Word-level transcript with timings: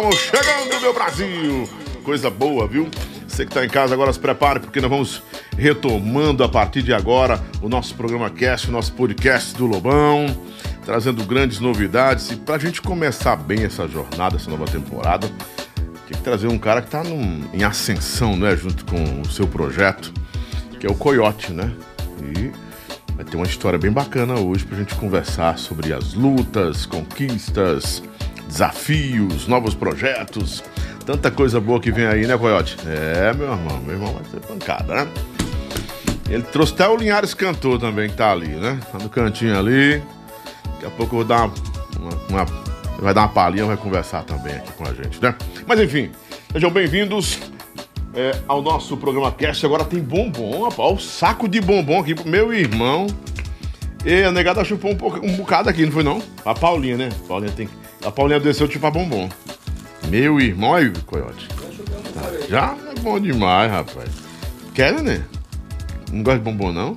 Estamos 0.00 0.16
chegando, 0.16 0.80
meu 0.80 0.94
Brasil! 0.94 1.68
Coisa 2.02 2.30
boa, 2.30 2.66
viu? 2.66 2.88
Você 3.28 3.44
que 3.44 3.52
tá 3.52 3.62
em 3.62 3.68
casa 3.68 3.92
agora 3.92 4.10
se 4.10 4.18
prepare, 4.18 4.58
porque 4.58 4.80
nós 4.80 4.88
vamos 4.88 5.22
retomando 5.58 6.42
a 6.42 6.48
partir 6.48 6.80
de 6.80 6.94
agora 6.94 7.38
o 7.60 7.68
nosso 7.68 7.94
programa 7.94 8.30
Cast, 8.30 8.70
o 8.70 8.72
nosso 8.72 8.94
podcast 8.94 9.54
do 9.54 9.66
Lobão, 9.66 10.24
trazendo 10.86 11.22
grandes 11.26 11.60
novidades. 11.60 12.30
E 12.30 12.36
pra 12.36 12.56
gente 12.56 12.80
começar 12.80 13.36
bem 13.36 13.62
essa 13.62 13.86
jornada, 13.86 14.36
essa 14.36 14.48
nova 14.48 14.64
temporada, 14.64 15.28
tem 16.08 16.16
que 16.16 16.22
trazer 16.22 16.46
um 16.46 16.58
cara 16.58 16.80
que 16.80 16.88
tá 16.88 17.04
num, 17.04 17.44
em 17.52 17.62
ascensão, 17.62 18.38
né? 18.38 18.56
Junto 18.56 18.86
com 18.86 19.20
o 19.20 19.30
seu 19.30 19.46
projeto, 19.46 20.14
que 20.80 20.86
é 20.86 20.90
o 20.90 20.94
Coyote, 20.94 21.52
né? 21.52 21.70
E 22.22 22.50
vai 23.14 23.24
ter 23.26 23.36
uma 23.36 23.46
história 23.46 23.78
bem 23.78 23.92
bacana 23.92 24.40
hoje 24.40 24.64
pra 24.64 24.78
gente 24.78 24.94
conversar 24.94 25.58
sobre 25.58 25.92
as 25.92 26.14
lutas, 26.14 26.86
conquistas, 26.86 28.02
desafios, 28.50 29.46
novos 29.46 29.74
projetos. 29.74 30.62
Tanta 31.06 31.30
coisa 31.30 31.60
boa 31.60 31.80
que 31.80 31.90
vem 31.90 32.06
aí, 32.06 32.26
né, 32.26 32.36
Coyote? 32.36 32.76
É, 32.86 33.32
meu 33.32 33.50
irmão, 33.50 33.78
meu 33.78 33.94
irmão 33.94 34.12
vai 34.12 34.24
ser 34.30 34.40
pancada, 34.40 34.94
né? 34.94 35.08
Ele 36.28 36.42
trouxe 36.42 36.74
até 36.74 36.88
o 36.88 36.96
Linhares 36.96 37.34
Cantor 37.34 37.78
também, 37.78 38.08
que 38.08 38.16
tá 38.16 38.30
ali, 38.30 38.48
né? 38.48 38.78
Tá 38.92 38.98
no 38.98 39.08
cantinho 39.08 39.58
ali. 39.58 40.02
Daqui 40.74 40.86
a 40.86 40.90
pouco 40.90 41.16
eu 41.16 41.18
vou 41.18 41.24
dar 41.24 41.50
uma, 41.98 42.10
uma, 42.28 42.44
uma 42.44 43.00
vai 43.00 43.14
dar 43.14 43.22
uma 43.22 43.28
palhinha, 43.28 43.64
vai 43.64 43.76
conversar 43.76 44.24
também 44.24 44.54
aqui 44.54 44.72
com 44.72 44.84
a 44.84 44.92
gente, 44.92 45.20
né? 45.22 45.34
Mas 45.66 45.80
enfim, 45.80 46.10
sejam 46.52 46.70
bem-vindos 46.70 47.38
é, 48.14 48.38
ao 48.46 48.62
nosso 48.62 48.96
programa 48.96 49.32
Cast. 49.32 49.64
Agora 49.64 49.84
tem 49.84 50.00
bombom, 50.00 50.64
rapaz. 50.64 50.92
O 50.92 50.98
saco 50.98 51.48
de 51.48 51.60
bombom 51.60 52.00
aqui 52.00 52.14
pro 52.14 52.28
meu 52.28 52.52
irmão. 52.52 53.06
E 54.04 54.22
a 54.22 54.32
negada 54.32 54.64
chupou 54.64 54.92
um, 54.92 54.96
pouco, 54.96 55.24
um 55.24 55.36
bocado 55.36 55.68
aqui, 55.68 55.84
não 55.84 55.92
foi 55.92 56.02
não? 56.02 56.22
A 56.44 56.54
Paulinha, 56.54 56.96
né? 56.96 57.08
Paulinha, 57.28 57.52
tem, 57.52 57.68
a 58.04 58.10
Paulinha 58.10 58.40
desceu 58.40 58.66
de 58.66 58.74
chupar 58.74 58.90
bombom. 58.90 59.28
Meu 60.08 60.40
irmão 60.40 60.74
aí, 60.74 60.90
Coyote. 61.06 61.48
Tá, 61.48 62.46
já 62.48 62.76
é 62.90 63.00
bom 63.00 63.20
demais, 63.20 63.70
rapaz. 63.70 64.10
Quer, 64.74 65.02
né? 65.02 65.24
Não 66.12 66.22
gosta 66.22 66.38
de 66.38 66.44
bombom, 66.44 66.72
não? 66.72 66.96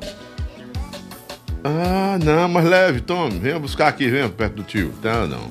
Ah, 1.64 2.18
não, 2.24 2.50
mas 2.50 2.66
leve, 2.66 3.00
tome. 3.02 3.40
Venha 3.40 3.58
buscar 3.60 3.88
aqui, 3.88 4.10
venha 4.10 4.28
perto 4.30 4.56
do 4.56 4.64
tio. 4.64 4.92
Tá, 5.02 5.26
não. 5.26 5.50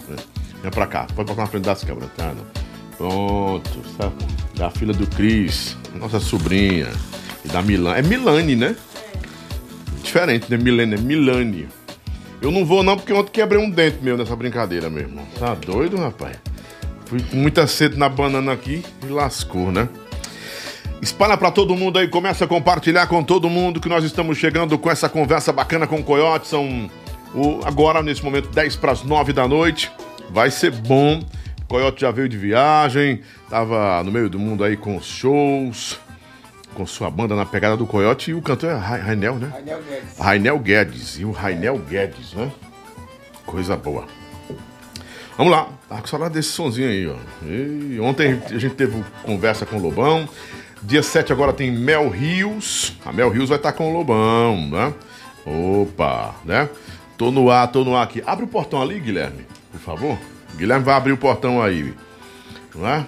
Vem 0.63 0.71
pra 0.71 0.87
cá. 0.87 1.07
Pode 1.15 1.29
botar 1.29 1.43
na 1.43 1.47
frente 1.47 1.65
das 1.65 1.83
câmeras. 1.83 2.11
Tá, 2.17 2.33
não. 2.35 2.45
Pronto. 2.97 3.81
Tá. 3.97 4.13
Da 4.55 4.71
filha 4.71 4.93
do 4.93 5.07
Cris. 5.07 5.77
Nossa 5.95 6.21
sobrinha. 6.21 6.89
E 7.45 7.49
da 7.49 7.63
Milane. 7.63 7.99
É 7.99 8.03
Milane, 8.03 8.57
né? 8.57 8.77
Diferente, 10.03 10.51
né? 10.51 10.57
Milene, 10.57 10.95
é 10.95 10.99
Milane. 10.99 11.69
Eu 12.43 12.51
não 12.51 12.65
vou 12.65 12.83
não, 12.83 12.97
porque 12.97 13.13
ontem 13.13 13.31
quebrei 13.31 13.63
um 13.63 13.71
dente 13.71 13.99
meu 14.03 14.17
nessa 14.17 14.35
brincadeira, 14.35 14.91
meu 14.91 15.03
irmão. 15.03 15.25
Tá 15.39 15.55
doido, 15.55 15.97
rapaz? 15.97 16.37
Fui 17.07 17.23
com 17.23 17.37
muita 17.37 17.69
sede 17.69 17.97
na 17.97 18.09
banana 18.09 18.53
aqui 18.53 18.85
e 19.07 19.07
lascou, 19.07 19.71
né? 19.71 19.89
Espalha 21.01 21.37
para 21.37 21.53
todo 21.53 21.77
mundo 21.77 21.99
aí, 21.99 22.09
começa 22.09 22.45
a 22.45 22.49
compartilhar 22.49 23.07
com 23.07 23.23
todo 23.23 23.49
mundo 23.49 23.81
que 23.81 23.89
nós 23.89 24.03
estamos 24.03 24.39
chegando 24.39 24.77
com 24.77 24.91
essa 24.91 25.09
conversa 25.09 25.53
bacana 25.53 25.87
com 25.87 26.01
o 26.01 26.03
Coyote. 26.03 26.49
São 26.49 26.91
o, 27.33 27.61
agora, 27.65 28.03
nesse 28.03 28.25
momento, 28.25 28.49
10 28.49 28.75
para 28.75 28.91
as 28.91 29.05
9 29.05 29.33
da 29.33 29.47
noite. 29.47 29.93
Vai 30.31 30.51
ser 30.51 30.73
bom. 30.73 31.21
O 31.63 31.67
Coyote 31.67 32.01
já 32.01 32.11
veio 32.11 32.29
de 32.29 32.37
viagem, 32.37 33.21
tava 33.49 34.03
no 34.03 34.11
meio 34.11 34.29
do 34.29 34.39
mundo 34.39 34.65
aí 34.65 34.77
com 34.77 34.97
os 34.97 35.07
shows, 35.07 35.99
com 36.75 36.87
sua 36.87 37.11
banda 37.11 37.35
na 37.37 37.45
pegada 37.47 37.77
do 37.77 37.87
Coyote. 37.87 38.31
E 38.31 38.35
o 38.35 38.43
cantor 38.43 38.71
é 38.71 38.75
Ra- 38.75 38.97
Rainel, 38.97 39.37
né? 39.37 39.51
Rainel 39.53 39.79
Guedes. 39.83 40.19
Rainel 40.19 40.59
Guedes. 40.59 41.19
E 41.21 41.25
o 41.25 41.31
Rainel 41.31 41.79
Guedes, 41.79 42.33
né? 42.35 42.51
Coisa 43.47 43.77
boa. 43.77 44.07
Vamos 45.37 45.53
lá, 45.53 45.67
tava 45.89 46.01
com 46.03 46.07
saudade 46.09 46.35
desse 46.35 46.51
sonzinho 46.51 46.89
aí, 46.89 47.07
ó. 47.09 47.17
E 47.47 47.99
ontem 48.01 48.41
a 48.51 48.59
gente 48.59 48.75
teve 48.75 49.03
conversa 49.23 49.65
com 49.65 49.77
o 49.77 49.81
Lobão. 49.81 50.29
Dia 50.83 51.03
7 51.03 51.33
agora 51.33 51.53
tem 51.53 51.71
Mel 51.71 52.09
Rios. 52.09 52.97
A 53.05 53.13
Mel 53.13 53.31
Rios 53.31 53.49
vai 53.49 53.57
estar 53.57 53.73
com 53.73 53.91
o 53.91 53.97
Lobão, 53.97 54.69
né? 54.69 54.93
Opa, 55.47 56.35
né? 56.45 56.69
Tô 57.17 57.31
no 57.31 57.51
ar, 57.51 57.69
tô 57.69 57.83
no 57.85 57.97
ar 57.97 58.03
aqui. 58.05 58.23
Abre 58.27 58.45
o 58.45 58.49
portão 58.49 58.81
ali, 58.83 59.01
Guilherme, 59.01 59.47
por 59.71 59.81
favor. 59.81 60.19
Guilherme 60.57 60.85
vai 60.85 60.95
abrir 60.95 61.13
o 61.13 61.17
portão 61.17 61.63
aí, 61.63 61.95
não 62.75 62.87
é? 62.87 63.07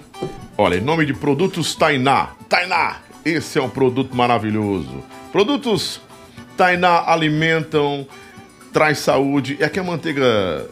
Olha, 0.57 0.77
em 0.77 0.81
nome 0.81 1.05
de 1.05 1.13
Produtos 1.13 1.75
Tainá. 1.75 2.31
Tainá, 2.49 2.97
esse 3.25 3.59
é 3.59 3.63
um 3.63 3.69
produto 3.69 4.15
maravilhoso. 4.15 5.03
Produtos 5.33 6.01
Tainá 6.57 7.05
alimentam, 7.07 8.07
traz 8.73 8.99
saúde. 8.99 9.57
É 9.61 9.69
que 9.69 9.81
a 9.81 9.83
manteiga 9.85 10.67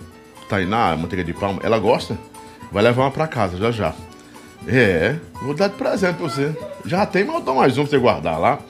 Tainá, 0.49 0.93
a 0.93 0.97
manteiga 0.97 1.25
de 1.25 1.33
palma, 1.33 1.61
ela 1.63 1.79
gosta? 1.79 2.17
Vai 2.71 2.83
levar 2.83 3.03
uma 3.05 3.11
pra 3.11 3.27
casa 3.27 3.57
já 3.57 3.71
já. 3.71 3.95
É, 4.67 5.17
vou 5.43 5.55
dar 5.55 5.69
de 5.69 5.75
presente 5.75 6.17
pra 6.17 6.29
você. 6.29 6.57
Já 6.85 7.05
tem, 7.05 7.25
mas 7.25 7.37
eu 7.37 7.41
dou 7.43 7.57
mais 7.57 7.77
um 7.77 7.83
pra 7.83 7.91
você 7.91 7.99
guardar 7.99 8.39
lá. 8.39 8.61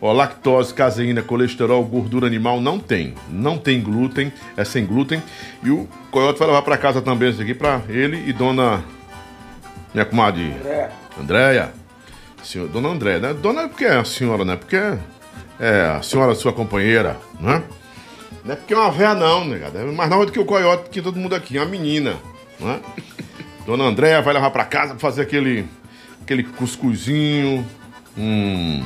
Ó, 0.00 0.12
lactose, 0.12 0.72
caseína, 0.72 1.22
colesterol, 1.22 1.82
gordura 1.84 2.26
animal 2.26 2.60
não 2.60 2.78
tem. 2.78 3.14
Não 3.30 3.58
tem 3.58 3.80
glúten, 3.80 4.32
é 4.56 4.64
sem 4.64 4.86
glúten. 4.86 5.22
E 5.62 5.70
o 5.70 5.88
Coyote 6.10 6.38
vai 6.38 6.48
levar 6.48 6.62
pra 6.62 6.76
casa 6.76 7.02
também 7.02 7.30
isso 7.30 7.42
aqui 7.42 7.54
pra 7.54 7.80
ele 7.88 8.22
e 8.28 8.32
dona. 8.32 8.84
Minha 9.92 10.04
comadre 10.04 10.54
É, 10.64 10.90
Andréia. 11.18 11.72
Senhor, 12.42 12.68
dona 12.68 12.88
Andréia, 12.88 13.18
né? 13.18 13.34
Dona 13.34 13.68
porque 13.68 13.84
é 13.84 13.96
a 13.96 14.04
senhora, 14.04 14.44
né? 14.44 14.56
Porque 14.56 14.76
é 15.60 15.96
a 15.96 16.02
senhora 16.02 16.34
sua 16.34 16.52
companheira, 16.52 17.18
né? 17.40 17.62
Não 18.44 18.52
é 18.52 18.56
porque 18.56 18.72
é 18.72 18.76
uma 18.76 18.90
véia, 18.90 19.14
não, 19.14 19.44
negada. 19.44 19.78
É 19.78 19.84
mais 19.84 20.08
nova 20.08 20.26
do 20.26 20.32
que 20.32 20.38
o 20.38 20.44
coiote, 20.44 20.88
que 20.90 21.02
todo 21.02 21.18
mundo 21.18 21.34
aqui, 21.34 21.58
é 21.58 21.60
uma 21.60 21.70
menina, 21.70 22.16
né? 22.58 22.80
Dona 23.66 23.84
Andréia 23.84 24.22
vai 24.22 24.32
levar 24.32 24.50
pra 24.50 24.64
casa 24.64 24.94
pra 24.94 24.98
fazer 24.98 25.22
aquele, 25.22 25.66
aquele 26.22 26.42
cuscuzinho, 26.42 27.66
um 28.16 28.82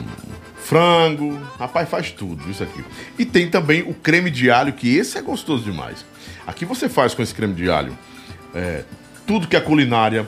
frango. 0.56 1.38
Rapaz, 1.58 1.88
faz 1.88 2.10
tudo 2.10 2.50
isso 2.50 2.62
aqui. 2.62 2.84
E 3.18 3.24
tem 3.24 3.48
também 3.48 3.82
o 3.82 3.94
creme 3.94 4.30
de 4.30 4.50
alho, 4.50 4.72
que 4.72 4.96
esse 4.96 5.16
é 5.18 5.22
gostoso 5.22 5.62
demais. 5.62 6.04
Aqui 6.46 6.64
você 6.64 6.88
faz 6.88 7.14
com 7.14 7.22
esse 7.22 7.34
creme 7.34 7.54
de 7.54 7.70
alho 7.70 7.96
é, 8.54 8.84
tudo 9.26 9.48
que 9.48 9.56
a 9.56 9.60
culinária 9.60 10.26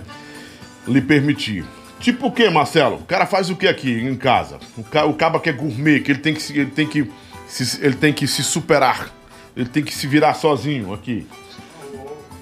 lhe 0.87 1.01
permitir. 1.01 1.65
Tipo 2.05 2.27
o 2.27 2.31
que, 2.31 2.51
Marcelo? 2.51 2.97
O 2.97 3.05
cara 3.05 3.25
faz 3.25 3.49
o 3.49 3.57
que 3.57 3.67
aqui 3.67 3.91
em 3.91 4.15
casa? 4.15 4.59
O, 4.77 4.85
ca, 4.85 5.07
o 5.07 5.15
caba 5.15 5.41
que 5.41 5.49
é 5.49 5.53
gourmet, 5.55 6.01
que 6.01 6.13
ele 6.13 6.19
tem 6.19 6.35
que, 6.35 6.43
se- 6.43 6.53
ele 6.53 6.71
tem 6.71 6.87
que, 6.87 7.11
se, 7.47 7.83
ele 7.83 7.95
tem 7.95 8.13
que 8.13 8.27
se 8.27 8.45
superar. 8.45 9.11
Ele 9.57 9.71
tem 9.71 9.83
que 9.83 9.91
se 9.95 10.07
virar 10.07 10.35
sozinho 10.35 10.93
aqui. 10.93 11.27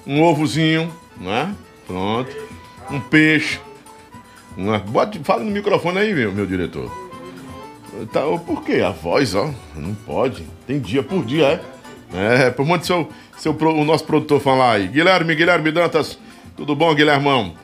Um 0.05 0.21
ovozinho, 0.21 0.91
né? 1.17 1.55
Pronto. 1.87 2.29
Um 2.91 2.99
peixe. 2.99 3.57
Né? 4.57 4.81
Bote, 4.85 5.19
fala 5.23 5.41
no 5.45 5.49
microfone 5.51 5.97
aí, 5.97 6.13
meu, 6.13 6.33
meu 6.33 6.45
diretor. 6.45 6.91
Tá, 8.11 8.19
por 8.45 8.65
quê? 8.65 8.81
A 8.85 8.89
voz, 8.89 9.33
ó. 9.33 9.49
Não 9.77 9.95
pode. 9.95 10.45
Tem 10.67 10.77
dia 10.77 11.01
por 11.01 11.23
dia, 11.23 11.61
é? 12.13 12.47
É, 12.47 12.49
por 12.51 12.65
mande 12.65 12.85
seu, 12.85 13.09
seu, 13.37 13.53
o 13.53 13.85
nosso 13.85 14.03
produtor 14.03 14.41
falar 14.41 14.73
aí. 14.73 14.87
Guilherme, 14.89 15.33
Guilherme 15.35 15.71
Dantas. 15.71 16.19
Tudo 16.57 16.75
bom, 16.75 16.93
Guilhermão? 16.93 17.55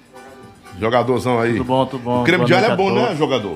Jogadorzão 0.79 1.39
aí. 1.39 1.53
Tudo 1.53 1.63
bom, 1.65 1.85
tudo 1.85 2.03
bom. 2.03 2.21
O 2.21 2.23
creme 2.23 2.37
Boa 2.39 2.47
de 2.47 2.53
alho 2.53 2.73
é 2.73 2.75
bom, 2.75 2.91
né, 2.93 3.15
jogador? 3.15 3.55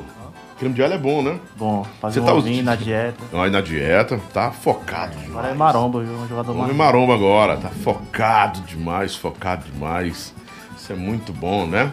O 0.55 0.55
creme 0.59 0.75
de 0.75 0.83
alho 0.83 0.93
é 0.93 0.97
bom, 0.97 1.21
né? 1.21 1.39
Bom, 1.55 1.85
fazer 2.01 2.19
um 2.19 2.25
tá 2.25 2.33
ovinho 2.33 2.59
us- 2.59 2.65
na 2.65 2.75
dieta. 2.75 3.23
Aí 3.33 3.49
na 3.49 3.61
dieta, 3.61 4.19
tá 4.33 4.51
focado 4.51 5.11
demais. 5.11 5.29
Agora 5.31 5.47
é 5.49 5.53
maromba, 5.53 6.01
viu? 6.03 6.13
Um 6.13 6.27
jogador 6.27 6.53
maromba. 6.53 6.73
maromba 6.73 7.13
agora, 7.13 7.57
tá 7.57 7.69
focado 7.69 8.61
demais, 8.61 9.15
focado 9.15 9.65
demais. 9.71 10.33
Isso 10.77 10.91
é 10.91 10.95
muito 10.95 11.31
bom, 11.33 11.65
né? 11.65 11.91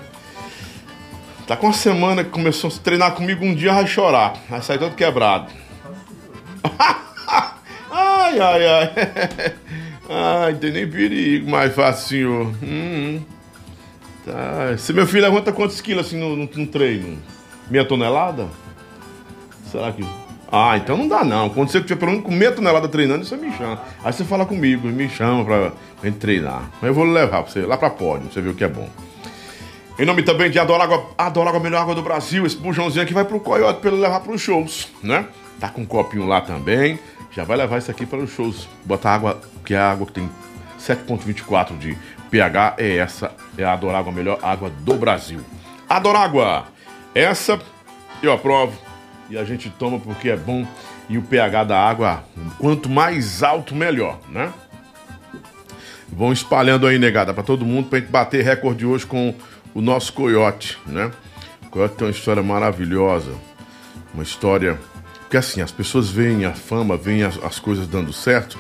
Tá 1.47 1.57
com 1.57 1.67
uma 1.69 1.73
semana 1.73 2.23
que 2.23 2.31
começou 2.31 2.71
a 2.71 2.73
treinar 2.83 3.13
comigo 3.13 3.45
um 3.45 3.55
dia 3.55 3.73
vai 3.73 3.87
chorar. 3.87 4.35
Vai 4.49 4.63
sair 4.63 4.79
todo 4.79 4.95
quebrado. 4.95 5.51
ai, 7.91 8.39
ai, 8.39 8.67
ai. 8.67 8.93
ai, 10.47 10.55
tem 10.55 10.71
nem 10.73 10.89
perigo 10.89 11.51
mais 11.51 11.75
facinho. 11.75 12.55
Hum. 12.63 13.21
Tá. 14.31 14.79
Se 14.79 14.93
meu 14.93 15.07
filho 15.07 15.23
levanta 15.23 15.51
quantos 15.51 15.81
quilos 15.81 16.07
assim 16.07 16.19
no, 16.19 16.37
no, 16.37 16.49
no 16.53 16.67
treino? 16.67 17.19
Meia 17.69 17.85
tonelada? 17.85 18.47
Será 19.71 19.91
que. 19.93 20.05
Ah, 20.51 20.77
então 20.77 20.97
não 20.97 21.09
dá 21.09 21.25
não. 21.25 21.49
Quando 21.49 21.71
você 21.71 21.81
tiver 21.81 21.97
pelo 21.97 22.13
menos 22.13 22.27
com 22.27 22.33
meia 22.33 22.53
tonelada 22.53 22.89
treinando, 22.89 23.25
você 23.25 23.37
me 23.37 23.53
chama. 23.57 23.81
Aí 24.05 24.13
você 24.13 24.25
fala 24.25 24.47
comigo, 24.47 24.87
me 24.89 25.09
chama 25.09 25.45
pra, 25.45 25.73
gente 26.03 26.19
treinar. 26.19 26.71
Mas 26.81 26.89
eu 26.89 26.95
vou 26.95 27.05
levar 27.05 27.43
pra 27.43 27.53
você 27.53 27.63
lá 27.63 27.77
pra 27.77 27.91
pódio, 27.91 28.27
pra 28.27 28.35
você 28.35 28.41
ver 28.41 28.51
o 28.51 28.55
que 28.55 28.65
é 28.65 28.69
bom. 28.69 28.89
Em 29.99 30.05
nome 30.05 30.23
também 30.23 30.51
de 30.51 30.59
Adorágua, 30.59 31.11
Adorágua, 31.19 31.61
a 31.61 31.63
melhor 31.63 31.83
água 31.83 31.95
do 31.95 32.03
Brasil. 32.03 32.47
Esse 32.47 32.57
bujãozinho 32.57 33.03
aqui 33.03 33.13
vai 33.13 33.25
pro 33.25 33.39
Coyote 33.39 33.81
pra 33.81 33.91
ele 33.91 34.01
levar 34.01 34.21
pros 34.21 34.41
shows, 34.41 34.89
né? 35.03 35.27
Tá 35.59 35.69
com 35.69 35.83
um 35.83 35.87
copinho 35.87 36.27
lá 36.27 36.41
também. 36.41 36.99
Já 37.33 37.45
vai 37.45 37.57
levar 37.57 37.79
isso 37.79 37.91
aqui 37.91 38.07
para 38.07 38.19
os 38.19 38.31
shows. 38.31 38.69
Botar 38.85 39.15
água, 39.15 39.41
que 39.65 39.75
é 39.75 39.79
água 39.79 40.07
que 40.07 40.13
tem 40.13 40.29
7,24 40.81 41.79
de 41.79 41.97
pH. 42.31 42.75
É 42.79 42.97
essa, 42.97 43.33
é 43.57 43.65
a 43.65 43.73
Adorágua, 43.73 44.13
a 44.13 44.15
melhor 44.15 44.39
água 44.43 44.71
do 44.71 44.95
Brasil. 44.95 45.41
Adorágua, 45.89 46.67
essa 47.15 47.59
eu 48.23 48.33
aprovo. 48.33 48.79
e 49.29 49.39
a 49.39 49.45
gente 49.45 49.71
toma 49.71 49.99
porque 49.99 50.29
é 50.29 50.37
bom 50.37 50.67
e 51.09 51.19
o 51.19 51.23
pH 51.23 51.65
da 51.65 51.79
água, 51.79 52.23
quanto 52.59 52.89
mais 52.89 53.43
alto, 53.43 53.75
melhor, 53.75 54.21
né? 54.29 54.53
Vão 56.09 56.33
espalhando 56.33 56.87
aí, 56.87 56.99
negada, 56.99 57.35
para 57.35 57.43
todo 57.43 57.65
mundo, 57.65 57.89
pra 57.89 57.99
gente 57.99 58.11
bater 58.11 58.45
recorde 58.45 58.87
hoje 58.87 59.07
com 59.07 59.35
o 59.75 59.81
nosso 59.81 60.13
coiote, 60.13 60.79
né? 60.87 61.11
O 61.67 61.71
coiote 61.71 61.97
tem 61.97 62.07
uma 62.07 62.13
história 62.13 62.43
maravilhosa, 62.43 63.33
uma 64.15 64.23
história. 64.23 64.79
Porque 65.31 65.37
assim, 65.37 65.61
as 65.61 65.71
pessoas 65.71 66.11
veem 66.11 66.45
a 66.45 66.53
fama, 66.53 66.97
veem 66.97 67.23
as, 67.23 67.41
as 67.45 67.61
coisas 67.61 67.87
dando 67.87 68.13
certo 68.13 68.59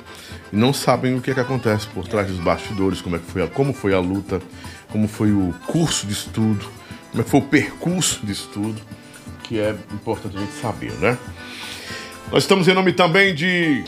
e 0.53 0.57
não 0.57 0.73
sabem 0.73 1.17
o 1.17 1.21
que, 1.21 1.33
é 1.33 1.35
que 1.35 1.41
acontece 1.41 1.89
por 1.89 2.07
trás 2.07 2.29
dos 2.29 2.39
bastidores, 2.39 3.03
como, 3.03 3.17
é 3.17 3.19
que 3.19 3.25
foi 3.25 3.43
a, 3.43 3.49
como 3.49 3.73
foi 3.73 3.93
a 3.93 3.99
luta, 3.99 4.41
como 4.89 5.09
foi 5.09 5.33
o 5.33 5.53
curso 5.67 6.07
de 6.07 6.13
estudo, 6.13 6.65
como 7.11 7.23
é 7.23 7.25
que 7.25 7.31
foi 7.31 7.41
o 7.41 7.43
percurso 7.43 8.25
de 8.25 8.31
estudo, 8.31 8.81
que 9.43 9.59
é 9.59 9.75
importante 9.93 10.37
a 10.37 10.41
gente 10.41 10.53
saber, 10.53 10.93
né? 11.01 11.19
Nós 12.31 12.45
estamos 12.45 12.69
em 12.69 12.73
nome 12.73 12.93
também 12.93 13.35
de 13.35 13.83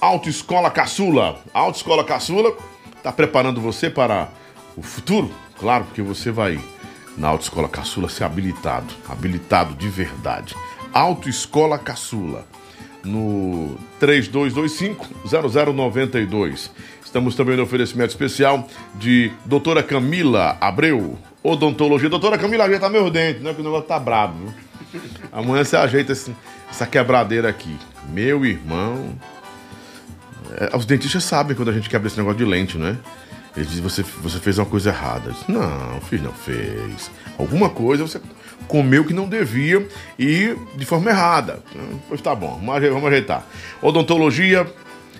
Autoescola 0.00 0.70
Caçula. 0.70 1.38
Autoescola 1.52 2.02
Caçula 2.02 2.56
está 2.96 3.12
preparando 3.12 3.60
você 3.60 3.90
para 3.90 4.30
o 4.74 4.80
futuro, 4.80 5.30
claro, 5.60 5.84
porque 5.84 6.00
você 6.00 6.30
vai 6.30 6.58
na 7.18 7.28
Autoescola 7.28 7.68
Caçula 7.68 8.08
ser 8.08 8.24
habilitado, 8.24 8.86
habilitado 9.06 9.74
de 9.74 9.90
verdade. 9.90 10.56
Autoescola 10.92 11.78
Caçula, 11.78 12.44
no 13.04 13.78
3225-0092. 14.00 16.70
Estamos 17.04 17.34
também 17.34 17.56
no 17.56 17.62
oferecimento 17.62 18.10
especial 18.10 18.68
de 18.96 19.32
doutora 19.46 19.82
Camila 19.82 20.58
Abreu, 20.60 21.18
odontologia. 21.42 22.10
Doutora 22.10 22.36
Camila, 22.36 22.64
ajeita 22.64 22.88
meus 22.88 23.10
dentes, 23.10 23.42
né? 23.42 23.54
Que 23.54 23.60
o 23.60 23.64
negócio 23.64 23.86
tá 23.86 23.98
brabo? 23.98 24.52
Amanhã 25.32 25.64
você 25.64 25.76
ajeita 25.76 26.12
esse, 26.12 26.34
essa 26.70 26.86
quebradeira 26.86 27.48
aqui. 27.48 27.74
Meu 28.10 28.44
irmão. 28.44 29.14
É, 30.56 30.76
os 30.76 30.86
dentistas 30.86 31.24
sabem 31.24 31.56
quando 31.56 31.70
a 31.70 31.72
gente 31.72 31.88
quebra 31.88 32.08
esse 32.08 32.18
negócio 32.18 32.38
de 32.38 32.44
lente, 32.44 32.76
né? 32.76 32.98
Eles 33.56 33.70
dizem, 33.70 33.82
você, 33.82 34.02
você 34.02 34.38
fez 34.38 34.58
uma 34.58 34.66
coisa 34.66 34.90
errada. 34.90 35.32
Disse, 35.32 35.50
não, 35.50 36.00
filho, 36.02 36.24
não 36.24 36.32
fez. 36.32 37.10
Alguma 37.38 37.70
coisa 37.70 38.06
você 38.06 38.20
comeu 38.66 39.04
que 39.04 39.12
não 39.12 39.28
devia 39.28 39.86
e 40.18 40.54
de 40.74 40.84
forma 40.84 41.10
errada. 41.10 41.62
Pois 42.08 42.20
tá 42.20 42.34
bom, 42.34 42.60
vamos 42.60 43.04
ajeitar. 43.06 43.46
Odontologia, 43.80 44.66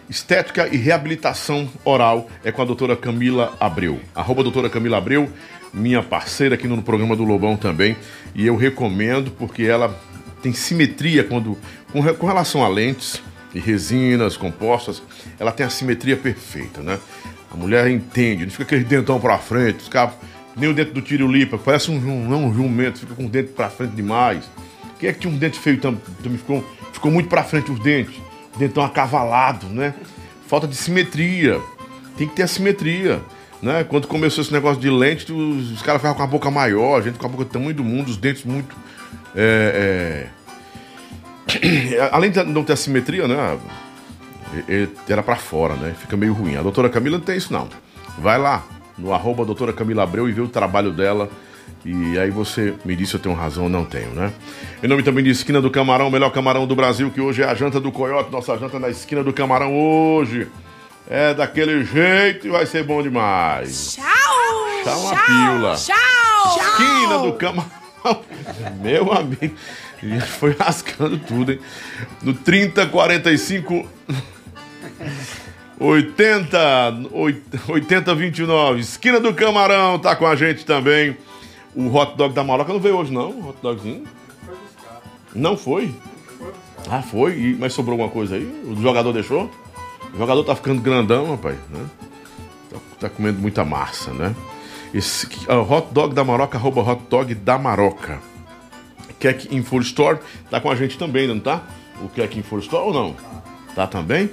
estética 0.08 0.68
e 0.68 0.76
reabilitação 0.76 1.68
oral 1.84 2.28
é 2.44 2.50
com 2.50 2.62
a 2.62 2.64
doutora 2.64 2.96
Camila 2.96 3.54
Abreu. 3.60 4.00
Arroba 4.14 4.42
doutora 4.42 4.68
Camila 4.68 4.98
Abreu 4.98 5.30
minha 5.72 6.02
parceira 6.02 6.54
aqui 6.54 6.66
no 6.66 6.82
programa 6.82 7.14
do 7.14 7.24
Lobão 7.24 7.56
também, 7.56 7.96
e 8.34 8.46
eu 8.46 8.56
recomendo 8.56 9.30
porque 9.32 9.64
ela 9.64 9.98
tem 10.42 10.52
simetria 10.52 11.24
quando 11.24 11.58
com, 11.92 12.02
com 12.14 12.26
relação 12.26 12.64
a 12.64 12.68
lentes 12.68 13.22
e 13.54 13.58
resinas 13.58 14.36
compostas, 14.36 15.02
ela 15.38 15.52
tem 15.52 15.64
a 15.64 15.70
simetria 15.70 16.16
perfeita, 16.16 16.82
né? 16.82 16.98
A 17.50 17.56
mulher 17.56 17.88
entende, 17.88 18.44
não 18.44 18.50
fica 18.50 18.64
aquele 18.64 18.84
dentão 18.84 19.18
para 19.18 19.38
frente, 19.38 19.84
fica 19.84 20.12
nem 20.58 20.68
o 20.68 20.74
dente 20.74 20.90
do 20.90 21.00
tirolipa, 21.00 21.56
parece 21.56 21.90
um, 21.90 22.00
não, 22.00 22.46
um 22.46 22.54
jumento, 22.54 22.98
fica 22.98 23.14
com 23.14 23.26
o 23.26 23.28
dente 23.28 23.52
para 23.52 23.70
frente 23.70 23.92
demais. 23.94 24.44
Quem 24.98 25.08
é 25.08 25.12
que 25.12 25.20
tinha 25.20 25.32
um 25.32 25.36
dente 25.36 25.58
feio 25.58 25.78
também? 25.78 26.00
Ficou, 26.36 26.64
ficou 26.92 27.10
muito 27.10 27.28
para 27.28 27.44
frente 27.44 27.70
os 27.70 27.78
dentes, 27.78 28.20
dentão 28.58 28.84
acavalado, 28.84 29.68
né? 29.68 29.94
Falta 30.48 30.66
de 30.66 30.74
simetria. 30.74 31.60
Tem 32.16 32.26
que 32.26 32.34
ter 32.34 32.42
a 32.42 32.48
simetria. 32.48 33.22
Né? 33.62 33.84
Quando 33.84 34.08
começou 34.08 34.42
esse 34.42 34.52
negócio 34.52 34.80
de 34.80 34.90
lente, 34.90 35.32
os, 35.32 35.72
os 35.72 35.82
caras 35.82 36.00
ficavam 36.00 36.16
com 36.16 36.22
a 36.22 36.26
boca 36.26 36.50
maior, 36.50 36.98
a 36.98 37.02
gente 37.02 37.18
com 37.18 37.26
a 37.26 37.28
boca 37.28 37.44
do 37.44 37.50
tamanho 37.50 37.74
do 37.74 37.84
mundo, 37.84 38.08
os 38.08 38.16
dentes 38.16 38.44
muito. 38.44 38.74
É, 39.36 40.28
é... 41.48 41.98
Além 42.10 42.30
de 42.30 42.42
não 42.42 42.64
ter 42.64 42.72
assimetria, 42.72 43.28
né? 43.28 43.58
Era 45.08 45.22
para 45.22 45.36
fora, 45.36 45.74
né? 45.74 45.94
Fica 45.98 46.16
meio 46.16 46.32
ruim. 46.32 46.56
A 46.56 46.62
doutora 46.62 46.88
Camila 46.88 47.18
não 47.18 47.24
tem 47.24 47.36
isso, 47.36 47.52
não. 47.52 47.68
Vai 48.18 48.38
lá 48.38 48.64
no 48.98 49.12
arroba 49.12 49.44
doutora 49.44 49.72
Camila 49.72 50.02
Abreu 50.02 50.28
e 50.28 50.32
vê 50.32 50.40
o 50.40 50.48
trabalho 50.48 50.90
dela. 50.90 51.30
E 51.84 52.18
aí 52.18 52.30
você 52.30 52.74
me 52.84 52.96
disse 52.96 53.12
se 53.12 53.16
eu 53.16 53.20
tenho 53.20 53.34
razão 53.34 53.64
ou 53.64 53.70
não 53.70 53.84
tenho, 53.84 54.10
né? 54.10 54.32
Em 54.82 54.88
nome 54.88 55.02
também 55.02 55.22
de 55.22 55.30
Esquina 55.30 55.60
do 55.60 55.70
Camarão, 55.70 56.08
o 56.08 56.10
melhor 56.10 56.30
camarão 56.30 56.66
do 56.66 56.74
Brasil, 56.74 57.10
que 57.10 57.20
hoje 57.20 57.42
é 57.42 57.46
a 57.46 57.54
janta 57.54 57.78
do 57.78 57.92
Coiote, 57.92 58.32
nossa 58.32 58.56
janta 58.58 58.78
na 58.78 58.88
Esquina 58.88 59.22
do 59.22 59.32
Camarão 59.32 59.74
hoje. 59.74 60.48
É 61.08 61.32
daquele 61.32 61.84
jeito 61.84 62.46
e 62.46 62.50
vai 62.50 62.66
ser 62.66 62.84
bom 62.84 63.02
demais. 63.02 63.94
Tchau! 63.94 64.84
Tchau, 64.84 65.00
uma 65.00 65.16
pílula. 65.24 65.76
Tchau! 65.76 65.96
Esquina 66.58 67.18
do 67.18 67.32
camarão. 67.34 67.70
Meu 68.82 69.12
amigo. 69.12 69.54
Foi 70.38 70.54
rascando 70.58 71.18
tudo, 71.18 71.52
hein? 71.52 71.60
No 72.22 72.34
3045 72.34 73.88
80 75.80 76.58
80 77.68 78.14
29. 78.14 78.80
Esquina 78.80 79.20
do 79.20 79.32
Camarão 79.32 79.98
tá 79.98 80.16
com 80.16 80.26
a 80.26 80.34
gente 80.34 80.64
também. 80.64 81.16
O 81.74 81.94
hot 81.94 82.16
dog 82.16 82.34
da 82.34 82.42
Maroca 82.42 82.72
não 82.72 82.80
veio 82.80 82.96
hoje, 82.96 83.12
não? 83.12 83.30
O 83.30 83.48
hot 83.48 83.58
dogzinho? 83.62 84.04
Não 85.34 85.56
foi? 85.56 85.94
Ah, 86.90 87.02
foi? 87.02 87.56
Mas 87.58 87.72
sobrou 87.72 87.94
alguma 87.94 88.10
coisa 88.10 88.36
aí? 88.36 88.44
O 88.64 88.80
jogador 88.80 89.12
deixou? 89.12 89.50
O 90.12 90.18
jogador 90.18 90.42
tá 90.42 90.56
ficando 90.56 90.80
grandão, 90.80 91.30
rapaz, 91.30 91.56
né? 91.70 91.86
Tá, 92.70 92.76
tá 93.00 93.08
comendo 93.08 93.38
muita 93.38 93.64
massa, 93.64 94.12
né? 94.12 94.34
Esse 94.92 95.26
uh, 95.48 95.60
hot 95.70 95.88
dog 95.92 96.14
da 96.14 96.24
Maroca, 96.24 96.56
arroba 96.56 96.80
hot 96.80 97.02
dog 97.08 97.34
da 97.34 97.58
Maroca. 97.58 98.18
Keck 99.20 99.54
Info 99.54 99.78
Store 99.80 100.18
tá 100.50 100.60
com 100.60 100.70
a 100.70 100.74
gente 100.74 100.96
também, 100.96 101.26
não 101.26 101.38
tá? 101.38 101.62
O 102.02 102.08
Keck 102.08 102.38
Info 102.38 102.58
Store 102.58 102.86
ou 102.86 102.94
não? 102.94 103.16
Tá 103.74 103.86
também? 103.86 104.30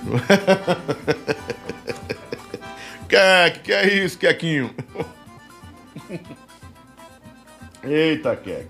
Keck, 3.08 3.60
que 3.60 3.72
é 3.72 4.04
isso, 4.04 4.18
Kequinho? 4.18 4.70
Eita, 7.82 8.36
Keck. 8.36 8.68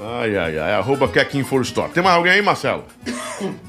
Ai, 0.00 0.36
ai, 0.36 0.56
ai. 0.58 0.74
Arroba 0.74 1.08
Keck 1.08 1.36
Info 1.36 1.60
Store. 1.62 1.90
Tem 1.92 2.00
mais 2.02 2.16
alguém 2.16 2.32
aí, 2.32 2.42
Marcelo? 2.42 2.84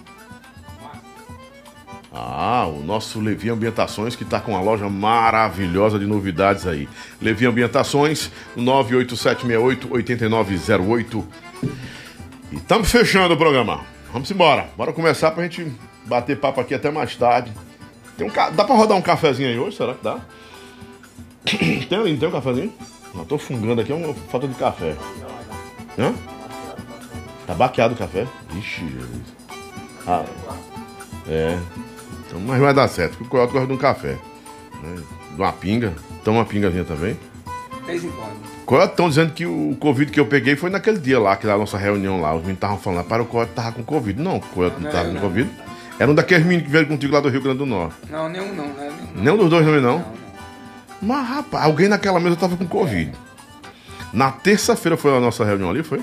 Ah, 2.11 2.65
o 2.65 2.81
nosso 2.83 3.21
Levi 3.21 3.51
Ambientações, 3.51 4.15
que 4.15 4.23
está 4.23 4.39
com 4.41 4.53
uma 4.53 4.61
loja 4.61 4.89
maravilhosa 4.89 5.99
de 5.99 6.07
novidades 6.07 6.65
aí. 6.65 6.89
Levi 7.21 7.45
Ambientações, 7.45 8.31
98768-8908. 8.57 11.23
E 12.51 12.55
estamos 12.55 12.91
fechando 12.91 13.35
o 13.35 13.37
programa. 13.37 13.81
Vamos 14.11 14.31
embora. 14.31 14.71
Bora 14.75 14.91
começar 14.91 15.29
para 15.31 15.43
a 15.43 15.47
gente 15.47 15.71
bater 16.09 16.39
papo 16.39 16.59
aqui 16.59 16.73
até 16.73 16.91
mais 16.91 17.15
tarde. 17.15 17.53
Tem 18.17 18.27
um 18.27 18.29
ca... 18.29 18.49
Dá 18.49 18.65
para 18.65 18.75
rodar 18.75 18.97
um 18.97 19.01
cafezinho 19.01 19.47
aí 19.47 19.57
hoje? 19.57 19.77
Será 19.77 19.93
que 19.93 20.03
dá? 20.03 20.19
Tem, 21.89 21.97
não 21.97 22.17
tem 22.17 22.27
um 22.27 22.31
cafezinho? 22.31 22.73
Não, 23.15 23.25
tô 23.25 23.37
fungando 23.37 23.81
aqui, 23.81 23.91
é 23.91 23.95
uma 23.95 24.13
falta 24.13 24.47
de 24.47 24.53
café. 24.55 24.95
Hã? 25.97 26.13
Tá 27.47 27.53
baqueado 27.53 27.95
o 27.95 27.97
café? 27.97 28.27
Ixi, 28.57 28.87
Jesus. 28.87 29.39
Ah, 30.05 30.23
é. 31.27 31.57
Então, 32.27 32.39
mas 32.41 32.59
vai 32.59 32.73
dar 32.73 32.87
certo, 32.87 33.17
porque 33.17 33.25
o 33.25 33.29
Coyote 33.29 33.53
gosta 33.53 33.67
de 33.67 33.73
um 33.73 33.77
café. 33.77 34.17
Né? 34.83 35.01
De 35.35 35.41
uma 35.41 35.53
pinga. 35.53 35.93
Toma 36.23 36.39
uma 36.39 36.45
pingazinha 36.45 36.83
também. 36.83 37.17
Vez 37.85 38.03
em 38.03 38.11
quando. 38.11 38.59
Coyote 38.65 38.91
estão 38.91 39.09
dizendo 39.09 39.33
que 39.33 39.47
o 39.47 39.75
Covid 39.79 40.11
que 40.11 40.19
eu 40.19 40.27
peguei 40.27 40.55
foi 40.55 40.69
naquele 40.69 40.99
dia 40.99 41.19
lá, 41.19 41.35
que 41.35 41.47
na 41.47 41.57
nossa 41.57 41.75
reunião 41.75 42.21
lá. 42.21 42.29
Os 42.33 42.41
meninos 42.41 42.57
estavam 42.57 42.77
falando, 42.77 43.05
para 43.05 43.23
o 43.23 43.25
Coyote 43.25 43.53
tava 43.53 43.71
com 43.71 43.83
Covid. 43.83 44.21
Não, 44.21 44.37
o 44.37 44.41
Coyote 44.41 44.75
não, 44.75 44.83
não 44.83 44.91
tava 44.91 45.07
com 45.07 45.13
não. 45.15 45.21
Covid. 45.21 45.49
Era 45.99 46.09
um 46.09 46.15
daqueles 46.15 46.45
meninos 46.45 46.65
que 46.65 46.71
veio 46.71 46.87
contigo 46.87 47.13
lá 47.13 47.19
do 47.19 47.27
Rio 47.27 47.41
Grande 47.41 47.57
do 47.57 47.65
Norte. 47.65 47.97
Não, 48.09 48.29
nenhum 48.29 48.55
não, 48.55 48.67
né? 48.67 48.89
Nenhum, 49.13 49.23
nenhum 49.23 49.37
dos 49.37 49.49
dois 49.49 49.65
não? 49.65 49.73
Não, 49.73 49.99
não. 49.99 50.19
Mas, 51.01 51.27
rapaz, 51.27 51.65
alguém 51.65 51.89
naquela 51.89 52.21
mesa 52.21 52.37
tava 52.37 52.55
com 52.55 52.65
Covid. 52.65 53.11
Na 54.13 54.31
terça-feira 54.31 54.95
foi 54.95 55.15
a 55.15 55.19
nossa 55.19 55.43
reunião 55.43 55.69
ali, 55.69 55.83
foi? 55.83 56.01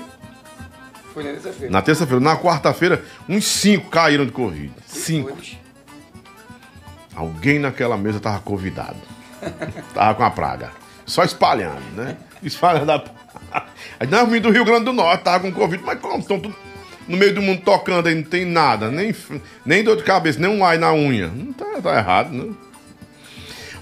Foi 1.13 1.23
na 1.23 1.31
terça-feira. 1.31 1.71
Na 1.71 1.81
terça-feira. 1.81 2.19
Na 2.19 2.37
quarta-feira, 2.37 3.03
uns 3.27 3.45
cinco 3.45 3.89
caíram 3.89 4.25
de 4.25 4.31
Covid. 4.31 4.71
Cinco. 4.85 5.35
Alguém 7.15 7.57
naquela 7.57 7.97
mesa 7.97 8.19
tava 8.19 8.39
convidado. 8.39 8.97
tava 9.95 10.13
com 10.13 10.23
a 10.23 10.29
praga. 10.29 10.71
Só 11.07 11.23
espalhando, 11.23 11.81
né? 11.95 12.17
Espalhando 12.43 12.91
a. 12.91 13.03
Aí 13.99 14.07
nós 14.07 14.29
do 14.41 14.51
Rio 14.51 14.63
Grande 14.63 14.85
do 14.85 14.93
Norte, 14.93 15.23
tava 15.23 15.39
com 15.39 15.51
Covid, 15.51 15.83
mas 15.83 15.99
como? 15.99 16.19
Estão 16.19 16.39
tudo 16.39 16.55
no 17.07 17.17
meio 17.17 17.33
do 17.33 17.41
mundo 17.41 17.61
tocando 17.61 18.07
aí, 18.07 18.15
não 18.15 18.23
tem 18.23 18.45
nada, 18.45 18.91
nem, 18.91 19.15
nem 19.65 19.83
dor 19.83 19.97
de 19.97 20.03
cabeça, 20.03 20.39
nem 20.39 20.49
um 20.49 20.63
ai 20.65 20.77
na 20.77 20.93
unha. 20.93 21.27
Não 21.27 21.53
tá, 21.53 21.65
tá 21.81 21.97
errado, 21.97 22.33
né? 22.33 22.53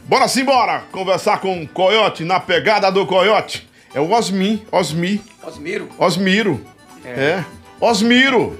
Bora 0.08 0.28
simbora 0.28 0.84
conversar 0.92 1.40
com 1.40 1.64
o 1.64 1.68
Coyote 1.68 2.24
na 2.24 2.40
pegada 2.40 2.92
do 2.92 3.08
Coyote. 3.08 3.68
É 3.94 4.00
o 4.00 4.12
Osmi, 4.12 4.64
Osmi. 4.72 5.22
Osmiro. 5.42 5.90
Osmiro. 5.98 6.66
É. 7.04 7.10
é. 7.10 7.46
Osmiro. 7.80 8.60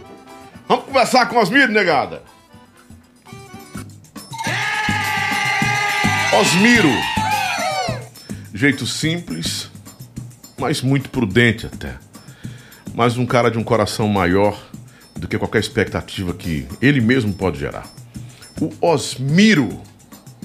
Vamos 0.68 0.86
conversar 0.86 1.28
com 1.28 1.38
Osmiro, 1.38 1.72
negada. 1.72 2.24
Osmiro. 6.34 6.90
Jeito 8.54 8.88
simples, 8.88 9.70
mas 10.58 10.82
muito 10.82 11.10
prudente 11.10 11.68
até. 11.68 12.05
Mas 12.96 13.18
um 13.18 13.26
cara 13.26 13.52
de 13.52 13.58
um 13.58 13.64
coração 13.64 14.08
maior 14.08 14.58
do 15.16 15.28
que 15.28 15.38
qualquer 15.38 15.60
expectativa 15.60 16.34
que 16.34 16.66
ele 16.82 17.02
mesmo 17.02 17.34
pode 17.34 17.60
gerar. 17.60 17.86
O 18.60 18.72
Osmiro, 18.80 19.82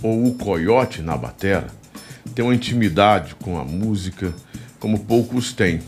ou 0.03 0.27
o 0.27 0.35
Coyote 0.35 1.01
na 1.01 1.17
batera, 1.17 1.69
tem 2.35 2.45
uma 2.45 2.55
intimidade 2.55 3.37
com 3.37 3.59
a 3.59 3.65
música 3.65 4.35
como 4.81 4.99
poucos 4.99 5.53
têm. 5.53 5.81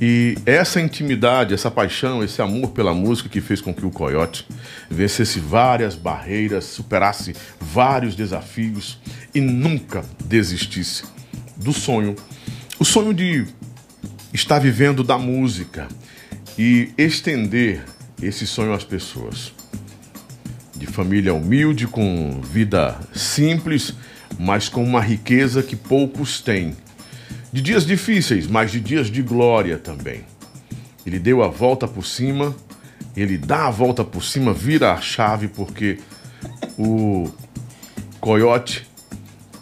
E 0.00 0.36
essa 0.44 0.80
intimidade, 0.80 1.54
essa 1.54 1.70
paixão, 1.70 2.24
esse 2.24 2.42
amor 2.42 2.70
pela 2.70 2.92
música 2.92 3.28
que 3.28 3.40
fez 3.40 3.60
com 3.60 3.72
que 3.72 3.86
o 3.86 3.90
Coyote 3.90 4.48
vencesse 4.90 5.38
várias 5.38 5.94
barreiras, 5.94 6.64
superasse 6.64 7.36
vários 7.60 8.16
desafios 8.16 8.98
e 9.32 9.40
nunca 9.40 10.04
desistisse 10.24 11.04
do 11.56 11.72
sonho. 11.72 12.16
O 12.80 12.84
sonho 12.84 13.14
de 13.14 13.46
estar 14.32 14.58
vivendo 14.58 15.04
da 15.04 15.18
música 15.18 15.88
e 16.58 16.90
estender 16.96 17.84
esse 18.22 18.46
sonho 18.46 18.72
às 18.72 18.84
pessoas. 18.84 19.52
De 20.74 20.86
família 20.86 21.34
humilde, 21.34 21.86
com 21.86 22.40
vida 22.42 22.98
simples, 23.14 23.94
mas 24.38 24.68
com 24.68 24.82
uma 24.82 25.00
riqueza 25.00 25.62
que 25.62 25.76
poucos 25.76 26.40
têm 26.40 26.74
de 27.52 27.60
dias 27.60 27.84
difíceis, 27.84 28.46
mas 28.46 28.72
de 28.72 28.80
dias 28.80 29.08
de 29.08 29.22
glória 29.22 29.76
também. 29.76 30.24
Ele 31.04 31.18
deu 31.18 31.42
a 31.42 31.48
volta 31.48 31.86
por 31.86 32.06
cima, 32.06 32.56
ele 33.14 33.36
dá 33.36 33.66
a 33.66 33.70
volta 33.70 34.02
por 34.02 34.24
cima, 34.24 34.54
vira 34.54 34.92
a 34.92 35.00
chave, 35.00 35.48
porque 35.48 35.98
o 36.78 37.30
Coyote 38.20 38.86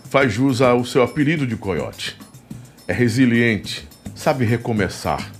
faz 0.08 0.32
jus 0.32 0.62
ao 0.62 0.84
seu 0.84 1.02
apelido 1.02 1.46
de 1.46 1.56
Coyote. 1.56 2.16
É 2.86 2.92
resiliente, 2.92 3.88
sabe 4.20 4.44
recomeçar, 4.44 5.32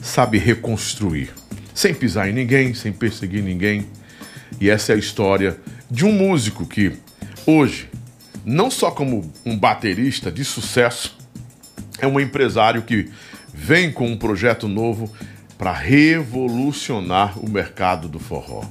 sabe 0.00 0.38
reconstruir, 0.38 1.28
sem 1.74 1.92
pisar 1.92 2.26
em 2.26 2.32
ninguém, 2.32 2.72
sem 2.72 2.90
perseguir 2.90 3.42
ninguém. 3.42 3.86
E 4.58 4.70
essa 4.70 4.92
é 4.92 4.94
a 4.94 4.98
história 4.98 5.60
de 5.90 6.06
um 6.06 6.12
músico 6.12 6.64
que, 6.64 6.92
hoje, 7.44 7.90
não 8.42 8.70
só 8.70 8.90
como 8.90 9.30
um 9.44 9.58
baterista 9.58 10.32
de 10.32 10.42
sucesso, 10.42 11.18
é 11.98 12.06
um 12.06 12.18
empresário 12.18 12.80
que 12.80 13.10
vem 13.52 13.92
com 13.92 14.10
um 14.10 14.16
projeto 14.16 14.68
novo 14.68 15.12
para 15.58 15.74
revolucionar 15.74 17.38
o 17.38 17.50
mercado 17.50 18.08
do 18.08 18.18
forró. 18.18 18.64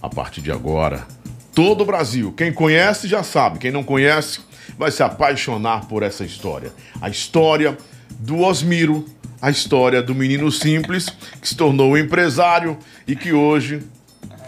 A 0.00 0.08
partir 0.08 0.42
de 0.42 0.52
agora, 0.52 1.04
todo 1.52 1.80
o 1.80 1.86
Brasil, 1.86 2.32
quem 2.36 2.52
conhece 2.52 3.08
já 3.08 3.24
sabe, 3.24 3.58
quem 3.58 3.72
não 3.72 3.82
conhece 3.82 4.38
vai 4.78 4.92
se 4.92 5.02
apaixonar 5.02 5.88
por 5.88 6.04
essa 6.04 6.24
história. 6.24 6.72
A 7.00 7.08
história 7.08 7.76
do 8.22 8.40
Osmiro, 8.40 9.04
a 9.40 9.50
história 9.50 10.02
do 10.02 10.14
menino 10.14 10.50
simples 10.50 11.08
que 11.40 11.48
se 11.48 11.56
tornou 11.56 11.92
um 11.92 11.96
empresário 11.96 12.78
e 13.06 13.14
que 13.14 13.32
hoje 13.32 13.82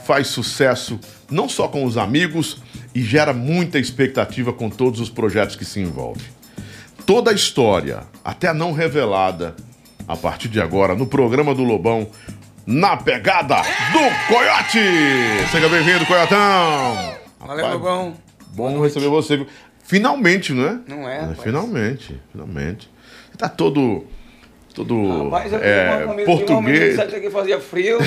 faz 0.05 0.29
sucesso 0.29 0.99
não 1.31 1.49
só 1.49 1.69
com 1.69 1.85
os 1.85 1.97
amigos 1.97 2.63
e 2.95 3.03
gera 3.03 3.33
muita 3.33 3.79
expectativa 3.79 4.53
com 4.53 4.71
todos 4.71 5.01
os 5.01 5.11
projetos 5.11 5.57
que 5.57 5.65
se 5.65 5.81
envolvem 5.81 6.35
toda 7.07 7.31
a 7.31 7.35
história, 7.35 8.01
até 8.25 8.53
não 8.53 8.73
revelada, 8.73 9.55
a 10.07 10.17
partir 10.17 10.49
de 10.49 10.61
agora, 10.61 10.95
no 10.95 11.07
programa 11.07 11.55
do 11.55 11.63
Lobão, 11.63 12.09
na 12.67 12.97
pegada 12.97 13.57
do 13.57 14.33
Coiote! 14.33 14.81
Seja 15.51 15.69
bem-vindo, 15.69 16.07
Coiotão! 16.07 17.15
Valeu, 17.41 17.69
Lobão. 17.73 18.17
Bom 18.55 18.81
receber 18.83 19.09
você. 19.09 19.47
Finalmente, 19.83 20.53
não 20.53 20.67
é? 20.67 20.79
Não 20.89 21.09
é? 21.09 21.21
Rapaz. 21.21 21.43
Finalmente, 21.43 22.21
finalmente. 22.33 22.91
Tá 23.37 23.49
todo. 23.49 24.05
Todo 24.75 25.25
Rapaz, 25.25 25.53
eu 25.53 25.61
é, 25.61 26.05
uma 26.05 26.15
português. 26.25 26.97
Sabe 26.97 27.21
que 27.21 27.31
fazia 27.31 27.61
frio? 27.61 27.99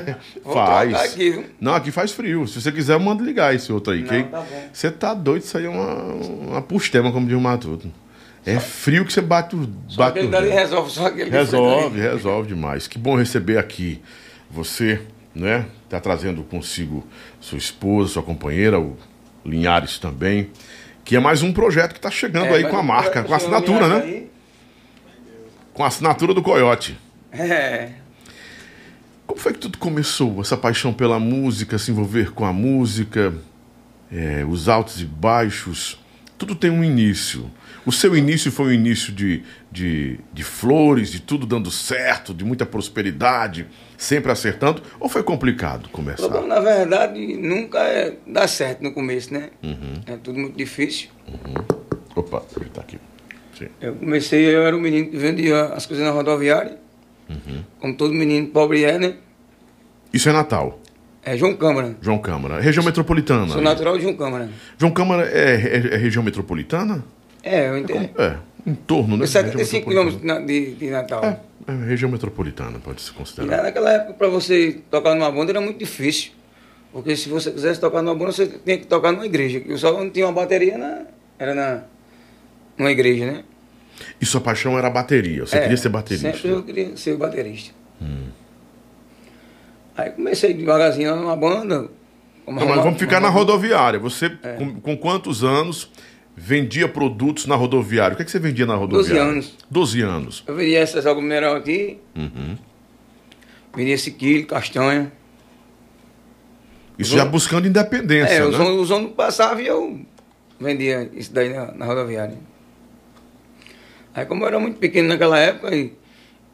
faz. 0.42 0.94
Aqui? 0.94 1.44
Não, 1.60 1.74
aqui 1.74 1.90
faz 1.90 2.12
frio. 2.12 2.46
Se 2.48 2.62
você 2.62 2.72
quiser, 2.72 2.98
manda 2.98 3.22
ligar 3.22 3.54
esse 3.54 3.70
outro 3.70 3.92
aí. 3.92 4.00
Não, 4.00 4.08
que 4.08 4.22
tá. 4.30 4.44
Você 4.72 4.90
tá 4.90 5.12
doido, 5.12 5.42
isso 5.42 5.58
aí 5.58 5.66
é 5.66 5.68
uma, 5.68 5.92
uma 5.92 6.62
pustema, 6.62 7.12
como 7.12 7.26
diz 7.26 7.36
o 7.36 7.40
Matuto. 7.40 7.92
É 8.46 8.58
frio 8.58 9.04
que 9.04 9.12
você 9.12 9.20
bate 9.20 9.54
o. 9.54 9.68
Só 9.86 9.98
bate 9.98 10.12
aquele 10.12 10.28
o 10.28 10.30
dali 10.30 10.48
dedo. 10.48 10.58
resolve, 10.58 10.90
só 10.90 11.06
aquele 11.06 11.28
Resolve, 11.30 12.00
resolve 12.00 12.48
demais. 12.48 12.86
Que 12.86 12.98
bom 12.98 13.16
receber 13.16 13.58
aqui 13.58 14.00
você, 14.50 15.02
né? 15.34 15.66
Tá 15.90 16.00
trazendo 16.00 16.42
consigo 16.42 17.06
sua 17.38 17.58
esposa, 17.58 18.14
sua 18.14 18.22
companheira, 18.22 18.80
o 18.80 18.96
Linhares 19.44 19.98
também. 19.98 20.50
Que 21.04 21.16
é 21.16 21.20
mais 21.20 21.42
um 21.42 21.52
projeto 21.52 21.92
que 21.92 21.98
está 21.98 22.10
chegando 22.10 22.46
É, 22.46 22.56
aí 22.56 22.64
com 22.64 22.78
a 22.78 22.82
marca, 22.82 23.22
com 23.22 23.32
a 23.34 23.36
assinatura, 23.36 23.88
né? 23.88 24.02
aí. 24.02 24.33
Com 25.74 25.84
a 25.84 25.88
assinatura 25.88 26.32
do 26.32 26.40
Coyote. 26.40 26.96
É. 27.32 27.90
Como 29.26 29.40
foi 29.40 29.52
que 29.52 29.58
tudo 29.58 29.76
começou? 29.76 30.40
Essa 30.40 30.56
paixão 30.56 30.94
pela 30.94 31.18
música, 31.18 31.76
se 31.78 31.90
envolver 31.90 32.30
com 32.30 32.44
a 32.44 32.52
música, 32.52 33.34
é, 34.10 34.44
os 34.48 34.68
altos 34.68 35.00
e 35.00 35.04
baixos, 35.04 35.98
tudo 36.38 36.54
tem 36.54 36.70
um 36.70 36.84
início. 36.84 37.50
O 37.84 37.90
seu 37.90 38.16
início 38.16 38.52
foi 38.52 38.66
um 38.66 38.72
início 38.72 39.12
de, 39.12 39.42
de, 39.70 40.20
de 40.32 40.44
flores, 40.44 41.10
de 41.10 41.20
tudo 41.20 41.44
dando 41.44 41.70
certo, 41.70 42.32
de 42.32 42.44
muita 42.44 42.64
prosperidade, 42.64 43.66
sempre 43.98 44.30
acertando, 44.30 44.80
ou 45.00 45.08
foi 45.08 45.22
complicado 45.22 45.88
começar? 45.88 46.40
Na 46.42 46.60
verdade, 46.60 47.36
nunca 47.36 47.78
é, 47.80 48.16
dá 48.26 48.46
certo 48.46 48.82
no 48.82 48.92
começo, 48.92 49.34
né? 49.34 49.50
Uhum. 49.62 50.00
É 50.06 50.16
tudo 50.16 50.38
muito 50.38 50.56
difícil. 50.56 51.08
Opa, 52.14 52.42
ele 52.56 52.70
tá 52.70 52.80
aqui. 52.80 52.98
Sim. 53.58 53.68
Eu 53.80 53.94
comecei, 53.94 54.44
eu 54.54 54.62
era 54.62 54.76
um 54.76 54.80
menino 54.80 55.10
que 55.10 55.16
vendia 55.16 55.64
as 55.66 55.86
coisas 55.86 56.04
na 56.04 56.10
rodoviária. 56.12 56.76
Uhum. 57.28 57.62
Como 57.80 57.96
todo 57.96 58.12
menino 58.12 58.48
pobre 58.48 58.84
é, 58.84 58.98
né? 58.98 59.14
Isso 60.12 60.28
é 60.28 60.32
Natal, 60.32 60.78
É 61.22 61.36
João 61.36 61.54
Câmara. 61.54 61.96
João 62.00 62.18
Câmara. 62.18 62.60
Região 62.60 62.84
metropolitana. 62.84 63.48
Sou 63.48 63.62
natural 63.62 63.96
de 63.96 64.02
João 64.02 64.14
Câmara. 64.16 64.48
João 64.78 64.92
Câmara 64.92 65.26
é, 65.28 65.54
é- 65.54 65.94
é 65.94 65.96
região 65.96 66.22
metropolitana? 66.22 67.04
É, 67.42 67.68
eu 67.68 67.78
entendo. 67.78 68.10
É, 68.20 68.36
em 68.66 68.74
torno, 68.74 69.16
né? 69.16 69.24
É 69.24 69.26
75 69.26 69.90
Região 69.90 70.08
quilômetros 70.20 70.46
de, 70.46 70.74
de 70.74 70.90
Natal. 70.90 71.24
É, 71.24 71.40
é 71.66 71.86
região 71.86 72.10
metropolitana, 72.10 72.78
pode 72.78 73.00
se 73.02 73.10
E 73.10 73.14
considerar. 73.14 73.56
lá 73.56 73.62
naquela 73.64 73.90
época, 73.92 74.14
para 74.14 74.28
você 74.28 74.80
tocar 74.90 75.14
numa 75.14 75.30
banda 75.30 75.52
era 75.52 75.60
muito 75.60 75.78
difícil. 75.78 76.32
Porque 76.92 77.16
se 77.16 77.28
você 77.28 77.50
quisesse 77.50 77.80
tocar 77.80 78.02
numa 78.02 78.14
banda, 78.14 78.30
você 78.32 78.46
tinha 78.46 78.78
que 78.78 78.86
tocar 78.86 79.10
numa 79.10 79.26
igreja. 79.26 79.60
que 79.60 79.76
só 79.76 79.92
não 79.92 80.08
tinha 80.10 80.26
uma 80.26 80.32
bateria, 80.32 80.78
na, 80.78 81.02
era 81.38 81.54
na, 81.54 81.82
numa 82.78 82.90
igreja, 82.90 83.26
né? 83.26 83.44
E 84.20 84.26
sua 84.26 84.40
paixão 84.40 84.76
era 84.76 84.88
a 84.88 84.90
bateria, 84.90 85.46
você 85.46 85.56
É, 85.56 85.60
queria 85.62 85.76
ser 85.76 85.88
baterista. 85.88 86.32
Sempre 86.32 86.48
eu 86.50 86.62
queria 86.62 86.96
ser 86.96 87.16
baterista. 87.16 87.72
Aí 89.96 90.10
comecei 90.10 90.52
devagarzinho 90.54 91.14
numa 91.16 91.36
banda. 91.36 91.88
Não, 92.46 92.52
mas 92.66 92.82
vamos 92.82 92.98
ficar 92.98 93.20
na 93.20 93.28
rodoviária. 93.28 93.98
Você, 94.00 94.36
É. 94.42 94.54
com, 94.54 94.80
com 94.80 94.96
quantos 94.96 95.44
anos 95.44 95.90
vendia 96.36 96.88
produtos 96.88 97.46
na 97.46 97.54
rodoviária? 97.54 98.14
O 98.14 98.16
que, 98.16 98.22
é 98.22 98.24
que 98.24 98.30
você 98.30 98.40
vendia 98.40 98.66
na 98.66 98.74
rodoviária? 98.74 99.22
anos. 99.22 99.56
12 99.70 100.02
anos. 100.02 100.44
Eu 100.46 100.54
vendia 100.56 100.80
essas 100.80 101.06
águas 101.06 101.22
mineral 101.22 101.54
aqui, 101.54 101.98
Uhum. 102.16 102.58
vendia 103.74 103.94
esse 103.94 104.10
quilo, 104.10 104.46
castanha. 104.46 105.12
Isso 106.98 107.12
Os 107.12 107.16
já 107.18 107.24
buscando 107.24 107.66
independência, 107.66 108.34
É, 108.34 108.38
né? 108.40 108.44
ônibus- 108.46 108.82
os 108.82 108.90
ônibus 108.90 109.14
passavam 109.16 109.60
e 109.60 109.66
eu 109.66 110.00
vendia 110.60 111.08
isso 111.14 111.32
daí 111.32 111.52
na, 111.54 111.72
na 111.72 111.84
rodoviária. 111.86 112.36
Aí 114.14 114.24
como 114.26 114.44
eu 114.44 114.48
era 114.48 114.58
muito 114.60 114.78
pequeno 114.78 115.08
naquela 115.08 115.38
época 115.38 115.74
e, 115.74 115.92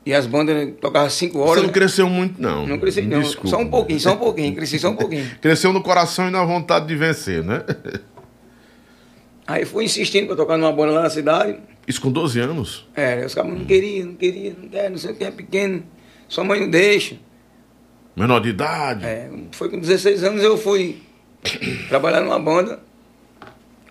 e 0.06 0.14
as 0.14 0.26
bandas 0.26 0.74
tocavam 0.80 1.10
cinco 1.10 1.38
Você 1.38 1.50
horas. 1.50 1.62
não 1.62 1.68
né? 1.68 1.72
cresceu 1.74 2.08
muito, 2.08 2.40
não. 2.40 2.66
Não 2.66 2.78
cresci 2.78 3.02
não, 3.02 3.20
Desculpa. 3.20 3.48
só 3.48 3.58
um 3.58 3.68
pouquinho, 3.68 4.00
só 4.00 4.14
um 4.14 4.16
pouquinho, 4.16 4.54
cresci 4.54 4.78
só 4.78 4.88
um 4.90 4.96
pouquinho. 4.96 5.30
Cresceu 5.40 5.72
no 5.72 5.82
coração 5.82 6.28
e 6.28 6.30
na 6.30 6.42
vontade 6.44 6.86
de 6.86 6.96
vencer, 6.96 7.44
né? 7.44 7.62
Aí 9.46 9.64
fui 9.64 9.84
insistindo 9.84 10.26
para 10.28 10.36
tocar 10.36 10.56
numa 10.56 10.72
banda 10.72 10.92
lá 10.92 11.02
na 11.02 11.10
cidade. 11.10 11.58
Isso 11.86 12.00
com 12.00 12.10
12 12.10 12.38
anos? 12.40 12.88
É, 12.94 13.24
os 13.26 13.34
caras 13.34 13.52
não 13.52 13.64
queriam, 13.64 14.06
não 14.06 14.14
queriam, 14.14 14.54
não 14.62 14.68
quer, 14.68 14.90
não 14.90 14.96
sei 14.98 15.10
o 15.10 15.14
que, 15.14 15.24
é 15.24 15.30
pequeno, 15.30 15.82
sua 16.28 16.44
mãe 16.44 16.60
não 16.60 16.70
deixa. 16.70 17.16
Menor 18.16 18.40
de 18.40 18.50
idade? 18.50 19.04
É, 19.04 19.28
foi 19.52 19.68
com 19.68 19.78
16 19.78 20.24
anos 20.24 20.42
eu 20.42 20.56
fui 20.56 21.02
trabalhar 21.88 22.20
numa 22.20 22.38
banda. 22.38 22.80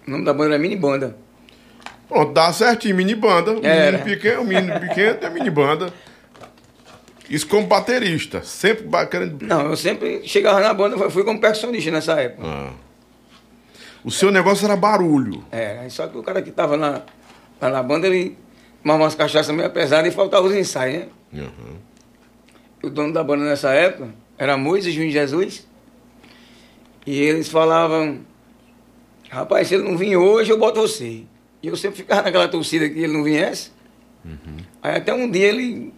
O 0.08 0.12
nome 0.12 0.26
da 0.26 0.34
banda 0.34 0.56
era 0.56 0.60
Mini 0.60 0.76
Banda. 0.76 1.16
Pronto, 2.10 2.34
dá 2.34 2.52
certinho, 2.52 2.96
mini 2.96 3.14
banda. 3.16 3.52
O 3.52 3.62
menino 3.62 4.00
pequeno, 4.04 4.42
o 4.42 4.46
menino 4.46 4.80
pequeno 4.80 5.18
é 5.22 5.30
mini 5.30 5.50
banda. 5.50 5.94
Isso 7.30 7.48
como 7.48 7.68
baterista. 7.68 8.42
Sempre 8.44 8.86
bacana. 8.88 9.32
Não, 9.42 9.68
eu 9.70 9.78
sempre 9.78 10.22
chegava 10.28 10.60
na 10.60 10.74
banda, 10.74 11.10
fui- 11.12 11.24
como 11.24 11.40
percussionista 11.40 11.92
nessa 11.92 12.20
época. 12.20 12.42
Ah. 12.46 12.72
O 14.04 14.10
seu 14.10 14.32
negócio 14.32 14.66
era 14.66 14.76
barulho. 14.76 15.46
É, 15.52 15.88
só 15.90 16.08
que 16.08 16.18
o 16.18 16.24
cara 16.24 16.42
que 16.42 16.50
tava 16.52 16.76
na, 16.76 17.04
lá 17.62 17.70
na 17.70 17.84
banda, 17.84 18.08
ele 18.08 18.36
tomava 18.82 19.04
umas 19.04 19.14
cachaças 19.14 19.56
meio 19.56 19.70
pesadas 19.70 20.12
e 20.12 20.16
faltava 20.16 20.48
os 20.48 20.56
ensaios, 20.56 21.06
né? 21.32 21.44
Uhum. 21.44 21.76
O 22.82 22.90
dono 22.90 23.14
da 23.14 23.24
banda 23.24 23.44
nessa 23.46 23.72
época 23.74 24.10
era 24.38 24.58
Moisés 24.58 24.96
Juiz 24.96 25.14
Jesus. 25.14 25.68
E 27.06 27.20
eles 27.22 27.50
falavam, 27.50 28.22
rapaz, 29.30 29.68
se 29.68 29.76
ele 29.76 29.84
não 29.84 29.98
vir 29.98 30.16
hoje, 30.18 30.50
eu 30.52 30.58
boto 30.58 30.80
você. 30.82 31.24
E 31.62 31.68
eu 31.68 31.76
sempre 31.76 31.98
ficava 31.98 32.24
naquela 32.24 32.48
torcida 32.48 32.90
que 32.90 33.00
ele 33.00 33.14
não 33.14 33.24
viesse. 33.24 33.72
Aí 34.82 34.96
até 34.96 35.14
um 35.14 35.30
dia 35.30 35.48
ele 35.48 35.94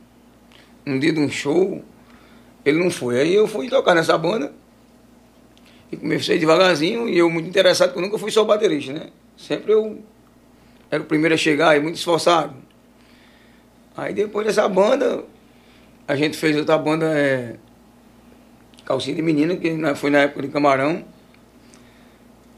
um 0.86 0.98
dia 0.98 1.14
de 1.14 1.20
um 1.20 1.30
show, 1.30 1.84
ele 2.66 2.80
não 2.84 2.90
foi. 2.90 3.20
Aí 3.22 3.34
eu 3.34 3.48
fui 3.48 3.70
tocar 3.70 3.94
nessa 3.94 4.18
banda 4.18 4.52
e 5.92 5.98
comecei 5.98 6.40
devagarzinho 6.40 7.08
e 7.08 7.18
eu 7.18 7.30
muito 7.30 7.48
interessado, 7.48 7.90
porque 7.90 8.00
eu 8.00 8.06
nunca 8.06 8.18
fui 8.18 8.32
só 8.32 8.44
baterista, 8.44 8.94
né? 8.94 9.10
Sempre 9.38 9.74
eu 9.74 10.02
era 10.90 11.02
o 11.02 11.06
primeiro 11.06 11.36
a 11.36 11.38
chegar 11.38 11.78
e 11.78 11.80
muito 11.80 11.96
esforçado. 11.96 12.56
Aí 13.96 14.14
depois 14.14 14.48
dessa 14.48 14.68
banda, 14.68 15.24
a 16.08 16.16
gente 16.16 16.38
fez 16.38 16.56
outra 16.58 16.78
banda, 16.78 17.06
é, 17.18 17.56
Calcinha 18.86 19.16
de 19.16 19.22
Menina, 19.22 19.56
que 19.56 19.70
foi 19.96 20.10
na 20.10 20.20
época 20.20 20.42
de 20.42 20.48
Camarão. 20.48 21.04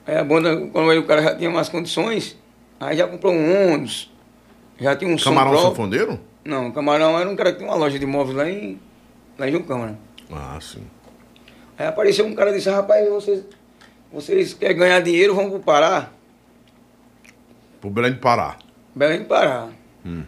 Aí 0.06 0.16
a 0.16 0.24
banda, 0.24 0.68
quando 0.68 0.98
o 0.98 1.04
cara 1.04 1.22
já 1.22 1.36
tinha 1.36 1.50
mais 1.50 1.70
condições, 1.70 2.38
aí 2.88 2.98
já 2.98 3.08
comprou 3.08 3.34
um 3.34 3.74
ônibus, 3.74 4.12
já 4.80 4.96
tinha 4.96 5.14
um 5.14 5.18
Camarão 5.18 5.56
som 5.56 5.70
Sanfoneiro? 5.70 6.20
Não, 6.44 6.72
Camarão 6.72 7.18
era 7.18 7.30
um 7.30 7.36
cara 7.36 7.52
que 7.52 7.60
tinha 7.60 7.70
uma 7.70 7.78
loja 7.78 7.98
de 7.98 8.06
móveis 8.06 8.36
lá 8.36 8.50
em, 8.50 8.80
lá 9.38 9.48
em 9.48 9.52
João 9.52 9.64
Câmara. 9.64 9.98
Ah, 10.32 10.60
sim. 10.62 10.84
Aí 11.78 11.88
apareceu 11.88 12.26
um 12.26 12.36
cara 12.36 12.52
e 12.52 12.56
disse, 12.56 12.70
rapaz, 12.70 13.08
vocês, 13.10 13.44
vocês 14.12 14.54
querem 14.54 14.78
ganhar 14.78 15.00
dinheiro, 15.02 15.34
vão 15.34 15.50
pro 15.50 15.60
Pará. 15.60 16.10
Pro 17.80 17.90
Belém 17.90 18.14
de 18.14 18.20
Pará. 18.20 18.58
Belém 18.96 19.20
do 19.20 19.26
Pará. 19.26 19.70
Hum. 20.06 20.24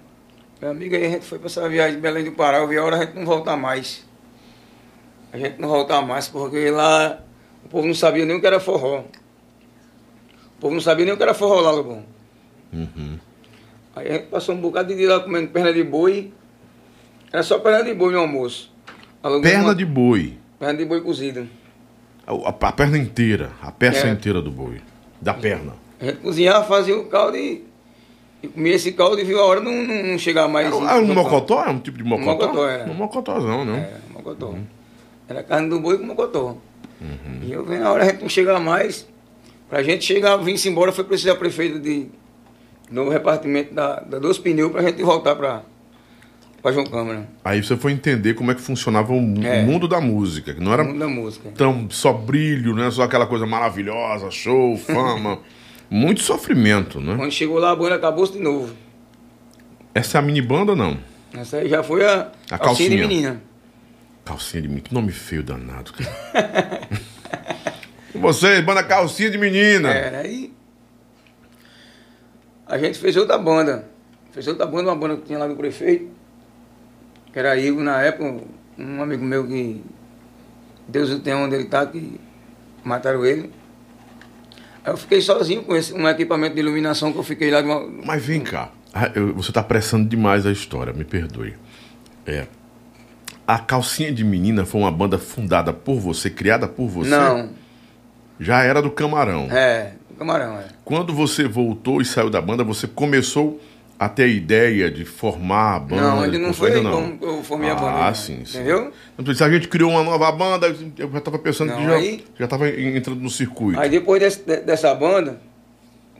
Meu 0.61 0.71
amigo, 0.71 0.95
aí 0.95 1.05
a 1.05 1.09
gente 1.09 1.25
foi 1.25 1.37
pra 1.37 1.47
essa 1.47 1.67
viagem 1.67 1.95
de 1.95 2.01
Belém 2.01 2.23
do 2.23 2.31
Pará, 2.31 2.59
eu 2.59 2.67
vi 2.67 2.77
a 2.77 2.83
hora 2.83 2.97
a 2.97 3.05
gente 3.05 3.15
não 3.15 3.25
voltar 3.25 3.57
mais. 3.57 4.05
A 5.33 5.37
gente 5.37 5.59
não 5.59 5.67
voltar 5.67 6.01
mais, 6.01 6.29
porque 6.29 6.71
lá 6.71 7.19
o 7.65 7.67
povo 7.67 7.85
não 7.85 7.93
sabia 7.93 8.25
nem 8.25 8.37
o 8.37 8.39
que 8.39 8.47
era 8.47 8.59
forró. 8.59 8.99
O 8.99 10.61
povo 10.61 10.73
não 10.73 10.81
sabia 10.81 11.03
nem 11.03 11.13
o 11.13 11.17
que 11.17 11.23
era 11.23 11.33
forró 11.33 11.59
lá, 11.59 11.71
Lobão. 11.71 12.14
Uhum. 12.75 13.17
Aí 13.95 14.09
a 14.09 14.13
gente 14.13 14.25
passou 14.27 14.53
um 14.55 14.59
bocado 14.59 14.89
de 14.89 14.95
dia 14.95 15.09
lá 15.09 15.19
comendo 15.21 15.47
perna 15.49 15.71
de 15.73 15.83
boi. 15.83 16.31
Era 17.31 17.43
só 17.43 17.59
perna 17.59 17.83
de 17.83 17.93
boi 17.93 18.11
no 18.13 18.19
almoço. 18.19 18.71
Alugamos 19.23 19.49
Perna 19.49 19.63
uma- 19.69 19.75
de 19.75 19.85
boi. 19.85 20.33
Perna 20.59 20.77
de 20.77 20.85
boi 20.85 21.01
cozida. 21.01 21.47
A, 22.27 22.33
a- 22.33 22.49
a 22.49 22.71
perna 22.71 22.97
inteira. 22.97 23.51
A 23.61 23.71
peça 23.71 24.07
É. 24.07 24.11
inteira 24.11 24.41
do 24.41 24.51
boi. 24.51 24.81
Da 25.21 25.33
perna. 25.33 25.73
A 25.99 26.05
gente 26.05 26.17
cozinhava, 26.17 26.65
fazia 26.65 26.97
o 26.97 27.05
caldo 27.05 27.37
e, 27.37 27.63
e 28.43 28.47
comia 28.49 28.73
esse 28.75 28.91
caldo 28.91 29.19
e 29.19 29.23
viu 29.23 29.39
a 29.39 29.45
hora 29.45 29.61
não, 29.61 29.71
não, 29.71 30.03
não 30.03 30.19
chegar 30.19 30.47
mais. 30.47 30.67
Era, 30.67 30.75
em- 30.75 30.85
era 30.87 30.99
um 31.01 31.07
no 31.07 31.15
mocotó? 31.15 31.61
Era 31.61 31.71
um 31.71 31.79
tipo 31.79 31.97
de 31.97 32.03
mocotó? 32.03 32.31
mocotó, 32.47 32.67
era. 32.67 32.91
Um 32.91 32.93
mocotozão, 32.93 33.63
não? 33.65 33.75
É, 33.75 33.93
mocotó. 34.13 34.53
Era 35.27 35.41
carne 35.41 35.69
do 35.69 35.79
boi 35.79 35.97
com 35.97 36.03
mocotó. 36.05 36.57
E 37.43 37.51
eu 37.51 37.63
vendo 37.65 37.85
a 37.85 37.91
hora 37.91 38.03
a 38.03 38.07
gente 38.07 38.21
não 38.21 38.29
chegar 38.29 38.59
mais. 38.59 39.07
Pra 39.69 39.81
gente 39.81 40.03
chegar, 40.05 40.37
vir-se 40.37 40.69
embora, 40.69 40.91
foi 40.91 41.03
preciso 41.03 41.31
a 41.31 41.35
prefeita 41.35 41.79
de 41.79 42.07
novo 42.91 43.09
repartimento 43.09 43.73
da, 43.73 43.99
da 44.01 44.19
Dois 44.19 44.37
Pneus 44.37 44.71
pra 44.71 44.81
gente 44.83 45.01
voltar 45.03 45.35
pra, 45.35 45.63
pra 46.61 46.71
João 46.71 46.85
Câmara. 46.85 47.27
Aí 47.43 47.63
você 47.63 47.75
foi 47.77 47.91
entender 47.91 48.33
como 48.33 48.51
é 48.51 48.55
que 48.55 48.61
funcionava 48.61 49.11
o, 49.13 49.17
É. 49.45 49.63
mundo 49.63 49.87
da 49.87 49.99
música. 50.01 50.53
Que 50.53 50.61
não 50.61 50.71
era 50.73 50.83
No 50.83 50.89
mundo 50.89 50.99
da 50.99 51.07
música. 51.07 51.49
tão 51.55 51.89
só 51.89 52.13
brilho, 52.13 52.75
né? 52.75 52.89
Só 52.91 53.03
aquela 53.03 53.25
coisa 53.27 53.45
maravilhosa, 53.45 54.29
show, 54.31 54.77
fama. 54.85 55.39
Muito 55.89 56.21
sofrimento, 56.21 56.99
né? 56.99 57.15
Quando 57.15 57.31
chegou 57.31 57.59
lá, 57.59 57.71
a 57.71 57.75
banda 57.75 57.95
acabou-se 57.95 58.33
de 58.33 58.39
novo. 58.39 58.73
Essa 59.93 60.17
é 60.17 60.19
a 60.19 60.21
mini 60.21 60.41
banda 60.41 60.71
ou 60.71 60.77
não? 60.77 60.97
Essa 61.33 61.57
aí 61.57 61.69
já 61.69 61.83
foi 61.83 62.05
a, 62.05 62.31
A 62.49 62.57
calcinha 62.57 62.89
de 62.89 62.97
calcinha. 62.97 63.07
menina. 63.07 63.41
Calcinha 64.25 64.61
de 64.63 64.67
menina. 64.67 64.87
Que 64.87 64.93
nome 64.93 65.11
feio 65.11 65.43
danado, 65.43 65.91
cara. 65.93 66.81
Com 68.11 68.19
Vocês, 68.21 68.63
banda 68.65 68.81
calcinha 68.83 69.29
de 69.29 69.37
menina. 69.37 69.89
Era 69.93 70.19
aí. 70.19 70.51
A 72.67 72.77
gente 72.77 72.97
fez 72.99 73.15
outra 73.15 73.37
banda. 73.37 73.87
Fez 74.31 74.47
outra 74.47 74.65
banda, 74.65 74.89
uma 74.89 74.95
banda 74.95 75.17
que 75.17 75.23
tinha 75.23 75.37
lá 75.39 75.47
do 75.47 75.55
prefeito. 75.55 76.09
Que 77.31 77.39
era 77.39 77.55
Igor 77.57 77.83
na 77.83 78.01
época, 78.01 78.41
um 78.77 79.01
amigo 79.01 79.23
meu 79.23 79.45
que. 79.47 79.83
Deus 80.87 81.09
o 81.09 81.19
tenha 81.19 81.37
onde 81.37 81.55
ele 81.55 81.65
tá, 81.65 81.85
que 81.85 82.19
mataram 82.83 83.25
ele. 83.25 83.51
Aí 84.83 84.93
eu 84.93 84.97
fiquei 84.97 85.19
sozinho 85.19 85.63
com 85.63 85.75
esse, 85.75 85.93
um 85.93 86.07
equipamento 86.07 86.53
de 86.53 86.61
iluminação 86.61 87.11
que 87.11 87.17
eu 87.17 87.23
fiquei 87.23 87.49
lá 87.49 87.61
de 87.61 87.67
uma. 87.67 87.87
Mas 88.05 88.23
vem 88.23 88.41
cá. 88.41 88.69
Ah, 88.93 89.09
Você 89.35 89.49
está 89.51 89.61
apressando 89.61 90.07
demais 90.07 90.45
a 90.45 90.51
história, 90.51 90.93
me 90.93 91.03
perdoe. 91.03 91.55
É. 92.25 92.45
A 93.47 93.59
Calcinha 93.59 94.11
de 94.11 94.23
Menina 94.23 94.65
foi 94.65 94.81
uma 94.81 94.91
banda 94.91 95.17
fundada 95.19 95.73
por 95.73 95.99
você, 95.99 96.29
criada 96.29 96.67
por 96.67 96.87
você? 96.87 97.09
Não, 97.09 97.49
Já 98.39 98.63
era 98.63 98.81
do 98.81 98.89
Camarão. 98.89 99.47
é, 99.51 99.93
camarão, 100.15 100.59
é. 100.59 100.65
Quando 100.83 101.13
você 101.13 101.47
voltou 101.47 102.01
e 102.01 102.05
saiu 102.05 102.29
da 102.29 102.41
banda, 102.41 102.63
você 102.63 102.87
começou 102.87 103.59
a 103.97 104.09
ter 104.09 104.23
a 104.23 104.27
ideia 104.27 104.91
de 104.91 105.05
formar 105.05 105.75
a 105.75 105.79
banda? 105.79 106.01
Não, 106.01 106.21
ainda 106.21 106.39
não 106.39 106.53
foi 106.53 106.73
ainda 106.73 106.89
como 106.89 107.17
eu 107.21 107.43
formei 107.43 107.69
a 107.69 107.73
ah, 107.73 107.75
banda. 107.75 108.07
Ah, 108.07 108.13
sim, 108.13 108.43
sim. 108.45 108.57
Entendeu? 108.57 108.91
Então, 109.17 109.47
a 109.47 109.51
gente 109.51 109.67
criou 109.67 109.91
uma 109.91 110.03
nova 110.03 110.31
banda, 110.31 110.67
eu 110.97 111.11
já 111.11 111.17
estava 111.17 111.39
pensando 111.39 111.69
Não, 111.69 111.77
que 111.77 111.85
já, 111.85 111.95
aí- 111.95 112.25
já 112.37 112.45
estava 112.45 112.69
entrando 112.69 113.21
no 113.21 113.29
circuito. 113.29 113.79
Aí 113.79 113.89
depois 113.89 114.19
desse- 114.19 114.43
de- 114.43 114.61
dessa 114.61 114.93
banda, 114.93 115.39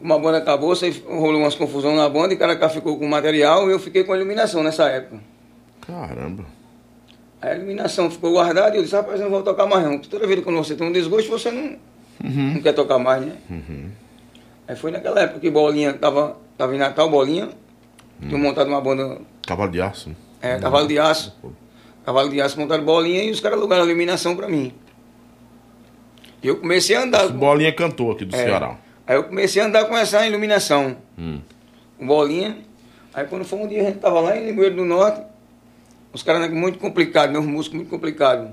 uma 0.01 0.17
banda 0.17 0.38
acabou, 0.38 0.75
você 0.75 0.89
rolou 1.05 1.41
umas 1.41 1.55
confusões 1.55 1.95
na 1.97 2.08
banda 2.08 2.34
e 2.34 2.38
o 2.38 2.39
cara 2.39 2.69
ficou 2.69 2.97
com 2.97 3.08
material 3.08 3.67
e 3.69 3.73
eu 3.73 3.79
fiquei 3.79 4.03
com 4.03 4.13
a 4.13 4.15
iluminação 4.15 4.63
nessa 4.63 4.88
época. 4.89 5.19
Caramba. 5.86 6.45
A 7.41 7.53
iluminação 7.53 8.10
ficou 8.10 8.31
guardada 8.31 8.75
e 8.75 8.79
eu 8.79 8.84
disse, 8.84 8.95
rapaz, 8.95 9.19
eu 9.19 9.25
não 9.25 9.31
vou 9.31 9.43
tocar 9.43 9.67
mais 9.67 9.84
não. 9.84 9.99
Toda 9.99 10.25
vez 10.25 10.39
que 10.39 10.45
quando 10.45 10.58
você 10.58 10.75
tem 10.75 10.88
um 10.88 10.91
desgosto, 10.91 11.29
você 11.29 11.51
não, 11.51 11.75
não 12.23 12.62
quer 12.62 12.73
tocar 12.73 12.97
mais, 12.99 13.25
né? 13.25 13.34
Aí 14.67 14.75
foi 14.75 14.91
naquela 14.91 15.21
época 15.21 15.39
que 15.39 15.49
Bolinha 15.51 15.93
tava, 15.93 16.38
tava 16.58 16.73
em 16.75 16.80
Natal, 16.80 17.10
Bolinha, 17.10 17.49
tinha 18.19 18.38
montado 18.38 18.67
uma 18.67 18.82
banda, 18.82 19.19
Cavalo 19.45 19.71
de 19.71 19.82
aço. 19.82 20.15
é, 20.41 20.58
Cavalo 20.60 20.88
de 20.88 20.97
Aço. 20.97 21.34
Cavalo 22.06 22.30
de 22.30 22.41
Aço 22.41 22.60
montaram 22.60 22.84
Bolinha 22.84 23.23
e 23.23 23.32
os 23.32 23.39
caras 23.39 23.58
alugaram 23.58 23.84
a 23.84 23.86
iluminação 23.86 24.36
pra 24.36 24.47
mim. 24.47 24.73
E 26.41 26.47
eu 26.47 26.58
comecei 26.58 26.95
a 26.95 27.01
andar. 27.04 27.28
Bolinha 27.30 27.71
cantou 27.73 28.12
aqui 28.12 28.25
do 28.25 28.36
É. 28.36 28.39
Ceará. 28.43 28.78
Aí 29.08 29.15
eu 29.15 29.23
comecei 29.23 29.62
a 29.62 29.65
andar 29.65 29.86
com 29.86 29.95
essa 29.97 30.25
iluminação. 30.25 30.97
Hum. 31.17 31.39
com 31.97 32.06
bolinha. 32.08 32.58
Aí 33.13 33.25
quando 33.28 33.45
foi 33.45 33.60
um 33.60 33.67
dia 33.67 33.82
a 33.82 33.86
gente 33.86 33.99
tava 33.99 34.19
lá 34.19 34.36
em 34.38 34.45
Limoeiro 34.45 34.75
do 34.75 34.86
Norte, 34.86 35.21
os 36.12 36.21
caras 36.23 36.41
né, 36.41 36.47
muito 36.49 36.78
complicados, 36.80 37.32
meus 37.32 37.45
músicos 37.45 37.78
muito 37.78 37.89
complicados. 37.89 38.49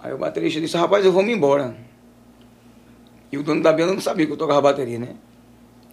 Aí 0.00 0.12
o 0.12 0.18
baterista 0.18 0.60
disse, 0.60 0.76
rapaz, 0.76 1.04
eu 1.04 1.12
vou 1.12 1.22
me 1.22 1.32
embora. 1.32 1.74
E 3.30 3.36
o 3.38 3.42
dono 3.42 3.62
da 3.62 3.72
banda 3.72 3.92
não 3.92 4.00
sabia 4.00 4.26
que 4.26 4.32
eu 4.32 4.36
tocava 4.36 4.60
bateria, 4.62 4.98
né? 4.98 5.08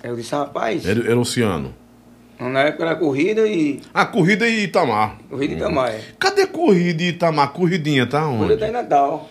Aí 0.03 0.09
eu 0.09 0.15
disse, 0.15 0.33
rapaz, 0.33 0.85
Era, 0.85 0.99
era 1.01 1.19
Oceano. 1.19 1.73
na 2.39 2.61
época 2.61 2.83
era 2.85 2.95
corrida 2.95 3.47
e. 3.47 3.81
Ah, 3.93 4.05
corrida 4.05 4.47
e 4.47 4.63
Itamar. 4.65 5.17
Corrida 5.29 5.53
e 5.53 5.57
Itamar. 5.57 5.93
Cadê 6.19 6.47
corrida 6.47 7.03
e 7.03 7.07
Itamar? 7.09 7.51
Corridinha, 7.51 8.05
tá 8.05 8.25
onde? 8.27 8.39
Corrida 8.39 8.57
tá 8.57 8.67
em 8.67 8.71
Natal. 8.71 9.29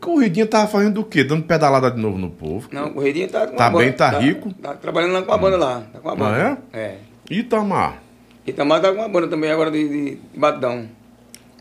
Corridinha 0.00 0.46
tava 0.46 0.68
fazendo 0.68 1.00
o 1.00 1.04
quê? 1.04 1.24
Dando 1.24 1.42
pedalada 1.42 1.90
de 1.90 2.00
novo 2.00 2.16
no 2.16 2.30
povo? 2.30 2.68
Não, 2.70 2.92
corridinha 2.92 3.26
tá 3.28 3.46
com 3.48 3.56
Tá 3.56 3.66
a 3.66 3.70
banda. 3.70 3.84
bem, 3.84 3.92
tá 3.92 4.10
rico? 4.18 4.52
Tá 4.54 4.74
trabalhando 4.74 5.12
lá 5.12 5.22
com 5.22 5.32
a 5.32 5.38
banda 5.38 5.56
lá. 5.56 5.82
Tá 5.92 5.98
com 5.98 6.08
a 6.08 6.14
banda. 6.14 6.58
Ah, 6.72 6.78
é? 6.78 6.78
É. 6.80 6.96
Itamar. 7.30 8.00
Itamar 8.46 8.80
tá 8.80 8.92
com 8.92 8.98
uma 8.98 9.08
banda 9.08 9.26
também 9.28 9.50
agora 9.50 9.70
de, 9.70 9.88
de, 9.88 10.10
de 10.32 10.38
batidão. 10.38 10.88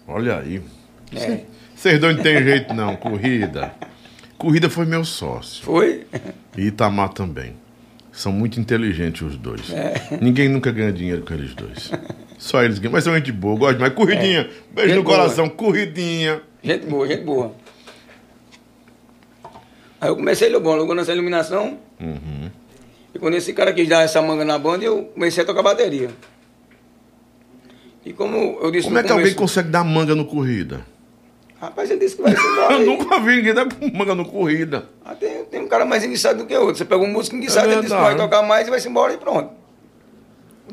Olha 0.07 0.37
aí. 0.39 0.61
É. 1.15 1.41
Vocês 1.75 1.99
dois 1.99 2.15
não 2.15 2.21
tem 2.23 2.43
jeito 2.43 2.73
não, 2.75 2.95
corrida. 2.95 3.73
Corrida 4.41 4.69
foi 4.71 4.85
meu 4.87 5.05
sócio. 5.05 5.63
Foi? 5.63 6.03
E 6.57 6.61
Itamar 6.67 7.09
também. 7.09 7.53
São 8.11 8.31
muito 8.31 8.59
inteligentes 8.59 9.21
os 9.21 9.37
dois. 9.37 9.69
É. 9.71 10.17
Ninguém 10.19 10.49
nunca 10.49 10.71
ganha 10.71 10.91
dinheiro 10.91 11.21
com 11.21 11.33
eles 11.33 11.53
dois. 11.53 11.91
Só 12.39 12.63
eles 12.63 12.79
ganham. 12.79 12.91
Mas 12.91 13.03
são 13.03 13.13
gente 13.15 13.31
boa, 13.31 13.55
gosto 13.57 13.79
mais. 13.79 13.93
Corridinha. 13.93 14.49
Beijo 14.73 14.89
Gente 14.89 14.97
no 14.97 15.03
boa. 15.03 15.17
coração, 15.17 15.47
corridinha. 15.47 16.41
Gente 16.63 16.87
boa, 16.87 17.07
gente 17.07 17.23
boa. 17.23 17.53
Aí 20.01 20.09
eu 20.09 20.15
comecei, 20.15 20.59
bom, 20.59 20.73
alugando 20.73 21.01
essa 21.01 21.13
iluminação. 21.13 21.77
Uhum. 21.99 22.49
E 23.13 23.19
quando 23.19 23.35
esse 23.35 23.53
cara 23.53 23.71
quis 23.71 23.87
dar 23.87 24.01
essa 24.01 24.21
manga 24.21 24.43
na 24.43 24.57
banda, 24.57 24.83
eu 24.83 25.03
comecei 25.13 25.43
a 25.43 25.45
tocar 25.45 25.61
bateria. 25.61 26.09
E 28.03 28.11
como 28.11 28.57
eu 28.59 28.71
disse 28.71 28.85
Como 28.87 28.97
é 28.97 29.03
que 29.03 29.09
alguém 29.11 29.25
começo- 29.25 29.37
consegue 29.37 29.69
dar 29.69 29.83
manga 29.83 30.15
no 30.15 30.25
corrida? 30.25 30.81
Rapaz, 31.61 31.91
ele 31.91 31.99
disse 31.99 32.15
que 32.15 32.23
vai 32.23 32.35
se 32.35 32.41
embora. 32.41 32.73
Eu 32.73 32.79
aí. 32.79 32.85
nunca 32.85 33.19
vi 33.19 33.35
ninguém 33.35 33.53
dar 33.53 33.67
manga 33.93 34.15
no 34.15 34.25
corrida. 34.25 34.85
Ah, 35.05 35.13
tem, 35.13 35.45
tem 35.45 35.61
um 35.61 35.67
cara 35.67 35.85
mais 35.85 36.03
enguiçado 36.03 36.39
do 36.39 36.47
que 36.47 36.57
outro. 36.57 36.75
Você 36.75 36.85
pega 36.85 37.03
um 37.03 37.07
músico 37.07 37.35
enguiçado, 37.35 37.69
É 37.69 37.73
ele 37.73 37.81
disse 37.81 37.93
que 37.93 38.01
vai 38.01 38.17
tocar 38.17 38.41
mais 38.41 38.67
e 38.67 38.71
vai 38.71 38.79
se 38.79 38.89
embora 38.89 39.13
e 39.13 39.17
pronto. 39.17 39.51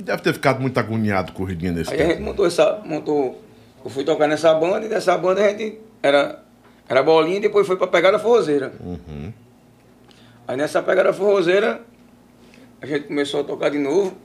Deve 0.01 0.22
ter 0.22 0.33
ficado 0.33 0.61
muito 0.61 0.79
agoniado 0.81 1.33
corridinha 1.33 1.72
nesse 1.72 1.92
Aí 1.92 2.01
a 2.01 2.05
gente 2.05 2.14
tempo. 2.14 2.24
montou 2.24 2.46
essa. 2.46 2.81
Montou, 2.87 3.38
eu 3.85 3.90
fui 3.90 4.03
tocar 4.03 4.27
nessa 4.27 4.55
banda 4.55 4.87
e 4.87 4.88
dessa 4.88 5.18
banda 5.18 5.44
a 5.44 5.51
gente 5.51 5.79
era, 6.03 6.42
era 6.88 7.03
bolinha 7.03 7.37
e 7.37 7.40
depois 7.40 7.66
foi 7.66 7.77
pra 7.77 7.87
pegada 7.87 8.18
forrozeira. 8.18 8.72
Uhum. 8.81 9.31
Aí 10.46 10.57
nessa 10.57 10.83
pegada 10.83 11.12
forrozeira, 11.12 11.83
a 12.81 12.87
gente 12.87 13.09
começou 13.09 13.40
a 13.40 13.44
tocar 13.44 13.68
de 13.68 13.79
novo. 13.79 14.16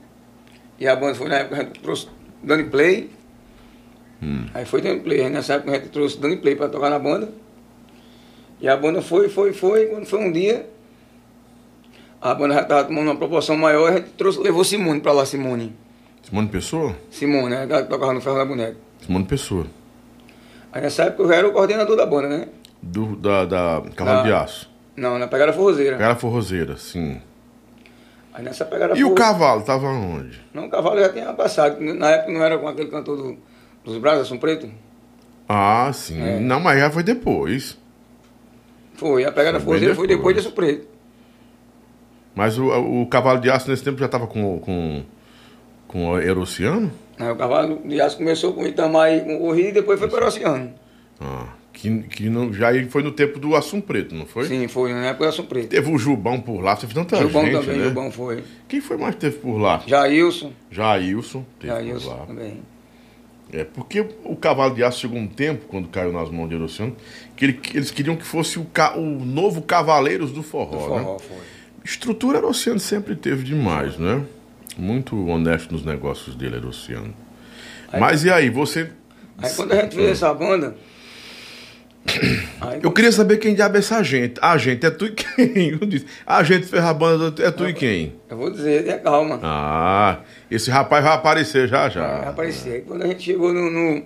E 0.78 0.88
a 0.88 0.96
banda 0.96 1.14
foi 1.14 1.28
na 1.28 1.36
época, 1.40 1.56
a 1.56 1.64
gente 1.64 1.80
trouxe 1.80 2.08
Dani 2.42 2.64
Play. 2.64 3.10
Aí 4.54 4.64
foi 4.64 4.80
Dani 4.80 5.00
Play. 5.00 5.20
Aí 5.22 5.30
nessa 5.30 5.54
época 5.54 5.72
a 5.72 5.74
gente 5.74 5.88
trouxe 5.88 6.18
Dani 6.18 6.36
Play 6.36 6.56
pra 6.56 6.68
tocar 6.68 6.90
na 6.90 6.98
banda. 6.98 7.32
E 8.60 8.68
a 8.68 8.76
banda 8.76 9.02
foi, 9.02 9.28
foi, 9.28 9.52
foi. 9.52 9.86
Quando 9.86 10.06
foi 10.06 10.18
um 10.20 10.32
dia, 10.32 10.68
a 12.20 12.34
banda 12.34 12.54
já 12.54 12.62
estava 12.62 12.84
tomando 12.84 13.08
uma 13.08 13.16
proporção 13.16 13.56
maior, 13.56 13.90
a 13.92 13.96
gente 13.96 14.10
trouxe, 14.10 14.40
levou 14.40 14.64
Simone 14.64 15.00
pra 15.00 15.12
lá, 15.12 15.26
Simone. 15.26 15.74
Simone 16.22 16.48
Pessoa? 16.48 16.96
Simone, 17.10 17.50
né? 17.50 17.66
Ela 17.68 17.82
tocava 17.84 18.12
no 18.14 18.20
Ferro 18.20 18.36
da 18.38 18.44
Boneca. 18.46 18.76
Simone 19.00 19.24
Pessoa. 19.26 19.66
Aí 20.72 20.80
nessa 20.80 21.04
época 21.04 21.22
eu 21.24 21.28
já 21.28 21.34
era 21.36 21.48
o 21.48 21.52
coordenador 21.52 21.96
da 21.96 22.06
banda, 22.06 22.28
né? 22.28 22.48
Do, 22.82 23.16
da, 23.16 23.44
da 23.44 23.82
Cavalo 23.94 24.18
Da- 24.18 24.22
de 24.22 24.32
Aço. 24.32 24.70
Não, 24.96 25.18
na 25.18 25.26
pegada 25.26 25.52
forrozeira. 25.52 25.96
Era 25.96 26.14
forrozeira, 26.14 26.76
sim. 26.76 27.20
Aí 28.32 28.42
nessa 28.44 28.64
pegada 28.64 28.96
E 28.96 29.04
o 29.04 29.14
cavalo, 29.14 29.62
tava 29.62 29.86
onde? 29.88 30.40
Não, 30.52 30.66
o 30.66 30.70
cavalo 30.70 30.98
já 31.00 31.08
tinha 31.10 31.32
passado. 31.34 31.80
Na 31.80 32.10
época 32.10 32.32
não 32.32 32.42
era 32.42 32.56
com 32.58 32.66
aquele 32.68 32.88
cantor 32.90 33.16
do- 33.16 33.36
dos 33.84 33.98
Brasas, 33.98 34.28
São 34.28 34.38
Preto? 34.38 34.70
Ah, 35.48 35.90
sim. 35.92 36.20
É. 36.20 36.38
Não, 36.38 36.60
mas 36.60 36.80
já 36.80 36.90
foi 36.90 37.02
depois. 37.02 37.78
Foi, 38.94 39.24
a 39.24 39.32
pegada 39.32 39.58
Foi 39.58 39.66
forrozeira 39.66 39.94
foi 39.94 40.06
depois 40.06 40.36
depois. 40.36 40.54
Preto. 40.54 40.88
Mas 42.34 42.58
o, 42.58 42.66
o 43.02 43.06
Cavalo 43.06 43.40
de 43.40 43.50
Aço 43.50 43.70
nesse 43.70 43.84
tempo 43.84 43.98
já 43.98 44.08
tava 44.08 44.26
com, 44.26 44.58
com, 44.58 45.04
com 45.86 46.10
o 46.10 46.18
Erociano? 46.18 46.90
Aí 47.18 47.30
o 47.30 47.36
cavalo 47.36 47.80
de 47.84 48.00
aço 48.00 48.16
começou 48.16 48.52
com 48.52 48.62
o 48.62 48.66
Itamar 48.66 49.12
e 49.12 49.20
com 49.20 49.48
o 49.48 49.52
Rio 49.52 49.68
e 49.68 49.72
depois 49.72 49.98
foi 49.98 50.08
para 50.08 50.24
o 50.24 50.28
Oceano. 50.28 50.74
Ah, 51.20 51.46
que, 51.72 52.02
que 52.02 52.28
não, 52.28 52.52
já 52.52 52.68
foi 52.88 53.02
no 53.02 53.12
tempo 53.12 53.38
do 53.38 53.54
Assum 53.54 53.80
Preto, 53.80 54.14
não 54.14 54.26
foi? 54.26 54.46
Sim, 54.46 54.66
foi, 54.68 54.92
na 54.92 55.06
época 55.06 55.30
de 55.30 55.36
São 55.36 55.44
Preto. 55.44 55.68
Teve 55.68 55.90
o 55.90 55.98
Jubão 55.98 56.40
por 56.40 56.60
lá, 56.60 56.76
teve 56.76 56.92
tanta 56.92 57.16
Gilbão 57.16 57.44
gente, 57.44 57.60
também, 57.60 57.78
né? 57.78 57.84
Gilbão 57.84 58.10
foi. 58.10 58.42
Quem 58.68 58.80
foi 58.80 58.96
mais 58.96 59.14
que 59.14 59.20
teve 59.20 59.38
por 59.38 59.58
lá? 59.58 59.82
Jailson, 59.86 60.52
Jailson 60.70 61.44
teve 61.60 61.72
por 61.72 61.84
Jailson 61.84 62.10
lá. 62.10 62.26
também. 62.26 62.62
É, 63.56 63.62
porque 63.62 64.00
o 64.24 64.34
Cavalo 64.34 64.74
de 64.74 64.82
Aço 64.82 64.98
chegou 65.00 65.16
um 65.16 65.28
tempo, 65.28 65.66
quando 65.68 65.86
caiu 65.86 66.12
nas 66.12 66.28
mãos 66.28 66.48
de 66.48 66.56
Erociano, 66.56 66.96
que, 67.36 67.44
ele- 67.44 67.60
eles 67.72 67.90
queriam 67.92 68.16
que 68.16 68.24
fosse 68.24 68.58
o, 68.58 68.64
ca- 68.64 68.96
o 68.96 69.24
novo 69.24 69.62
Cavaleiros 69.62 70.32
do 70.32 70.42
Forró, 70.42 70.88
Do 70.88 70.94
né? 70.96 71.02
forró 71.04 71.18
foi. 71.20 71.36
Estrutura 71.84 72.38
Erociano 72.38 72.80
sempre 72.80 73.14
teve 73.14 73.44
demais, 73.44 73.96
né? 73.96 74.24
Muito 74.76 75.16
honesto 75.28 75.70
nos 75.72 75.84
negócios 75.84 76.34
dele, 76.34 76.56
Erociano. 76.56 77.14
Mas 78.00 78.24
e 78.24 78.30
aí, 78.30 78.50
você... 78.50 78.90
Aí 79.38 79.52
quando 79.54 79.72
a 79.72 79.76
gente 79.82 79.94
fez 79.94 80.10
essa 80.10 80.34
banda. 80.34 80.74
Eu 82.82 82.92
queria 82.92 83.10
saber 83.10 83.38
quem 83.38 83.54
diabo 83.54 83.76
é 83.76 83.78
essa 83.80 84.02
gente. 84.02 84.38
A 84.42 84.56
gente 84.58 84.84
é 84.84 84.90
tu 84.90 85.06
e 85.06 85.12
quem? 85.12 85.78
A 86.26 86.42
gente 86.42 86.66
fez 86.66 86.82
a 86.84 86.92
banda 86.94 87.42
é 87.42 87.50
tu 87.50 87.68
e 87.68 87.72
quem? 87.72 88.14
eu 88.28 88.36
vou 88.36 88.50
dizer, 88.50 88.84
tenha 88.84 88.98
calma. 88.98 89.40
Ah, 89.42 90.18
esse 90.50 90.70
rapaz 90.70 91.02
vai 91.04 91.14
aparecer 91.14 91.66
já 91.68 91.82
Vai 91.82 91.90
já. 91.90 92.28
aparecer. 92.28 92.72
Aí 92.74 92.80
quando 92.82 93.02
a 93.02 93.06
gente 93.06 93.22
chegou 93.22 93.52
no, 93.52 93.70
no- 93.70 94.02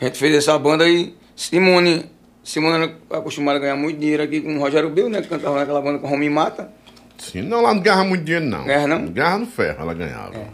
A 0.00 0.04
gente 0.04 0.18
fez 0.18 0.34
essa 0.34 0.58
banda 0.58 0.84
aí, 0.84 1.14
Simone. 1.34 2.10
Simone 2.42 2.76
era 3.10 3.18
acostumada 3.18 3.58
a 3.58 3.60
ganhar 3.62 3.76
muito 3.76 3.98
dinheiro 3.98 4.22
aqui 4.22 4.40
com 4.40 4.56
o 4.56 4.60
Rogério 4.60 4.90
Bill, 4.90 5.08
né? 5.08 5.20
Que 5.22 5.28
cantava 5.28 5.58
naquela 5.58 5.80
banda 5.80 5.98
com 5.98 6.06
o 6.06 6.10
Romy 6.10 6.30
Mata. 6.30 6.70
Sim, 7.18 7.42
não, 7.42 7.62
lá 7.62 7.72
não 7.74 7.80
ganhava 7.80 8.04
muito 8.04 8.24
dinheiro, 8.24 8.44
não. 8.46 8.64
Ganhava 8.64 8.86
não? 8.88 9.06
Ganhava 9.06 9.38
no 9.38 9.46
ferro, 9.46 9.76
ela 9.80 9.94
ganhava. 9.94 10.36
É. 10.36 10.46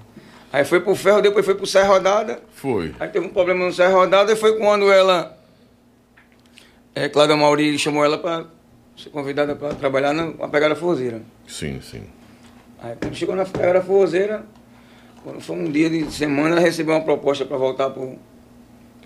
Aí 0.53 0.65
foi 0.65 0.81
pro 0.81 0.95
ferro, 0.95 1.21
depois 1.21 1.45
foi 1.45 1.55
pro 1.55 1.67
Serra 1.67 1.89
Rodada. 1.89 2.41
Foi. 2.55 2.95
Aí 3.01 3.09
teve 3.09 3.27
um 3.27 3.31
problema 3.31 3.65
no 3.67 3.73
Serra 3.73 3.95
Rodada 3.95 4.33
e 4.33 4.37
foi 4.37 4.57
quando 4.59 4.91
ela. 4.93 5.39
É, 6.95 7.09
Cláudia 7.09 7.37
Mauri 7.37 7.79
chamou 7.79 8.05
ela 8.05 8.19
pra 8.19 8.45
ser 8.97 9.11
convidada 9.11 9.57
pra 9.57 9.75
trabalhar 9.75 10.13
na, 10.13 10.49
pegada 10.49 10.75
forrozeira. 10.77 11.23
Sim, 11.47 11.81
sim. 11.81 12.03
Aí 12.83 12.95
quando 13.01 13.15
chegou 13.15 13.35
na 13.35 13.45
pegada 13.45 13.81
forrozeira, 13.81 14.45
quando 15.25 15.41
foi 15.41 15.57
um 15.57 15.71
dia 15.71 15.89
de 15.89 16.11
semana, 16.13 16.51
ela 16.51 16.61
recebeu 16.61 16.95
uma 16.95 17.05
proposta 17.05 17.45
pra 17.45 17.57
voltar 17.57 17.91
pro. 17.91 18.17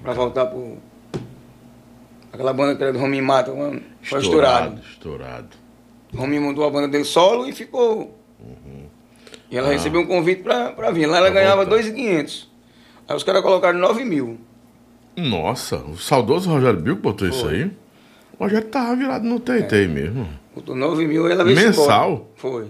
pra 0.03 0.13
voltar 0.13 0.47
pro. 0.47 0.79
aquela 2.33 2.53
banda 2.53 2.75
que 2.77 2.83
era 2.83 2.93
do 2.93 2.99
Romy 2.99 3.21
Mata, 3.23 3.53
uma- 3.53 3.81
foi 4.03 4.21
estourado. 4.21 4.81
Estourado. 4.91 5.49
O 6.13 6.19
Romy 6.19 6.39
montou 6.41 6.65
a 6.65 6.71
banda 6.71 6.89
dele 6.89 7.05
solo 7.05 7.49
e 7.49 7.53
ficou. 7.53 8.19
E 9.51 9.57
ela 9.57 9.69
Ah. 9.69 9.73
recebeu 9.73 10.01
um 10.01 10.07
convite 10.07 10.43
pra, 10.43 10.73
pra 10.73 10.91
vir. 10.91 11.07
Lá 11.07 11.19
ela 11.19 11.31
Pra 11.31 11.41
ganhava 11.41 11.65
voltar. 11.65 11.71
2.500. 11.83 12.49
Aí 13.09 13.17
os 13.17 13.23
caras 13.23 13.43
colocaram 13.43 13.79
9 13.79 14.05
mil. 14.05 14.39
Nossa, 15.17 15.77
o 15.77 15.97
saudoso 15.97 16.51
Rogério 16.51 16.81
Bill 16.81 16.97
botou 16.97 17.27
isso 17.29 17.41
Foi. 17.47 17.55
aí. 17.55 17.71
O 18.39 18.45
Rogério 18.45 18.69
tava 18.69 18.95
virado 18.97 19.25
no 19.25 19.41
TT 19.41 19.87
mesmo. 19.89 20.29
Botou 20.55 20.75
9 20.77 21.07
mil 21.07 21.27
ela 21.29 21.43
veio 21.45 21.57
Mensal? 21.57 22.11
embora. 22.11 22.25
Foi. 22.37 22.67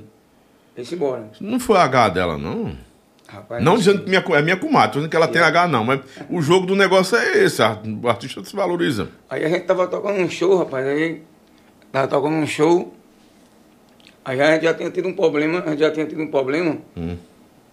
Veio 0.77 0.89
embora. 0.95 1.31
Não 1.41 1.59
foi 1.59 1.77
H 1.79 2.09
dela, 2.11 2.39
não. 2.39 2.77
Rapaz, 3.29 3.63
Não 3.65 3.77
dizendo 3.77 4.03
que 4.05 4.09
minha, 4.09 4.25
é 4.39 4.43
minha 4.43 4.57
comadre, 4.57 4.93
dizendo 4.93 5.11
que 5.11 5.17
ela 5.17 5.27
tem 5.27 5.43
H, 5.43 5.67
não. 5.67 5.83
Mas 5.85 6.01
o 6.31 6.41
jogo 6.41 6.65
do 6.67 6.77
negócio 6.77 7.17
é 7.17 7.39
esse. 7.45 7.61
a- 7.61 7.77
O 8.03 8.09
artista 8.09 8.45
se 8.45 8.55
valoriza. 8.55 9.09
Aí 9.29 9.45
a 9.45 9.49
gente 9.49 9.65
tava 9.65 9.89
tocando 9.89 10.21
um 10.21 10.31
show, 10.31 10.57
rapaz. 10.59 10.87
Aí 10.87 11.23
tava 11.91 12.07
tocando 12.07 12.35
um 12.37 12.47
show. 12.47 12.95
Aí 14.25 14.41
a 14.41 14.53
gente 14.55 14.63
já 14.63 14.75
tinha 14.75 14.91
tido 14.93 15.09
um 15.09 15.13
problema. 15.15 15.61
A 15.67 15.71
gente 15.71 15.81
já 15.81 15.91
tinha 15.91 16.07
tido 16.07 16.23
um 16.23 16.29
problema. 16.29 16.79
Hum. 16.97 17.17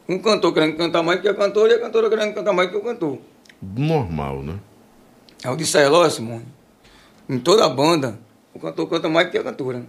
Um 0.10 0.18
cantor 0.18 0.52
querendo 0.54 0.76
cantar 0.76 1.04
mais 1.04 1.22
que 1.22 1.28
a 1.30 1.34
cantora 1.36 1.72
e 1.74 1.76
a 1.76 1.80
cantora 1.80 2.10
querendo 2.10 2.34
cantar 2.34 2.54
mais 2.54 2.70
que 2.72 2.76
o 2.76 2.82
cantor. 2.82 3.20
Normal, 3.78 4.44
né? 4.44 4.56
Aí 5.44 5.52
eu 5.52 5.56
disse 5.56 5.78
a 5.78 5.82
ela, 5.82 6.00
ó, 6.00 6.10
Simone, 6.10 6.46
em 7.30 7.40
toda 7.40 7.66
a 7.66 7.70
banda, 7.70 8.20
o 8.54 8.60
cantor 8.60 8.88
canta 8.90 9.10
mais 9.10 9.30
que 9.30 9.38
a 9.38 9.44
cantora. 9.44 9.84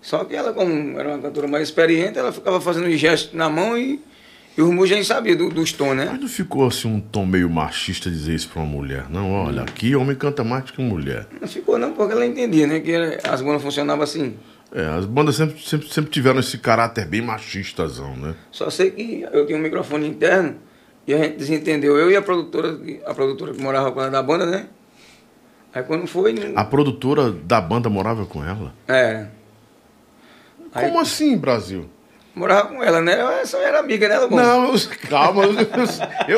Só 0.00 0.24
que 0.24 0.34
ela, 0.34 0.52
como 0.52 0.98
era 0.98 1.10
uma 1.10 1.18
cantora 1.18 1.46
mais 1.46 1.68
experiente, 1.68 2.18
ela 2.18 2.32
ficava 2.32 2.60
fazendo 2.60 2.86
os 2.86 2.98
gestos 2.98 3.34
na 3.34 3.48
mão 3.48 3.76
e, 3.76 4.00
e 4.56 4.62
os 4.62 4.70
músicos 4.70 5.06
sabiam 5.06 5.36
do, 5.36 5.50
dos 5.50 5.72
tons, 5.72 5.94
né? 5.94 6.08
Mas 6.10 6.20
não 6.20 6.28
ficou 6.28 6.66
assim 6.66 6.88
um 6.88 7.00
tom 7.00 7.26
meio 7.26 7.50
machista 7.50 8.10
dizer 8.10 8.34
isso 8.34 8.48
pra 8.48 8.62
uma 8.62 8.70
mulher? 8.70 9.10
Não, 9.10 9.30
olha, 9.30 9.62
aqui 9.62 9.94
homem 9.94 10.16
canta 10.16 10.42
mais 10.42 10.70
que 10.70 10.80
mulher. 10.80 11.26
Não 11.38 11.46
ficou 11.46 11.78
não, 11.78 11.92
porque 11.92 12.12
ela 12.12 12.24
entendia, 12.24 12.66
né? 12.66 12.80
Que 12.80 12.94
as 13.22 13.42
bandas 13.42 13.62
funcionavam 13.62 14.02
assim. 14.02 14.34
É, 14.72 14.86
as 14.86 15.04
bandas 15.04 15.36
sempre, 15.36 15.60
sempre, 15.60 15.88
sempre 15.92 16.10
tiveram 16.10 16.40
esse 16.40 16.56
caráter 16.56 17.06
bem 17.06 17.20
machistazão, 17.20 18.16
né? 18.16 18.34
Só 18.50 18.70
sei 18.70 18.90
que 18.90 19.26
eu 19.32 19.44
tinha 19.44 19.58
um 19.58 19.62
microfone 19.62 20.06
interno 20.06 20.56
e 21.06 21.14
a 21.14 21.18
gente 21.18 21.36
desentendeu. 21.36 21.96
Eu 21.96 22.10
e 22.10 22.16
a 22.16 22.22
produtora, 22.22 22.76
que- 22.76 23.00
a 23.04 23.14
produtora 23.14 23.52
que 23.52 23.60
morava 23.62 23.90
com 23.92 24.00
ela 24.00 24.10
da 24.10 24.22
banda, 24.22 24.46
né? 24.46 24.66
Aí 25.74 25.82
quando 25.82 26.06
foi. 26.06 26.32
não- 26.32 26.58
A 26.58 26.64
produtora 26.64 27.30
da 27.30 27.60
banda 27.60 27.88
morava 27.88 28.26
com 28.26 28.44
ela? 28.44 28.72
É. 28.88 29.26
Aí, 30.74 30.86
Como 30.86 31.00
assim, 31.00 31.36
Brasil? 31.36 31.88
Morava 32.34 32.68
com 32.68 32.82
ela, 32.82 33.00
né? 33.00 33.18
Ela 33.18 33.44
só 33.44 33.58
era 33.60 33.80
amiga, 33.80 34.08
né? 34.08 34.26
Bom, 34.28 34.36
Não, 34.36 34.72
eu, 34.72 34.80
calma, 35.08 35.42
eu, 35.44 35.52
eu- 35.52 35.66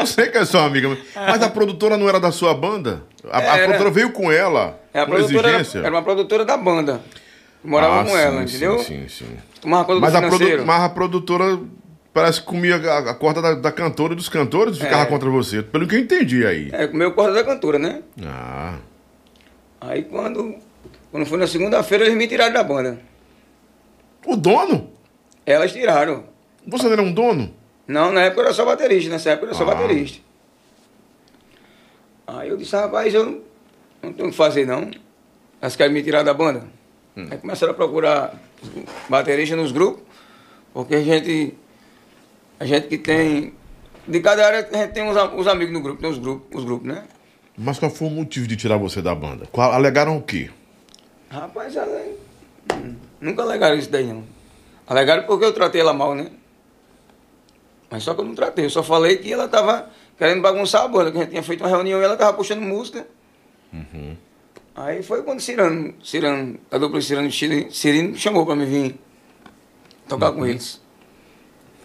eu 0.01 0.07
sei 0.07 0.29
que 0.31 0.39
é 0.39 0.45
sua 0.45 0.65
amiga, 0.65 0.89
mas 1.15 1.43
a 1.43 1.51
produtora 1.51 1.99
não 1.99 2.09
era 2.09 2.19
da 2.19 2.33
sua 2.33 2.55
banda? 2.55 3.03
A, 3.31 3.39
a 3.39 3.59
produtora 3.59 3.91
veio 3.91 4.11
com 4.13 4.33
ela, 4.33 4.81
É, 4.93 5.01
a 5.01 5.05
com 5.05 5.13
produtora 5.13 5.49
era, 5.49 5.61
exigência? 5.61 5.79
era 5.87 5.91
uma 5.95 6.03
produtora 6.03 6.45
da 6.47 6.57
banda. 6.57 7.03
Morava 7.63 8.01
Ah, 8.01 8.05
com 8.05 8.11
sim, 8.11 8.17
ela, 8.17 8.39
sim, 8.39 8.57
entendeu? 8.57 8.79
Sim, 8.81 9.07
sim. 9.09 9.37
Tomava 9.61 9.85
conta 9.85 10.01
Mas 10.01 10.13
do 10.13 10.19
a, 10.19 10.23
produ- 10.23 10.65
mas 10.67 10.83
a 10.83 10.89
produtora 10.89 11.61
parece 12.15 12.41
que 12.41 12.47
comia 12.47 12.77
a, 12.77 13.11
a 13.11 13.15
corda 13.15 13.41
da, 13.43 13.55
da 13.55 13.73
cantora 13.73 14.13
e 14.13 14.17
dos 14.17 14.29
cantores 14.29 14.77
e 14.77 14.81
ficava 14.81 15.03
É. 15.03 15.07
contra 15.07 15.29
você. 15.31 15.63
Pelo 15.63 15.87
que 15.87 15.95
eu 15.95 16.01
entendi 16.01 16.45
aí. 16.47 16.69
É, 16.73 16.87
comeu 16.87 17.09
o 17.09 17.13
corda 17.15 17.35
da 17.35 17.45
cantora, 17.45 17.79
né? 17.79 18.03
Ah, 18.25 18.79
Aí 19.81 20.05
quando, 20.05 20.55
quando 21.11 21.27
foi 21.27 21.39
na 21.39 21.47
segunda-feira, 21.47 22.05
eles 22.05 22.17
me 22.17 22.29
tiraram 22.29 22.53
da 22.55 22.63
banda. 22.63 23.01
o 24.27 24.37
dono? 24.37 24.91
Elas 25.45 25.73
tiraram. 25.73 26.25
Você 26.67 26.85
não 26.85 26.93
era 26.93 27.03
um 27.03 27.13
dono? 27.13 27.53
Não, 27.89 28.13
na 28.13 28.23
época 28.23 28.43
eu 28.43 28.45
era 28.47 28.55
só 28.55 28.65
baterista, 28.65 29.11
nessa 29.11 29.31
época 29.31 29.47
eu 29.47 29.49
era 29.51 29.59
só 29.59 29.65
Ah. 29.65 29.75
baterista. 29.75 30.21
Aí 32.27 32.49
eu 32.49 32.57
disse, 32.57 32.75
rapaz, 32.77 33.13
eu 33.13 33.25
não, 33.27 33.41
não 34.03 34.13
tenho 34.13 34.29
o 34.29 34.31
que 34.31 34.37
fazer 34.37 34.67
não. 34.67 34.91
Elas 35.61 35.77
querem 35.77 35.93
me 35.93 36.03
tirar 36.03 36.23
da 36.23 36.33
banda. 36.33 36.65
Hum. 37.17 37.27
Aí 37.31 37.39
começaram 37.39 37.73
a 37.73 37.77
procurar 37.77 38.35
baterista 39.09 39.57
nos 39.57 39.73
grupos, 39.73 40.03
porque 40.73 40.95
a 40.95 41.01
gente. 41.03 41.55
A 42.63 42.65
gente 42.65 42.87
que 42.87 42.97
tem. 42.97 43.53
De 44.07 44.21
cada 44.21 44.47
área 44.47 44.69
a 44.73 44.77
gente 44.77 44.93
tem 44.93 45.03
os, 45.09 45.17
os 45.37 45.49
amigos 45.49 45.73
no 45.75 45.81
grupo, 45.81 46.01
tem 46.01 46.09
os 46.09 46.19
grupos, 46.19 46.59
os 46.61 46.65
grupos, 46.65 46.87
né? 46.87 47.03
Mas 47.59 47.77
qual 47.81 47.91
foi 47.91 48.07
o 48.07 48.11
motivo 48.11 48.47
de 48.47 48.55
tirar 48.55 48.77
você 48.77 49.03
da 49.03 49.13
banda? 49.17 49.47
Qual- 49.51 49.73
alegaram 49.73 50.17
o 50.17 50.23
quê? 50.23 50.49
Rapaz, 51.29 51.75
ela, 51.75 52.01
hum, 52.73 52.95
nunca 53.21 53.43
alegaram 53.43 53.77
isso 53.77 53.91
daí 53.91 54.07
não. 54.07 54.23
Alegaram 54.87 55.25
porque 55.25 55.45
eu 55.45 55.53
tratei 55.53 55.81
ela 55.81 55.93
mal, 55.93 56.15
né? 56.15 56.31
Mas 57.91 58.05
só 58.05 58.15
que 58.15 58.21
eu 58.21 58.25
não 58.25 58.35
tratei, 58.37 58.65
eu 58.67 58.71
só 58.71 58.83
falei 58.85 59.17
que 59.17 59.33
ela 59.33 59.49
tava 59.49 59.91
querendo 60.17 60.41
bagunçar 60.41 60.83
a 60.85 60.89
banda, 60.89 61.11
que 61.11 61.17
a 61.19 61.21
gente 61.23 61.31
tinha 61.31 61.43
feito 61.43 61.63
uma 61.65 61.69
reunião 61.69 62.01
e 62.01 62.05
ela 62.05 62.17
tava 62.17 62.33
puxando 62.37 62.61
música. 62.63 63.05
Aí 64.77 65.03
foi 65.03 65.23
quando 65.25 65.41
Cirano, 65.41 65.95
Cirano, 66.03 66.59
a 66.71 66.79
dupla 66.79 67.01
Cirano 67.01 67.27
e 67.29 67.33
Cirino 67.73 68.11
me 68.11 68.19
chamou 68.19 68.47
pra 68.47 68.55
me 68.55 68.67
vir 68.67 68.95
tocar 70.09 70.33
com 70.33 70.47
eles. 70.47 70.81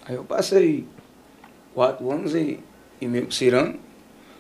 Aí 0.07 0.15
eu 0.15 0.23
passei 0.23 0.85
quatro 1.73 2.09
anos 2.11 2.33
e, 2.35 2.59
e 3.01 3.07
meio 3.07 3.25
com 3.25 3.31
Cirano. 3.31 3.75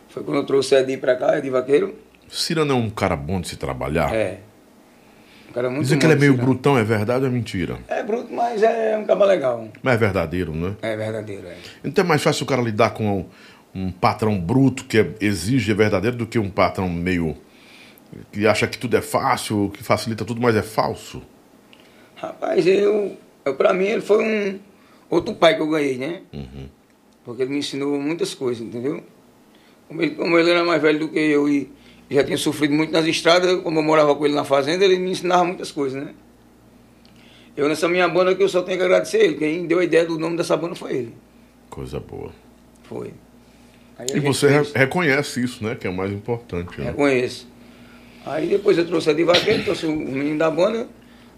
Foi 0.09 0.23
quando 0.23 0.37
eu 0.37 0.45
trouxe 0.45 0.75
a 0.75 0.79
Edi 0.81 0.97
pra 0.97 1.15
cá, 1.15 1.37
Edi 1.37 1.49
Vaqueiro. 1.49 1.95
Cirano 2.29 2.73
é 2.73 2.75
um 2.75 2.89
cara 2.89 3.15
bom 3.15 3.39
de 3.41 3.47
se 3.49 3.57
trabalhar? 3.57 4.13
É. 4.13 4.39
Um 5.49 5.53
cara 5.53 5.69
muito 5.69 5.83
Dizem 5.83 5.99
que 5.99 6.05
ele 6.05 6.13
é 6.13 6.17
meio 6.17 6.33
Cirano. 6.33 6.49
brutão, 6.49 6.77
é 6.77 6.83
verdade 6.83 7.23
ou 7.25 7.29
é 7.29 7.33
mentira? 7.33 7.77
É 7.87 8.03
bruto, 8.03 8.31
mas 8.33 8.63
é 8.63 8.97
um 8.97 9.05
caba 9.05 9.25
legal. 9.25 9.67
Mas 9.81 9.95
é 9.95 9.97
verdadeiro, 9.97 10.53
né? 10.53 10.75
É 10.81 10.95
verdadeiro, 10.95 11.47
é. 11.47 11.57
Então 11.83 12.03
é 12.03 12.07
mais 12.07 12.23
fácil 12.23 12.43
o 12.43 12.47
cara 12.47 12.61
lidar 12.61 12.91
com 12.91 13.19
um, 13.19 13.25
um 13.87 13.91
patrão 13.91 14.39
bruto 14.39 14.85
que 14.85 14.97
é- 14.99 15.13
exige 15.19 15.71
é 15.71 15.75
verdadeiro 15.75 16.15
do 16.17 16.25
que 16.25 16.39
um 16.39 16.49
patrão 16.49 16.89
meio. 16.89 17.35
que 18.31 18.47
acha 18.47 18.65
que 18.67 18.77
tudo 18.77 18.95
é 18.95 19.01
fácil, 19.01 19.69
que 19.73 19.83
facilita 19.83 20.23
tudo, 20.23 20.41
mas 20.41 20.55
é 20.55 20.61
falso. 20.61 21.21
Rapaz, 22.15 22.65
eu, 22.65 23.17
eu 23.45 23.55
pra 23.55 23.73
mim 23.73 23.85
ele 23.85 24.01
foi 24.01 24.23
um 24.23 24.59
outro 25.09 25.33
pai 25.35 25.55
que 25.55 25.61
eu 25.61 25.67
ganhei, 25.67 25.97
né? 25.97 26.21
Uhum. 26.33 26.67
Porque 27.23 27.41
ele 27.43 27.51
me 27.51 27.59
ensinou 27.59 27.99
muitas 27.99 28.33
coisas, 28.33 28.65
entendeu? 28.65 29.03
Como 29.87 30.01
ele, 30.01 30.15
como 30.15 30.37
ele 30.37 30.49
era 30.49 30.63
mais 30.63 30.81
velho 30.81 30.99
do 30.99 31.07
que 31.09 31.19
eu 31.19 31.47
e 31.49 31.69
já 32.09 32.23
tinha 32.23 32.37
sofrido 32.37 32.73
muito 32.73 32.91
nas 32.91 33.05
estradas, 33.05 33.61
como 33.61 33.79
eu 33.79 33.83
morava 33.83 34.15
com 34.15 34.25
ele 34.25 34.33
na 34.35 34.43
fazenda, 34.45 34.83
ele 34.85 34.97
me 34.97 35.11
ensinava 35.11 35.43
muitas 35.43 35.71
coisas, 35.71 36.01
né? 36.01 36.13
Eu 37.55 37.67
nessa 37.67 37.87
minha 37.89 38.07
banda 38.07 38.35
que 38.35 38.43
eu 38.43 38.47
só 38.49 38.61
tenho 38.61 38.77
que 38.77 38.83
agradecer 38.83 39.17
ele. 39.17 39.33
Quem 39.35 39.65
deu 39.65 39.79
a 39.79 39.83
ideia 39.83 40.05
do 40.05 40.17
nome 40.19 40.37
dessa 40.37 40.55
banda 40.55 40.75
foi 40.75 40.93
ele. 40.95 41.13
Coisa 41.69 41.99
boa. 41.99 42.31
Foi. 42.83 43.11
Aí 43.97 44.05
E 44.13 44.19
você 44.19 44.47
fez- 44.49 44.71
reconhece 44.73 45.43
isso, 45.43 45.63
né? 45.63 45.73
Que 45.75 45.87
é 45.87 45.89
o 45.89 45.93
mais 45.93 46.11
importante. 46.11 46.79
Né? 46.79 46.85
Reconheço. 46.87 47.47
Aí 48.25 48.47
depois 48.47 48.77
eu 48.77 48.85
trouxe 48.85 49.09
a 49.09 49.13
de 49.13 49.23
vaqueiro, 49.23 49.63
trouxe 49.63 49.85
o 49.87 49.91
menino 49.95 50.37
da 50.37 50.51
banda. 50.51 50.87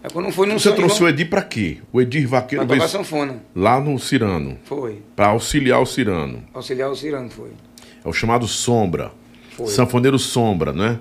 Aí 0.02 0.10
quando 0.10 0.30
foi 0.32 0.48
Você 0.50 0.72
trouxe 0.74 1.02
o 1.02 1.08
Edir 1.08 1.28
pra 1.28 1.42
quê? 1.42 1.78
O 1.92 2.00
Edir 2.00 2.26
Vaqueiro 2.26 2.64
pra 2.66 2.74
tocar 2.74 2.86
veio 2.86 3.04
sanfona. 3.04 3.42
lá 3.54 3.78
no 3.80 3.98
Cirano, 3.98 4.58
Foi. 4.64 5.02
pra 5.14 5.28
auxiliar 5.28 5.80
o 5.80 5.86
Cirano. 5.86 6.42
Auxiliar 6.54 6.90
o 6.90 6.96
Cirano, 6.96 7.28
foi. 7.28 7.50
É 8.02 8.08
o 8.08 8.12
chamado 8.12 8.46
Sombra. 8.48 9.12
Foi. 9.50 9.66
Sanfoneiro 9.66 10.18
Sombra, 10.18 10.72
né? 10.72 10.98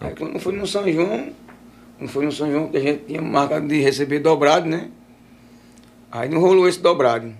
Aí 0.00 0.14
quando 0.14 0.38
foi 0.38 0.52
no 0.54 0.64
São 0.66 0.88
João, 0.90 1.30
quando 1.98 2.08
foi 2.10 2.24
no 2.24 2.30
São 2.30 2.48
João 2.50 2.68
que 2.68 2.76
a 2.76 2.80
gente 2.80 3.04
tinha 3.06 3.20
marcado 3.20 3.66
de 3.66 3.80
receber 3.80 4.20
dobrado, 4.20 4.68
né? 4.68 4.90
Aí 6.12 6.28
não 6.28 6.40
rolou 6.40 6.68
esse 6.68 6.78
dobrado. 6.80 7.32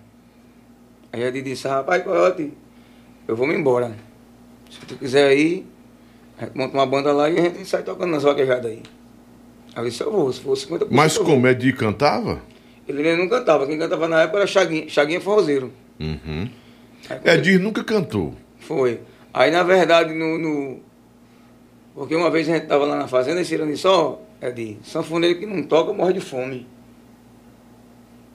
Aí 1.12 1.22
ele 1.22 1.40
disse, 1.40 1.68
rapaz, 1.68 2.02
Coyote, 2.02 2.52
eu 3.28 3.36
vou 3.36 3.46
me 3.46 3.54
embora. 3.54 3.94
Se 4.68 4.80
tu 4.80 4.96
quiser 4.96 5.36
ir, 5.36 5.64
a 6.36 6.46
gente 6.46 6.56
monta 6.56 6.74
uma 6.76 6.84
banda 6.86 7.12
lá 7.12 7.30
e 7.30 7.38
a 7.38 7.42
gente 7.42 7.64
sai 7.64 7.84
tocando 7.84 8.10
nas 8.10 8.24
vaquejadas 8.24 8.66
aí. 8.72 8.82
Aí 9.76 9.84
eu 9.84 9.88
disse, 9.90 10.02
eu 10.02 10.10
vou, 10.10 10.32
se 10.32 10.40
for 10.40 10.56
50%. 10.56 10.86
Mas 10.90 11.16
como 11.18 11.46
Edir 11.46 11.76
cantava? 11.76 12.40
Ele 12.88 13.14
não 13.16 13.28
cantava, 13.28 13.66
quem 13.66 13.78
cantava 13.78 14.08
na 14.08 14.22
época 14.22 14.38
era 14.38 14.46
Chaguinha, 14.46 14.88
Chaguinha 14.88 15.20
Forrozeiro. 15.20 15.70
Uhum. 16.00 16.48
Aí, 17.10 17.34
Edir 17.34 17.60
nunca 17.60 17.84
cantou. 17.84 18.34
Foi. 18.58 19.00
Aí, 19.34 19.50
na 19.50 19.62
verdade, 19.62 20.14
no, 20.14 20.38
no- 20.38 20.80
Porque 21.94 22.16
uma 22.16 22.30
vez 22.30 22.48
a 22.48 22.54
gente 22.54 22.62
estava 22.62 22.86
lá 22.86 22.96
na 22.96 23.06
fazenda, 23.06 23.40
esse 23.42 23.50
Cirano 23.50 23.70
disse, 23.70 23.86
ó, 23.86 24.16
é 24.40 24.50
de 24.50 24.78
sanfoneiro 24.82 25.38
que 25.38 25.44
não 25.46 25.62
toca, 25.62 25.92
morre 25.92 26.14
de 26.14 26.20
fome. 26.20 26.66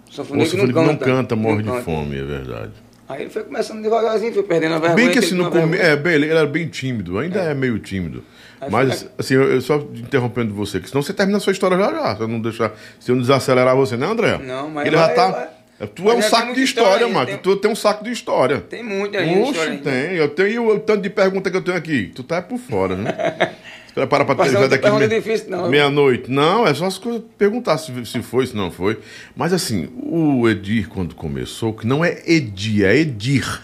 O 0.09 0.13
Sanfoneiro 0.13 0.49
que 0.51 0.57
não 0.57 0.65
sanfoneiro 0.67 0.91
canta. 0.97 1.07
não 1.07 1.15
canta, 1.15 1.35
morre 1.35 1.55
não 1.55 1.61
de 1.63 1.69
canta. 1.69 1.83
fome, 1.83 2.17
é 2.19 2.23
verdade. 2.23 2.71
Aí 3.07 3.21
ele 3.23 3.29
foi 3.29 3.43
começando 3.43 3.81
devagarzinho, 3.81 4.33
foi 4.33 4.43
perdendo 4.43 4.75
a 4.75 4.79
vergonha. 4.79 4.95
Bem 4.95 5.11
que 5.11 5.19
assim, 5.19 5.35
no 5.35 5.49
vergonha. 5.49 5.81
É, 5.81 5.95
bem, 5.95 6.13
ele 6.13 6.27
era 6.29 6.45
bem 6.45 6.67
tímido, 6.67 7.17
ainda 7.17 7.39
é, 7.41 7.53
meio 7.53 7.79
tímido. 7.79 8.23
Mas, 8.69 9.07
assim, 9.17 9.33
eu, 9.33 9.43
eu 9.53 9.61
só 9.61 9.77
interrompendo 9.95 10.53
você, 10.53 10.79
que 10.79 10.87
senão 10.89 11.01
você 11.01 11.13
termina 11.13 11.37
a 11.37 11.41
sua 11.41 11.51
história 11.53 11.77
já 11.77 11.91
já. 11.91 12.15
Se 12.15 12.21
eu 12.21 12.27
não 12.27 12.39
deixar. 12.41 12.71
Se 12.99 13.11
eu 13.11 13.15
não 13.15 13.21
desacelerar 13.21 13.75
você, 13.75 13.97
né, 13.97 14.05
André? 14.05 14.37
Não, 14.37 14.69
mas 14.69 14.85
Ele 14.87 14.95
vai- 14.95 15.07
já 15.09 15.13
tá. 15.15 15.27
vai. 15.31 15.47
Tu 15.95 16.03
Mas 16.03 16.13
é 16.13 16.17
um 16.17 16.21
saco 16.21 16.53
de 16.53 16.61
história, 16.61 17.07
aí, 17.07 17.11
mano. 17.11 17.25
tem- 17.25 17.37
Tu 17.39 17.55
tem 17.55 17.71
um 17.71 17.75
saco 17.75 18.03
de 18.03 18.11
história. 18.11 18.59
Tem 18.61 18.83
muita 18.83 19.25
gente. 19.25 19.49
Oxe, 19.49 19.77
tem. 19.77 20.13
Eu 20.15 20.29
tenho 20.29 20.67
o 20.75 20.79
tanto 20.79 21.01
de 21.01 21.09
pergunta 21.09 21.49
que 21.49 21.57
eu 21.57 21.61
tenho 21.63 21.75
aqui. 21.75 22.11
Tu 22.13 22.21
tá 22.21 22.39
por 22.39 22.59
fora, 22.59 22.95
né? 22.95 23.11
Se 23.87 23.95
prepara 23.95 24.23
pra 24.23 24.35
ter 24.35 24.51
não 24.51 24.69
daqui 24.69 24.89
meia- 24.91 25.07
difícil, 25.09 25.49
não. 25.49 25.67
meia-noite. 25.69 26.31
Não, 26.31 26.65
é 26.67 26.73
só 26.73 26.85
as 26.85 26.97
coisas 26.99 27.23
perguntar 27.37 27.77
se, 27.79 27.91
se 28.05 28.21
foi, 28.21 28.45
se 28.45 28.55
não 28.55 28.69
foi. 28.71 28.99
Mas 29.35 29.51
assim, 29.53 29.89
o 30.01 30.47
Edir, 30.47 30.87
quando 30.87 31.13
começou, 31.15 31.73
que 31.73 31.85
não 31.87 32.05
é 32.05 32.21
Edir, 32.27 32.85
é 32.85 32.95
Edir. 32.95 33.59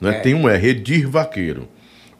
Né? 0.00 0.10
É. 0.16 0.20
Tem 0.20 0.34
um 0.34 0.48
R, 0.48 0.68
Edir 0.70 1.06
Vaqueiro. 1.10 1.68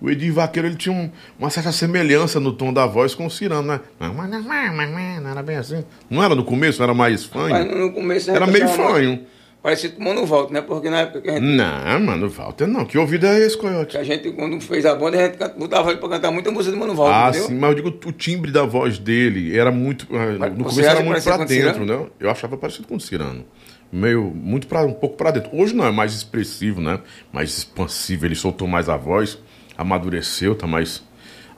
O 0.00 0.08
Edir 0.10 0.32
Vaqueiro 0.32 0.66
ele 0.66 0.76
tinha 0.76 0.94
um- 0.94 1.10
uma 1.38 1.50
certa 1.50 1.70
semelhança 1.72 2.40
no 2.40 2.52
tom 2.52 2.72
da 2.72 2.86
voz 2.86 3.14
com 3.14 3.26
o 3.26 3.30
Cirano, 3.30 3.68
né? 3.68 3.80
Não 4.00 5.30
era 5.30 5.42
bem 5.42 5.56
assim. 5.56 5.84
Não 6.08 6.22
era 6.22 6.34
no 6.34 6.44
começo, 6.44 6.78
não 6.78 6.84
era 6.84 6.94
mais 6.94 7.24
fanho. 7.24 7.50
Mas 7.50 7.66
no 7.76 7.92
começo 7.92 8.30
Era 8.30 8.46
meio 8.46 8.64
achava 8.64 8.82
mais- 8.82 8.92
fanho. 8.94 9.20
Parecia 9.62 9.90
com 9.90 10.00
o 10.00 10.04
Mano 10.06 10.24
Volta, 10.24 10.54
né? 10.54 10.62
Porque 10.62 10.88
na 10.88 11.00
época 11.00 11.20
que 11.20 11.28
a 11.28 11.34
gente, 11.34 11.42
Não, 11.44 12.00
mano, 12.00 12.30
Walter 12.30 12.66
não. 12.66 12.86
Que 12.86 12.96
ouvido 12.96 13.26
é 13.26 13.40
esse, 13.40 13.56
que 13.56 13.60
Coyote? 13.60 13.98
a 13.98 14.02
gente 14.02 14.30
quando 14.30 14.58
fez 14.58 14.86
a 14.86 14.94
banda, 14.94 15.18
a 15.18 15.26
gente 15.26 15.36
botava 15.58 15.90
ele 15.90 16.00
pra 16.00 16.08
cantar 16.08 16.30
muita 16.30 16.50
música 16.50 16.74
do 16.74 16.80
Mano 16.80 16.94
Volta, 16.94 17.14
Ah, 17.14 17.28
entendeu? 17.28 17.48
sim, 17.48 17.54
mas 17.58 17.68
eu 17.68 17.76
digo 17.76 18.08
o 18.08 18.12
timbre 18.12 18.50
da 18.50 18.62
voz 18.64 18.98
dele 18.98 19.54
era 19.58 19.70
muito. 19.70 20.06
ah, 20.12 20.34
Mas 20.38 20.52
No 20.56 20.64
começo 20.64 20.80
era 20.80 21.02
muito 21.02 21.22
pra 21.22 21.44
dentro, 21.44 21.84
né? 21.84 22.06
Eu 22.18 22.30
achava 22.30 22.56
parecido 22.56 22.88
com 22.88 22.96
o 22.96 23.00
Cirano. 23.00 23.44
Meio, 23.92 24.22
muito 24.34 24.66
pra, 24.66 24.82
um 24.82 24.94
pouco 24.94 25.16
pra 25.18 25.30
dentro. 25.30 25.50
Hoje 25.54 25.74
não, 25.74 25.84
é 25.84 25.90
mais 25.92 26.14
expressivo, 26.14 26.80
né? 26.80 27.00
Mais 27.30 27.50
expansivo. 27.58 28.24
Ele 28.24 28.36
soltou 28.36 28.66
mais 28.66 28.88
a 28.88 28.96
voz, 28.96 29.36
amadureceu, 29.80 30.54
tá 30.54 30.66
mais. 30.66 31.02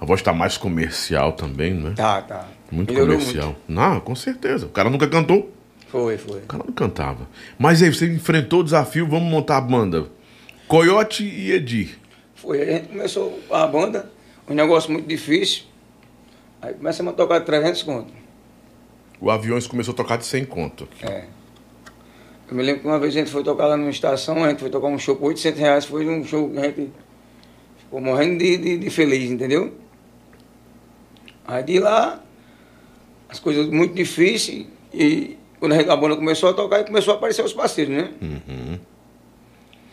A 0.01 0.05
voz 0.05 0.23
tá 0.23 0.33
mais 0.33 0.57
comercial 0.57 1.33
também, 1.33 1.75
né? 1.75 1.95
Tá, 1.97 2.23
tá. 2.23 2.49
Muito 2.71 2.93
Melhorou 2.93 3.19
comercial. 3.19 3.57
Não, 3.69 4.01
com 4.01 4.15
certeza. 4.15 4.67
O 4.67 4.71
cara 4.71 4.91
nunca 4.91 5.07
cantou. 5.07 5.53
Foi, 5.89 6.17
foi. 6.17 6.39
O 6.39 6.47
cara 6.47 6.65
não 6.67 6.73
cantava. 6.73 7.29
Mas 7.59 7.83
aí, 7.83 7.93
você 7.93 8.13
enfrentou 8.13 8.61
o 8.61 8.65
desafio, 8.65 9.07
vamos 9.07 9.31
montar 9.31 9.59
a 9.59 9.61
banda. 9.61 10.07
Coyote 10.67 11.25
e 11.25 11.53
Edir. 11.53 11.99
Foi, 12.35 12.63
a 12.63 12.65
gente 12.65 12.89
começou 12.89 13.39
a 13.51 13.67
banda, 13.67 14.11
um 14.49 14.55
negócio 14.55 14.91
muito 14.91 15.07
difícil. 15.07 15.65
Aí 16.61 16.75
começamos 16.75 17.13
a 17.13 17.17
tocar 17.17 17.41
300 17.41 17.83
conto. 17.83 18.13
O 19.21 19.31
Aviões 19.31 19.67
começou 19.67 19.93
a 19.93 19.97
tocar 19.97 20.17
de 20.17 20.25
100 20.25 20.47
conto. 20.47 20.89
É. 21.03 21.25
Eu 22.49 22.57
me 22.57 22.63
lembro 22.63 22.83
que 22.83 22.89
uma 22.89 22.99
vez 22.99 23.15
a 23.15 23.19
gente 23.19 23.31
foi 23.31 23.45
tocar 23.45 23.67
lá 23.67 23.77
numa 23.77 23.91
estação, 23.91 24.43
a 24.43 24.49
gente 24.49 24.61
foi 24.61 24.71
tocar 24.71 24.89
um 24.89 24.99
show 24.99 25.15
por 25.15 25.27
800 25.27 25.61
reais, 25.61 25.85
foi 25.85 26.09
um 26.09 26.25
show 26.25 26.51
que 26.51 26.59
a 26.59 26.63
gente 26.63 26.91
ficou 27.93 28.01
morrendo 28.01 28.39
de, 28.39 28.57
de, 28.57 28.79
de 28.79 28.91
feliz, 28.91 29.31
entendeu? 29.31 29.75
Aí 31.47 31.63
de 31.63 31.79
lá, 31.79 32.23
as 33.29 33.39
coisas 33.39 33.69
muito 33.69 33.95
difíceis, 33.95 34.67
e 34.95 35.37
quando 35.61 35.75
a, 35.75 35.97
banda 35.97 36.17
começou 36.17 36.49
a 36.49 36.55
tocar, 36.55 36.85
começou 36.85 37.13
a 37.13 37.17
aparecer 37.19 37.45
os 37.45 37.53
parceiros, 37.53 37.95
né? 37.95 38.11
Uhum. 38.23 38.79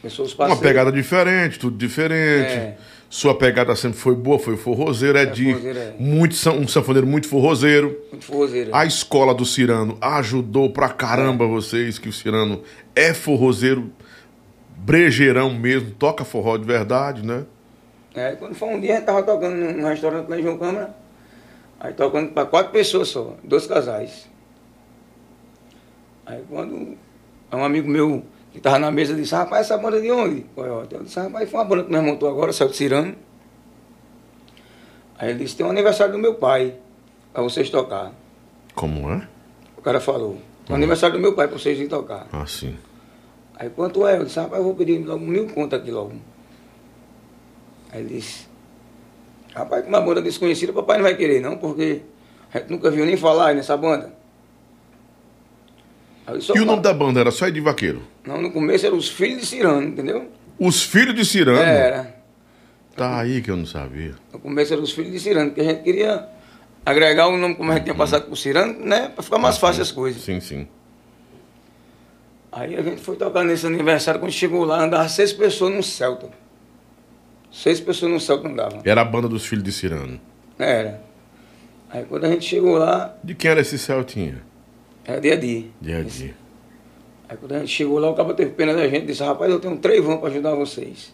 Começou 0.02 0.26
os 0.26 0.32
Uma 0.32 0.38
parceiros. 0.38 0.64
pegada 0.64 0.92
diferente, 0.94 1.60
tudo 1.60 1.76
diferente. 1.76 2.52
É. 2.52 2.78
Sua 3.10 3.36
pegada 3.36 3.76
sempre 3.76 3.98
foi 3.98 4.16
boa, 4.16 4.40
foi 4.40 4.56
forrozeiro, 4.56 5.18
é 5.18 5.26
de 5.26 5.46
forrozeiro, 5.52 5.80
é. 5.80 5.94
muito 6.00 6.50
um 6.52 6.68
sanfoneiro 6.68 7.08
muito 7.08 7.28
forrozeiro. 7.28 8.00
Muito 8.12 8.24
forrozeiro. 8.24 8.74
A 8.74 8.86
escola 8.86 9.34
do 9.34 9.44
Cirano 9.44 9.98
ajudou 10.00 10.70
pra 10.70 10.88
caramba 10.88 11.46
vocês, 11.46 12.00
que 12.00 12.08
o 12.08 12.14
Cirano 12.14 12.62
é 12.96 13.14
forrozeiro, 13.14 13.92
brejeirão 14.78 15.54
mesmo, 15.54 15.92
toca 15.92 16.24
forró 16.24 16.56
de 16.56 16.66
verdade, 16.66 17.26
né? 17.26 17.44
É, 18.16 18.32
quando 18.36 18.56
foi 18.56 18.70
um 18.70 18.80
dia, 18.80 18.94
a 18.94 18.96
gente 18.98 19.06
tava 19.06 19.24
tocando 19.24 19.56
num 19.56 19.88
restaurante 19.88 20.28
lá 20.28 20.40
em 20.40 20.44
João 20.44 20.58
Câmara, 20.58 20.96
aí 21.80 21.94
tocando 21.94 22.32
para 22.32 22.46
quatro 22.46 22.72
pessoas 22.72 23.08
só, 23.10 23.36
dois 23.44 23.68
casais. 23.68 24.28
Aí 26.26 26.44
quando 26.50 26.98
um 27.52 27.64
amigo 27.64 27.88
meu 27.90 28.24
que 28.52 28.60
tava 28.60 28.80
na 28.80 28.92
mesa 28.92 29.16
disse, 29.16 29.34
rapaz, 29.34 29.68
essa 29.68 29.78
banda 29.78 30.02
de 30.02 30.12
onde? 30.12 30.46
Eu 30.58 31.04
disse, 31.04 31.20
rapaz, 31.20 31.50
foi 31.50 31.60
uma 31.60 31.66
banda 31.66 31.84
que 31.84 31.92
nós 31.92 32.04
montou 32.04 32.30
agora, 32.30 32.52
saiu 32.52 32.70
do 32.70 32.76
Cirano. 32.76 33.16
Aí 35.18 35.30
ele 35.30 35.40
disse, 35.40 35.56
tem 35.56 35.66
um 35.66 35.70
aniversário 35.70 36.14
do 36.14 36.20
meu 36.20 36.36
pai, 36.36 36.76
para 37.34 37.44
vocês 37.44 37.70
tocar. 37.70 38.12
Como 38.74 39.12
é? 39.12 39.28
O 39.78 39.82
cara 39.82 40.00
falou, 40.00 40.38
tem 40.66 40.74
um 40.74 40.76
aniversário 40.76 41.16
do 41.16 41.22
meu 41.22 41.36
pai 41.36 41.48
para 41.48 41.58
vocês 41.58 41.78
irem 41.78 41.90
tocar. 41.90 42.28
Assim. 42.32 42.76
Aí 43.56 43.70
quanto 43.70 44.08
é? 44.08 44.18
Eu 44.18 44.26
disse, 44.26 44.40
rapaz, 44.40 44.58
eu 44.58 44.64
vou 44.64 44.76
pedir 44.76 44.98
logo 45.06 45.26
mil 45.26 45.48
contas 45.50 45.80
aqui 45.80 45.92
logo. 45.92 46.14
Aí 47.92 48.02
ele 48.02 48.16
disse, 48.16 48.48
rapaz, 49.54 49.84
com 49.84 49.90
uma 49.90 50.02
banda 50.02 50.22
desconhecida, 50.22 50.72
papai 50.72 50.98
não 50.98 51.04
vai 51.04 51.16
querer 51.16 51.42
não, 51.42 51.58
porque 51.58 52.02
a 52.54 52.60
gente 52.60 52.70
nunca 52.72 52.92
viu 52.92 53.06
nem 53.06 53.18
falar 53.18 53.54
nessa 53.56 53.76
banda. 53.76 54.14
Disse, 56.36 56.56
E 56.56 56.60
o 56.60 56.66
nome 56.66 56.84
da 56.84 56.94
banda 56.94 57.20
era 57.20 57.32
só 57.32 57.48
Edir 57.48 57.64
Vaqueiro? 57.64 58.04
Não, 58.24 58.40
no 58.40 58.52
começo 58.52 58.86
eram 58.86 58.98
os 58.98 59.10
filhos 59.10 59.42
de 59.42 59.46
Cirano, 59.48 59.88
entendeu? 59.88 60.30
Os 60.60 60.84
Filhos 60.84 61.16
de 61.16 61.26
Cirano? 61.26 61.60
Era. 61.60 62.20
Tá 62.96 63.20
aí 63.20 63.42
que 63.42 63.50
eu 63.50 63.56
não 63.56 63.66
sabia. 63.66 64.14
No 64.32 64.40
começo 64.40 64.74
eram 64.74 64.84
os 64.84 64.92
filhos 64.92 65.12
de 65.12 65.20
Cirano, 65.20 65.50
porque 65.52 65.62
a 65.62 65.64
gente 65.64 65.84
queria 65.84 66.28
agregar 66.86 67.28
o 67.30 67.38
nome 67.38 67.56
como 67.56 67.72
a 67.72 67.76
gente 67.76 67.86
tinha 67.86 67.96
passado 67.96 68.28
por 68.28 68.36
Cirano, 68.36 68.78
né? 68.86 69.10
Pra 69.10 69.24
ficar 69.24 69.38
mais 69.38 69.58
fácil 69.58 69.82
as 69.82 69.92
coisas. 69.92 70.22
Sim, 70.22 70.40
sim. 70.40 70.68
Aí 72.52 72.76
a 72.76 72.82
gente 72.82 73.02
foi 73.02 73.16
tocar 73.16 73.44
nesse 73.44 73.66
aniversário, 73.66 74.20
quando 74.20 74.32
chegou 74.32 74.66
lá, 74.66 74.84
andava 74.84 75.08
seis 75.08 75.32
pessoas 75.32 75.74
num 75.74 75.82
Celta. 75.82 76.30
Seis 77.52 77.80
pessoas 77.80 78.12
num 78.12 78.20
Celta 78.20 78.48
andavam. 78.48 78.82
Era 78.86 79.02
a 79.02 79.06
banda 79.06 79.28
dos 79.28 79.46
Filhos 79.46 79.64
de 79.64 79.72
Cirano. 79.72 80.20
Era. 80.58 81.02
Aí 81.90 82.06
quando 82.06 82.26
a 82.26 82.30
gente 82.30 82.46
chegou 82.46 82.78
lá, 82.78 83.16
De 83.24 83.34
quem 83.34 83.50
era 83.50 83.62
esse 83.62 83.78
Celtinha? 83.78 84.44
era 85.06 85.20
dia 85.20 85.34
a 85.34 85.38
dia. 85.38 85.66
Dia 85.82 85.98
a 86.00 86.04
dia. 86.04 86.36
Aí 87.28 87.38
quando 87.38 87.54
a 87.54 87.60
gente 87.60 87.72
chegou 87.72 87.98
lá, 88.00 88.10
o 88.10 88.16
cabo 88.16 88.34
teve 88.34 88.52
pena 88.52 88.74
da 88.74 88.88
gente, 88.88 89.08
disse, 89.08 89.24
rapaz, 89.24 89.52
eu 89.52 89.60
tenho 89.60 89.78
três 89.78 90.04
vans 90.04 90.20
para 90.20 90.30
ajudar 90.30 90.54
vocês. 90.56 91.14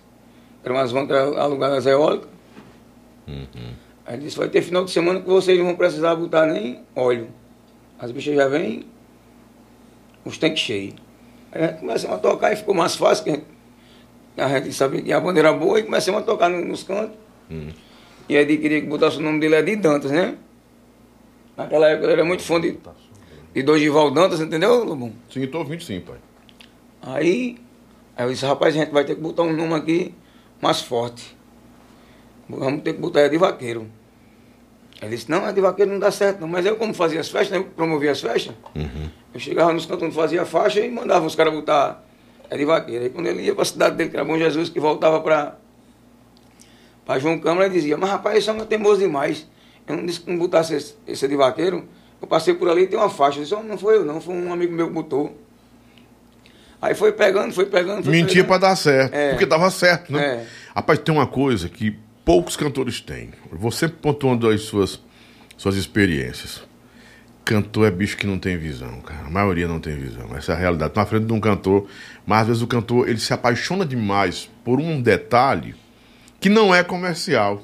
Eram 0.63 0.75
umas 0.75 0.91
vans 0.91 1.07
que 1.07 1.13
alugadas 1.13 1.85
eólicas. 1.85 2.29
Uhum. 3.27 3.73
Aí 4.05 4.17
disse, 4.17 4.37
vai 4.37 4.49
ter 4.49 4.61
final 4.61 4.83
de 4.83 4.91
semana 4.91 5.21
que 5.21 5.27
vocês 5.27 5.57
não 5.57 5.65
vão 5.65 5.75
precisar 5.75 6.15
botar 6.15 6.45
nem 6.45 6.81
óleo. 6.95 7.29
As 7.97 8.11
bichas 8.11 8.35
já 8.35 8.47
vêm, 8.47 8.85
os 10.25 10.37
tanques 10.37 10.59
cheios. 10.59 10.95
Aí 11.51 11.63
a 11.63 11.67
gente 11.67 11.79
começamos 11.79 12.17
a 12.17 12.19
tocar 12.19 12.51
e 12.51 12.55
ficou 12.55 12.75
mais 12.75 12.95
fácil, 12.95 13.23
que 13.23 13.29
a 13.29 13.33
gente, 13.33 13.45
a 14.37 14.47
gente 14.59 14.73
sabia 14.73 15.01
que 15.01 15.11
a 15.13 15.19
bandeira 15.19 15.49
era 15.49 15.57
boa 15.57 15.79
e 15.79 15.83
começamos 15.83 16.21
a 16.21 16.23
tocar 16.23 16.49
no- 16.49 16.63
nos 16.63 16.83
cantos. 16.83 17.15
Hum. 17.49 17.69
E 18.27 18.35
aí 18.35 18.43
ele 18.43 18.57
queria 18.57 18.81
que 18.81 18.87
botasse 18.87 19.17
o 19.17 19.21
nome 19.21 19.39
dele 19.39 19.55
Edir 19.55 19.79
Dantas, 19.79 20.11
né? 20.11 20.35
Naquela 21.55 21.89
época 21.89 22.05
ele 22.07 22.13
era 22.13 22.25
muito 22.25 22.43
fã 22.43 22.59
de, 22.59 22.77
de 23.53 23.63
Dorival 23.63 24.11
Dantas, 24.11 24.41
entendeu, 24.41 24.83
Lobão? 24.83 25.13
Sim, 25.31 25.41
eu 25.41 25.51
tô 25.51 25.59
ouvindo 25.59 25.83
sim, 25.83 25.99
pai. 26.01 26.17
Aí, 27.01 27.57
aí 28.17 28.25
eu 28.25 28.31
disse, 28.31 28.45
rapaz, 28.45 28.75
a 28.75 28.79
gente 28.79 28.91
vai 28.91 29.05
ter 29.05 29.15
que 29.15 29.21
botar 29.21 29.43
um 29.43 29.53
nome 29.53 29.73
aqui 29.75 30.13
mais 30.61 30.81
forte. 30.81 31.35
Vamos 32.49 32.81
ter 32.81 32.93
que 32.93 32.99
botar 32.99 33.21
ela 33.21 33.29
de 33.29 33.37
vaqueiro. 33.37 33.87
Ele 35.01 35.15
disse, 35.15 35.29
não, 35.29 35.45
a 35.45 35.51
de 35.51 35.61
vaqueiro 35.61 35.91
não 35.91 35.99
dá 35.99 36.09
certo, 36.11 36.39
não. 36.41 36.47
Mas 36.47 36.65
eu, 36.65 36.75
como 36.77 36.93
fazia 36.93 37.19
as 37.19 37.29
festas, 37.29 37.51
né, 37.51 37.57
eu 37.57 37.63
promovia 37.71 38.11
as 38.11 38.21
festas, 38.21 38.55
Uhum. 38.75 39.09
eu 39.33 39.39
chegava 39.39 39.71
nos 39.73 39.85
cantos 39.85 40.03
onde 40.07 40.15
fazia 40.15 40.45
faixa 40.45 40.79
e 40.79 40.89
mandava 40.89 41.25
os 41.25 41.35
caras 41.35 41.53
botar 41.53 42.03
a 42.49 42.55
de 42.55 42.65
vaqueiro. 42.65 43.03
Aí 43.03 43.09
quando 43.09 43.27
ele 43.27 43.43
ia 43.43 43.53
para 43.53 43.63
a 43.63 43.65
cidade 43.65 43.95
dele, 43.95 44.09
que 44.09 44.15
era 44.15 44.25
Bom 44.25 44.37
Jesus, 44.37 44.69
que 44.69 44.79
voltava 44.79 45.19
para 45.21 45.57
para 47.05 47.19
João 47.19 47.37
Câmara, 47.37 47.67
ele 47.67 47.75
dizia, 47.75 47.95
mas 47.97 48.09
rapaz, 48.09 48.37
esse 48.39 48.49
homem 48.49 48.63
é 48.63 48.65
teimoso 48.65 48.99
demais. 48.99 49.47
Eu 49.87 49.95
não 49.97 50.05
disse 50.05 50.21
que 50.21 50.31
não 50.31 50.39
botasse 50.39 50.73
esse, 50.73 50.95
esse 51.05 51.27
de 51.27 51.35
vaqueiro. 51.35 51.87
Eu 52.19 52.27
passei 52.27 52.55
por 52.55 52.67
ali 52.67 52.83
e 52.83 52.87
tem 52.87 52.97
uma 52.97 53.09
faixa. 53.09 53.37
Eu 53.37 53.43
disse, 53.43 53.53
"Oh, 53.53 53.61
não 53.61 53.77
foi 53.77 53.97
eu 53.97 54.05
não, 54.05 54.19
foi 54.19 54.33
um 54.33 54.51
amigo 54.51 54.73
meu 54.73 54.87
que 54.87 54.93
botou. 54.93 55.37
Aí 56.81 56.95
foi 56.95 57.11
pegando, 57.11 57.53
foi 57.53 57.67
pegando. 57.67 58.03
Foi 58.03 58.11
Mentia 58.11 58.43
pra 58.43 58.57
dar 58.57 58.75
certo. 58.75 59.13
É. 59.13 59.29
Porque 59.29 59.45
dava 59.45 59.69
certo, 59.69 60.11
né? 60.11 60.23
É. 60.23 60.45
Rapaz, 60.75 60.99
tem 60.99 61.13
uma 61.13 61.27
coisa 61.27 61.69
que 61.69 61.97
poucos 62.23 62.55
cantores 62.55 62.99
têm. 62.99 63.31
Sempre 63.71 63.97
pontuando 64.01 64.49
as 64.49 64.61
suas, 64.61 64.99
suas 65.55 65.75
experiências. 65.75 66.63
Cantor 67.45 67.85
é 67.85 67.91
bicho 67.91 68.17
que 68.17 68.25
não 68.25 68.39
tem 68.39 68.57
visão, 68.57 68.99
cara. 69.01 69.27
A 69.27 69.29
maioria 69.29 69.67
não 69.67 69.79
tem 69.79 69.95
visão. 69.95 70.35
Essa 70.35 70.53
é 70.53 70.55
a 70.55 70.57
realidade. 70.57 70.93
Tô 70.93 70.99
na 70.99 71.05
frente 71.05 71.25
de 71.25 71.33
um 71.33 71.39
cantor, 71.39 71.87
mas 72.25 72.41
às 72.41 72.47
vezes 72.47 72.61
o 72.63 72.67
cantor 72.67 73.07
ele 73.07 73.19
se 73.19 73.31
apaixona 73.31 73.85
demais 73.85 74.49
por 74.63 74.79
um 74.79 74.99
detalhe 74.99 75.75
que 76.39 76.49
não 76.49 76.73
é 76.73 76.83
comercial. 76.83 77.61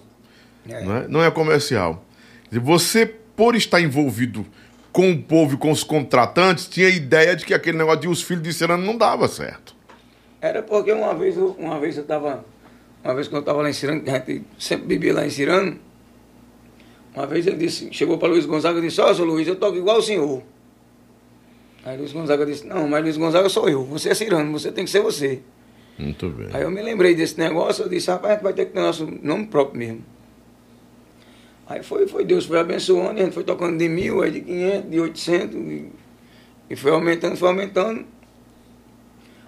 É. 0.69 0.83
Não, 0.83 0.95
é? 0.95 1.07
não 1.07 1.23
é 1.23 1.31
comercial. 1.31 2.05
Você, 2.51 3.07
por 3.35 3.55
estar 3.55 3.81
envolvido 3.81 4.45
com 4.91 5.11
o 5.11 5.21
povo 5.21 5.55
e 5.55 5.57
com 5.57 5.71
os 5.71 5.83
contratantes, 5.83 6.67
tinha 6.67 6.87
a 6.87 6.91
ideia 6.91 7.35
de 7.35 7.43
que 7.43 7.53
aquele 7.53 7.77
negócio 7.77 8.01
de 8.01 8.07
os 8.07 8.21
filhos 8.21 8.43
de 8.43 8.53
Serano 8.53 8.85
não 8.85 8.95
dava 8.95 9.27
certo. 9.27 9.75
Era 10.39 10.61
porque 10.61 10.91
uma 10.91 11.15
vez, 11.15 11.37
uma 11.37 11.79
vez 11.79 11.97
eu 11.97 12.03
estava, 12.03 12.45
uma 13.03 13.15
vez 13.15 13.27
quando 13.27 13.37
eu 13.37 13.41
estava 13.41 13.61
lá 13.61 13.69
em 13.69 13.73
Cirano, 13.73 14.01
que 14.01 14.09
a 14.09 14.19
gente 14.19 14.45
sempre 14.59 14.85
bebia 14.85 15.13
lá 15.13 15.25
em 15.25 15.29
Cirano, 15.29 15.79
uma 17.15 17.27
vez 17.27 17.45
ele 17.45 17.57
disse, 17.57 17.89
chegou 17.91 18.17
para 18.17 18.29
Luiz 18.29 18.45
Gonzaga 18.45 18.79
e 18.79 18.81
disse, 18.83 19.01
ó, 19.01 19.13
seu 19.13 19.25
Luiz, 19.25 19.47
eu 19.47 19.55
toco 19.55 19.77
igual 19.77 19.97
o 19.97 20.01
senhor. 20.01 20.41
Aí 21.83 21.97
Luiz 21.97 22.13
Gonzaga 22.13 22.45
disse, 22.45 22.65
não, 22.65 22.87
mas 22.87 23.03
Luiz 23.03 23.17
Gonzaga 23.17 23.49
sou 23.49 23.67
eu, 23.67 23.83
você 23.83 24.09
é 24.09 24.13
Cirano, 24.13 24.51
você 24.51 24.71
tem 24.71 24.85
que 24.85 24.91
ser 24.91 25.01
você. 25.01 25.41
Muito 25.97 26.29
bem. 26.29 26.47
Aí 26.53 26.61
eu 26.61 26.71
me 26.71 26.81
lembrei 26.81 27.13
desse 27.15 27.37
negócio, 27.37 27.83
eu 27.83 27.89
disse, 27.89 28.09
rapaz, 28.09 28.31
a 28.31 28.33
gente 28.35 28.43
vai 28.43 28.53
ter 28.53 28.65
que 28.65 28.71
ter 28.73 28.79
nosso 28.79 29.05
nome 29.21 29.47
próprio 29.47 29.79
mesmo. 29.79 30.05
Aí 31.67 31.83
foi, 31.83 32.07
foi 32.07 32.23
Deus 32.23 32.45
foi 32.45 32.59
abençoando, 32.59 33.19
a 33.19 33.23
gente 33.23 33.33
foi 33.33 33.43
tocando 33.43 33.77
de 33.77 33.87
mil, 33.89 34.21
aí 34.21 34.31
de 34.31 34.41
500, 34.41 34.91
de 34.91 34.99
800, 34.99 35.55
e, 35.55 35.89
e 36.69 36.75
foi 36.75 36.91
aumentando, 36.91 37.35
foi 37.35 37.49
aumentando. 37.49 38.05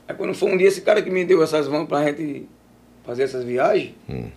Aí 0.08 0.16
quando 0.16 0.34
foi 0.34 0.52
um 0.52 0.58
dia, 0.58 0.68
esse 0.68 0.82
cara 0.82 1.02
que 1.02 1.10
me 1.10 1.24
deu 1.26 1.42
essas 1.44 1.68
vans 1.68 1.88
pra 1.88 2.04
gente 2.06 2.48
fazer 3.06 3.24
essas 3.24 3.44
viagens, 3.44 3.94
Hum. 4.10 4.28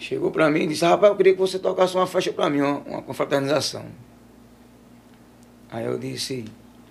Chegou 0.00 0.30
pra 0.30 0.50
mim 0.50 0.62
e 0.62 0.66
disse, 0.68 0.84
rapaz, 0.84 1.12
eu 1.12 1.16
queria 1.16 1.34
que 1.34 1.38
você 1.38 1.58
tocasse 1.58 1.94
uma 1.94 2.06
faixa 2.06 2.32
pra 2.32 2.48
mim, 2.48 2.62
uma, 2.62 2.78
uma 2.78 3.02
confraternização. 3.02 3.84
Aí 5.70 5.84
eu 5.84 5.98
disse, 5.98 6.46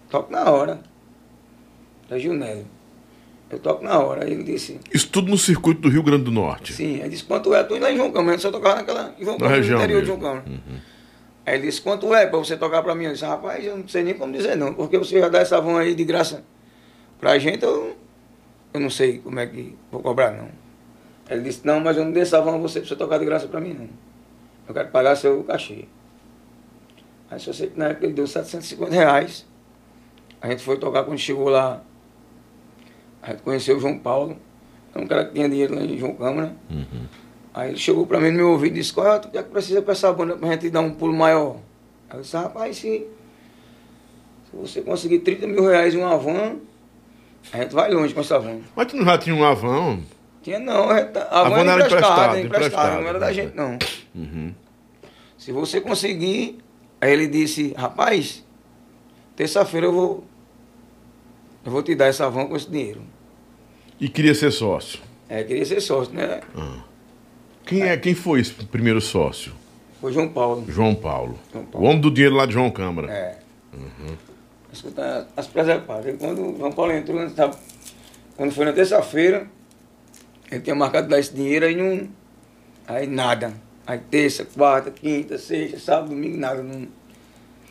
toco 0.10 0.32
na 0.32 0.50
hora. 0.50 0.80
Da 2.08 2.17
Junélio. 2.17 2.65
Eu 3.50 3.60
toco 3.60 3.84
na 3.84 4.00
hora. 4.00 4.24
Aí 4.24 4.32
ele 4.32 4.43
disse, 4.43 4.80
Isso 4.93 5.10
tudo 5.10 5.30
no 5.30 5.38
circuito 5.38 5.82
do 5.82 5.89
Rio 5.89 6.04
Grande 6.04 6.24
do 6.24 6.32
Norte. 6.32 6.74
Sim, 6.74 7.02
aí 7.02 7.10
disse, 7.10 7.24
quanto 7.24 7.54
é? 7.54 7.62
Indo 7.62 7.80
lá 7.80 7.91
em 7.91 7.98
João 7.98 8.12
Câmara, 8.12 8.36
eu 8.36 8.39
só 8.39 8.52
tocava 8.52 8.76
naquela, 8.78 9.13
em 9.19 9.24
João 9.24 9.38
Na 9.38 9.39
Câmara, 9.39 9.56
no 9.58 9.62
região 9.62 9.80
interior 9.80 10.02
de 10.02 10.08
mesmo. 10.08 10.22
João 10.22 10.34
Câmara. 10.43 10.62
Aí 11.45 11.56
ele 11.56 11.65
disse, 11.65 11.82
quanto 11.82 12.13
é 12.13 12.28
para 12.28 12.38
você 12.38 12.56
tocar 12.56 12.84
para 12.84 12.93
mim? 12.93 13.06
Eu 13.06 13.13
disse, 13.13 13.26
rapaz, 13.26 13.65
eu 13.65 13.76
não 13.76 13.88
sei 13.88 14.04
nem 14.04 14.13
como 14.13 14.32
dizer 14.32 14.56
não, 14.56 14.74
porque 14.74 14.98
você 14.98 15.19
já 15.19 15.30
dá 15.30 15.39
essa 15.39 15.60
van 15.60 15.80
aí 15.80 15.95
de 15.95 16.04
graça 16.04 16.43
pra 17.19 17.38
gente, 17.39 17.63
eu, 17.63 17.95
eu 18.74 18.80
não 18.80 18.89
sei 18.89 19.17
como 19.17 19.39
é 19.39 19.48
que 19.48 19.76
vou 19.91 20.02
cobrar 20.02 20.32
não. 20.32 20.50
Ele 21.30 21.42
disse, 21.42 21.62
não, 21.63 21.80
mas 21.80 21.96
eu 21.96 22.06
não 22.06 22.12
dei 22.12 22.24
essa 22.24 22.42
van 22.42 22.56
a 22.56 22.58
você 22.58 22.80
pra 22.80 22.89
você 22.89 22.96
tocar 22.96 23.20
de 23.20 23.26
graça 23.26 23.48
pra 23.48 23.62
mim 23.62 23.74
não. 23.74 23.89
Eu 24.68 24.74
quero 24.74 24.89
pagar 24.89 25.15
seu 25.15 25.44
cachê. 25.44 25.86
Aí 27.30 27.39
só 27.39 27.54
sei 27.54 27.68
que 27.68 27.78
na 27.78 27.89
época 27.89 28.06
ele 28.06 28.13
deu 28.13 28.26
750 28.26 28.92
reais. 28.92 29.46
A 30.42 30.50
gente 30.50 30.63
foi 30.63 30.78
tocar 30.78 31.04
quando 31.04 31.20
chegou 31.20 31.50
lá. 31.50 31.84
A 33.22 33.32
gente 33.32 33.44
conheceu 33.44 33.78
o 33.78 33.80
João 33.80 34.00
Paulo, 34.00 34.38
é 34.96 35.00
um 35.00 35.06
cara 35.06 35.26
que 35.26 35.34
tinha 35.34 35.48
dinheiro 35.48 35.76
lá 35.76 35.82
em 35.82 35.98
João 35.98 36.15
Câmara. 36.15 36.56
Uhum. 36.70 37.06
Aí 37.54 37.70
ele 37.70 37.78
chegou 37.78 38.08
pra 38.08 38.20
mim 38.20 38.32
no 38.32 38.38
meu 38.38 38.52
ouvido 38.52 38.76
e 38.76 38.80
disse, 38.80 38.94
qual 38.94 39.06
é 39.08 39.18
o 39.18 39.20
que 39.20 39.38
é 39.38 39.44
que 39.44 39.50
precisa 39.50 39.82
pra 39.82 39.92
essa 39.92 40.12
banda 40.13 40.38
pra 40.38 40.50
gente 40.50 40.70
dar 40.70 40.82
um 40.82 40.92
pulo 40.92 41.13
maior? 41.13 41.58
Aí 42.10 42.18
eu 42.18 42.22
disse, 42.22 42.38
rapaz, 42.38 42.78
se, 42.78 43.08
se 44.50 44.56
você 44.56 44.82
conseguir 44.82 45.20
30 45.20 45.46
mil 45.48 45.68
reais 45.68 45.94
em 45.94 45.98
uma 45.98 46.18
van, 46.18 46.56
a 47.52 47.58
gente 47.58 47.74
vai 47.74 47.92
longe 47.92 48.13
com 48.13 48.22
essa 48.22 48.39
van. 48.39 48.60
Mas 48.76 48.88
tu 48.88 48.96
não 48.96 49.06
já 49.06 49.18
tinha 49.18 49.36
um 49.36 49.44
avão? 49.44 50.02
Tinha 50.41 50.60
não, 50.60 50.89
a, 50.89 50.99
gente- 50.99 51.12
tá- 51.12 51.28
a, 51.30 51.43
van 51.49 51.60
era 51.60 51.71
era 51.71 51.86
emprestada, 51.86 52.39
emprestada, 52.41 53.02
não 53.02 53.08
era 53.08 53.19
da 53.19 53.34
gente 53.34 53.56
não. 53.56 53.78
Uhum. 54.15 54.54
Se 55.38 55.52
você 55.52 55.82
conseguir, 55.82 56.60
aí 57.02 57.12
ele 57.12 57.28
disse, 57.28 57.73
rapaz, 57.78 58.43
terça-feira 59.36 59.88
eu 59.88 59.91
vou, 59.93 60.23
eu 61.65 61.71
vou 61.71 61.84
te 61.84 61.93
dar 61.95 62.08
essa 62.08 62.30
van 62.30 62.47
com 62.47 62.56
esse 62.56 62.69
dinheiro. 62.69 63.02
E 63.99 64.08
queria 64.08 64.34
ser 64.34 64.52
sócio. 64.52 64.99
É, 65.28 65.43
queria 65.43 65.65
ser 65.65 65.82
sócio, 65.82 66.13
né? 66.13 66.41
Quem, 67.65 67.84
é, 67.84 67.97
quem 67.97 68.15
foi 68.15 68.39
esse 68.39 68.54
primeiro 68.54 69.02
sócio? 69.02 69.54
Foi 69.99 70.13
João 70.13 70.30
Paulo. 70.30 70.65
João 70.69 70.95
Paulo. 70.95 71.38
João 71.52 71.65
Paulo. 71.65 71.86
O 71.86 71.89
homem 71.89 72.02
do 72.02 72.10
dinheiro 72.10 72.36
lá 72.36 72.45
de 72.45 72.54
João 72.54 72.71
Câmara. 72.71 73.12
É. 73.12 73.38
Escuta 74.71 75.28
as 75.36 75.47
preservadas. 75.47 76.15
Quando 76.17 76.54
o 76.54 76.58
João 76.58 76.71
Paulo 76.71 76.93
entrou, 76.93 77.19
quando 78.38 78.52
foi 78.54 78.65
na 78.65 78.73
terça-feira, 78.73 79.47
ele 80.52 80.62
tinha 80.62 80.76
marcado 80.76 81.08
dar 81.08 81.20
esse 81.20 81.34
dinheiro, 81.34 81.66
aí 81.66 81.76
não. 81.76 82.10
Aí 82.88 83.08
nada. 83.08 83.54
Aí 83.86 84.00
terça, 84.00 84.46
quarta, 84.46 84.92
quinta, 84.92 85.38
sexta, 85.38 85.80
sábado, 85.80 86.10
domingo, 86.10 86.38
nada. 86.38 86.62
Não, 86.64 86.88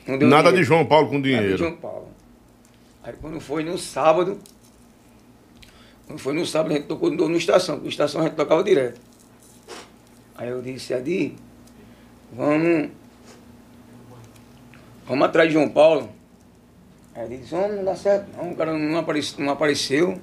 não 0.07 0.19
deu 0.19 0.29
Nada 0.29 0.51
de 0.51 0.57
dinheiro. 0.57 0.65
João 0.65 0.87
Paulo 0.87 1.09
com 1.09 1.15
Nada 1.15 1.29
de 1.29 1.35
dinheiro. 1.35 1.59
João 1.59 1.77
Paulo. 1.77 2.09
Aí 3.03 3.15
quando 3.21 3.41
foi 3.41 3.65
no 3.65 3.79
sábado, 3.79 4.39
quando 6.07 6.19
foi 6.19 6.33
no 6.33 6.47
sábado, 6.47 6.73
a 6.73 6.77
gente 6.77 6.87
tocou 6.87 7.11
no, 7.11 7.37
estação, 7.37 7.77
porque 7.77 7.91
estação 7.91 8.21
a 8.21 8.25
gente 8.25 8.35
tocava 8.35 8.65
direto. 8.65 9.01
Aí 10.37 10.49
eu 10.49 10.63
disse, 10.63 10.95
Adi, 10.95 11.35
vamos. 12.33 12.91
Vamos 15.07 15.27
atrás 15.27 15.49
de 15.49 15.55
João 15.55 15.69
Paulo. 15.69 16.11
Aí 17.15 17.25
ele 17.25 17.39
disse, 17.39 17.55
homem, 17.55 17.77
não 17.77 17.85
dá 17.85 17.97
certo 17.97 18.29
não, 18.37 18.53
o 18.53 18.57
cara 18.57 18.77
não 18.77 18.99
apareceu. 18.99 19.45
Não 19.45 19.53
apareceu. 19.53 20.21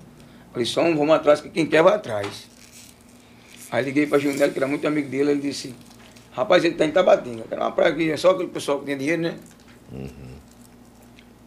Eu 0.55 0.63
disse, 0.63 0.79
homem, 0.79 0.95
vamos 0.95 1.13
atrás, 1.15 1.41
que 1.41 1.49
quem 1.49 1.65
quer 1.65 1.83
vai 1.83 1.95
atrás. 1.95 2.47
Aí 3.71 3.83
liguei 3.83 4.07
para 4.07 4.19
Junel, 4.19 4.51
que 4.51 4.57
era 4.57 4.67
muito 4.67 4.87
amigo 4.87 5.09
dele, 5.09 5.31
ele 5.31 5.41
disse, 5.41 5.75
rapaz, 6.31 6.63
ele 6.63 6.75
tá 6.75 6.85
em 6.85 6.91
Tabatinga, 6.91 7.43
que 7.43 7.53
era 7.53 7.63
uma 7.63 7.71
praia 7.71 7.93
que 7.93 8.09
é 8.09 8.15
só 8.17 8.31
aquele 8.31 8.49
pessoal 8.49 8.79
que 8.79 8.85
tinha 8.85 8.97
dinheiro, 8.97 9.21
né? 9.21 9.35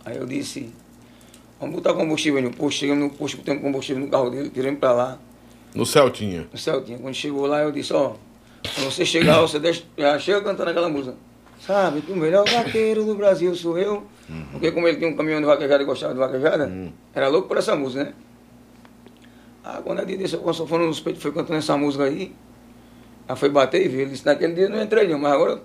Aí 0.04 0.16
eu 0.16 0.26
disse, 0.26 0.72
vamos 1.60 1.76
botar 1.76 1.94
combustível 1.94 2.42
no 2.42 2.50
posto, 2.50 2.80
chegamos 2.80 3.04
no 3.04 3.10
posto, 3.10 3.38
botamos 3.38 3.62
combustível 3.62 4.02
no 4.04 4.10
carro 4.10 4.30
dele, 4.30 4.50
tiramos 4.50 4.78
para 4.80 4.92
lá, 4.92 5.18
No 5.74 5.84
Celtinha. 5.86 6.46
no 6.52 6.58
Celtinha. 6.58 6.98
Quando 6.98 7.14
chegou 7.14 7.46
lá, 7.46 7.62
eu 7.62 7.72
disse, 7.72 7.92
ó, 7.92 8.14
quando 8.74 8.90
você 8.90 9.04
chegar, 9.04 9.40
você 9.42 9.58
deixa, 9.58 9.84
já 9.96 10.18
chega 10.18 10.40
cantando 10.42 10.70
aquela 10.70 10.88
música. 10.88 11.16
Sabe 11.60 12.00
que 12.02 12.12
o 12.12 12.16
melhor 12.16 12.48
vaqueiro 12.48 13.04
do 13.04 13.14
Brasil 13.16 13.54
sou 13.54 13.76
eu. 13.78 14.06
Porque 14.52 14.70
como 14.70 14.86
ele 14.86 14.98
tinha 14.98 15.08
um 15.10 15.16
caminhão 15.16 15.40
de 15.40 15.46
vaquejada 15.46 15.82
e 15.82 15.86
gostava 15.86 16.12
de 16.12 16.18
vaquejada, 16.18 16.70
era 17.14 17.28
louco 17.28 17.48
por 17.48 17.56
essa 17.56 17.74
música, 17.74 18.04
né? 18.04 18.12
Ah, 19.64 19.80
quando 19.82 20.00
a 20.00 20.04
desceu 20.04 20.40
com 20.40 20.50
o 20.50 20.54
sanfona 20.54 20.86
nos 20.86 21.00
peitos, 21.00 21.22
foi 21.22 21.32
cantando 21.32 21.58
essa 21.58 21.76
música 21.76 22.04
aí, 22.04 22.34
aí 23.28 23.36
foi 23.36 23.50
bater 23.50 23.84
e 23.84 23.88
ver. 23.88 24.02
Ele 24.02 24.10
disse, 24.10 24.24
naquele 24.24 24.54
dia 24.54 24.64
eu 24.64 24.70
não 24.70 24.82
entrei 24.82 25.08
não, 25.08 25.18
mas 25.18 25.32
agora 25.32 25.62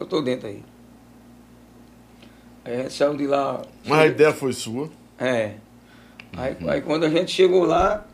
eu 0.00 0.06
tô 0.06 0.22
dentro 0.22 0.48
aí. 0.48 0.62
Aí 2.64 2.74
a 2.74 2.82
gente 2.82 2.92
saiu 2.92 3.16
de 3.16 3.26
lá. 3.26 3.62
Mas 3.86 3.98
a 3.98 4.06
ideia 4.06 4.32
foi 4.32 4.52
sua. 4.52 4.90
É. 5.18 5.54
Aí, 6.36 6.56
aí 6.68 6.80
quando 6.82 7.04
a 7.04 7.08
gente 7.08 7.30
chegou 7.30 7.64
lá, 7.64 8.06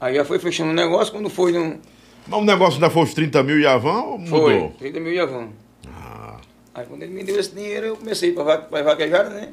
aí 0.00 0.14
já 0.14 0.24
foi 0.24 0.38
fechando 0.38 0.70
o 0.70 0.74
negócio, 0.74 1.12
quando 1.12 1.28
foi 1.28 1.52
no. 1.52 1.78
Mas 2.26 2.40
o 2.40 2.44
negócio 2.44 2.74
ainda 2.74 2.90
foi 2.90 3.02
os 3.02 3.14
30 3.14 3.42
mil 3.42 3.58
e 3.60 3.66
a 3.66 3.76
van 3.76 4.02
ou 4.02 4.26
Foi, 4.26 4.54
mudou? 4.54 4.72
30 4.78 5.00
mil 5.00 5.12
Yavan. 5.12 5.48
Ah, 5.88 6.38
Aí 6.74 6.84
quando 6.86 7.02
ele 7.02 7.12
me 7.12 7.22
deu 7.24 7.38
esse 7.38 7.54
dinheiro, 7.54 7.86
eu 7.86 7.96
comecei 7.96 8.32
para 8.32 8.82
vaquejada, 8.82 9.30
né? 9.30 9.52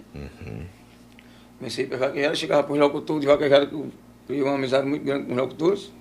Comecei 1.60 1.86
para 1.86 1.98
vaquejada, 1.98 2.36
chegava 2.36 2.64
para 2.64 2.74
os 2.74 2.80
locutores 2.80 3.22
de 3.22 3.28
vaquejada, 3.28 3.66
que 3.68 3.74
eu 3.74 3.92
criei 4.28 4.42
uma 4.42 4.56
amizade 4.56 4.88
muito 4.88 5.04
grande 5.04 5.26
com 5.26 5.32
os 5.32 5.38
locutores. 5.38 5.92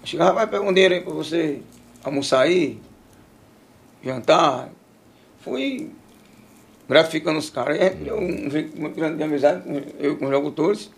Eu 0.00 0.06
chegava, 0.06 0.32
vai 0.32 0.46
pegar 0.46 0.62
um 0.62 0.72
dinheiro 0.72 0.94
aí 0.94 1.00
para 1.00 1.12
você 1.12 1.60
almoçar 2.02 2.42
aí, 2.42 2.80
jantar. 4.02 4.70
Fui 5.40 5.90
gratificando 6.88 7.38
os 7.38 7.50
caras. 7.50 7.80
A 7.80 7.84
gente 7.84 7.96
criou 7.98 8.20
um 8.20 8.48
vínculo 8.48 8.80
muito 8.80 8.94
grande 8.96 9.16
de 9.16 9.22
amizade, 9.22 9.62
com 9.62 9.82
eu 9.98 10.16
com 10.16 10.26
os 10.26 10.30
locutores. 10.30 10.90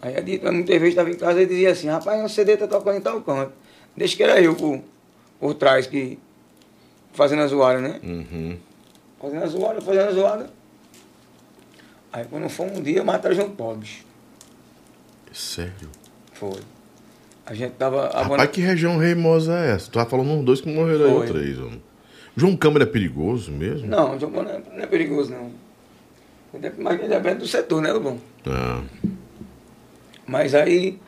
Aí 0.00 0.16
a 0.16 0.20
Dita 0.20 0.52
muitas 0.52 0.76
vezes 0.76 0.90
estava 0.90 1.10
em 1.10 1.16
casa 1.16 1.42
e 1.42 1.46
dizia 1.46 1.72
assim, 1.72 1.88
rapaz, 1.88 2.24
o 2.24 2.28
CD 2.28 2.56
tá 2.56 2.66
tocando 2.66 2.98
em 2.98 3.00
tal 3.00 3.20
canto. 3.22 3.52
Deixa 3.96 4.16
que 4.16 4.22
era 4.22 4.40
eu 4.40 4.54
por, 4.54 4.80
por 5.40 5.54
trás 5.54 5.86
que 5.86 6.18
fazendo 7.12 7.42
a 7.42 7.46
zoada, 7.46 7.80
né? 7.80 8.00
uhum. 8.04 8.56
Fazendo 9.20 9.42
a 9.42 9.46
zoada, 9.46 9.80
fazendo 9.80 10.08
a 10.08 10.12
zoada. 10.12 10.50
Aí 12.12 12.24
quando 12.30 12.48
foi 12.48 12.66
um 12.66 12.82
dia, 12.82 13.02
mataram 13.02 13.34
João 13.34 13.50
Paulo, 13.50 13.78
bicho. 13.78 14.05
Sério? 15.36 15.88
Foi. 16.32 16.60
A 17.44 17.52
gente 17.54 17.72
tava. 17.72 18.08
Rapaz, 18.08 18.50
que 18.50 18.60
região 18.60 18.96
reimosa 18.96 19.52
é 19.58 19.72
essa? 19.72 19.90
Tu 19.90 19.92
tava 19.92 20.08
falando 20.08 20.30
uns 20.30 20.44
dois 20.44 20.60
que 20.62 20.68
morreram 20.72 21.04
aí, 21.04 21.12
ou 21.12 21.18
Foi. 21.18 21.26
três. 21.28 21.60
Ó. 21.60 21.68
João 22.34 22.56
Câmara 22.56 22.84
é 22.84 22.86
perigoso 22.86 23.52
mesmo? 23.52 23.86
Não, 23.86 24.18
João 24.18 24.32
Paulo 24.32 24.48
não 24.48 24.78
é, 24.80 24.82
é 24.82 24.86
perigoso, 24.86 25.30
não. 25.32 25.50
Mas 26.78 26.98
ele 26.98 27.08
depende 27.08 27.36
do 27.40 27.46
setor, 27.46 27.82
né, 27.82 27.92
Lobão? 27.92 28.18
Ah, 28.46 28.82
Mas 30.26 30.54
aí, 30.54 30.98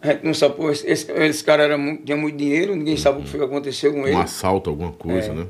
a 0.00 0.08
gente 0.12 0.24
não 0.24 0.32
sabe, 0.34 0.54
pô, 0.54 0.70
esse, 0.70 0.86
esse, 0.88 1.44
cara 1.44 1.64
era 1.64 1.76
muito, 1.76 2.04
tinha 2.04 2.16
muito 2.16 2.36
dinheiro, 2.36 2.76
ninguém 2.76 2.96
sabe 2.96 3.20
o 3.20 3.24
que 3.24 3.36
aconteceu 3.42 3.92
com 3.92 4.06
ele. 4.06 4.16
um 4.16 4.20
assalto, 4.20 4.70
alguma 4.70 4.92
coisa, 4.92 5.30
É. 5.32 5.34
né? 5.34 5.46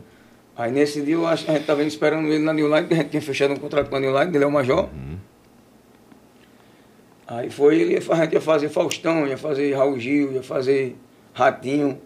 Aí 0.57 0.73
nesse 0.73 1.01
dia 1.03 1.15
eu 1.15 1.27
acho 1.27 1.45
que 1.45 1.51
a 1.51 1.55
gente 1.55 1.63
estava 1.63 1.83
esperando 1.83 2.29
ele 2.29 2.43
na 2.45 2.53
New 2.53 2.67
Line, 2.67 2.87
a 2.91 2.95
gente 2.95 3.11
tinha 3.11 3.23
fechado 3.23 3.53
um 3.53 3.57
contrato 3.57 3.89
com 3.89 3.97
a 3.97 4.01
New 4.01 4.19
Line, 4.19 4.35
ele 4.35 4.45
é 4.45 4.47
o 4.47 4.51
Major. 4.51 4.89
Aí 7.31 7.49
foi, 7.49 7.79
ele, 7.81 7.93
ia 7.93 8.01
a 8.11 8.17
gente 8.25 8.33
ia 8.33 8.41
fazer 8.41 8.69
Faustão, 8.69 9.25
ia 9.27 9.39
fazer 9.39 9.73
Raul 9.73 9.99
Gil, 10.01 10.33
ia 10.33 10.43
fazer 10.43 10.97
Ratinho. 11.33 11.97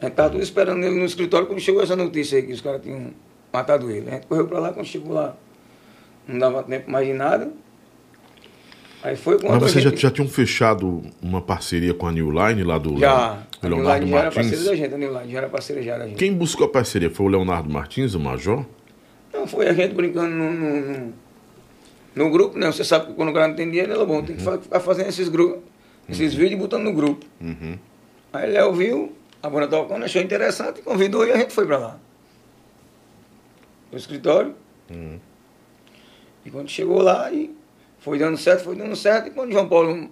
A 0.00 0.04
gente 0.04 0.12
estava 0.12 0.30
tudo 0.30 0.42
esperando 0.42 0.84
ele 0.84 0.94
no 0.96 1.04
escritório 1.04 1.48
quando 1.48 1.58
chegou 1.60 1.82
essa 1.82 1.96
notícia 1.96 2.36
aí 2.38 2.44
que 2.44 2.52
os 2.52 2.60
caras 2.60 2.80
tinham 2.80 3.10
matado 3.52 3.90
ele. 3.90 4.08
A 4.08 4.12
gente 4.12 4.26
correu 4.28 4.46
para 4.46 4.60
lá, 4.60 4.72
quando 4.72 4.86
chegou 4.86 5.12
lá, 5.12 5.36
não 6.28 6.38
dava 6.38 6.62
tempo 6.62 6.88
mais 6.88 7.06
de 7.08 7.12
nada. 7.12 7.50
Aí 9.02 9.16
foi 9.16 9.38
quando 9.40 9.60
Mas 9.60 9.72
vocês 9.72 9.82
já, 9.84 9.90
gente- 9.90 10.00
já 10.02 10.10
tinham 10.10 10.28
fechado 10.28 11.02
uma 11.22 11.40
parceria 11.40 11.94
com 11.94 12.06
a 12.06 12.12
New 12.12 12.30
Line 12.30 12.62
lá 12.64 12.78
do 12.78 12.98
já, 12.98 13.38
Leonardo 13.62 14.00
Line 14.06 14.10
já 14.12 14.18
era 14.18 14.30
parceira 14.30 14.48
Martins? 14.56 14.64
da 14.64 14.76
gente, 14.76 14.94
a 14.94 14.98
New 14.98 15.18
Line 15.20 15.32
já 15.32 15.38
era 15.38 15.48
parceira 15.48 15.82
já 15.82 15.98
da 15.98 16.06
gente. 16.06 16.16
Quem 16.18 16.32
buscou 16.34 16.66
a 16.66 16.68
parceria? 16.68 17.08
Foi 17.10 17.26
o 17.26 17.28
Leonardo 17.28 17.70
Martins, 17.70 18.14
o 18.14 18.20
Major? 18.20 18.64
Não, 19.32 19.46
foi 19.46 19.68
a 19.68 19.72
gente 19.72 19.94
brincando 19.94 20.28
no, 20.34 20.52
no, 20.52 20.80
no- 20.80 21.12
no 22.18 22.30
grupo, 22.30 22.58
né? 22.58 22.66
Você 22.66 22.84
sabe 22.84 23.06
que 23.06 23.12
quando 23.14 23.30
o 23.30 23.32
cara 23.32 23.48
não 23.48 23.54
tem 23.54 23.70
dinheiro, 23.70 23.92
ele 23.92 24.02
é 24.02 24.04
bom, 24.04 24.22
tem 24.22 24.36
que 24.36 24.42
ficar 24.42 24.80
fazendo 24.80 25.08
esses 25.08 25.28
grupos, 25.28 25.62
esses 26.08 26.34
vídeos 26.34 26.52
e 26.52 26.56
botando 26.56 26.84
no 26.84 26.92
grupo. 26.92 27.24
Uhum. 27.40 27.78
Aí 28.32 28.50
Léo 28.50 28.72
viu, 28.74 29.12
a 29.42 29.48
banda 29.48 29.68
tocando, 29.68 30.04
achou 30.04 30.20
interessante, 30.20 30.82
convidou 30.82 31.24
e 31.24 31.32
a 31.32 31.36
gente 31.36 31.52
foi 31.52 31.64
pra 31.64 31.78
lá. 31.78 32.00
No 33.90 33.96
escritório. 33.96 34.54
Uhum. 34.90 35.18
E 36.44 36.50
quando 36.50 36.68
chegou 36.68 37.00
lá, 37.00 37.30
e 37.32 37.54
foi 38.00 38.18
dando 38.18 38.36
certo, 38.36 38.64
foi 38.64 38.74
dando 38.74 38.96
certo, 38.96 39.28
e 39.28 39.30
quando 39.30 39.52
João 39.52 39.68
Paulo 39.68 40.10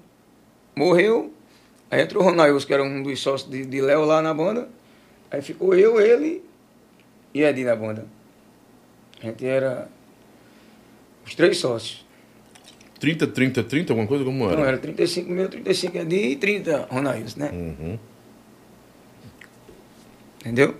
morreu, 0.75 1.33
aí 1.91 2.03
entrou 2.03 2.23
o 2.23 2.27
Ronaldo, 2.27 2.65
que 2.65 2.73
era 2.73 2.83
um 2.83 3.03
dos 3.03 3.21
sócios 3.21 3.51
de, 3.51 3.67
de 3.67 3.81
Léo 3.81 4.05
lá 4.05 4.23
na 4.23 4.33
banda, 4.33 4.69
aí 5.31 5.43
ficou 5.43 5.75
eu, 5.75 6.01
ele 6.01 6.45
e 7.35 7.43
Edi 7.43 7.65
na 7.65 7.75
banda. 7.75 8.07
A 9.21 9.27
gente 9.27 9.45
era 9.45 9.89
os 11.27 11.35
três 11.35 11.59
sócios. 11.59 12.05
30, 13.01 13.27
30, 13.27 13.63
30, 13.63 13.93
alguma 13.93 14.09
coisa 14.09 14.25
como 14.25 14.49
era? 14.51 14.61
era 14.63 14.79
35 14.79 15.31
mil, 15.31 15.49
35 15.49 15.99
Edi 15.99 16.17
e 16.29 16.37
30 16.37 16.87
Ronaldo, 16.91 17.25
né? 17.37 17.51
Uhum. 17.53 17.99
Entendeu? 20.41 20.75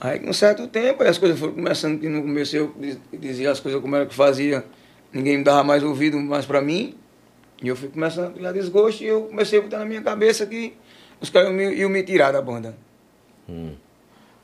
Aí 0.00 0.18
com 0.18 0.30
um 0.30 0.32
certo 0.32 0.66
tempo, 0.66 1.02
aí 1.04 1.08
as 1.08 1.18
coisas 1.18 1.38
foram 1.38 1.52
começando, 1.52 2.00
que 2.00 2.08
no 2.08 2.22
começo 2.22 2.56
eu 2.56 2.74
diz- 2.76 2.98
dizia 3.12 3.52
as 3.52 3.60
coisas 3.60 3.80
como 3.80 3.94
era 3.94 4.04
que 4.04 4.14
fazia, 4.14 4.64
ninguém 5.12 5.38
me 5.38 5.44
dava 5.44 5.62
mais 5.62 5.82
ouvido 5.84 6.18
mais 6.18 6.44
pra 6.44 6.60
mim. 6.60 6.96
E 7.62 7.68
eu 7.68 7.76
fui 7.76 7.88
começando 7.88 8.26
a 8.26 8.32
criar 8.32 8.50
desgosto 8.50 9.04
e 9.04 9.06
eu 9.06 9.22
comecei 9.26 9.60
a 9.60 9.62
botar 9.62 9.78
na 9.78 9.84
minha 9.84 10.02
cabeça 10.02 10.44
que 10.44 10.72
os 11.20 11.30
caras 11.30 11.50
iam 11.50 11.56
me, 11.56 11.72
iam 11.76 11.88
me 11.88 12.02
tirar 12.02 12.32
da 12.32 12.42
banda. 12.42 12.76
Hum. 13.48 13.74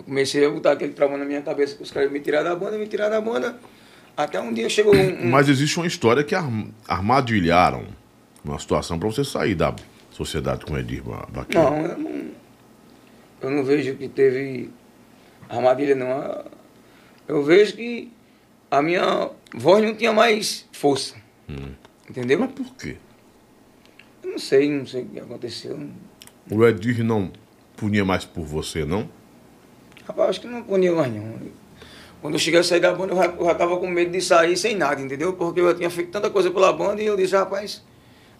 Comecei 0.08 0.42
a 0.46 0.48
botar 0.48 0.72
aquele 0.72 0.94
trauma 0.94 1.18
na 1.18 1.24
minha 1.26 1.42
cabeça 1.42 1.76
que 1.76 1.82
os 1.82 1.90
caras 1.90 2.10
me 2.10 2.18
tirar 2.20 2.42
da 2.42 2.56
banda, 2.56 2.78
me 2.78 2.86
tirar 2.86 3.10
da 3.10 3.20
banda. 3.20 3.58
Até 4.16 4.40
um 4.40 4.54
dia 4.54 4.66
chegou 4.70 4.94
um. 4.96 5.22
um- 5.26 5.30
Mas 5.30 5.50
existe 5.50 5.76
uma 5.76 5.86
história 5.86 6.24
que 6.24 6.34
arm- 6.34 6.70
armadilharam 6.88 7.84
uma 8.42 8.58
situação 8.58 8.98
para 8.98 9.06
você 9.06 9.22
sair 9.22 9.54
da 9.54 9.76
sociedade 10.10 10.64
com 10.64 10.72
o 10.72 10.78
Edir 10.78 11.02
Baqueiro. 11.02 11.62
Não, 11.62 11.84
eu 11.86 11.98
não, 11.98 12.30
eu 13.42 13.50
não 13.50 13.64
vejo 13.64 13.94
que 13.96 14.08
teve 14.08 14.70
armadilha, 15.46 15.94
não. 15.94 16.42
Eu 17.28 17.44
vejo 17.44 17.76
que 17.76 18.10
a 18.70 18.80
minha 18.80 19.28
voz 19.54 19.84
não 19.84 19.94
tinha 19.94 20.12
mais 20.14 20.66
força. 20.72 21.16
Entendeu? 22.08 22.38
Mas 22.40 22.52
por 22.52 22.74
quê? 22.76 22.96
Eu 24.24 24.30
não 24.30 24.38
sei, 24.38 24.70
não 24.70 24.86
sei 24.86 25.02
o 25.02 25.06
que 25.06 25.20
aconteceu. 25.20 25.78
O 26.50 26.66
Edir 26.66 27.04
não 27.04 27.30
punia 27.76 28.06
mais 28.06 28.24
por 28.24 28.44
você, 28.46 28.86
não? 28.86 29.06
Rapaz, 30.08 30.30
acho 30.30 30.40
que 30.40 30.46
não 30.46 30.64
mais 30.96 31.12
não. 31.12 31.34
Quando 32.22 32.34
eu 32.34 32.40
cheguei 32.40 32.58
a 32.58 32.64
sair 32.64 32.80
da 32.80 32.92
banda, 32.92 33.12
eu 33.12 33.16
já, 33.16 33.26
eu 33.26 33.44
já 33.44 33.54
tava 33.54 33.76
com 33.76 33.86
medo 33.86 34.10
de 34.10 34.20
sair 34.22 34.56
sem 34.56 34.74
nada, 34.74 35.00
entendeu? 35.00 35.34
Porque 35.34 35.60
eu 35.60 35.76
tinha 35.76 35.90
feito 35.90 36.10
tanta 36.10 36.30
coisa 36.30 36.50
pela 36.50 36.72
banda 36.72 37.02
e 37.02 37.06
eu 37.06 37.16
disse, 37.16 37.36
rapaz, 37.36 37.84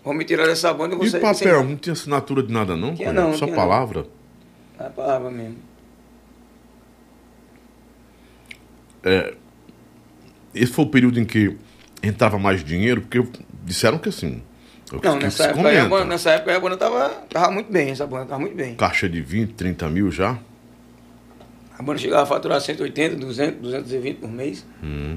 vão 0.02 0.14
me 0.14 0.24
tirar 0.24 0.46
dessa 0.46 0.72
banda, 0.72 0.94
eu 0.94 0.98
vou 0.98 1.06
E 1.06 1.10
sair 1.10 1.20
sem 1.34 1.46
papel? 1.48 1.64
Não 1.64 1.76
tinha 1.76 1.92
assinatura 1.92 2.42
de 2.42 2.52
nada, 2.52 2.74
não? 2.74 2.94
Tinha 2.94 3.12
não, 3.12 3.32
Só 3.32 3.44
tinha 3.44 3.54
não. 3.54 3.62
palavra? 3.62 4.06
É 4.80 4.86
a 4.86 4.90
palavra 4.90 5.30
mesmo. 5.30 5.56
É, 9.04 9.34
esse 10.54 10.72
foi 10.72 10.86
o 10.86 10.88
período 10.88 11.20
em 11.20 11.24
que 11.24 11.56
entrava 12.02 12.38
mais 12.38 12.64
dinheiro, 12.64 13.02
porque 13.02 13.22
disseram 13.62 13.98
que 13.98 14.08
assim. 14.08 14.42
é 14.90 15.06
Não, 15.06 15.16
nessa 15.16 15.44
época, 15.44 15.82
a 15.82 15.84
banda, 15.84 16.04
nessa 16.06 16.30
época 16.30 16.56
a 16.56 16.60
banda 16.60 16.76
tava, 16.76 17.08
tava 17.30 17.50
muito 17.50 17.70
bem, 17.70 17.90
essa 17.90 18.06
banda 18.06 18.24
tava 18.24 18.40
muito 18.40 18.56
bem. 18.56 18.74
Caixa 18.74 19.08
de 19.08 19.20
20, 19.20 19.52
30 19.52 19.88
mil 19.90 20.10
já? 20.10 20.38
A 21.78 21.82
banda 21.82 21.98
chegava 21.98 22.24
a 22.24 22.26
faturar 22.26 22.60
180, 22.60 23.14
200, 23.16 23.60
220 23.60 24.16
por 24.18 24.30
mês. 24.30 24.66
Hum. 24.82 25.16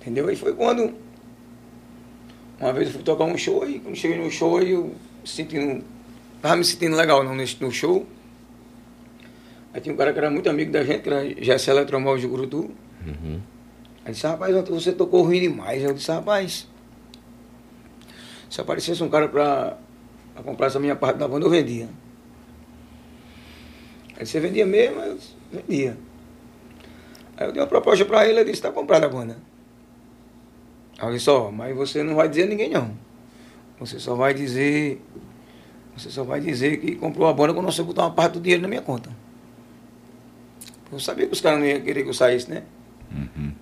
Entendeu? 0.00 0.28
Aí 0.28 0.36
foi 0.36 0.52
quando. 0.54 0.94
Uma 2.60 2.72
vez 2.72 2.86
eu 2.86 2.94
fui 2.94 3.02
tocar 3.02 3.24
um 3.24 3.36
show 3.36 3.68
e 3.68 3.80
quando 3.80 3.96
cheguei 3.96 4.16
no 4.16 4.30
show 4.30 4.62
eu 4.62 4.94
sentindo. 5.24 5.84
Tava 6.40 6.56
me 6.56 6.64
sentindo 6.64 6.94
legal 6.94 7.24
não, 7.24 7.34
nesse, 7.34 7.60
no 7.60 7.72
show. 7.72 8.06
Aí 9.74 9.80
tinha 9.80 9.92
um 9.92 9.98
cara 9.98 10.12
que 10.12 10.18
era 10.18 10.30
muito 10.30 10.48
amigo 10.48 10.70
da 10.70 10.84
gente, 10.84 11.02
que 11.02 11.08
era 11.08 11.42
Jesse 11.42 11.68
Eletromóvel 11.68 12.20
de 12.20 12.26
Gurutu. 12.28 12.70
Uhum. 13.04 13.40
Aí 14.04 14.12
disse, 14.12 14.24
rapaz, 14.24 14.54
você 14.68 14.92
tocou 14.92 15.24
ruim 15.24 15.40
demais. 15.40 15.82
Eu 15.82 15.92
disse, 15.92 16.10
rapaz, 16.12 16.68
se 18.48 18.60
aparecesse 18.60 19.02
um 19.02 19.08
cara 19.08 19.28
pra, 19.28 19.76
pra 20.32 20.42
comprar 20.44 20.68
essa 20.68 20.78
minha 20.78 20.94
parte 20.94 21.18
da 21.18 21.26
banda, 21.26 21.44
eu 21.44 21.50
vendia. 21.50 21.88
Aí 24.18 24.26
você 24.26 24.40
vendia 24.40 24.66
mesmo? 24.66 25.00
Eu 25.00 25.18
vendia. 25.52 25.96
Aí 27.36 27.46
eu 27.46 27.52
dei 27.52 27.60
uma 27.60 27.68
proposta 27.68 28.04
pra 28.04 28.26
ele, 28.26 28.40
ele 28.40 28.50
disse, 28.50 28.62
tá 28.62 28.72
comprada 28.72 29.06
a 29.06 29.08
banda. 29.08 29.36
Aí 30.98 31.08
eu 31.08 31.12
disse, 31.12 31.28
ó, 31.28 31.50
mas 31.50 31.76
você 31.76 32.02
não 32.02 32.14
vai 32.14 32.28
dizer 32.28 32.44
a 32.44 32.46
ninguém 32.46 32.70
não. 32.70 32.90
Você 33.78 33.98
só 33.98 34.14
vai 34.14 34.32
dizer. 34.32 35.02
Você 35.96 36.10
só 36.10 36.24
vai 36.24 36.40
dizer 36.40 36.78
que 36.78 36.96
comprou 36.96 37.28
a 37.28 37.32
banda 37.32 37.52
quando 37.52 37.66
você 37.66 37.82
botar 37.82 38.02
uma 38.02 38.12
parte 38.12 38.34
do 38.34 38.40
dinheiro 38.40 38.62
na 38.62 38.68
minha 38.68 38.82
conta. 38.82 39.10
Eu 40.90 41.00
sabia 41.00 41.26
que 41.26 41.32
os 41.32 41.40
caras 41.40 41.58
não 41.58 41.66
iam 41.66 41.80
querer 41.80 42.02
que 42.02 42.08
eu 42.08 42.14
saísse, 42.14 42.50
né? 42.50 42.62
Uhum. 43.12 43.52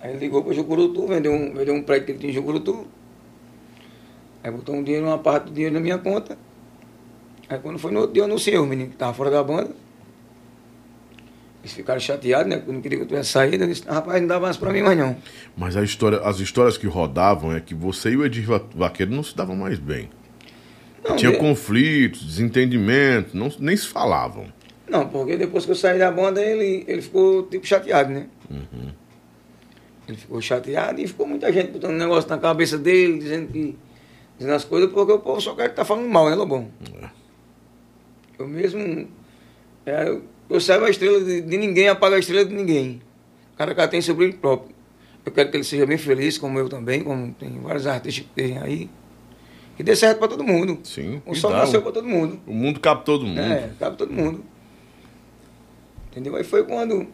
Aí 0.00 0.10
ele 0.10 0.20
ligou 0.20 0.42
para 0.42 0.52
Jucurutu, 0.54 1.06
vendeu 1.06 1.32
um, 1.32 1.52
vendeu 1.52 1.74
um 1.74 1.82
prédio 1.82 2.06
que 2.06 2.12
ele 2.12 2.18
tinha 2.18 2.30
em 2.30 2.34
Jucurutu. 2.34 2.86
Aí 4.42 4.50
botou 4.50 4.74
um 4.74 4.82
dinheiro, 4.82 5.06
uma 5.06 5.18
parte 5.18 5.44
do 5.44 5.52
dinheiro 5.52 5.74
na 5.74 5.80
minha 5.80 5.98
conta. 5.98 6.38
Aí 7.50 7.58
quando 7.58 7.78
foi 7.78 7.90
no 7.90 7.98
outro 8.00 8.14
dia, 8.14 8.22
eu 8.22 8.26
anunciei 8.26 8.56
os 8.56 8.66
meninos 8.66 8.90
que 8.90 8.94
estavam 8.94 9.12
fora 9.14 9.30
da 9.30 9.42
banda. 9.42 9.70
Eles 11.62 11.72
ficaram 11.74 12.00
chateados, 12.00 12.46
né? 12.48 12.62
Não 12.66 12.80
queria 12.80 12.96
que 12.98 13.04
eu 13.04 13.08
tivesse 13.08 13.30
saído. 13.30 13.62
Eu 13.64 13.68
disse, 13.68 13.84
rapaz, 13.86 14.18
não 14.20 14.28
dá 14.28 14.40
mais 14.40 14.56
para 14.56 14.72
mim 14.72 14.80
mais 14.82 14.96
não. 14.96 15.14
Mas 15.56 15.76
a 15.76 15.82
história, 15.82 16.18
as 16.20 16.38
histórias 16.40 16.78
que 16.78 16.86
rodavam 16.86 17.52
é 17.54 17.60
que 17.60 17.74
você 17.74 18.10
e 18.10 18.16
o 18.16 18.24
Edir 18.24 18.46
Va- 18.46 18.62
Vaqueiro 18.74 19.12
não 19.12 19.22
se 19.22 19.36
davam 19.36 19.54
mais 19.56 19.78
bem. 19.78 20.08
Não, 21.06 21.16
Tinha 21.16 21.32
de- 21.32 21.38
conflitos, 21.38 22.24
desentendimentos, 22.24 23.34
não, 23.34 23.50
nem 23.58 23.76
se 23.76 23.88
falavam. 23.88 24.46
não, 24.88 25.06
porque 25.08 25.36
depois 25.36 25.64
que 25.66 25.70
eu 25.72 25.74
saí 25.74 25.98
da 25.98 26.10
banda, 26.10 26.40
ele, 26.42 26.84
ele 26.86 27.02
ficou 27.02 27.42
tipo 27.44 27.66
chateado, 27.66 28.10
né? 28.10 28.26
Ele 30.08 30.16
ficou 30.16 30.40
chateado 30.40 31.00
e 31.00 31.06
ficou 31.06 31.26
muita 31.26 31.52
gente 31.52 31.72
botando 31.72 31.92
um 31.92 31.98
negócio 31.98 32.28
na 32.30 32.38
cabeça 32.38 32.78
dele, 32.78 33.18
dizendo 33.18 33.48
que. 33.52 33.76
Dizendo 34.38 34.54
as 34.54 34.64
coisas, 34.64 34.90
porque 34.90 35.12
o 35.12 35.18
povo 35.18 35.40
só 35.40 35.54
quer 35.54 35.68
que 35.68 35.76
tá 35.76 35.84
falando 35.84 36.08
mal, 36.08 36.28
né, 36.30 36.34
Lobão? 36.34 36.68
É. 37.02 37.19
Eu 38.40 38.48
mesmo. 38.48 39.06
é, 39.84 40.18
eu, 40.48 40.60
saio 40.60 40.84
a 40.84 40.90
estrela 40.90 41.20
de, 41.20 41.42
de 41.42 41.56
ninguém, 41.58 41.88
apago 41.88 42.14
a 42.14 42.18
estrela 42.18 42.44
de 42.44 42.54
ninguém. 42.54 43.02
O 43.52 43.56
cara 43.58 43.74
que 43.74 43.88
tem 43.88 44.00
seu 44.00 44.14
brilho 44.14 44.38
próprio. 44.38 44.74
Eu 45.26 45.30
quero 45.30 45.50
que 45.50 45.56
ele 45.58 45.64
seja 45.64 45.84
bem 45.84 45.98
feliz, 45.98 46.38
como 46.38 46.58
eu 46.58 46.68
também, 46.68 47.04
como 47.04 47.34
tem 47.34 47.60
vários 47.60 47.86
artistas 47.86 48.24
que 48.24 48.32
tem 48.34 48.56
aí. 48.58 48.88
Que 49.76 49.82
dê 49.82 49.94
certo 49.94 50.18
para 50.18 50.28
todo 50.28 50.42
mundo. 50.42 50.78
Sim, 50.82 51.22
O 51.26 51.34
sol 51.34 51.50
nasceu 51.50 51.82
para 51.82 51.92
todo 51.92 52.08
mundo. 52.08 52.40
O 52.46 52.54
mundo 52.54 52.80
cabe 52.80 53.04
todo 53.04 53.26
mundo. 53.26 53.40
É, 53.40 53.70
cabe 53.78 53.96
todo 53.96 54.12
mundo. 54.12 54.42
Entendeu? 56.10 56.34
Aí 56.36 56.44
foi 56.44 56.64
quando. 56.64 57.06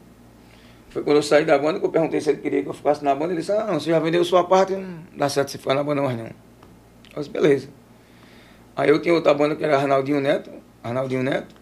Foi 0.91 1.03
quando 1.03 1.17
eu 1.17 1.23
saí 1.23 1.45
da 1.45 1.59
banda 1.59 1.81
que 1.81 1.85
eu 1.85 1.91
perguntei 1.91 2.21
se 2.21 2.31
ele 2.31 2.39
queria 2.39 2.63
que 2.63 2.69
eu 2.69 2.73
ficasse 2.73 3.05
na 3.05 3.15
banda. 3.15 3.33
Ele 3.33 3.41
disse, 3.41 3.53
ah, 3.53 3.65
não, 3.65 3.81
você 3.81 3.91
já 3.91 3.99
vendeu 3.99 4.25
sua 4.25 4.45
parte, 4.45 4.75
não 4.75 5.01
dá 5.17 5.29
certo 5.29 5.51
você 5.51 5.59
ficar 5.59 5.75
na 5.75 5.83
banda 5.83 6.03
mais 6.03 6.17
não. 6.17 6.27
Eu 6.27 6.33
disse, 7.17 7.31
beleza. 7.31 7.69
Aí 8.77 8.89
eu 8.89 9.01
tinha 9.01 9.15
outra 9.15 9.33
banda 9.35 9.57
que 9.57 9.65
era 9.65 9.77
Arnaldinho 9.77 10.21
Neto, 10.21 10.51
Arnaldinho 10.87 11.23
Neto. 11.23 11.55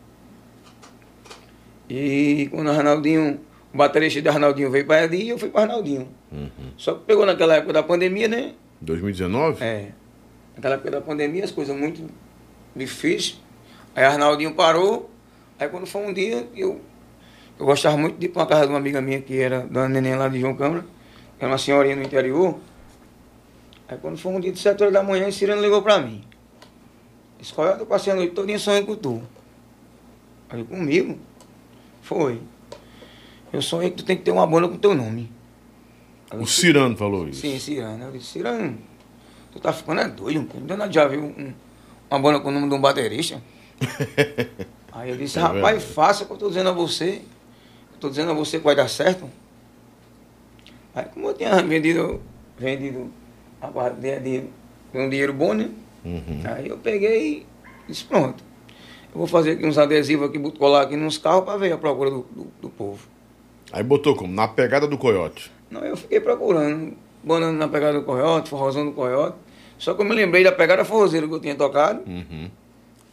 E 1.88 2.48
quando 2.50 2.68
o 2.68 2.70
Arnaldinho, 2.70 3.40
o 3.72 3.76
baterista 3.76 4.20
de 4.22 4.28
Arnaldinho 4.28 4.70
veio 4.70 4.86
para 4.86 5.02
ali, 5.04 5.28
eu 5.28 5.38
fui 5.38 5.48
para 5.48 5.62
Arnaldinho. 5.62 6.08
Uhum. 6.32 6.50
Só 6.76 6.94
que 6.94 7.04
pegou 7.04 7.26
naquela 7.26 7.56
época 7.56 7.72
da 7.72 7.82
pandemia, 7.82 8.28
né? 8.28 8.54
2019? 8.80 9.62
É. 9.62 9.90
Naquela 10.56 10.74
época 10.74 10.90
da 10.90 11.00
pandemia, 11.00 11.44
as 11.44 11.50
coisas 11.50 11.76
muito 11.76 12.08
difíceis. 12.74 13.40
Aí 13.94 14.04
Arnaldinho 14.04 14.54
parou. 14.54 15.10
Aí 15.58 15.68
quando 15.68 15.86
foi 15.86 16.06
um 16.06 16.12
dia, 16.12 16.48
eu, 16.54 16.80
eu 17.58 17.66
gostava 17.66 17.96
muito 17.96 18.18
de 18.18 18.26
ir 18.26 18.28
para 18.30 18.42
uma 18.42 18.48
casa 18.48 18.62
de 18.62 18.68
uma 18.68 18.78
amiga 18.78 19.00
minha 19.00 19.20
que 19.20 19.38
era 19.38 19.60
Dona 19.60 19.88
Neném 19.88 20.16
lá 20.16 20.28
de 20.28 20.40
João 20.40 20.54
Câmara, 20.56 20.82
que 21.38 21.44
era 21.44 21.48
uma 21.48 21.58
senhorinha 21.58 21.96
no 21.96 22.02
interior. 22.02 22.58
Aí 23.88 23.98
quando 23.98 24.16
foi 24.16 24.32
um 24.32 24.40
dia 24.40 24.50
de 24.50 24.58
7 24.58 24.82
horas 24.82 24.94
da 24.94 25.02
manhã, 25.02 25.28
esse 25.28 25.38
Cirano 25.38 25.62
ligou 25.62 25.82
para 25.82 25.98
mim. 26.00 26.24
É? 27.58 27.80
Eu 27.80 27.86
passei 27.86 28.12
a 28.12 28.16
noite 28.16 28.32
toda 28.34 28.58
sonhando 28.58 28.86
com 28.86 28.96
tu. 28.96 29.22
Aí 30.48 30.64
comigo? 30.64 31.18
Foi. 32.02 32.40
Eu 33.52 33.62
sonhei 33.62 33.90
que 33.90 33.96
tu 33.96 34.04
tem 34.04 34.16
que 34.16 34.22
ter 34.22 34.30
uma 34.30 34.46
banda 34.46 34.68
com 34.68 34.76
teu 34.76 34.94
nome. 34.94 35.30
Aí 36.30 36.38
O 36.40 36.46
Cirano 36.46 36.96
falou 36.96 37.28
isso. 37.28 37.40
Sim, 37.40 37.58
Cirano. 37.58 38.04
Eu 38.04 38.12
disse, 38.12 38.26
Cirano, 38.26 38.78
tu 39.52 39.60
tá 39.60 39.72
ficando 39.72 40.00
é 40.00 40.08
doido. 40.08 40.48
Não 40.76 40.90
já 40.92 41.06
viu 41.06 41.22
um- 41.24 41.52
uma 42.10 42.18
banda 42.18 42.40
com 42.40 42.48
o 42.48 42.52
nome 42.52 42.68
de 42.68 42.74
um 42.74 42.80
baterista? 42.80 43.40
Aí 44.92 45.10
eu 45.10 45.16
disse, 45.16 45.38
É 45.38 45.42
rapaz, 45.42 45.62
verdade. 45.62 45.84
faça 45.92 46.24
o 46.24 46.26
que 46.26 46.32
eu 46.32 46.36
tô 46.36 46.48
dizendo 46.48 46.68
a 46.70 46.72
você. 46.72 47.22
Eu 47.92 47.98
tô 48.00 48.08
dizendo 48.08 48.30
a 48.30 48.34
você 48.34 48.58
que 48.58 48.64
vai 48.64 48.76
dar 48.76 48.88
certo. 48.88 49.28
Aí 50.94 51.04
como 51.06 51.28
eu 51.28 51.34
tinha 51.34 51.60
vendido, 51.62 52.20
vendido 52.56 53.10
a 53.60 53.66
parte 53.68 54.00
de, 54.00 54.20
de, 54.20 54.44
um 54.94 55.08
dinheiro 55.08 55.32
bom, 55.32 55.52
né? 55.52 55.70
Uhum. 56.04 56.42
Aí 56.44 56.68
eu 56.68 56.76
peguei 56.78 57.38
e 57.38 57.46
disse, 57.88 58.04
pronto. 58.04 58.42
Eu 59.12 59.18
vou 59.18 59.26
fazer 59.26 59.52
aqui 59.52 59.64
uns 59.66 59.78
adesivos 59.78 60.28
aqui, 60.28 60.38
colar 60.58 60.82
aqui 60.82 60.96
nos 60.96 61.16
carros 61.18 61.44
para 61.44 61.56
ver 61.56 61.72
a 61.72 61.78
procura 61.78 62.10
do, 62.10 62.26
do, 62.30 62.46
do 62.62 62.68
povo. 62.68 63.06
Aí 63.72 63.82
botou 63.82 64.14
como? 64.14 64.32
Na 64.32 64.48
pegada 64.48 64.86
do 64.86 64.98
coiote. 64.98 65.50
Não, 65.70 65.80
eu 65.84 65.96
fiquei 65.96 66.20
procurando, 66.20 66.94
banando 67.22 67.58
na 67.58 67.68
pegada 67.68 67.98
do 67.98 68.04
coiote, 68.04 68.50
forrozão 68.50 68.84
do 68.84 68.92
coiote. 68.92 69.36
Só 69.78 69.94
que 69.94 70.00
eu 70.02 70.04
me 70.04 70.14
lembrei 70.14 70.44
da 70.44 70.52
pegada 70.52 70.84
forrozeira 70.84 71.26
que 71.26 71.32
eu 71.34 71.40
tinha 71.40 71.54
tocado 71.54 72.00
Uhum. 72.08 72.50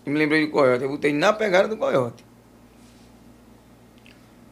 e 0.06 0.10
me 0.10 0.18
lembrei 0.18 0.46
do 0.46 0.52
coiote. 0.52 0.84
Eu 0.84 0.90
botei 0.90 1.14
na 1.14 1.32
pegada 1.34 1.68
do 1.68 1.78
coiote. 1.78 2.24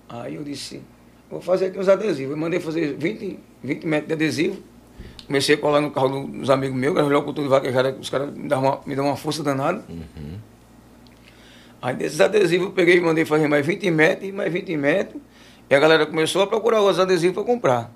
Aí 0.07 0.35
eu 0.35 0.43
disse, 0.43 0.81
vou 1.29 1.41
fazer 1.41 1.67
aqui 1.67 1.79
uns 1.79 1.87
adesivos. 1.87 2.31
Eu 2.31 2.37
mandei 2.37 2.59
fazer 2.59 2.95
20, 2.95 3.39
20 3.63 3.83
metros 3.85 4.07
de 4.07 4.13
adesivo. 4.13 4.63
Comecei 5.29 5.53
a 5.53 5.57
colar 5.59 5.79
no 5.79 5.91
carro 5.91 6.25
dos 6.25 6.49
amigos 6.49 6.75
meus, 6.75 6.91
que 6.95 6.99
era 6.99 7.07
o 7.07 7.11
locutor 7.11 7.43
de 7.43 7.49
vaquejada, 7.51 7.93
que 7.93 7.99
os 7.99 8.09
caras 8.09 8.33
me 8.33 8.47
dão 8.49 8.61
uma, 8.63 8.81
me 8.83 8.95
dão 8.95 9.05
uma 9.05 9.15
força 9.15 9.43
danada. 9.43 9.83
Aí 11.79 11.95
desses 11.95 12.19
adesivos 12.19 12.65
eu 12.69 12.73
peguei 12.73 12.97
e 12.97 12.99
mandei 12.99 13.23
fazer 13.25 13.47
mais 13.47 13.63
20 13.63 13.91
metros 13.91 14.27
e 14.27 14.31
mais 14.31 14.51
20 14.51 14.75
metros. 14.75 15.21
E 15.69 15.75
a 15.75 15.79
galera 15.79 16.07
começou 16.07 16.41
a 16.41 16.47
procurar 16.47 16.81
os 16.81 16.97
adesivos 16.99 17.35
para 17.35 17.43
comprar. 17.43 17.91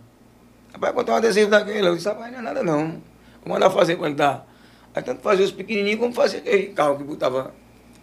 Rapaz, 0.74 0.94
botar 0.94 1.14
um 1.14 1.16
adesivo 1.16 1.50
daquele. 1.50 1.88
Eu 1.88 1.96
disse, 1.96 2.08
rapaz, 2.08 2.32
não 2.32 2.38
é 2.38 2.42
nada 2.44 2.62
não. 2.62 3.02
Vou 3.44 3.56
mandar 3.56 3.72
fazer 3.72 4.00
ele 4.00 4.14
dar. 4.14 4.48
Aí 4.94 5.02
tanto 5.02 5.24
fazia 5.24 5.44
os 5.44 5.52
pequenininhos 5.52 6.00
como 6.00 6.14
fazia 6.14 6.38
aquele 6.38 6.68
carro 6.68 6.98
que 7.00 7.04
botava 7.04 7.52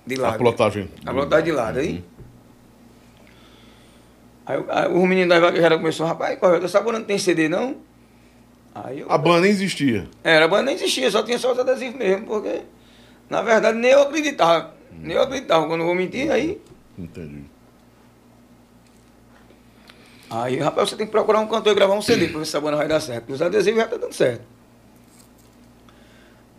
de 0.05 0.17
lado. 0.17 0.35
A 0.35 0.39
plotagem. 0.39 0.91
A 1.07 1.13
plotagem 1.13 1.45
de 1.45 1.53
lado 1.53 1.79
aí. 1.79 2.05
Aí, 4.45 4.59
o- 4.59 4.67
aí 4.69 4.89
os 4.93 5.09
meninos 5.09 5.29
da 5.29 5.39
vaquejada 5.39 5.77
começaram, 5.79 6.09
rapaz, 6.11 6.37
é? 6.43 6.65
Essa 6.65 6.81
não 6.83 7.05
tem 7.05 7.17
CD 7.17 7.49
não? 7.49 7.77
Eu, 8.91 9.11
A 9.11 9.19
banda 9.19 9.41
nem 9.43 9.51
existia. 9.51 10.09
era, 10.25 10.45
a 10.45 10.49
banda 10.49 10.65
nem 10.65 10.75
existia, 10.75 11.11
só 11.11 11.23
tinha 11.23 11.39
só 11.39 11.53
os 11.53 11.59
adesivos 11.59 11.97
mesmo, 11.99 12.27
porque 12.27 12.63
na 13.29 13.43
verdade 13.43 13.79
nem 13.79 13.91
eu 13.91 14.03
acreditava. 14.03 14.75
Nem 14.93 15.17
eu 15.17 15.23
acreditava, 15.23 15.67
quando 15.67 15.81
eu 15.81 15.87
vou 15.87 15.95
mentir, 15.95 16.31
aí. 16.31 16.61
Entendi. 16.99 17.45
Aí, 20.29 20.57
rapaz, 20.59 20.89
você 20.91 20.97
tem 20.97 21.07
que 21.07 21.13
procurar 21.13 21.41
um 21.41 21.47
cantor 21.49 21.73
e 21.73 21.75
gravar 21.75 21.95
um 21.95 22.03
CD 22.03 22.29
pra 22.29 22.39
ver 22.39 22.45
se 22.45 22.51
essa 22.51 22.61
banda 22.61 22.77
vai 22.77 22.87
dar 22.87 23.01
certo. 23.01 23.21
porque 23.23 23.33
Os 23.33 23.43
adesivos 23.43 23.81
já 23.81 23.89
tá 23.89 23.97
dando 23.97 24.13
certo. 24.13 24.43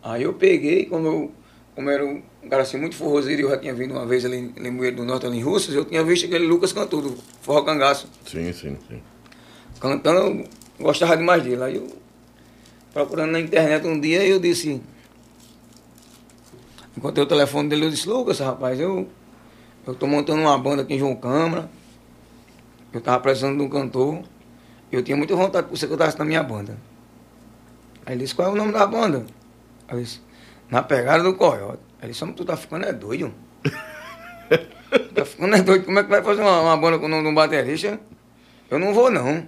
Aí 0.03 0.23
eu 0.23 0.33
peguei, 0.33 0.85
como 0.87 1.07
eu, 1.07 1.31
como 1.75 1.89
era 1.89 2.03
um 2.05 2.21
cara 2.49 2.63
assim 2.63 2.77
muito 2.77 2.95
forrozeiro, 2.95 3.41
e 3.41 3.45
eu 3.45 3.49
já 3.49 3.57
tinha 3.57 3.73
vindo 3.73 3.93
uma 3.93 4.05
vez 4.05 4.25
ali 4.25 4.37
em 4.37 4.47
Limoeiro 4.61 4.97
do 4.97 5.05
Norte, 5.05 5.25
ali 5.25 5.37
em 5.37 5.41
Russas, 5.41 5.73
eu 5.73 5.85
tinha 5.85 6.03
visto 6.03 6.25
aquele 6.25 6.45
Lucas 6.45 6.73
Cantor, 6.73 7.01
do 7.03 7.17
Forró 7.41 7.61
Cangaço. 7.63 8.09
Sim, 8.25 8.51
sim, 8.51 8.77
sim. 8.89 9.01
Cantando, 9.79 10.19
eu 10.19 10.45
gostava 10.79 11.15
demais 11.15 11.41
dele. 11.43 11.63
Aí 11.63 11.75
eu, 11.77 11.87
procurando 12.93 13.31
na 13.31 13.39
internet 13.39 13.85
um 13.87 13.99
dia, 13.99 14.25
eu 14.25 14.39
disse. 14.39 14.81
Encontrei 16.95 17.23
o 17.23 17.27
telefone 17.27 17.69
dele, 17.69 17.85
eu 17.85 17.89
disse, 17.89 18.07
Lucas, 18.07 18.39
rapaz, 18.39 18.79
eu, 18.79 19.07
eu 19.87 19.95
tô 19.95 20.07
montando 20.07 20.41
uma 20.41 20.57
banda 20.57 20.81
aqui 20.81 20.95
em 20.95 20.99
João 20.99 21.15
Câmara. 21.15 21.69
Eu 22.91 22.99
tava 22.99 23.19
precisando 23.21 23.57
de 23.57 23.63
um 23.63 23.69
cantor. 23.69 24.21
Eu 24.91 25.01
tinha 25.01 25.15
muita 25.15 25.35
vontade 25.35 25.67
que 25.67 25.77
você 25.77 25.87
cantasse 25.87 26.19
na 26.19 26.25
minha 26.25 26.43
banda. 26.43 26.77
Aí 28.05 28.13
ele 28.13 28.23
disse, 28.23 28.35
qual 28.35 28.49
é 28.49 28.51
o 28.51 28.55
nome 28.55 28.73
da 28.73 28.85
banda? 28.85 29.25
Aí 29.87 29.97
eu 29.97 30.01
disse, 30.01 30.19
na 30.69 30.83
pegada 30.83 31.23
do 31.23 31.33
coiote. 31.35 31.79
Aí 31.99 32.07
ele 32.07 32.11
disse, 32.11 32.25
"Mas 32.25 32.35
tu 32.35 32.43
tá 32.43 32.57
ficando 32.57 32.85
é 32.85 32.91
doido. 32.91 33.33
tá 35.15 35.23
ficando 35.23 35.55
é 35.55 35.61
doido. 35.61 35.85
Como 35.85 35.97
é 35.97 36.03
que 36.03 36.09
vai 36.09 36.21
fazer 36.21 36.41
uma, 36.41 36.59
uma 36.61 36.77
banda 36.77 36.99
com 36.99 37.05
o 37.05 37.09
nome 37.09 37.23
de 37.23 37.29
um 37.29 37.33
baterista? 37.33 37.99
Eu 38.69 38.79
não 38.79 38.93
vou 38.93 39.09
não. 39.09 39.47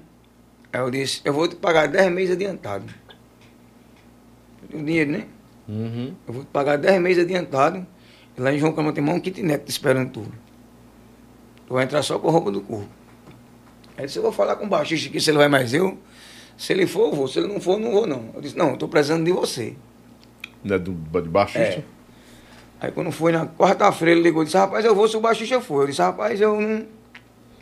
Aí 0.71 0.79
eu 0.79 0.89
disse, 0.89 1.21
eu 1.25 1.33
vou 1.33 1.47
te 1.47 1.55
pagar 1.55 1.87
10 1.87 2.11
meses 2.11 2.35
adiantado. 2.35 2.85
O 4.73 4.83
dinheiro, 4.83 5.11
né? 5.11 5.27
Uhum. 5.67 6.13
Eu 6.27 6.33
vou 6.33 6.43
te 6.43 6.47
pagar 6.47 6.77
10 6.77 7.01
meses 7.01 7.23
adiantado. 7.23 7.85
E 8.37 8.41
lá 8.41 8.51
em 8.51 8.57
João 8.57 8.73
Câmara 8.73 8.93
tem 8.93 9.03
um 9.03 9.19
kitnet 9.19 9.63
te 9.63 9.69
esperando 9.69 10.11
tu. 10.11 10.25
Tu 11.67 11.73
vai 11.73 11.83
entrar 11.83 12.01
só 12.01 12.17
com 12.19 12.27
a 12.27 12.31
roupa 12.31 12.51
do 12.51 12.61
corpo. 12.61 12.89
Aí 13.97 14.05
disse, 14.05 14.17
eu 14.17 14.23
vou 14.23 14.31
falar 14.31 14.55
com 14.55 14.65
o 14.65 14.67
baixista 14.67 15.07
aqui 15.07 15.19
se 15.19 15.29
ele 15.29 15.37
vai 15.37 15.47
mais 15.47 15.73
eu. 15.73 15.97
Se 16.57 16.73
ele 16.73 16.87
for, 16.87 17.09
eu 17.09 17.13
vou. 17.13 17.27
Se 17.27 17.39
ele 17.39 17.47
não 17.47 17.59
for, 17.59 17.79
não 17.79 17.91
vou 17.91 18.07
não. 18.07 18.29
Eu 18.33 18.41
disse, 18.41 18.57
não, 18.57 18.71
eu 18.71 18.77
tô 18.77 18.87
precisando 18.87 19.23
de 19.23 19.31
você. 19.31 19.75
Né, 20.63 20.77
do, 20.77 20.93
de 20.93 21.29
baixista? 21.29 21.79
É. 21.79 21.83
Aí 22.79 22.91
quando 22.91 23.11
foi 23.11 23.31
na 23.31 23.45
quarta-feira, 23.45 24.11
ele 24.11 24.21
ligou 24.21 24.41
e 24.41 24.45
disse, 24.45 24.57
rapaz, 24.57 24.83
eu 24.83 24.95
vou 24.95 25.07
se 25.07 25.15
o 25.15 25.21
baixista 25.21 25.61
for. 25.61 25.83
Eu 25.83 25.87
disse, 25.87 26.01
rapaz, 26.01 26.41
eu 26.41 26.59
não, 26.59 26.69
eu 26.69 26.87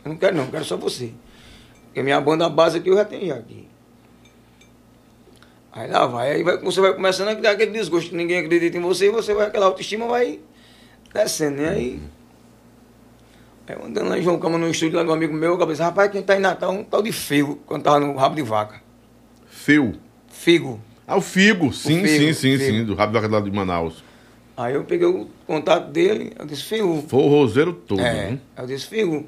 não 0.06 0.16
quero 0.16 0.36
não, 0.36 0.44
eu 0.44 0.50
quero 0.50 0.64
só 0.64 0.76
você. 0.76 1.12
Porque 1.86 2.02
minha 2.02 2.20
banda 2.20 2.48
base 2.48 2.78
aqui 2.78 2.88
eu 2.88 2.96
já 2.96 3.04
tenho 3.04 3.26
já 3.26 3.36
aqui. 3.36 3.68
Aí 5.72 5.90
lá 5.90 6.06
vai, 6.06 6.32
aí 6.32 6.42
vai, 6.42 6.58
você 6.58 6.80
vai 6.80 6.92
começando 6.92 7.28
a 7.28 7.34
criar 7.36 7.52
aquele 7.52 7.70
desgosto 7.70 8.10
que 8.10 8.16
ninguém 8.16 8.38
acredita 8.38 8.76
em 8.76 8.80
você, 8.80 9.06
e 9.06 9.10
você 9.10 9.32
vai, 9.32 9.46
aquela 9.46 9.66
autoestima 9.66 10.06
vai 10.06 10.38
descendo, 11.14 11.62
né? 11.62 11.70
Aí, 11.70 12.00
aí 13.66 13.76
andando 13.82 14.08
lá 14.10 14.18
em 14.18 14.22
João 14.22 14.38
Cama 14.38 14.58
no 14.58 14.68
estúdio 14.68 14.98
lá 14.98 15.02
do 15.02 15.12
amigo 15.12 15.32
meu, 15.32 15.58
eu 15.58 15.66
pensei, 15.66 15.84
rapaz, 15.84 16.10
quem 16.10 16.22
tá 16.22 16.36
em 16.36 16.40
Natal 16.40 16.74
é 16.74 16.78
um 16.78 16.84
tal 16.84 17.00
de 17.02 17.10
Figo, 17.10 17.56
quando 17.66 17.82
tava 17.82 18.00
no 18.00 18.14
rabo 18.16 18.34
de 18.34 18.42
vaca. 18.42 18.82
Feu. 19.48 19.94
Figo. 20.28 20.78
Ah, 21.06 21.16
o 21.16 21.22
Figo. 21.22 21.72
Sim, 21.72 22.02
Figo, 22.02 22.08
sim, 22.08 22.32
sim, 22.34 22.58
Figo. 22.58 22.64
sim. 22.78 22.84
Do 22.84 22.94
Rápido 22.94 23.14
da 23.14 23.20
Cadela 23.22 23.42
de 23.42 23.50
Manaus. 23.50 24.04
Aí 24.54 24.74
eu 24.74 24.84
peguei 24.84 25.06
o 25.06 25.26
contato 25.46 25.90
dele, 25.90 26.34
eu 26.38 26.44
disse, 26.44 26.64
Figo, 26.64 27.02
Foi 27.08 27.20
o 27.20 27.28
roseiro 27.28 27.72
todo, 27.72 28.00
É, 28.02 28.12
né? 28.32 28.38
eu 28.58 28.66
disse, 28.66 28.86
Figo, 28.86 29.26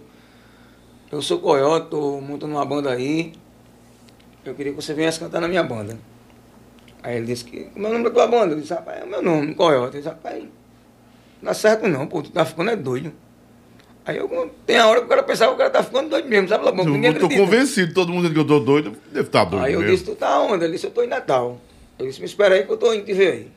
eu 1.11 1.23
sou 1.23 1.39
coiote, 1.39 1.87
tô 1.89 2.21
montando 2.21 2.53
uma 2.53 2.65
banda 2.67 2.91
aí. 2.91 3.33
Eu 4.45 4.55
queria 4.55 4.73
que 4.75 4.83
você 4.83 4.93
viesse 4.93 5.19
cantar 5.19 5.41
na 5.41 5.49
minha 5.49 5.63
banda. 5.63 5.99
Aí 7.05 7.19
ele 7.19 7.27
disse 7.27 7.45
que. 7.45 7.69
É 7.77 7.79
o 7.79 7.83
nome 7.83 8.03
da 8.05 8.11
tua 8.11 8.27
banda? 8.27 8.55
Eu 8.55 8.61
disse, 8.61 8.73
rapaz, 8.73 9.03
é 9.03 9.05
o 9.05 9.07
meu 9.09 9.21
nome, 9.23 9.55
coiote. 9.55 9.97
Ele 9.97 9.99
disse, 9.99 10.09
rapaz, 10.09 10.43
não 10.43 10.49
dá 11.43 11.53
certo 11.55 11.87
não, 11.87 12.07
pô, 12.07 12.23
tu 12.23 12.31
tá 12.33 12.47
ficando 12.47 12.71
é 12.71 12.77
doido. 12.77 13.13
Aí 14.07 14.17
eu 14.17 14.51
tem 14.67 14.79
a 14.79 14.87
hora 14.87 15.01
que 15.01 15.07
o 15.07 15.09
cara 15.09 15.23
pensava 15.23 15.51
que 15.51 15.55
o 15.57 15.59
cara 15.59 15.71
tá 15.71 15.83
ficando 15.83 16.09
doido 16.09 16.27
mesmo, 16.29 16.49
sabe? 16.49 16.65
Bom, 16.73 16.85
ninguém 16.85 17.13
Eu 17.13 17.19
tô 17.21 17.27
acredita. 17.27 17.45
convencido, 17.45 17.93
todo 17.95 18.11
mundo 18.13 18.31
que 18.33 18.39
eu 18.39 18.47
tô 18.47 18.59
doido, 18.59 18.97
deve 19.13 19.27
estar 19.29 19.45
doido 19.45 19.65
Aí 19.65 19.75
eu 19.75 19.81
mesmo. 19.81 19.93
disse, 19.95 20.05
tu 20.07 20.15
tá 20.15 20.41
onde? 20.41 20.65
Ele 20.65 20.73
disse, 20.73 20.87
eu 20.87 20.91
tô 20.91 21.03
em 21.03 21.07
Natal. 21.07 21.61
Eu 21.99 22.07
disse, 22.07 22.21
me 22.21 22.27
espera 22.27 22.55
aí 22.55 22.65
que 22.65 22.73
eu 22.73 22.77
tô 22.79 22.93
indo 22.95 23.05
te 23.05 23.13
ver 23.13 23.33
aí. 23.33 23.49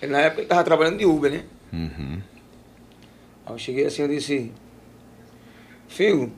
Ele, 0.00 0.12
na 0.12 0.20
época 0.20 0.40
ele 0.42 0.48
tava 0.48 0.62
trabalhando 0.64 0.98
de 0.98 1.04
Uber, 1.06 1.30
né? 1.30 1.44
Uhum. 1.72 2.20
Aí 3.46 3.52
eu 3.54 3.58
cheguei 3.58 3.84
assim, 3.86 4.02
eu 4.02 4.08
disse, 4.08 4.52
filho, 5.88 6.32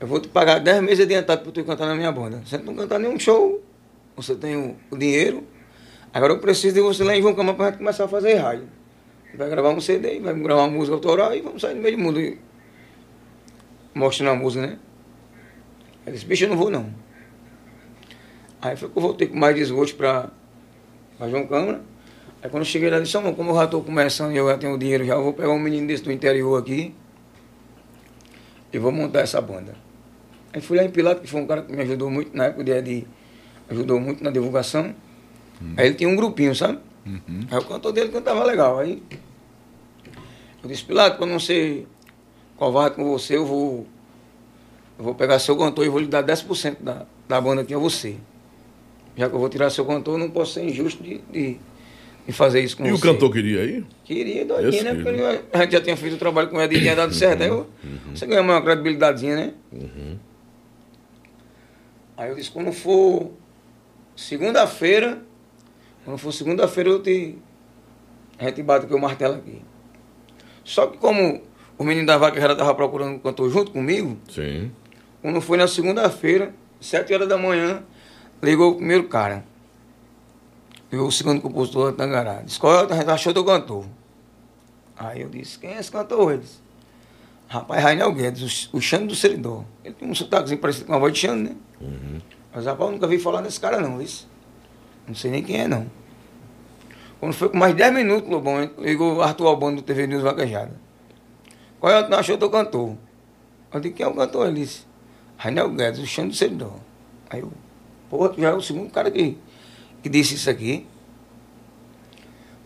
eu 0.00 0.06
vou 0.06 0.20
te 0.20 0.28
pagar 0.28 0.58
10 0.58 0.82
meses 0.82 1.04
adiantado 1.04 1.42
para 1.42 1.52
tu 1.52 1.64
cantar 1.64 1.86
na 1.86 1.94
minha 1.94 2.10
banda. 2.10 2.42
Você 2.44 2.58
não 2.58 2.74
cantar 2.74 2.98
nenhum 2.98 3.18
show, 3.18 3.62
você 4.16 4.34
tem 4.34 4.56
o, 4.56 4.76
o 4.90 4.96
dinheiro, 4.96 5.44
agora 6.12 6.32
eu 6.32 6.38
preciso 6.38 6.74
de 6.74 6.80
você 6.80 7.04
lá 7.04 7.16
em 7.16 7.22
João 7.22 7.34
Câmara 7.34 7.56
para 7.56 7.72
começar 7.76 8.04
a 8.04 8.08
fazer 8.08 8.34
rádio. 8.34 8.68
Vai 9.34 9.48
gravar 9.48 9.70
um 9.70 9.80
CD, 9.80 10.20
vai 10.20 10.34
gravar 10.34 10.62
uma 10.62 10.70
música 10.70 10.94
autoral 10.94 11.34
e 11.34 11.40
vamos 11.40 11.62
sair 11.62 11.74
no 11.74 11.80
meio 11.80 11.96
do 11.96 12.02
mundo 12.02 12.20
e- 12.20 12.38
mostrando 13.94 14.30
a 14.30 14.34
música, 14.34 14.66
né? 14.66 14.78
Ele 16.06 16.14
disse, 16.14 16.26
bicho, 16.26 16.44
eu 16.44 16.48
não 16.50 16.56
vou 16.56 16.70
não. 16.70 16.92
Aí 18.60 18.76
foi 18.76 18.88
que 18.88 18.96
eu 18.96 19.02
voltei 19.02 19.26
com 19.28 19.36
mais 19.36 19.56
desgosto 19.56 19.96
para 19.96 20.30
João 21.20 21.46
Câmara. 21.46 21.80
Aí 22.42 22.50
quando 22.50 22.62
eu 22.62 22.66
cheguei 22.66 22.90
lá, 22.90 22.98
disse, 22.98 23.16
"Amor, 23.16 23.34
como 23.34 23.50
eu 23.50 23.54
já 23.56 23.64
estou 23.64 23.82
começando 23.82 24.32
e 24.32 24.36
eu 24.36 24.48
já 24.48 24.58
tenho 24.58 24.76
dinheiro 24.76 25.04
já, 25.04 25.16
vou 25.16 25.32
pegar 25.32 25.50
um 25.50 25.58
menino 25.58 25.86
desse 25.86 26.02
do 26.02 26.12
interior 26.12 26.58
aqui 26.60 26.94
e 28.72 28.78
vou 28.78 28.90
montar 28.92 29.20
essa 29.20 29.40
banda. 29.40 29.74
Aí 30.52 30.60
fui 30.60 30.76
lá 30.76 30.84
em 30.84 30.90
Pilato, 30.90 31.20
que 31.22 31.26
foi 31.28 31.40
um 31.40 31.46
cara 31.46 31.62
que 31.62 31.72
me 31.72 31.82
ajudou 31.82 32.10
muito 32.10 32.36
na 32.36 32.46
época 32.46 32.64
de 32.82 33.06
ajudou 33.70 33.98
muito 34.00 34.22
na 34.22 34.30
divulgação. 34.30 34.94
Aí 35.76 35.86
ele 35.86 35.94
tinha 35.94 36.08
um 36.08 36.16
grupinho, 36.16 36.54
sabe? 36.54 36.78
Uhum. 37.06 37.40
Aí 37.50 37.58
o 37.58 37.64
cantor 37.64 37.92
dele 37.92 38.10
cantava 38.10 38.44
legal. 38.44 38.78
Aí 38.78 39.02
eu 40.62 40.68
disse, 40.68 40.84
Pilato, 40.84 41.16
para 41.18 41.26
não 41.26 41.38
ser 41.40 41.86
covarde 42.56 42.96
com 42.96 43.04
você, 43.10 43.36
eu 43.36 43.44
vou, 43.46 43.86
eu 44.98 45.04
vou 45.04 45.14
pegar 45.14 45.38
seu 45.38 45.56
cantor 45.56 45.84
e 45.84 45.88
vou 45.88 46.00
lhe 46.00 46.06
dar 46.06 46.22
10% 46.22 46.76
da, 46.80 47.06
da 47.28 47.40
banda 47.40 47.62
aqui 47.62 47.74
a 47.74 47.78
você. 47.78 48.16
Já 49.16 49.28
que 49.28 49.34
eu 49.34 49.38
vou 49.40 49.48
tirar 49.48 49.68
seu 49.70 49.84
cantor, 49.84 50.14
eu 50.14 50.18
não 50.18 50.30
posso 50.30 50.54
ser 50.54 50.62
injusto 50.64 51.02
de, 51.02 51.18
de, 51.30 51.56
em 52.26 52.32
fazer 52.32 52.60
isso 52.60 52.76
com 52.76 52.86
E 52.86 52.90
você. 52.92 53.08
o 53.08 53.12
cantor 53.12 53.32
queria 53.32 53.64
ir? 53.64 53.84
Queria, 54.04 54.44
doidinho, 54.44 54.68
Esse 54.70 54.84
né? 54.84 54.94
Porque 54.94 55.08
ele- 55.08 55.40
a 55.52 55.58
gente 55.58 55.72
já 55.72 55.80
tinha 55.80 55.96
feito 55.96 56.14
o 56.14 56.18
trabalho 56.18 56.48
com 56.48 56.60
ele 56.60 56.76
e 56.76 56.80
tinha 56.80 56.94
dado 56.96 57.12
certo. 57.12 57.42
Aí 57.42 57.48
eu- 57.48 57.66
você 58.14 58.26
ganha 58.26 58.40
uma 58.42 58.62
credibilidadezinha, 58.62 59.36
né? 59.36 59.54
Aí 62.16 62.30
eu 62.30 62.36
disse, 62.36 62.50
quando 62.50 62.72
for 62.72 63.30
segunda-feira, 64.14 65.22
quando 66.04 66.18
for 66.18 66.32
segunda-feira 66.32 66.90
eu 66.90 67.02
te. 67.02 67.38
A 68.38 68.44
gente 68.44 68.62
bate 68.62 68.86
com 68.86 68.96
o 68.96 69.00
martelo 69.00 69.36
aqui. 69.36 69.62
Só 70.64 70.86
que 70.86 70.98
como 70.98 71.42
o 71.78 71.84
menino 71.84 72.06
da 72.06 72.18
vaca 72.18 72.40
já 72.40 72.52
estava 72.52 72.74
procurando 72.74 73.16
um 73.16 73.18
cantor 73.18 73.50
junto 73.50 73.72
comigo, 73.72 74.16
Sim. 74.28 74.70
quando 75.20 75.40
foi 75.40 75.58
na 75.58 75.68
segunda-feira, 75.68 76.54
sete 76.80 77.12
horas 77.14 77.28
da 77.28 77.36
manhã, 77.36 77.82
ligou 78.42 78.72
o 78.72 78.76
primeiro 78.76 79.04
cara. 79.04 79.44
Ligou 80.90 81.06
o 81.06 81.12
segundo 81.12 81.40
compositor 81.40 81.92
da 81.92 81.96
Tangará. 81.96 82.42
Disse, 82.42 82.58
qual 82.58 82.74
é 82.74 82.86
o 82.86 82.92
a 82.92 82.96
gente 82.96 83.10
achou 83.10 83.32
do 83.32 83.44
cantor? 83.44 83.86
Aí 84.96 85.22
eu 85.22 85.28
disse, 85.28 85.58
quem 85.58 85.70
é 85.70 85.78
esse 85.78 85.90
cantor? 85.90 86.32
Ele 86.32 86.42
disse, 86.42 86.58
rapaz, 87.48 87.82
Rainel 87.82 88.12
Guedes, 88.12 88.68
o, 88.72 88.76
o 88.76 88.80
Xande 88.80 89.06
do 89.06 89.14
Seridó. 89.14 89.64
Ele 89.84 89.94
tem 89.94 90.08
um 90.08 90.14
sotaquezinho 90.14 90.60
parecido 90.60 90.86
com 90.86 90.94
a 90.94 90.98
voz 90.98 91.12
de 91.12 91.20
Xande, 91.20 91.50
né? 91.50 91.56
Mas 92.54 92.66
rapaz, 92.66 92.88
eu 92.88 92.92
nunca 92.92 93.06
vi 93.06 93.18
falar 93.18 93.40
desse 93.40 93.58
cara 93.58 93.80
não, 93.80 94.02
isso. 94.02 94.28
Não 95.06 95.14
sei 95.14 95.30
nem 95.30 95.42
quem 95.42 95.62
é 95.62 95.68
não. 95.68 95.86
Quando 97.20 97.34
foi 97.34 97.48
com 97.48 97.56
mais 97.56 97.74
10 97.74 97.94
minutos, 97.94 98.28
Lobão, 98.28 98.68
ligou 98.78 99.16
o 99.16 99.22
Arthur 99.22 99.46
Albano 99.46 99.76
do 99.76 99.82
TV 99.82 100.06
News 100.06 100.22
Vaquejada. 100.22 100.72
Qual 101.78 101.92
é 101.92 102.00
o 102.00 102.06
que 102.06 102.14
achou 102.14 102.36
do 102.36 102.50
cantor? 102.50 102.96
Eu 103.72 103.80
disse, 103.80 103.94
quem 103.94 104.04
é 104.04 104.08
o 104.08 104.14
cantor? 104.14 104.48
Ele 104.48 104.60
disse, 104.60 104.82
Rainel 105.36 105.70
Guedes, 105.70 106.00
o 106.00 106.06
Xande 106.06 106.30
do 106.30 106.34
Seridó. 106.34 106.74
Aí 107.30 107.40
eu, 107.40 107.52
pô, 108.10 108.28
tu 108.28 108.40
já 108.40 108.50
é 108.50 108.54
o 108.54 108.60
segundo 108.60 108.90
cara 108.90 109.10
que, 109.10 109.38
que 110.02 110.08
disse 110.08 110.34
isso 110.34 110.50
aqui. 110.50 110.86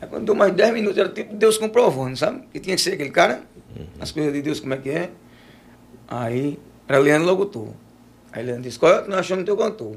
Aí 0.00 0.08
quando 0.08 0.24
deu 0.24 0.34
mais 0.34 0.54
10 0.54 0.74
minutos, 0.74 0.98
era 0.98 1.08
tipo 1.08 1.34
Deus 1.34 1.58
comprovando, 1.58 2.16
sabe? 2.16 2.42
Que 2.52 2.60
tinha 2.60 2.76
que 2.76 2.82
ser 2.82 2.94
aquele 2.94 3.10
cara, 3.10 3.42
as 4.00 4.10
coisas 4.10 4.32
de 4.32 4.42
Deus, 4.42 4.60
como 4.60 4.74
é 4.74 4.76
que 4.78 4.90
é. 4.90 5.10
Aí, 6.08 6.58
era 6.88 6.98
Leandro 6.98 7.26
Locutor. 7.26 7.68
Aí 8.32 8.42
Leandro 8.44 8.62
disse, 8.62 8.78
qual 8.78 8.92
é 8.92 9.08
o 9.08 9.14
achamos 9.14 9.44
do 9.44 9.46
teu 9.46 9.56
cantor? 9.56 9.96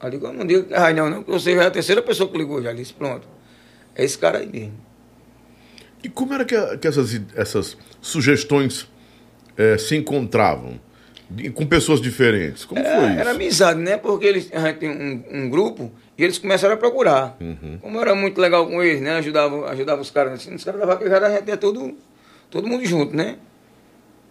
Aí 0.00 0.14
eu 0.14 0.32
não 0.32 0.46
digo 0.46 0.64
que 0.64 0.74
é 0.74 0.78
Rainel 0.78 1.10
não, 1.10 1.22
porque 1.22 1.32
você 1.32 1.54
já 1.54 1.64
é 1.64 1.66
a 1.66 1.70
terceira 1.70 2.00
pessoa 2.02 2.30
que 2.30 2.38
ligou 2.38 2.62
já. 2.62 2.72
Disse, 2.72 2.92
pronto, 2.92 3.26
é 3.94 4.04
esse 4.04 4.16
cara 4.16 4.38
aí 4.38 4.46
mesmo. 4.46 4.74
E 6.02 6.08
como 6.08 6.32
era 6.32 6.44
que, 6.44 6.54
que 6.78 6.86
essas, 6.86 7.20
essas 7.34 7.76
sugestões 8.00 8.88
eh, 9.56 9.76
se 9.78 9.96
encontravam? 9.96 10.80
Com 11.54 11.66
pessoas 11.66 12.00
diferentes? 12.00 12.64
Como 12.64 12.80
Era, 12.80 12.96
foi 12.96 13.08
isso? 13.08 13.18
É, 13.18 13.20
era 13.20 13.30
amizade, 13.32 13.80
né? 13.80 13.98
Porque 13.98 14.24
eles, 14.24 14.48
a 14.50 14.60
gente 14.60 14.78
tem 14.78 14.88
um, 14.88 15.24
um 15.30 15.50
grupo 15.50 15.92
e 16.16 16.24
eles 16.24 16.38
começaram 16.38 16.72
a 16.72 16.76
procurar. 16.78 17.36
Uhum. 17.38 17.78
Como 17.82 18.00
era 18.00 18.14
muito 18.14 18.40
legal 18.40 18.66
com 18.66 18.82
eles, 18.82 19.02
né? 19.02 19.16
Ajudava, 19.16 19.68
ajudava 19.70 20.00
os 20.00 20.10
caras. 20.10 20.34
Assim, 20.34 20.54
os 20.54 20.64
caras 20.64 20.80
da 20.80 20.86
vaquejada 20.86 21.26
a 21.26 21.30
gente 21.30 21.50
é 21.50 21.56
todo, 21.56 21.94
todo 22.50 22.66
mundo 22.66 22.82
junto, 22.86 23.14
né? 23.14 23.36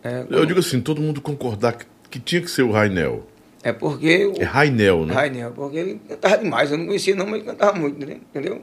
É, 0.03 0.26
Eu 0.28 0.45
digo 0.45 0.59
assim, 0.59 0.82
todo 0.82 0.99
mundo 0.99 1.22
concordar 1.22 1.74
que, 1.74 1.86
que 2.09 2.20
tinha 2.20 2.41
que 2.41 2.49
ser 2.49 2.63
o 2.63 2.72
Rainel. 2.72 3.28
É 3.70 3.74
porque 3.74 4.26
o 4.26 4.41
É 4.41 4.43
Rainel, 4.45 5.05
né? 5.05 5.13
Rainel, 5.13 5.51
porque 5.51 5.78
ele 5.78 6.01
cantava 6.07 6.38
demais. 6.38 6.72
Eu 6.72 6.78
não 6.78 6.86
conhecia 6.86 7.15
não, 7.15 7.26
mas 7.26 7.36
ele 7.36 7.43
cantava 7.43 7.78
muito, 7.78 8.01
entendeu? 8.11 8.61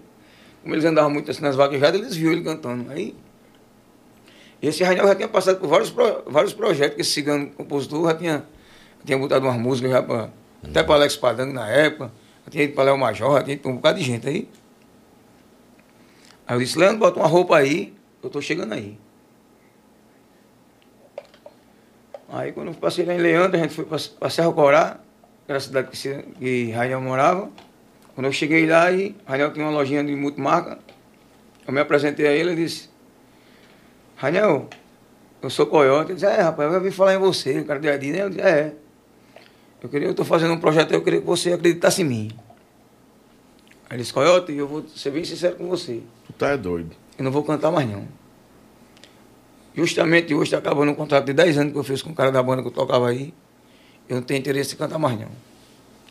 Como 0.62 0.74
eles 0.74 0.84
andavam 0.84 1.10
muito 1.10 1.30
assim 1.30 1.42
nas 1.42 1.56
vaquejadas, 1.56 2.00
eles 2.00 2.16
viram 2.16 2.32
ele 2.32 2.42
cantando. 2.42 2.90
Aí, 2.90 3.14
esse 4.62 4.82
Rainel 4.82 5.06
já 5.06 5.14
tinha 5.14 5.28
passado 5.28 5.58
por 5.60 5.68
vários, 5.68 5.90
pro- 5.90 6.22
vários 6.26 6.54
projetos, 6.54 6.94
que 6.96 7.02
esse 7.02 7.10
cigano 7.10 7.48
compositor 7.50 8.08
já 8.10 8.14
tinha, 8.14 8.44
tinha 9.04 9.18
botado 9.18 9.44
umas 9.46 9.58
músicas 9.58 9.90
já 9.90 10.02
pra, 10.02 10.30
até 10.66 10.82
para 10.82 10.94
Alex 10.94 11.16
Padango 11.16 11.52
na 11.52 11.68
época, 11.68 12.10
já 12.46 12.50
tinha 12.50 12.64
ido 12.64 12.72
para 12.74 12.84
Léo 12.84 12.96
Major, 12.98 13.36
já 13.36 13.42
tinha 13.42 13.54
ido 13.54 13.60
pra 13.62 13.70
um 13.70 13.76
bocado 13.76 13.98
de 13.98 14.04
gente 14.04 14.26
aí. 14.26 14.48
Aí 16.46 16.56
eu 16.56 16.60
disse, 16.60 16.78
Leandro, 16.78 16.98
bota 16.98 17.18
uma 17.20 17.28
roupa 17.28 17.56
aí, 17.56 17.92
eu 18.22 18.30
tô 18.30 18.40
chegando 18.40 18.72
aí. 18.72 18.96
Aí 22.34 22.50
quando 22.50 22.68
eu 22.68 22.74
passei 22.74 23.04
lá 23.04 23.14
em 23.14 23.18
Leandro, 23.18 23.56
a 23.56 23.62
gente 23.62 23.74
foi 23.74 23.84
para 23.84 24.28
Serra 24.28 24.52
Corá, 24.52 24.98
que 25.46 25.52
era 25.52 25.58
a 25.58 25.60
cidade 25.60 25.88
que, 25.88 26.22
que 26.40 26.72
Rainel 26.72 27.00
morava. 27.00 27.48
Quando 28.12 28.26
eu 28.26 28.32
cheguei 28.32 28.66
lá, 28.66 28.90
e 28.90 29.14
Rainel 29.24 29.52
tinha 29.52 29.64
uma 29.64 29.70
lojinha 29.70 30.02
de 30.02 30.16
multimarca, 30.16 30.80
eu 31.64 31.72
me 31.72 31.80
apresentei 31.80 32.26
a 32.26 32.32
ele 32.32 32.52
e 32.52 32.56
disse, 32.56 32.90
Rainel, 34.16 34.68
eu 35.40 35.48
sou 35.48 35.66
coiote. 35.66 36.10
Ele 36.10 36.14
disse, 36.14 36.26
é 36.26 36.40
rapaz, 36.40 36.66
eu 36.66 36.72
já 36.72 36.78
ouvi 36.78 36.90
falar 36.90 37.14
em 37.14 37.18
você, 37.18 37.60
o 37.60 37.64
cara 37.64 37.78
de 37.78 37.88
Adi, 37.88 38.10
né? 38.10 38.22
Eu 38.22 38.30
disse, 38.30 38.42
é. 38.42 38.74
Eu 39.80 39.88
queria, 39.88 40.08
eu 40.08 40.10
estou 40.10 40.24
fazendo 40.24 40.54
um 40.54 40.58
projeto, 40.58 40.92
eu 40.92 41.02
queria 41.02 41.20
que 41.20 41.26
você 41.26 41.52
acreditasse 41.52 42.02
em 42.02 42.04
mim. 42.04 42.30
Aí 43.88 43.96
ele 43.96 44.02
disse, 44.02 44.12
coiote, 44.12 44.52
eu 44.52 44.66
vou 44.66 44.84
ser 44.88 45.12
bem 45.12 45.24
sincero 45.24 45.54
com 45.54 45.68
você. 45.68 46.02
Tu 46.26 46.32
tá 46.32 46.48
é 46.48 46.56
doido. 46.56 46.96
Eu 47.16 47.22
não 47.22 47.30
vou 47.30 47.44
cantar 47.44 47.70
mais 47.70 47.88
não. 47.88 48.08
Justamente 49.74 50.32
hoje 50.34 50.44
está 50.44 50.58
acabando 50.58 50.92
um 50.92 50.94
contrato 50.94 51.24
de 51.26 51.32
10 51.32 51.58
anos 51.58 51.72
que 51.72 51.78
eu 51.78 51.84
fiz 51.84 52.00
com 52.00 52.10
o 52.10 52.14
cara 52.14 52.30
da 52.30 52.42
banda 52.42 52.62
que 52.62 52.68
eu 52.68 52.72
tocava 52.72 53.08
aí. 53.08 53.34
Eu 54.08 54.16
não 54.16 54.22
tenho 54.22 54.38
interesse 54.38 54.74
em 54.74 54.78
cantar 54.78 54.98
mais 54.98 55.18
não. 55.18 55.28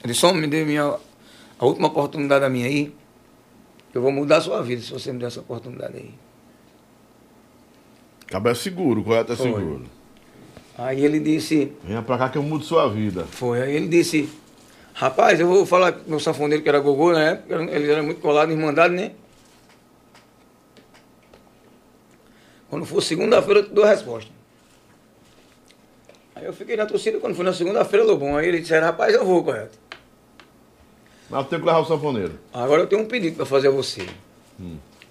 Ele 0.03 0.14
só 0.14 0.34
me 0.34 0.45
deu 0.47 0.66
minha, 0.66 0.95
a 1.59 1.66
última 1.66 1.88
oportunidade 1.88 2.41
da 2.41 2.49
minha 2.49 2.68
aí. 2.68 2.93
Eu 3.93 4.01
vou 4.01 4.11
mudar 4.11 4.38
a 4.38 4.41
sua 4.41 4.61
vida 4.61 4.82
se 4.82 4.91
você 4.91 5.14
me 5.14 5.20
der 5.20 5.28
essa 5.28 5.39
oportunidade 5.39 5.95
aí. 5.95 6.14
Cabo 8.28 8.49
é 8.49 8.55
seguro, 8.55 9.03
correto 9.03 9.34
é 9.34 9.36
Foi. 9.36 9.45
seguro. 9.45 9.84
Aí 10.78 11.05
ele 11.05 11.20
disse, 11.20 11.72
Venha 11.84 12.01
pra 12.01 12.18
cá 12.18 12.30
que 12.30 12.38
eu 12.38 12.43
mudo 12.43 12.66
sua 12.66 12.89
vida. 12.89 13.26
foi, 13.30 13.61
aí 13.61 13.76
ele 13.76 13.88
disse, 13.88 14.28
rapaz, 14.93 15.39
eu 15.39 15.47
vou 15.47 15.66
falar 15.68 15.91
com 15.91 16.09
meu 16.09 16.20
sanfoneiro 16.20 16.64
que 16.64 16.70
era 16.70 16.80
Gogô 16.80 17.14
na 17.14 17.22
época, 17.22 17.55
ele 17.72 17.91
era 17.91 18.01
muito 18.01 18.20
colado 18.20 18.51
em 18.51 18.55
Irmandade, 18.55 18.95
né? 18.95 19.11
Quando 22.74 22.88
for 22.88 23.03
segunda-feira 23.03 23.59
eu 23.59 23.65
te 23.65 23.71
dou 23.71 23.84
a 23.84 23.89
resposta. 23.89 24.32
Aí 26.34 26.43
eu 26.43 26.51
fiquei 26.51 26.76
na 26.76 26.88
torcida, 26.88 27.19
quando 27.19 27.36
foi 27.36 27.45
na 27.45 27.53
segunda-feira, 27.53 28.03
Lobão, 28.03 28.36
aí 28.36 28.47
ele 28.47 28.61
disse, 28.61 28.76
rapaz, 28.80 29.13
eu 29.13 29.24
vou, 29.24 29.43
correto. 29.43 29.78
Mas 31.30 31.47
tenho 31.49 31.61
que 31.61 31.67
levar 31.67 31.82
o 31.82 31.86
sanfoneiro. 31.86 32.39
Agora 32.51 32.82
eu 32.82 32.88
tenho 32.88 33.03
um 33.03 33.05
pedido 33.05 33.36
para 33.36 33.45
fazer 33.45 33.67
a 33.67 33.69
você. 33.69 34.07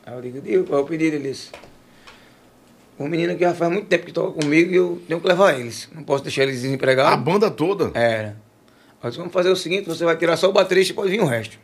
Aí 0.04 0.12
eu 0.12 0.20
digo, 0.20 0.40
diga 0.40 0.64
qual 0.64 0.80
é 0.80 0.82
o 0.82 0.86
pedido? 0.88 1.14
Ele 1.14 1.28
disse, 1.30 1.52
um 2.98 3.06
menino 3.06 3.32
que 3.36 3.42
já 3.44 3.54
faz 3.54 3.70
muito 3.70 3.86
tempo 3.86 4.06
que 4.06 4.12
toca 4.12 4.40
comigo 4.42 4.72
e 4.72 4.74
eu 4.74 5.00
tenho 5.06 5.20
que 5.20 5.28
levar 5.28 5.56
eles. 5.56 5.88
Não 5.94 6.02
posso 6.02 6.24
deixar 6.24 6.42
eles 6.42 6.58
A 6.58 6.62
desempregados. 6.62 7.24
banda 7.24 7.48
toda. 7.48 7.92
Era. 7.96 8.36
Eu 9.00 9.08
disse, 9.08 9.18
vamos 9.20 9.32
fazer 9.32 9.50
o 9.50 9.56
seguinte, 9.56 9.88
você 9.88 10.04
vai 10.04 10.16
tirar 10.16 10.36
só 10.36 10.50
o 10.50 10.52
baterista 10.52 10.92
e 10.92 10.96
pode 10.96 11.12
vir 11.12 11.20
o 11.20 11.26
resto. 11.26 11.56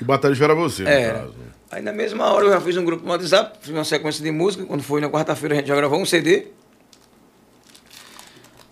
Que 0.00 0.04
batalha 0.06 0.34
era 0.42 0.54
você, 0.54 0.82
no 0.82 0.88
Era. 0.88 1.18
caso. 1.18 1.34
Aí 1.70 1.82
na 1.82 1.92
mesma 1.92 2.24
hora 2.32 2.46
eu 2.46 2.50
já 2.52 2.58
fiz 2.62 2.74
um 2.78 2.84
grupo 2.86 3.04
no 3.04 3.10
WhatsApp, 3.12 3.58
fiz 3.60 3.70
uma 3.70 3.84
sequência 3.84 4.24
de 4.24 4.30
música, 4.30 4.64
quando 4.64 4.82
foi 4.82 4.98
na 4.98 5.10
quarta-feira 5.10 5.54
a 5.54 5.58
gente 5.58 5.66
já 5.68 5.76
gravou 5.76 6.00
um 6.00 6.06
CD. 6.06 6.46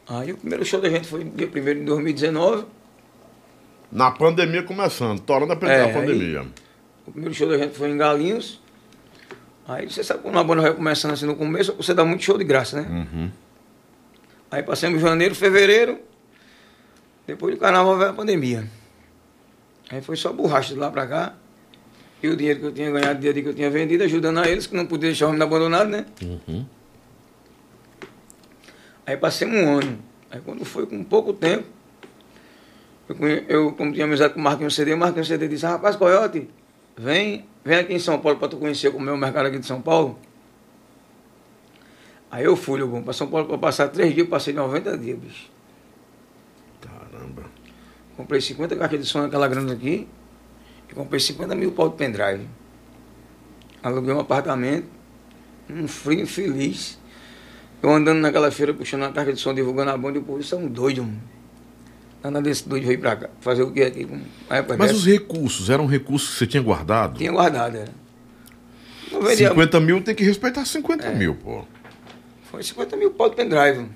Aí 0.09 0.33
o 0.33 0.39
primeiro 0.39 0.65
show 0.65 0.81
da 0.81 0.89
gente 0.89 1.07
foi 1.07 1.23
dia 1.23 1.47
1 1.47 1.51
de 1.51 1.85
2019. 1.85 2.65
Na 3.93 4.11
pandemia 4.11 4.63
começando, 4.63 5.21
torando 5.21 5.53
a 5.53 5.57
É, 5.57 5.59
pegar 5.59 5.83
a 5.83 5.87
aí- 5.87 5.93
pandemia. 5.93 6.47
O 7.07 7.13
primeiro 7.13 7.35
show 7.35 7.47
da 7.47 7.59
gente 7.59 7.77
foi 7.77 7.91
em 7.91 7.97
Galinhos. 7.99 8.59
Aí 9.67 9.89
você 9.91 10.03
sabe 10.03 10.23
quando 10.23 10.37
uma 10.37 10.45
banda 10.45 10.63
vai 10.63 10.73
começando 10.73 11.13
assim 11.13 11.27
no 11.27 11.37
começo, 11.37 11.75
você 11.75 11.93
dá 11.93 12.07
muito 12.07 12.25
show 12.25 12.39
de 12.39 12.45
graça, 12.45 12.81
né? 12.81 12.89
Uhum. 13.13 13.31
Aí 14.51 14.63
passamos 14.63 14.99
janeiro, 15.03 15.35
fevereiro. 15.35 15.99
Depois 17.27 17.55
do 17.55 17.61
carnaval 17.61 17.99
veio 17.99 18.11
a 18.11 18.15
pandemia. 18.15 18.67
Aí 19.91 20.03
foi 20.03 20.17
só 20.17 20.33
borracha 20.33 20.75
de 20.75 20.81
lá 20.81 20.91
pra 20.91 21.07
cá. 21.07 21.35
E 22.23 22.29
o 22.29 22.37
dinheiro 22.37 22.61
que 22.61 22.67
eu 22.67 22.73
tinha 22.73 22.91
ganhado, 22.91 23.11
a 23.11 23.15
dia 23.15 23.33
que 23.33 23.49
eu 23.49 23.55
tinha 23.55 23.71
vendido, 23.71 24.05
ajudando 24.05 24.39
a 24.39 24.49
eles, 24.49 24.67
que 24.67 24.75
não 24.75 24.87
podia 24.87 25.09
deixar 25.09 25.27
o 25.27 25.29
homem 25.29 25.41
abandonado, 25.41 25.89
né? 25.89 26.05
Uhum. 26.21 26.67
Aí 29.07 29.17
passamos 29.17 29.57
um 29.57 29.79
ano. 29.79 29.99
Aí 30.31 30.41
quando 30.41 30.65
foi 30.65 30.85
com 30.87 31.03
pouco 31.05 31.33
tempo, 31.33 31.65
eu, 33.09 33.29
eu 33.49 33.73
como 33.73 33.93
tinha 33.93 34.05
amizade 34.05 34.35
com 34.35 34.41
o 34.41 34.43
Marquinhos 34.43 34.75
CD, 34.75 34.93
o 34.93 34.99
Marquinhos 34.99 35.29
CD 35.29 35.49
disse, 35.49 35.65
rapaz, 35.65 35.97
Coyote, 35.97 36.49
vem, 36.97 37.47
vem 37.65 37.79
aqui 37.79 37.95
em 37.95 37.99
São 37.99 38.19
Paulo 38.19 38.39
para 38.39 38.49
tu 38.49 38.59
conhecer 38.59 38.91
como 38.91 39.09
é 39.09 39.13
o 39.13 39.17
mercado 39.17 39.47
aqui 39.47 39.59
de 39.59 39.67
São 39.67 39.81
Paulo. 39.81 40.19
Aí 42.31 42.45
eu 42.45 42.55
fui, 42.57 42.79
Lobão, 42.79 43.03
para 43.03 43.15
São 43.15 43.29
Paulo 43.29 43.47
para 43.47 43.57
passar 43.57 43.89
três 43.89 44.15
dias, 44.15 44.29
passei 44.29 44.53
90 44.53 44.99
dias, 44.99 45.19
bicho. 45.19 45.51
Caramba. 46.83 47.45
Comprei 48.19 48.41
50 48.41 48.75
caixas 48.77 48.99
de 49.01 49.07
som 49.07 49.23
naquela 49.23 49.47
grana 49.47 49.73
aqui 49.73 50.09
e 50.91 50.95
comprei 50.95 51.21
50 51.21 51.55
mil 51.55 51.71
pau 51.71 51.89
de 51.89 51.95
pendrive. 51.97 52.47
Aluguei 53.81 54.13
um 54.13 54.19
apartamento, 54.19 54.89
um 55.71 55.87
frio 55.87 56.21
infeliz. 56.23 56.99
Eu 57.81 57.91
andando 57.93 58.19
naquela 58.19 58.51
feira 58.51 58.75
puxando 58.75 59.03
uma 59.03 59.13
caixa 59.13 59.33
de 59.33 59.39
som, 59.41 59.55
divulgando 59.55 59.93
a 59.93 59.97
banda, 59.97 60.19
e 60.19 60.21
o 60.21 60.25
povo, 60.25 60.41
isso 60.41 60.53
é 60.53 60.59
um 60.59 60.67
doido, 60.67 61.05
mano. 61.05 61.23
Nada 62.25 62.43
desse 62.43 62.69
doido 62.69 62.85
veio 62.89 62.99
pra 62.99 63.15
cá. 63.15 63.31
Fazer 63.41 63.63
o 63.63 63.71
que 63.71 63.83
aqui? 63.83 64.05
Mas 64.51 64.67
dessa- 64.79 64.95
os 64.95 65.07
recursos, 65.07 65.71
eram 65.71 65.87
recursos 65.87 66.33
que 66.33 66.39
você 66.39 66.47
tinha 66.49 66.63
guardado? 66.63 67.17
Tinha 67.19 67.31
guardado, 67.31 67.77
era. 67.77 67.95
Não 69.13 69.23
vendia- 69.23 69.49
50 69.51 69.79
mil 69.79 70.03
tem 70.03 70.13
que 70.17 70.25
respeitar 70.25 70.65
50 70.65 71.07
É. 71.07 71.15
mil, 71.15 71.37
pô. 71.37 71.65
Foi 72.51 72.61
50 72.65 72.97
mil 72.97 73.13
pau 73.13 73.31
de 73.31 73.37
pendrive. 73.37 73.87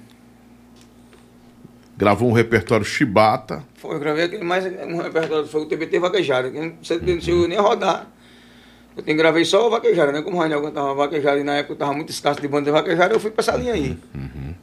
Gravou 1.97 2.30
um 2.30 2.32
repertório 2.32 2.84
chibata. 2.84 3.64
Foi, 3.74 3.95
eu 3.95 4.01
gravei 4.01 4.24
aquele 4.24 4.45
mais 4.45 4.64
um 4.64 4.97
repertório, 4.97 5.47
foi 5.47 5.62
o 5.62 5.66
TBT 5.66 5.99
vaquejado, 5.99 6.51
que 6.51 6.59
não 6.59 7.20
chegou 7.20 7.47
nem 7.47 7.59
rodar. 7.59 8.07
Eu 8.97 9.03
tenho, 9.03 9.16
gravei 9.16 9.45
só 9.45 9.66
o 9.66 9.70
vaquejada, 9.70 10.12
né? 10.12 10.22
Como 10.22 10.36
o 10.36 10.40
Rainel 10.40 10.62
cantava 10.62 10.95
vaquejada 10.95 11.38
e 11.38 11.45
na 11.45 11.57
época 11.57 11.74
eu 11.74 11.78
tava 11.78 11.93
muito 11.95 12.11
escasso 12.11 12.40
de 12.40 12.49
banda 12.49 12.66
de 12.66 12.70
vaquejada, 12.70 13.14
eu 13.14 13.20
fui 13.20 13.30
pra 13.30 13.43
essa 13.43 13.57
linha 13.57 13.72
aí. 13.72 13.99
Uhum. 14.14 14.55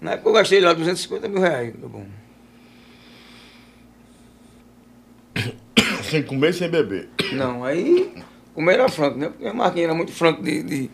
Na 0.00 0.12
época 0.12 0.28
eu 0.28 0.32
gastei 0.32 0.60
lá 0.60 0.72
250 0.72 1.28
mil 1.28 1.40
reais, 1.40 1.74
tá 1.80 1.88
bom. 1.88 2.06
Sem 6.04 6.22
comer 6.22 6.50
e 6.50 6.52
sem 6.52 6.68
beber. 6.70 7.08
Não, 7.32 7.64
aí 7.64 8.12
comer 8.54 8.74
era 8.74 8.88
franco, 8.88 9.18
né? 9.18 9.28
Porque 9.28 9.46
a 9.46 9.52
Marquinhos 9.52 9.84
era 9.84 9.94
muito 9.94 10.12
franco 10.12 10.42
de, 10.42 10.62
de, 10.62 10.90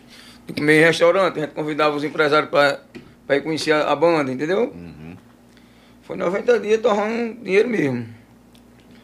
de 0.47 0.53
comer 0.53 0.81
em 0.81 0.85
restaurante, 0.85 1.37
a 1.37 1.41
gente 1.43 1.53
convidava 1.53 1.95
os 1.95 2.03
empresários 2.03 2.49
para 2.49 2.79
ir 3.29 3.41
conhecer 3.41 3.71
a, 3.71 3.91
a 3.91 3.95
banda, 3.95 4.31
entendeu? 4.31 4.73
Uhum. 4.75 5.02
Foi 6.13 6.17
90 6.19 6.59
dias 6.59 6.79
torrando 6.79 7.43
dinheiro 7.43 7.67
mesmo. 7.67 8.05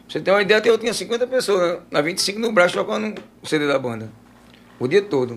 Você 0.08 0.20
ter 0.20 0.30
uma 0.30 0.42
ideia, 0.42 0.62
eu 0.64 0.78
tinha 0.78 0.94
50 0.94 1.26
pessoas 1.26 1.80
na 1.90 2.00
25 2.00 2.38
no 2.38 2.52
braço 2.52 2.74
tocando 2.74 3.20
o 3.42 3.46
CD 3.48 3.66
da 3.66 3.80
banda. 3.80 4.08
O 4.78 4.86
dia 4.86 5.02
todo. 5.02 5.36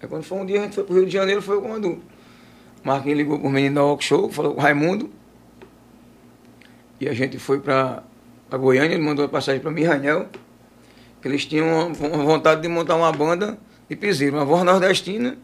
Aí 0.00 0.08
quando 0.08 0.22
foi 0.22 0.38
um 0.38 0.46
dia, 0.46 0.60
a 0.60 0.62
gente 0.62 0.76
foi 0.76 0.84
pro 0.84 0.94
Rio 0.94 1.04
de 1.04 1.12
Janeiro, 1.12 1.42
foi 1.42 1.60
quando 1.60 2.02
Marquinhos 2.82 3.18
ligou 3.18 3.38
pro 3.38 3.50
menino 3.50 3.74
da 3.74 3.80
Rock 3.82 4.02
Show, 4.02 4.30
falou 4.30 4.54
com 4.54 4.60
o 4.60 4.62
Raimundo. 4.62 5.10
E 6.98 7.06
a 7.06 7.12
gente 7.12 7.38
foi 7.38 7.60
pra, 7.60 8.02
pra 8.48 8.58
Goiânia, 8.58 8.94
ele 8.94 9.04
mandou 9.04 9.26
a 9.26 9.28
passagem 9.28 9.60
pra. 9.60 9.70
Que 9.74 11.28
eles 11.28 11.44
tinham 11.44 11.66
uma, 11.66 12.08
uma 12.08 12.24
vontade 12.24 12.62
de 12.62 12.68
montar 12.68 12.96
uma 12.96 13.12
banda 13.12 13.58
de 13.90 13.94
piseiro, 13.94 14.36
uma 14.36 14.46
voz 14.46 14.64
nordestina, 14.64 15.36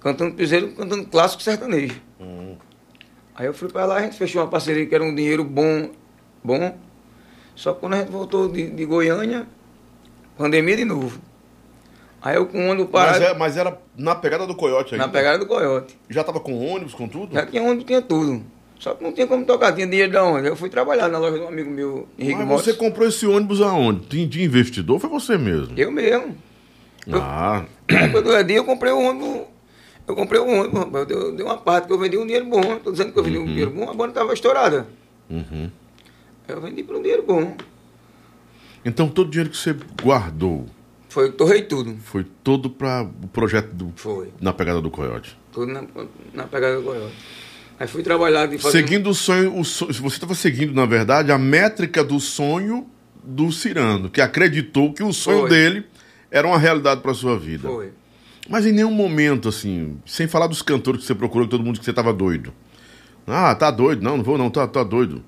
cantando 0.00 0.36
piseiro, 0.36 0.68
cantando 0.68 1.04
clássico 1.06 1.42
sertanejo. 1.42 2.00
Uhum. 2.20 2.56
Aí 3.36 3.46
eu 3.46 3.54
fui 3.54 3.68
pra 3.68 3.84
lá, 3.84 3.96
a 3.96 4.00
gente 4.02 4.16
fechou 4.16 4.40
uma 4.42 4.48
parceria 4.48 4.86
que 4.86 4.94
era 4.94 5.04
um 5.04 5.14
dinheiro 5.14 5.44
bom, 5.44 5.90
bom. 6.42 6.76
Só 7.54 7.72
que 7.74 7.80
quando 7.80 7.94
a 7.94 7.98
gente 7.98 8.10
voltou 8.10 8.48
de, 8.48 8.70
de 8.70 8.84
Goiânia, 8.84 9.46
pandemia 10.38 10.76
de 10.76 10.84
novo. 10.84 11.20
Aí 12.22 12.36
eu 12.36 12.46
com 12.46 12.58
o 12.66 12.70
ônibus 12.70 12.90
Mas, 12.92 13.04
parado, 13.18 13.24
é- 13.24 13.34
mas 13.38 13.56
era 13.56 13.78
na 13.96 14.14
pegada 14.14 14.46
do 14.46 14.54
coiote 14.54 14.94
aí. 14.94 14.98
na 14.98 15.08
pegada 15.08 15.38
do 15.38 15.46
coiote. 15.46 15.96
Já 16.08 16.24
tava 16.24 16.40
com 16.40 16.58
ônibus, 16.58 16.94
com 16.94 17.06
tudo? 17.06 17.34
Já 17.34 17.46
tinha 17.46 17.62
ônibus, 17.62 17.84
tinha 17.84 18.02
tudo. 18.02 18.42
Só 18.78 18.94
que 18.94 19.02
não 19.04 19.12
tinha 19.12 19.26
como 19.26 19.44
tocar, 19.44 19.72
tinha 19.72 19.86
dinheiro 19.86 20.10
de 20.12 20.18
onde? 20.18 20.48
Eu 20.48 20.56
fui 20.56 20.68
trabalhar 20.68 21.08
na 21.08 21.18
loja 21.18 21.38
de 21.38 21.44
um 21.44 21.48
amigo 21.48 21.70
meu, 21.70 22.06
Henrique 22.18 22.38
Mas 22.40 22.48
Motos. 22.48 22.64
você 22.64 22.74
comprou 22.74 23.06
esse 23.08 23.26
ônibus 23.26 23.60
aonde? 23.62 24.00
De, 24.06 24.26
de 24.26 24.42
investidor 24.42 24.98
foi 24.98 25.08
você 25.08 25.38
mesmo? 25.38 25.78
Eu 25.78 25.90
mesmo. 25.90 26.36
Ah, 27.12 27.64
Na 27.90 28.00
época 28.00 28.20
do 28.22 28.36
Edi, 28.36 28.54
eu 28.54 28.64
comprei 28.64 28.92
um 28.92 29.08
ônibus. 29.08 29.46
Eu 30.06 30.14
comprei 30.14 30.40
um 30.40 30.60
ônibus, 30.60 30.78
rapaz. 30.78 31.10
Eu 31.10 31.32
dei, 31.32 31.44
uma 31.44 31.56
parte 31.56 31.86
que 31.86 31.92
eu 31.92 31.98
vendi 31.98 32.16
um 32.16 32.24
dinheiro 32.24 32.46
bom. 32.46 32.78
Tô 32.78 32.92
dizendo 32.92 33.12
que 33.12 33.18
eu 33.18 33.24
vendi 33.24 33.38
um 33.38 33.46
dinheiro 33.46 33.70
bom, 33.70 33.90
a 33.90 33.94
banda 33.94 34.10
estava 34.10 34.32
estourada. 34.32 34.86
uhum. 35.28 35.70
Eu 36.48 36.60
vendi 36.60 36.82
por 36.84 36.94
um 36.96 37.02
dinheiro 37.02 37.24
bom. 37.24 37.56
Então 38.84 39.08
todo 39.08 39.26
o 39.26 39.30
dinheiro 39.30 39.50
que 39.50 39.56
você 39.56 39.74
guardou 40.00 40.66
Foi, 41.08 41.32
torrei 41.32 41.62
tudo. 41.62 41.96
foi 42.04 42.24
todo 42.44 42.70
para 42.70 43.02
o 43.02 43.26
projeto 43.26 43.72
do, 43.72 43.92
Foi. 43.96 44.28
na 44.40 44.52
pegada 44.52 44.80
do 44.80 44.88
coiote. 44.88 45.36
Tudo 45.52 45.72
na, 45.72 45.82
na 46.32 46.44
pegada 46.44 46.76
do 46.76 46.84
coiote. 46.84 47.14
Aí 47.80 47.88
fui 47.88 48.04
trabalhar 48.04 48.46
de 48.46 48.58
fazer. 48.58 48.78
Seguindo 48.78 49.10
o 49.10 49.14
sonho, 49.14 49.58
o 49.58 49.64
sonho, 49.64 49.92
você 49.92 50.16
estava 50.16 50.34
seguindo, 50.36 50.72
na 50.72 50.86
verdade, 50.86 51.32
a 51.32 51.36
métrica 51.38 52.04
do 52.04 52.20
sonho 52.20 52.86
do 53.24 53.50
Cirano, 53.50 54.08
que 54.08 54.20
acreditou 54.20 54.92
que 54.92 55.02
o 55.02 55.12
sonho 55.12 55.40
Foi. 55.40 55.50
dele 55.50 55.84
era 56.30 56.46
uma 56.46 56.58
realidade 56.58 57.00
para 57.00 57.12
sua 57.12 57.36
vida. 57.36 57.68
Foi. 57.68 57.90
Mas 58.48 58.64
em 58.66 58.72
nenhum 58.72 58.92
momento, 58.92 59.48
assim, 59.48 59.98
sem 60.06 60.28
falar 60.28 60.46
dos 60.46 60.62
cantores 60.62 61.00
que 61.00 61.06
você 61.06 61.14
procurou, 61.14 61.46
que 61.46 61.50
todo 61.50 61.64
mundo 61.64 61.78
que 61.78 61.84
você 61.84 61.90
estava 61.90 62.12
doido. 62.12 62.52
Ah, 63.26 63.54
tá 63.54 63.70
doido. 63.70 64.02
Não, 64.02 64.16
não 64.16 64.24
vou 64.24 64.38
não, 64.38 64.50
tá, 64.50 64.66
tá 64.66 64.84
doido. 64.84 65.24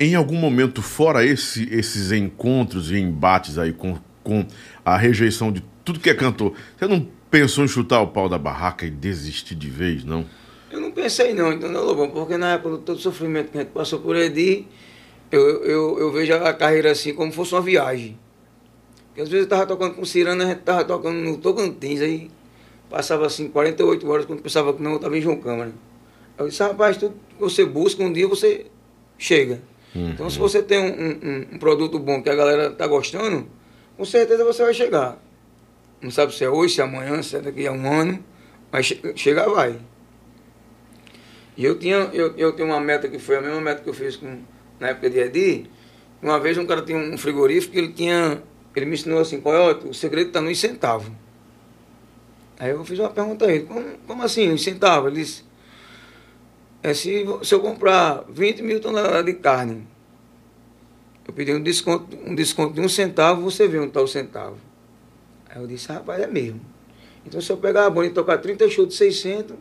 Em 0.00 0.14
algum 0.14 0.36
momento, 0.36 0.80
fora 0.80 1.24
esse, 1.24 1.68
esses 1.72 2.12
encontros 2.12 2.90
e 2.90 2.98
embates 2.98 3.58
aí 3.58 3.72
com, 3.72 3.98
com 4.22 4.46
a 4.84 4.96
rejeição 4.96 5.52
de 5.52 5.62
tudo 5.84 6.00
que 6.00 6.08
é 6.08 6.14
cantor, 6.14 6.54
você 6.78 6.86
não 6.86 7.06
pensou 7.30 7.64
em 7.64 7.68
chutar 7.68 8.00
o 8.00 8.06
pau 8.06 8.28
da 8.28 8.38
barraca 8.38 8.86
e 8.86 8.90
desistir 8.90 9.54
de 9.54 9.68
vez, 9.68 10.04
não? 10.04 10.24
Eu 10.70 10.80
não 10.80 10.92
pensei 10.92 11.34
não, 11.34 11.52
entendeu, 11.52 11.84
Lobão? 11.84 12.10
Porque 12.10 12.36
na 12.36 12.54
época 12.54 12.76
de 12.76 12.82
todo 12.82 12.98
sofrimento 13.00 13.50
que 13.50 13.58
a 13.58 13.62
gente 13.62 13.70
passou 13.70 14.00
por 14.00 14.16
Edi, 14.16 14.66
eu, 15.32 15.64
eu, 15.64 15.98
eu 15.98 16.12
vejo 16.12 16.34
a 16.34 16.52
carreira 16.52 16.90
assim 16.90 17.14
como 17.14 17.32
fosse 17.32 17.54
uma 17.54 17.62
viagem. 17.62 18.18
Porque 19.18 19.22
às 19.24 19.28
vezes 19.30 19.46
eu 19.46 19.50
tava 19.50 19.66
tocando 19.66 19.94
com 19.96 20.04
Cirana, 20.04 20.44
a 20.44 20.46
gente 20.50 20.60
tava 20.60 20.84
tocando 20.84 21.16
no 21.18 21.36
Tocantins, 21.38 22.00
aí 22.00 22.30
passava 22.88 23.26
assim 23.26 23.48
48 23.48 24.08
horas, 24.08 24.24
quando 24.26 24.40
pensava 24.42 24.72
que 24.72 24.80
não, 24.80 24.92
eu 24.92 24.98
tava 25.00 25.18
em 25.18 25.20
João 25.20 25.38
Câmara. 25.40 25.72
Eu 26.38 26.46
disse, 26.46 26.62
rapaz, 26.62 26.96
tudo 26.98 27.16
que 27.30 27.40
você 27.40 27.64
busca, 27.64 28.00
um 28.00 28.12
dia 28.12 28.28
você 28.28 28.66
chega. 29.18 29.60
Então 29.92 30.30
se 30.30 30.38
você 30.38 30.62
tem 30.62 30.78
um, 30.78 30.84
um- 30.86 31.46
um 31.54 31.58
produto 31.58 31.98
bom 31.98 32.22
que 32.22 32.30
a 32.30 32.34
galera 32.36 32.70
tá 32.70 32.86
gostando, 32.86 33.48
com 33.96 34.04
certeza 34.04 34.44
você 34.44 34.62
vai 34.62 34.72
chegar. 34.72 35.20
Não 36.00 36.12
sabe 36.12 36.32
se 36.32 36.44
é 36.44 36.48
hoje, 36.48 36.74
se 36.76 36.80
é 36.80 36.84
amanhã, 36.84 37.20
se 37.20 37.34
é 37.34 37.40
daqui 37.40 37.66
a 37.66 37.72
um 37.72 37.92
ano, 37.92 38.22
mas 38.70 38.86
che- 38.86 39.00
chegar 39.16 39.48
vai. 39.48 39.80
E 41.56 41.64
eu 41.64 41.76
tinha, 41.76 42.08
eu, 42.12 42.36
eu 42.36 42.52
tenho 42.52 42.68
uma 42.68 42.78
meta 42.78 43.08
que 43.08 43.18
foi 43.18 43.34
a 43.34 43.40
mesma 43.40 43.60
meta 43.60 43.82
que 43.82 43.88
eu 43.88 43.94
fiz 43.94 44.14
com, 44.14 44.38
na 44.78 44.90
época 44.90 45.10
de 45.10 45.18
Edi. 45.18 45.66
Uma 46.22 46.38
vez 46.38 46.56
um 46.56 46.64
cara 46.66 46.82
tinha 46.82 46.96
um 46.98 47.18
frigorífico 47.18 47.72
que 47.72 47.78
ele 47.80 47.92
tinha. 47.92 48.40
Ele 48.78 48.86
me 48.86 48.94
ensinou 48.94 49.18
assim, 49.18 49.40
Coyote, 49.40 49.86
o 49.86 49.94
segredo 49.94 50.28
está 50.28 50.40
no 50.40 50.54
centavo. 50.54 51.14
Aí 52.58 52.70
eu 52.70 52.84
fiz 52.84 52.98
uma 52.98 53.10
pergunta 53.10 53.46
a 53.46 53.52
ele, 53.52 53.64
como, 53.64 53.84
como 54.06 54.22
assim, 54.22 54.50
um 54.50 54.58
centavo? 54.58 55.08
Ele 55.08 55.20
disse, 55.20 55.44
é 56.82 56.94
se, 56.94 57.24
se 57.42 57.54
eu 57.54 57.60
comprar 57.60 58.24
20 58.28 58.62
mil 58.62 58.80
toneladas 58.80 59.24
de 59.24 59.34
carne, 59.34 59.86
eu 61.26 61.32
pedi 61.32 61.52
um 61.52 61.62
desconto, 61.62 62.16
um 62.24 62.34
desconto 62.34 62.74
de 62.74 62.80
um 62.80 62.88
centavo, 62.88 63.42
você 63.42 63.68
vê 63.68 63.78
onde 63.78 63.88
está 63.88 64.00
o 64.00 64.08
centavo. 64.08 64.56
Aí 65.48 65.60
eu 65.60 65.66
disse, 65.66 65.88
rapaz, 65.92 66.20
é 66.20 66.26
mesmo. 66.26 66.60
Então 67.26 67.40
se 67.40 67.50
eu 67.50 67.56
pegar 67.56 67.86
a 67.86 67.90
banda 67.90 68.06
e 68.06 68.10
tocar 68.10 68.38
30 68.38 68.68
shows 68.70 68.88
de 68.88 68.94
600, 68.94 69.56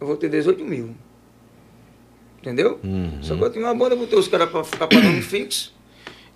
eu 0.00 0.06
vou 0.06 0.16
ter 0.16 0.28
18 0.28 0.64
mil. 0.64 0.94
Entendeu? 2.38 2.80
Uhum. 2.82 3.22
Só 3.22 3.36
que 3.36 3.44
eu 3.44 3.50
tinha 3.50 3.64
uma 3.64 3.74
banda, 3.74 3.94
botei 3.94 4.18
os 4.18 4.28
caras 4.28 4.50
para 4.50 4.64
ficar 4.64 4.88
pagando 4.88 5.22
fixo. 5.22 5.72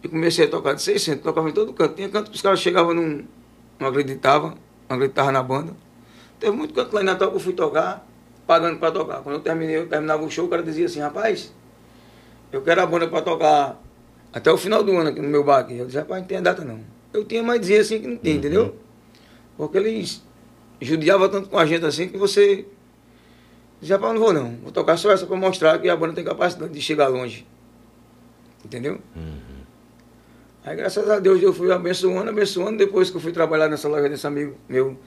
E 0.03 0.09
comecei 0.09 0.45
a 0.47 0.49
tocar 0.49 0.75
de 0.75 0.83
600, 0.83 1.23
tocava 1.23 1.49
em 1.49 1.53
todo 1.53 1.73
canto. 1.73 1.95
Tinha 1.95 2.09
canto 2.09 2.31
que 2.31 2.37
os 2.37 2.43
caras 2.43 2.61
chegavam 2.61 2.93
e 2.93 2.95
não, 2.95 3.25
não 3.79 3.89
acreditavam, 3.89 4.55
não 4.89 4.97
acreditavam 4.97 5.33
na 5.33 5.43
banda. 5.43 5.73
Teve 6.39 6.55
muito 6.55 6.75
canto 6.75 6.95
lá 6.95 7.01
em 7.01 7.05
Natal 7.05 7.31
que 7.31 7.37
eu 7.37 7.41
fui 7.41 7.53
tocar, 7.55 8.07
pagando 8.47 8.79
para 8.79 8.93
tocar. 8.93 9.23
Quando 9.23 9.37
eu 9.37 9.41
terminei, 9.41 9.77
eu 9.77 9.89
terminava 9.89 10.23
o 10.23 10.31
show, 10.31 10.47
o 10.47 10.49
cara 10.49 10.63
dizia 10.63 10.87
assim, 10.87 11.01
rapaz, 11.01 11.53
eu 12.53 12.63
quero 12.63 12.83
a 12.83 12.87
banda 12.87 13.09
para 13.09 13.23
tocar 13.23 13.83
até 14.33 14.53
o 14.53 14.57
final 14.57 14.83
do 14.83 14.93
ano 14.97 15.11
aqui 15.11 15.21
no 15.21 15.29
meu 15.29 15.43
bar 15.43 15.61
aqui. 15.61 15.79
Eu 15.79 15.87
disse, 15.87 15.99
rapaz, 15.99 16.21
não 16.21 16.29
tem 16.29 16.43
data 16.43 16.65
não. 16.65 16.81
Eu 17.13 17.25
tinha, 17.25 17.43
mas 17.43 17.61
dizia 17.61 17.81
assim 17.81 18.01
que 18.01 18.07
não 18.07 18.17
tinha, 18.19 18.35
entendeu? 18.35 18.77
Porque 19.57 19.79
eles 19.79 20.23
judiavam 20.81 21.29
tanto 21.29 21.49
com 21.49 21.59
a 21.59 21.65
gente 21.65 21.87
assim 21.87 22.09
que 22.09 22.19
você 22.19 22.67
dizia, 23.81 23.97
rapaz, 23.97 24.13
não 24.15 24.21
vou 24.21 24.33
não. 24.33 24.57
Vou 24.57 24.71
tocar 24.71 24.99
só 24.99 25.11
essa 25.11 25.27
para 25.27 25.37
mostrar 25.37 25.79
que 25.79 25.89
a 25.89 25.97
banda 25.97 26.13
tem 26.13 26.25
capacidade 26.25 26.73
de 26.73 26.83
chegar 26.83 27.09
longe. 27.09 27.47
Entendeu? 28.63 29.01
Aí, 30.67 30.75
graças 30.75 31.09
a 31.09 31.21
Deus, 31.21 31.41
eu 31.41 31.53
fui 31.53 31.71
abençoando, 31.71 32.29
abençoando. 32.29 32.77
Depois 32.77 33.09
que 33.09 33.17
eu 33.17 33.21
fui 33.21 33.31
trabalhar 33.31 33.69
nessa 33.69 33.89
loja 33.89 34.09
desse 34.09 34.27
amigo 34.27 34.57
meu, 34.69 34.99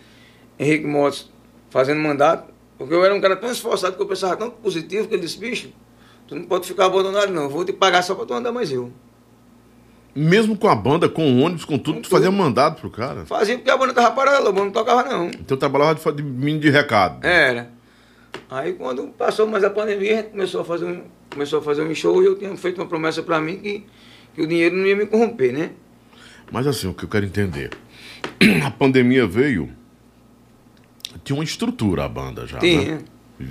Henrique 0.58 0.88
Motos, 0.88 1.30
fazendo 1.70 2.00
mandato. 2.00 2.52
Porque 2.78 2.94
eu 2.94 3.04
era 3.04 3.14
um 3.14 3.20
cara 3.20 3.36
tão 3.36 3.52
esforçado 3.52 3.98
que 3.98 4.02
eu 4.02 4.08
pensava 4.08 4.38
tão 4.38 4.50
positivo 4.50 5.10
que 5.10 5.16
ele 5.16 5.24
disse, 5.24 5.38
bicho, 5.38 5.70
tu 6.26 6.34
não 6.34 6.44
pode 6.44 6.66
ficar 6.66 6.86
abandonado 6.86 7.30
não, 7.34 7.44
eu 7.44 7.50
vou 7.50 7.66
te 7.66 7.74
pagar 7.74 8.02
só 8.02 8.16
pra 8.16 8.26
tu 8.26 8.34
andar 8.34 8.54
mais 8.54 8.72
eu. 8.72 8.90
Mesmo 10.16 10.58
com 10.58 10.70
a 10.70 10.76
banda, 10.76 11.10
com 11.10 11.30
o 11.30 11.42
ônibus, 11.42 11.66
com 11.66 11.78
tudo, 11.78 11.96
Com 11.98 12.02
tu 12.04 12.10
fazia 12.10 12.30
tudo. 12.30 12.38
mandado 12.38 12.80
pro 12.80 12.90
cara. 12.90 13.26
Fazia 13.26 13.58
porque 13.58 13.70
a 13.70 13.76
banda 13.78 13.94
tava 13.94 14.12
parada, 14.16 14.38
a 14.48 14.52
banda 14.52 14.66
não 14.66 14.72
tocava 14.72 15.04
não. 15.04 15.28
Então 15.28 15.58
trabalhava 15.58 15.96
de, 16.14 16.22
de 16.22 16.24
menino 16.24 16.62
de 16.62 16.70
recado. 16.70 17.26
Era. 17.26 17.70
Aí 18.50 18.74
quando 18.74 19.08
passou 19.10 19.46
mais 19.46 19.64
a 19.66 19.70
pandemia, 19.70 20.14
a 20.14 20.16
gente 20.22 20.30
começou 20.30 20.62
a 20.62 20.64
fazer 20.64 20.86
um, 20.86 21.04
começou 21.30 21.60
a 21.60 21.62
fazer 21.62 21.84
um 21.84 21.94
show 21.94 22.24
e 22.24 22.26
eu 22.26 22.38
tinha 22.38 22.56
feito 22.56 22.80
uma 22.80 22.88
promessa 22.88 23.22
pra 23.22 23.42
mim 23.42 23.58
que, 23.58 23.86
que 24.40 24.44
o 24.44 24.48
dinheiro 24.48 24.76
não 24.76 24.86
ia 24.86 24.96
me 24.96 25.06
corromper, 25.06 25.52
né? 25.52 25.72
Mas 26.50 26.66
assim, 26.66 26.88
o 26.88 26.94
que 26.94 27.04
eu 27.04 27.10
quero 27.10 27.26
entender. 27.26 27.72
A 28.66 28.72
pandemia 28.72 29.28
veio. 29.28 29.70
Tinha 31.24 31.36
uma 31.36 31.44
estrutura 31.44 32.06
a 32.06 32.10
banda 32.10 32.48
já. 32.48 32.60
Tinha. 32.60 32.96
Né? 32.96 33.02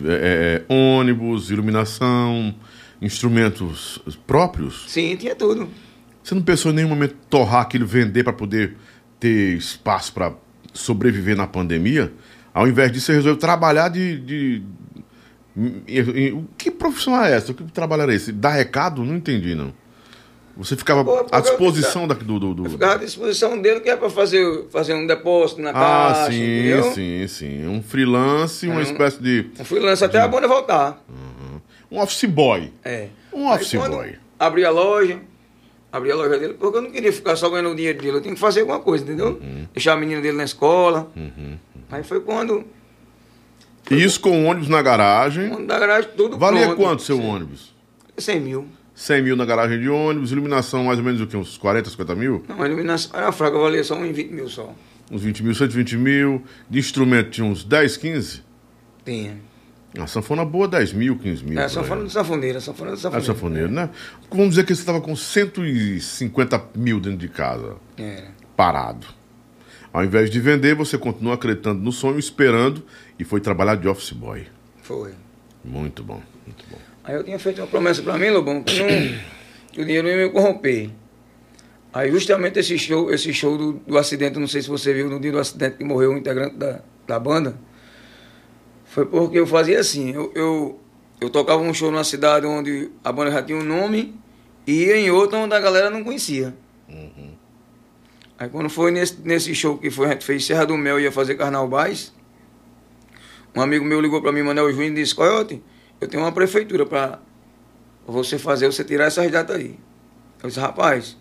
É, 0.07 0.65
é, 0.69 0.73
ônibus, 0.73 1.51
iluminação, 1.51 2.55
instrumentos 3.03 4.01
próprios. 4.27 4.85
Sim, 4.89 5.17
tinha 5.17 5.35
tudo. 5.35 5.69
Você 6.23 6.35
não 6.35 6.43
pensou 6.43 6.71
em 6.71 6.75
nenhum 6.75 6.89
momento 6.89 7.17
torrar 7.29 7.63
aquilo, 7.63 7.87
vender 7.87 8.23
para 8.23 8.33
poder 8.33 8.77
ter 9.19 9.57
espaço 9.57 10.13
para 10.13 10.33
sobreviver 10.73 11.37
na 11.37 11.47
pandemia? 11.47 12.13
Ao 12.55 12.67
invés 12.67 12.93
disso, 12.93 13.07
você 13.07 13.13
resolveu 13.15 13.37
trabalhar 13.37 13.89
de. 13.89 14.19
de- 14.21 14.63
que 16.57 16.71
profissão 16.71 17.21
é 17.23 17.33
essa? 17.33 17.53
Que 17.53 17.65
trabalho 17.65 18.03
era 18.03 18.15
esse? 18.15 18.31
Dar 18.31 18.53
recado? 18.53 19.05
Não 19.05 19.17
entendi, 19.17 19.55
não. 19.55 19.75
Você 20.59 20.75
ficava 20.77 21.05
Pô, 21.05 21.25
à 21.31 21.41
disposição 21.41 22.09
da, 22.09 22.15
do, 22.15 22.53
do, 22.53 22.69
ficava 22.69 22.95
à 22.95 22.97
disposição 22.97 23.57
dele, 23.63 23.79
que 23.79 23.89
é 23.89 23.97
para 23.97 24.11
fazer, 24.11 24.65
fazer 24.71 24.93
um 24.93 25.07
depósito 25.07 25.61
na 25.63 25.71
Ah, 25.71 25.73
caixa, 25.73 26.33
sim, 26.33 26.43
entendeu? 26.59 26.93
sim, 26.93 27.27
sim. 27.29 27.67
Um 27.69 27.81
freelance, 27.81 28.67
uma 28.67 28.75
É 28.75 28.79
um- 28.79 28.83
espécie 28.83 29.23
de. 29.23 29.47
Um 29.61 29.65
freelance 29.65 30.05
até 30.05 30.19
a 30.19 30.27
banda 30.27 30.49
voltar. 30.49 31.01
Um 31.89 32.01
office 32.01 32.25
boy. 32.25 32.73
É. 32.85 33.07
Um 33.33 33.49
office 33.49 33.73
Aí, 33.77 33.89
boy. 33.89 34.15
Abri 34.37 34.65
a 34.65 34.71
loja, 34.71 35.21
abrir 35.93 36.11
a 36.11 36.17
loja 36.17 36.37
dele, 36.39 36.55
porque 36.55 36.77
eu 36.77 36.83
não 36.83 36.91
queria 36.91 37.13
ficar 37.13 37.37
só 37.37 37.49
ganhando 37.49 37.71
o 37.71 37.77
dinheiro 37.77 38.03
dele, 38.03 38.17
eu 38.17 38.21
tinha 38.21 38.35
que 38.35 38.41
fazer 38.41 38.61
alguma 38.63 38.81
coisa, 38.81 39.05
entendeu? 39.05 39.41
Deixar 39.73 39.93
a 39.93 39.97
menina 39.97 40.21
dele 40.21 40.37
na 40.37 40.45
escola. 40.45 41.09
Aí 41.89 42.03
foi 42.03 42.19
quando. 42.21 42.65
E 43.91 43.95
isso 44.03 44.21
com 44.21 44.43
o 44.43 44.45
ônibus 44.47 44.69
na 44.69 44.83
garagem. 44.83 45.51
quando 45.51 45.67
da 45.69 45.79
garagem 45.79 46.11
tudo 46.17 46.37
Valia 46.37 46.67
pronto. 46.67 46.77
quanto 46.77 47.03
seu 47.03 47.17
Sim. 47.17 47.27
ônibus? 47.29 47.73
100 48.19 48.41
mil. 48.41 48.67
100 48.99 49.23
mil 49.23 49.37
na 49.37 49.45
garagem 49.45 49.79
de 49.79 49.89
ônibus, 49.89 50.33
iluminação 50.33 50.83
mais 50.83 50.99
ou 50.99 51.05
menos 51.05 51.21
o 51.21 51.27
quê? 51.29 51.37
Uns 51.37 51.57
40, 51.57 51.89
50 51.91 52.15
mil? 52.17 52.45
Não, 52.49 52.61
a 52.61 52.67
iluminação 52.67 53.17
era 53.17 53.31
fraca, 53.31 53.57
valia 53.57 53.85
só 53.85 53.95
uns 53.97 54.15
20 54.15 54.31
mil 54.33 54.49
só. 54.49 54.75
Uns 55.09 55.23
20 55.23 55.45
mil, 55.45 55.55
120 55.55 55.97
mil. 55.97 56.43
De 56.69 56.81
instrumento 56.81 57.31
tinha 57.31 57.47
uns 57.47 57.63
10, 57.63 57.97
15? 57.97 58.43
Tinha. 59.05 59.37
A 59.97 60.07
sanfona 60.09 60.45
boa, 60.45 60.67
10 60.67 60.93
mil, 60.95 61.17
15 61.17 61.45
mil. 61.45 61.61
É, 61.61 61.65
aí. 61.67 61.71
falando 61.71 62.07
de 62.09 62.13
sanfoneira, 62.13 62.61
só 62.61 62.75
falando 62.75 62.95
de 62.95 62.99
Ah, 62.99 63.03
sanfoneira. 63.03 63.27
sanfoneiro, 63.35 63.71
né? 63.71 63.91
Vamos 64.31 64.49
dizer 64.51 64.65
que 64.67 64.75
você 64.75 64.81
estava 64.83 65.01
com 65.01 65.15
150 65.15 66.61
mil 66.75 66.99
dentro 66.99 67.19
de 67.19 67.29
casa, 67.29 67.77
Era. 67.97 68.27
parado. 68.57 69.07
Ao 69.93 70.05
invés 70.05 70.29
de 70.29 70.41
vender, 70.41 70.75
você 70.75 70.99
continuou 70.99 71.33
acreditando 71.35 71.81
no 71.81 71.93
sonho, 71.93 72.19
esperando 72.19 72.83
e 73.17 73.23
foi 73.25 73.41
trabalhar 73.41 73.77
de 73.77 73.87
office 73.87 74.11
boy. 74.11 74.45
Foi. 74.83 75.13
Muito 75.65 76.03
bom. 76.03 76.21
Aí 77.09 77.15
eu 77.15 77.25
tinha 77.25 77.39
feito 77.39 77.59
uma 77.63 77.67
promessa 77.67 78.03
pra 78.03 78.19
mim, 78.19 78.29
Lobão, 78.29 78.63
que, 78.63 78.79
não, 78.79 78.87
que 79.73 79.81
o 79.81 79.85
dinheiro 79.87 80.07
não 80.07 80.15
ia 80.15 80.27
me 80.27 80.31
corromper. 80.31 80.91
Aí 81.91 82.11
justamente 82.11 82.59
esse 82.59 82.79
show, 82.79 83.11
esse 83.11 83.33
show 83.33 83.57
do, 83.57 83.73
do 83.73 83.97
acidente, 83.97 84.39
não 84.39 84.47
sei 84.47 84.61
se 84.61 84.69
você 84.69 84.93
viu 84.93 85.09
no 85.09 85.19
dia 85.19 85.33
do 85.33 85.39
acidente 85.39 85.79
que 85.79 85.85
morreu 85.85 86.13
um 86.13 86.19
integrante 86.19 86.57
da, 86.57 86.83
da 87.07 87.19
banda, 87.19 87.59
foi 88.85 89.07
porque 89.07 89.39
eu 89.39 89.47
fazia 89.47 89.81
assim, 89.81 90.13
eu, 90.13 90.31
eu, 90.35 90.81
eu 91.19 91.31
tocava 91.31 91.63
um 91.63 91.73
show 91.73 91.91
numa 91.91 92.05
cidade 92.05 92.45
onde 92.45 92.91
a 93.03 93.11
banda 93.11 93.31
já 93.31 93.43
tinha 93.43 93.57
um 93.57 93.65
nome 93.65 94.15
e 94.67 94.85
ia 94.85 94.99
em 94.99 95.11
outra 95.11 95.39
onde 95.39 95.55
a 95.55 95.61
galera 95.61 95.89
não 95.89 96.05
conhecia. 96.05 96.55
Aí 98.39 98.51
quando 98.51 98.69
foi 98.69 98.91
nesse, 98.91 99.19
nesse 99.23 99.55
show 99.55 99.79
que 99.79 99.91
foi, 99.91 100.09
a 100.09 100.11
gente 100.11 100.27
fez 100.27 100.45
Serra 100.45 100.67
do 100.67 100.77
Mel 100.77 101.01
e 101.01 101.05
ia 101.05 101.13
fazer 101.13 101.37
Carnaubais, 101.37 102.13
um 103.57 103.63
amigo 103.63 103.83
meu 103.83 103.99
ligou 103.99 104.21
para 104.21 104.31
mim, 104.31 104.43
Manuel 104.43 104.71
Júnior, 104.71 104.93
e 104.93 104.95
disse, 104.95 105.15
Coyote, 105.15 105.63
eu 106.01 106.09
tenho 106.09 106.23
uma 106.23 106.33
prefeitura 106.33 106.87
para 106.87 107.19
você 108.07 108.39
fazer, 108.39 108.67
você 108.67 108.85
tirar 108.85 109.07
essas 109.07 109.31
datas 109.31 109.57
aí. 109.57 109.79
Eu 110.43 110.49
disse, 110.49 110.61
rapaz, 110.61 111.17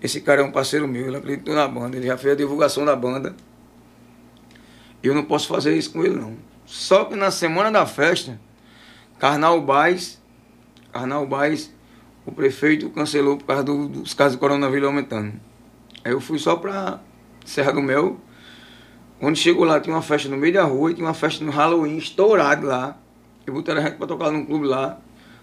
esse 0.00 0.20
cara 0.20 0.42
é 0.42 0.44
um 0.44 0.52
parceiro 0.52 0.86
meu, 0.86 1.06
ele 1.06 1.16
acreditou 1.16 1.54
na 1.54 1.66
banda, 1.66 1.96
ele 1.96 2.06
já 2.06 2.16
fez 2.16 2.34
a 2.34 2.36
divulgação 2.36 2.84
da 2.84 2.94
banda. 2.94 3.34
Eu 5.02 5.14
não 5.14 5.24
posso 5.24 5.48
fazer 5.48 5.76
isso 5.76 5.92
com 5.92 6.04
ele, 6.04 6.14
não. 6.16 6.36
Só 6.66 7.04
que 7.04 7.16
na 7.16 7.30
semana 7.30 7.70
da 7.70 7.86
festa, 7.86 8.38
Carnaubais, 9.18 10.20
Carnaubais, 10.92 11.72
o 12.24 12.32
prefeito 12.32 12.90
cancelou 12.90 13.36
por 13.38 13.46
causa 13.46 13.64
do- 13.64 13.88
dos 13.88 14.14
casos 14.14 14.34
de 14.34 14.38
coronavírus 14.38 14.86
aumentando. 14.86 15.32
Aí 16.04 16.12
eu 16.12 16.20
fui 16.20 16.38
só 16.38 16.56
pra 16.56 17.00
Serra 17.44 17.72
do 17.72 17.82
Mel. 17.82 18.18
Quando 19.18 19.36
chegou 19.36 19.64
lá, 19.64 19.80
tinha 19.80 19.94
uma 19.94 20.02
festa 20.02 20.28
no 20.28 20.36
meio 20.36 20.54
da 20.54 20.64
rua 20.64 20.94
tinha 20.94 21.06
uma 21.06 21.14
festa 21.14 21.44
no 21.44 21.50
Halloween 21.50 21.96
estourado 21.98 22.66
lá. 22.66 22.98
Eu 23.50 23.54
botaram 23.54 23.80
a 23.80 23.84
gente 23.84 23.96
pra 23.96 24.06
tocar 24.06 24.30
num 24.30 24.46
clube 24.46 24.68
lá. 24.68 25.00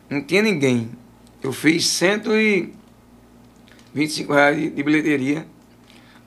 Não 0.09 0.21
tinha 0.21 0.41
ninguém. 0.41 0.89
Eu 1.43 1.51
fiz 1.51 1.85
125 1.87 4.33
reais 4.33 4.55
de, 4.55 4.69
de 4.69 4.81
bilheteria. 4.81 5.45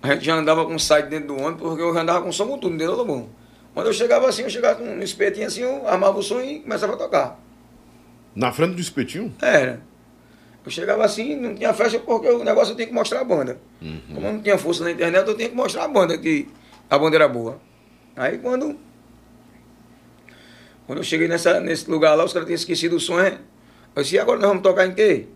A 0.03 0.13
gente 0.13 0.27
já 0.27 0.35
andava 0.35 0.67
com 0.67 0.75
o 0.75 0.79
site 0.79 1.07
dentro 1.07 1.29
do 1.29 1.41
ônibus, 1.41 1.63
porque 1.63 1.83
eu 1.83 1.95
já 1.95 2.03
andava 2.03 2.23
com 2.23 2.31
som 2.31 2.47
com 2.47 2.59
tudo 2.59 2.77
dentro 2.77 2.97
do 2.97 3.07
bom. 3.07 3.31
Quando 3.73 3.87
eu 3.87 3.95
chegava 3.95 4.29
assim, 4.29 4.43
eu 4.43 4.51
chegava 4.51 4.75
com 4.77 4.85
um 4.85 5.03
espetinho 5.03 5.47
assim, 5.47 5.63
eu 5.63 5.89
armava 5.89 6.19
o 6.19 6.23
som 6.23 6.39
e 6.41 6.61
começava 6.61 6.93
a 6.93 6.97
tocar. 6.97 7.41
Na 8.35 8.53
frente 8.53 8.75
do 8.75 8.81
espetinho? 8.81 9.33
Era. 9.41 9.81
Eu 10.65 10.71
chegava 10.71 11.03
assim, 11.03 11.35
não 11.37 11.55
tinha 11.55 11.73
festa 11.73 11.99
porque 11.99 12.29
o 12.29 12.45
negócio 12.45 12.73
eu 12.73 12.77
tinha 12.77 12.89
que 12.89 12.93
mostrar 12.93 13.21
a 13.21 13.25
banda. 13.25 13.59
Como 14.15 14.27
eu 14.27 14.33
não 14.35 14.43
tinha 14.43 14.59
força 14.59 14.85
na 14.85 14.91
internet, 14.91 15.27
eu 15.27 15.35
tinha 15.35 15.49
que 15.49 15.57
mostrar 15.57 15.85
a 15.85 15.89
banda, 15.89 16.19
que 16.19 16.47
a 16.91 16.99
banda 16.99 17.17
era 17.17 17.27
boa. 17.27 17.59
Aí 18.17 18.37
quando. 18.39 18.77
Quando 20.91 20.99
eu 20.99 21.05
cheguei 21.05 21.29
nessa, 21.29 21.61
nesse 21.61 21.89
lugar 21.89 22.17
lá, 22.17 22.25
os 22.25 22.33
caras 22.33 22.47
tinham 22.49 22.57
esquecido 22.57 22.97
o 22.97 23.01
som. 23.01 23.21
é? 23.21 23.39
Eu 23.95 24.03
disse, 24.03 24.17
e 24.17 24.19
agora 24.19 24.41
nós 24.41 24.49
vamos 24.49 24.65
tocar 24.65 24.89
em 24.89 24.93
quê? 24.93 25.27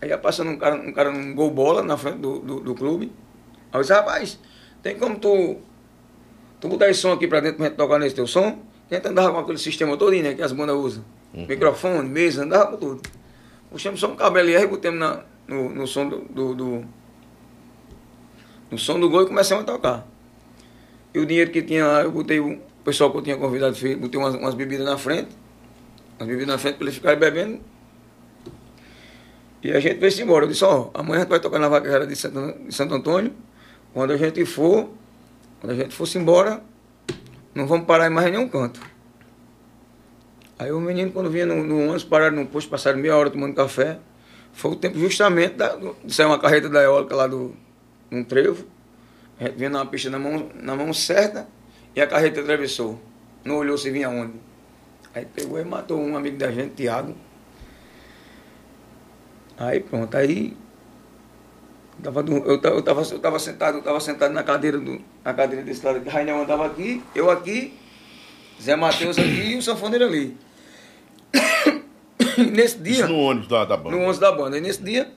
Aí 0.00 0.08
ia 0.08 0.16
passando 0.16 0.50
um 0.50 0.56
cara, 0.56 0.74
um 0.74 0.90
cara 0.90 1.10
num 1.10 1.34
gol 1.34 1.50
bola 1.50 1.82
na 1.82 1.98
frente 1.98 2.16
do, 2.16 2.38
do, 2.38 2.60
do 2.60 2.74
clube. 2.74 3.12
Aí 3.70 3.78
eu 3.78 3.82
disse, 3.82 3.92
rapaz, 3.92 4.38
tem 4.82 4.96
como 4.96 5.18
tu, 5.18 5.58
tu 6.58 6.66
botar 6.66 6.88
esse 6.88 7.00
som 7.00 7.12
aqui 7.12 7.28
pra 7.28 7.40
dentro 7.40 7.58
pra 7.58 7.66
gente 7.66 7.76
tocar 7.76 7.98
nesse 7.98 8.14
teu 8.14 8.26
som? 8.26 8.58
A 8.90 8.94
gente 8.94 9.06
andava 9.06 9.32
com 9.34 9.38
aquele 9.40 9.58
sistema 9.58 9.98
todinho, 9.98 10.22
né? 10.22 10.32
Que 10.32 10.40
as 10.40 10.52
bandas 10.52 10.76
usam. 10.76 11.04
Microfone, 11.46 12.08
mesa, 12.08 12.44
andava 12.44 12.70
com 12.70 12.76
tudo. 12.78 13.02
Puxamos 13.70 14.00
só 14.00 14.06
um 14.10 14.16
cabo 14.16 14.38
LR 14.38 14.64
e 14.64 14.66
botamos 14.66 14.98
na, 14.98 15.24
no, 15.46 15.68
no 15.68 15.86
som 15.86 16.08
do, 16.08 16.20
do, 16.20 16.54
do- 16.54 16.84
no 18.70 18.78
som 18.78 18.98
do 18.98 19.10
gol 19.10 19.24
e 19.24 19.26
começamos 19.26 19.64
a 19.64 19.66
tocar. 19.66 20.06
E 21.12 21.18
o 21.18 21.26
dinheiro 21.26 21.50
que 21.50 21.60
tinha 21.60 21.86
lá, 21.86 22.00
eu 22.02 22.10
botei 22.10 22.40
o 22.82 22.84
pessoal 22.84 23.12
que 23.12 23.18
eu 23.18 23.22
tinha 23.22 23.36
convidado, 23.36 23.76
botei 24.00 24.20
umas, 24.20 24.34
umas 24.34 24.54
bebidas 24.54 24.84
na 24.84 24.98
frente, 24.98 25.28
umas 26.18 26.26
bebidas 26.28 26.48
na 26.48 26.58
frente 26.58 26.74
para 26.74 26.84
eles 26.86 26.96
ficarem 26.96 27.18
bebendo. 27.18 27.60
E 29.62 29.70
a 29.70 29.78
gente 29.78 29.98
veio-se 30.00 30.20
embora. 30.20 30.44
Eu 30.44 30.48
disse, 30.48 30.64
ó, 30.64 30.90
amanhã 30.92 31.18
a 31.18 31.20
gente 31.20 31.28
vai 31.30 31.38
tocar 31.38 31.60
na 31.60 31.68
vaqueira 31.68 32.04
de 32.04 32.16
Santo, 32.16 32.58
de 32.66 32.74
Santo 32.74 32.92
Antônio. 32.94 33.32
Quando 33.94 34.12
a 34.12 34.16
gente 34.16 34.44
for, 34.44 34.90
quando 35.60 35.70
a 35.70 35.76
gente 35.76 35.94
fosse 35.94 36.18
embora, 36.18 36.60
não 37.54 37.68
vamos 37.68 37.86
parar 37.86 38.08
em 38.08 38.10
mais 38.10 38.28
nenhum 38.32 38.48
canto. 38.48 38.80
Aí 40.58 40.72
o 40.72 40.80
menino, 40.80 41.12
quando 41.12 41.30
vinha 41.30 41.46
no, 41.46 41.62
no 41.62 41.78
ônibus, 41.82 42.02
pararam 42.02 42.36
no 42.36 42.46
posto, 42.46 42.68
passaram 42.68 42.98
meia 42.98 43.16
hora 43.16 43.30
tomando 43.30 43.54
café. 43.54 43.98
Foi 44.52 44.72
o 44.72 44.76
tempo 44.76 44.98
justamente 44.98 45.54
da, 45.54 45.76
do- 45.76 45.96
de 46.04 46.12
sair 46.12 46.26
uma 46.26 46.38
carreta 46.38 46.68
da 46.68 46.82
eólica 46.82 47.14
lá 47.14 47.28
do 47.28 47.54
num 48.10 48.24
trevo. 48.24 48.64
A 49.38 49.44
gente 49.44 49.56
vinha 49.56 49.70
numa 49.70 49.86
pista 49.86 50.10
na 50.10 50.18
mão, 50.18 50.50
na 50.60 50.74
mão 50.74 50.92
certa 50.92 51.46
e 51.94 52.00
a 52.00 52.06
carreta 52.06 52.40
atravessou. 52.40 53.00
Não 53.44 53.56
olhou 53.56 53.76
se 53.76 53.90
vinha 53.90 54.08
onde. 54.08 54.34
Aí 55.14 55.26
pegou 55.26 55.58
e 55.60 55.64
matou 55.64 55.98
um 56.00 56.16
amigo 56.16 56.38
da 56.38 56.50
gente, 56.50 56.74
Tiago. 56.74 57.14
Aí 59.58 59.80
pronto, 59.80 60.16
aí 60.16 60.56
tava, 62.02 62.20
eu, 62.20 62.60
ta- 62.60 62.68
eu, 62.70 62.82
tava, 62.82 63.02
eu 63.02 63.18
tava 63.18 63.38
sentado, 63.38 63.78
eu 63.78 63.82
tava 63.82 64.00
sentado 64.00 64.32
na 64.32 64.42
cadeira 64.42 64.78
do, 64.78 65.00
na 65.24 65.34
cadeira 65.34 65.64
desse 65.64 65.84
lado 65.84 66.02
Rainel 66.08 66.40
andava 66.42 66.66
aqui, 66.66 67.02
eu 67.14 67.30
aqui, 67.30 67.78
Zé 68.60 68.74
Matheus 68.74 69.18
aqui 69.18 69.52
e 69.52 69.56
o 69.56 69.62
sanfoneiro 69.62 70.06
ali. 70.06 70.36
Nesse 72.52 72.78
dia. 72.78 72.92
Isso 73.04 73.08
no 73.08 73.18
ônibus 73.18 73.48
da, 73.48 73.64
da 73.64 73.76
banda. 73.76 73.96
No 73.96 74.02
11 74.04 74.18
da 74.20 74.32
banda. 74.32 74.56
E 74.56 74.60
nesse 74.60 74.82
dia, 74.82 75.12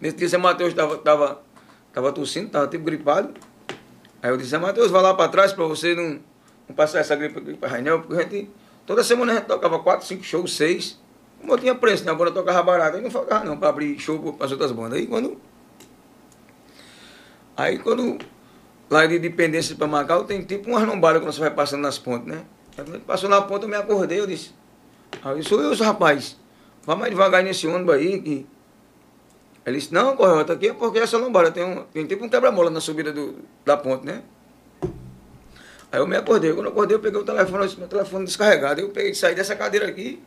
nesse 0.00 0.16
dia, 0.16 0.28
Zé 0.28 0.38
Matheus 0.38 0.72
tava, 0.74 0.96
tava, 0.98 1.42
tava 1.92 2.12
tossindo, 2.12 2.48
tava 2.50 2.68
tipo 2.68 2.84
gripado. 2.84 3.34
Aí 4.22 4.30
eu 4.30 4.36
disse, 4.36 4.56
Matheus, 4.56 4.90
vai 4.90 5.02
lá 5.02 5.14
pra 5.14 5.28
trás 5.28 5.52
pra 5.52 5.64
você 5.66 5.96
não, 5.96 6.20
não 6.68 6.76
passar 6.76 7.00
essa 7.00 7.16
gripe 7.16 7.38
aqui 7.40 7.54
pra 7.54 7.68
Rainel, 7.68 8.00
porque 8.00 8.14
a 8.14 8.22
gente, 8.22 8.48
toda 8.86 9.02
semana 9.02 9.32
a 9.32 9.34
gente 9.36 9.46
tocava 9.46 9.80
quatro, 9.80 10.06
cinco 10.06 10.22
shows, 10.22 10.56
seis. 10.56 11.00
Como 11.40 11.52
eu 11.52 11.58
tinha 11.58 11.74
preço, 11.74 12.04
né? 12.04 12.12
A 12.12 12.14
banda 12.14 12.30
tocava 12.30 12.62
barato, 12.62 12.96
aí 12.96 13.02
não 13.02 13.10
faltava 13.10 13.44
não 13.44 13.56
pra 13.56 13.70
abrir 13.70 13.98
show 13.98 14.32
para 14.32 14.46
as 14.46 14.52
outras 14.52 14.70
bandas. 14.70 14.96
Aí 14.96 15.08
quando. 15.08 15.40
Aí 17.56 17.78
quando. 17.80 18.18
Lá 18.88 19.06
de 19.06 19.18
Dependência 19.18 19.74
pra 19.74 19.86
Macau 19.88 20.24
tem 20.24 20.42
tipo 20.42 20.70
umas 20.70 20.86
lombadas 20.86 21.20
quando 21.20 21.32
você 21.32 21.40
vai 21.40 21.50
passando 21.50 21.80
nas 21.80 21.98
pontes, 21.98 22.28
né? 22.28 22.44
Aí 22.78 22.84
quando 22.84 23.00
passou 23.00 23.28
na 23.28 23.42
ponta 23.42 23.64
eu 23.64 23.68
me 23.68 23.74
acordei, 23.74 24.20
eu 24.20 24.26
disse. 24.26 24.54
Aí 25.24 25.38
disse, 25.38 25.48
sou 25.48 25.60
eu, 25.60 25.74
rapaz. 25.74 26.38
Vá 26.84 26.94
mais 26.94 27.10
devagar 27.10 27.42
nesse 27.42 27.66
ônibus 27.66 27.94
aí 27.94 28.22
que. 28.22 28.46
Ele 29.64 29.78
disse, 29.78 29.94
não, 29.94 30.16
correto, 30.16 30.52
aqui 30.52 30.68
é 30.68 30.74
porque 30.74 30.98
essa 30.98 31.16
lombada 31.16 31.50
tem, 31.50 31.64
um, 31.64 31.84
tem 31.84 32.04
tipo 32.06 32.24
um 32.24 32.28
quebra-mola 32.28 32.68
na 32.68 32.80
subida 32.80 33.12
do, 33.12 33.36
da 33.64 33.76
ponte, 33.76 34.04
né? 34.04 34.22
Aí 35.92 36.00
eu 36.00 36.06
me 36.06 36.16
acordei. 36.16 36.52
Quando 36.52 36.66
eu 36.66 36.72
acordei, 36.72 36.96
eu 36.96 37.00
peguei 37.00 37.20
o 37.20 37.24
telefone, 37.24 37.76
meu 37.76 37.86
telefone 37.86 38.24
descarregado. 38.24 38.80
Eu 38.80 38.88
peguei, 38.88 39.14
saí 39.14 39.34
dessa 39.34 39.54
cadeira 39.54 39.86
aqui 39.86 40.20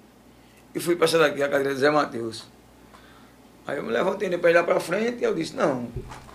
e 0.74 0.80
fui 0.80 0.96
para 0.96 1.06
essa 1.06 1.18
daqui, 1.18 1.42
a 1.42 1.50
cadeira 1.50 1.74
do 1.74 1.80
Zé 1.80 1.90
Matheus. 1.90 2.46
Aí 3.68 3.78
eu 3.78 3.84
me 3.84 3.92
levantei 3.92 4.30
para 4.38 4.52
ir 4.52 4.54
lá 4.54 4.64
para 4.64 4.80
frente 4.80 5.22
e 5.22 5.24
eu 5.24 5.34
disse, 5.34 5.56
não, 5.56 5.90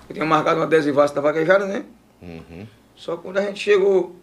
eu 0.09 0.14
tinha 0.14 0.26
marcado 0.26 0.59
uma 0.59 0.66
adesivaça 0.66 1.14
da 1.14 1.20
vaquejada, 1.20 1.64
né? 1.64 1.84
Uhum. 2.20 2.66
Só 2.96 3.16
quando 3.16 3.38
a 3.38 3.42
gente 3.42 3.61
chegou, 3.61 4.16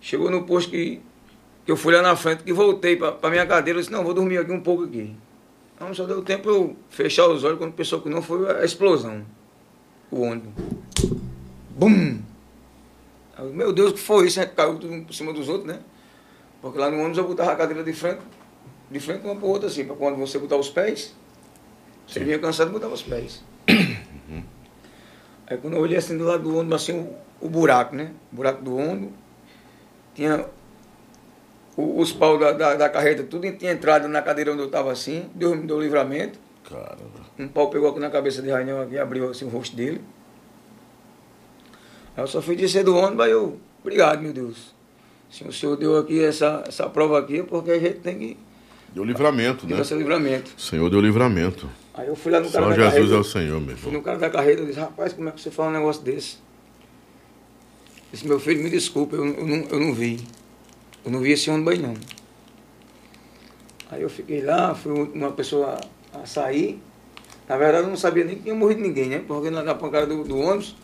chegou 0.00 0.30
no 0.30 0.44
posto 0.44 0.70
que, 0.70 1.02
que 1.66 1.72
eu 1.72 1.76
fui 1.76 1.92
lá 1.92 2.00
na 2.00 2.14
frente, 2.14 2.44
que 2.44 2.52
voltei 2.52 2.96
para 2.96 3.30
minha 3.30 3.44
cadeira, 3.44 3.78
eu 3.78 3.82
disse, 3.82 3.92
não, 3.92 4.04
vou 4.04 4.14
dormir 4.14 4.38
aqui 4.38 4.52
um 4.52 4.60
pouco 4.60 4.84
aqui. 4.84 5.14
Então 5.74 5.92
só 5.92 6.04
deu 6.04 6.22
tempo 6.22 6.48
eu 6.48 6.76
fechar 6.88 7.28
os 7.28 7.42
olhos 7.44 7.58
quando 7.58 7.72
pensou 7.72 8.00
que 8.00 8.08
não 8.08 8.22
foi 8.22 8.50
a 8.50 8.64
explosão. 8.64 9.24
O 10.10 10.20
ônibus. 10.20 10.52
Bum! 11.70 12.20
Eu, 13.36 13.52
meu 13.52 13.72
Deus, 13.72 13.90
o 13.90 13.94
que 13.94 14.00
foi 14.00 14.26
isso? 14.26 14.38
A 14.38 14.44
gente 14.44 14.54
caiu 14.54 14.78
tudo 14.78 14.92
um 14.92 15.04
por 15.04 15.12
cima 15.12 15.32
dos 15.32 15.48
outros, 15.48 15.66
né? 15.66 15.80
Porque 16.62 16.78
lá 16.78 16.90
no 16.90 16.98
ônibus 16.98 17.18
eu 17.18 17.26
botava 17.26 17.52
a 17.52 17.56
cadeira 17.56 17.82
de 17.82 17.92
frente, 17.92 18.20
de 18.90 19.00
frente 19.00 19.24
uma 19.24 19.34
para 19.34 19.46
outra 19.46 19.68
assim, 19.68 19.84
para 19.84 19.96
quando 19.96 20.16
você 20.16 20.38
botar 20.38 20.56
os 20.56 20.70
pés, 20.70 21.14
você 22.06 22.20
vinha 22.20 22.38
cansado 22.38 22.70
e 22.70 22.72
botava 22.72 22.94
os 22.94 23.02
pés. 23.02 23.42
Aí 25.46 25.58
quando 25.58 25.74
eu 25.74 25.80
olhei 25.80 25.98
assim 25.98 26.16
do 26.16 26.24
lado 26.24 26.44
do 26.44 26.56
ônibus, 26.56 26.82
assim, 26.82 26.92
o, 26.92 27.46
o 27.46 27.48
buraco, 27.48 27.94
né? 27.94 28.12
O 28.32 28.36
buraco 28.36 28.62
do 28.62 28.76
ônibus. 28.76 29.12
Tinha 30.14 30.46
os 31.76 32.12
paus 32.12 32.38
da, 32.38 32.52
da, 32.52 32.74
da 32.74 32.88
carreta, 32.88 33.22
tudo 33.24 33.50
tinha 33.52 33.72
entrado 33.72 34.06
na 34.08 34.22
cadeira 34.22 34.52
onde 34.52 34.62
eu 34.62 34.66
estava 34.66 34.92
assim. 34.92 35.28
Deus 35.34 35.56
me 35.56 35.66
deu 35.66 35.80
livramento. 35.80 36.38
Caramba. 36.68 37.24
Um 37.38 37.48
pau 37.48 37.68
pegou 37.68 37.90
aqui 37.90 38.00
na 38.00 38.10
cabeça 38.10 38.40
de 38.40 38.50
Rainel 38.50 38.82
aqui, 38.82 38.98
abriu 38.98 39.28
assim 39.28 39.44
o 39.44 39.48
rosto 39.48 39.74
dele. 39.76 40.00
Aí 42.16 42.22
eu 42.22 42.28
só 42.28 42.40
fui 42.40 42.54
descer 42.54 42.84
do 42.84 42.96
ônibus, 42.96 43.24
aí 43.24 43.32
eu, 43.32 43.58
obrigado, 43.80 44.22
meu 44.22 44.32
Deus. 44.32 44.74
Se 45.28 45.42
o 45.42 45.52
senhor 45.52 45.76
deu 45.76 45.98
aqui 45.98 46.22
essa, 46.22 46.62
essa 46.66 46.88
prova 46.88 47.18
aqui, 47.18 47.40
é 47.40 47.42
porque 47.42 47.72
a 47.72 47.78
gente 47.78 47.98
tem 47.98 48.18
que 48.18 48.36
Deu 48.94 49.02
livramento, 49.02 49.66
né? 49.66 49.74
ter 49.74 49.82
esse 49.82 49.94
livramento. 49.94 50.52
O 50.56 50.60
Senhor 50.60 50.88
deu 50.88 51.00
livramento. 51.00 51.68
Aí 51.92 52.06
eu 52.06 52.14
fui 52.14 52.30
lá 52.30 52.38
no 52.38 52.48
cara 52.48 52.64
Só 52.64 52.70
da 52.70 52.76
Jesus 52.76 52.94
carreta. 52.94 53.14
é 53.14 53.18
o 53.18 53.24
Senhor, 53.24 53.60
meu 53.60 53.76
irmão. 53.76 53.92
no 53.92 54.02
cara 54.02 54.18
da 54.18 54.30
carreta 54.30 54.62
e 54.62 54.66
disse, 54.66 54.78
rapaz, 54.78 55.12
como 55.12 55.28
é 55.28 55.32
que 55.32 55.40
você 55.40 55.50
fala 55.50 55.70
um 55.70 55.72
negócio 55.72 56.00
desse? 56.02 56.36
Disse, 58.12 58.28
meu 58.28 58.38
filho, 58.38 58.62
me 58.62 58.70
desculpa, 58.70 59.16
eu, 59.16 59.24
eu, 59.26 59.44
não, 59.44 59.56
eu 59.68 59.80
não 59.80 59.92
vi. 59.92 60.24
Eu 61.04 61.10
não 61.10 61.20
vi 61.20 61.32
esse 61.32 61.50
ônibus 61.50 61.78
não. 61.78 61.94
Aí 63.90 64.02
eu 64.02 64.08
fiquei 64.08 64.42
lá, 64.42 64.74
fui 64.74 64.92
uma 65.14 65.32
pessoa 65.32 65.78
a, 66.12 66.26
sair. 66.26 66.80
Na 67.48 67.56
verdade 67.56 67.84
eu 67.84 67.90
não 67.90 67.96
sabia 67.96 68.24
nem 68.24 68.36
que 68.36 68.42
tinha 68.42 68.54
morrido 68.54 68.80
ninguém, 68.80 69.08
né? 69.08 69.22
Porque 69.26 69.50
na, 69.50 69.62
na 69.62 69.74
pancada 69.74 70.06
do, 70.06 70.24
do 70.24 70.38
ônibus, 70.38 70.74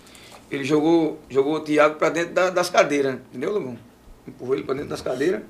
ele 0.51 0.65
jogou, 0.65 1.19
jogou 1.29 1.55
o 1.55 1.61
Tiago 1.61 1.95
pra 1.97 2.11
dentro 2.11 2.35
da- 2.35 2.51
das 2.51 2.69
cadeiras, 2.69 3.15
entendeu, 3.31 3.53
Lobão? 3.53 3.79
Empurrou 4.29 4.55
ele 4.55 4.65
pra 4.65 4.75
dentro 4.75 4.91
das 4.91 5.01
cadeiras. 5.01 5.41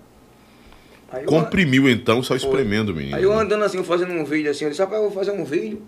Eu- 1.22 1.26
Comprimiu 1.26 1.88
então, 1.88 2.22
só 2.22 2.36
espremendo, 2.36 2.94
menino. 2.94 3.16
Aí 3.16 3.22
eu 3.24 3.32
andando 3.32 3.64
assim, 3.64 3.82
fazendo 3.82 4.12
um 4.12 4.24
vídeo 4.24 4.50
assim, 4.50 4.64
eu 4.64 4.70
disse, 4.70 4.80
rapaz, 4.80 5.02
eu 5.02 5.08
vou 5.10 5.18
fazer 5.18 5.32
um 5.32 5.44
vídeo, 5.44 5.82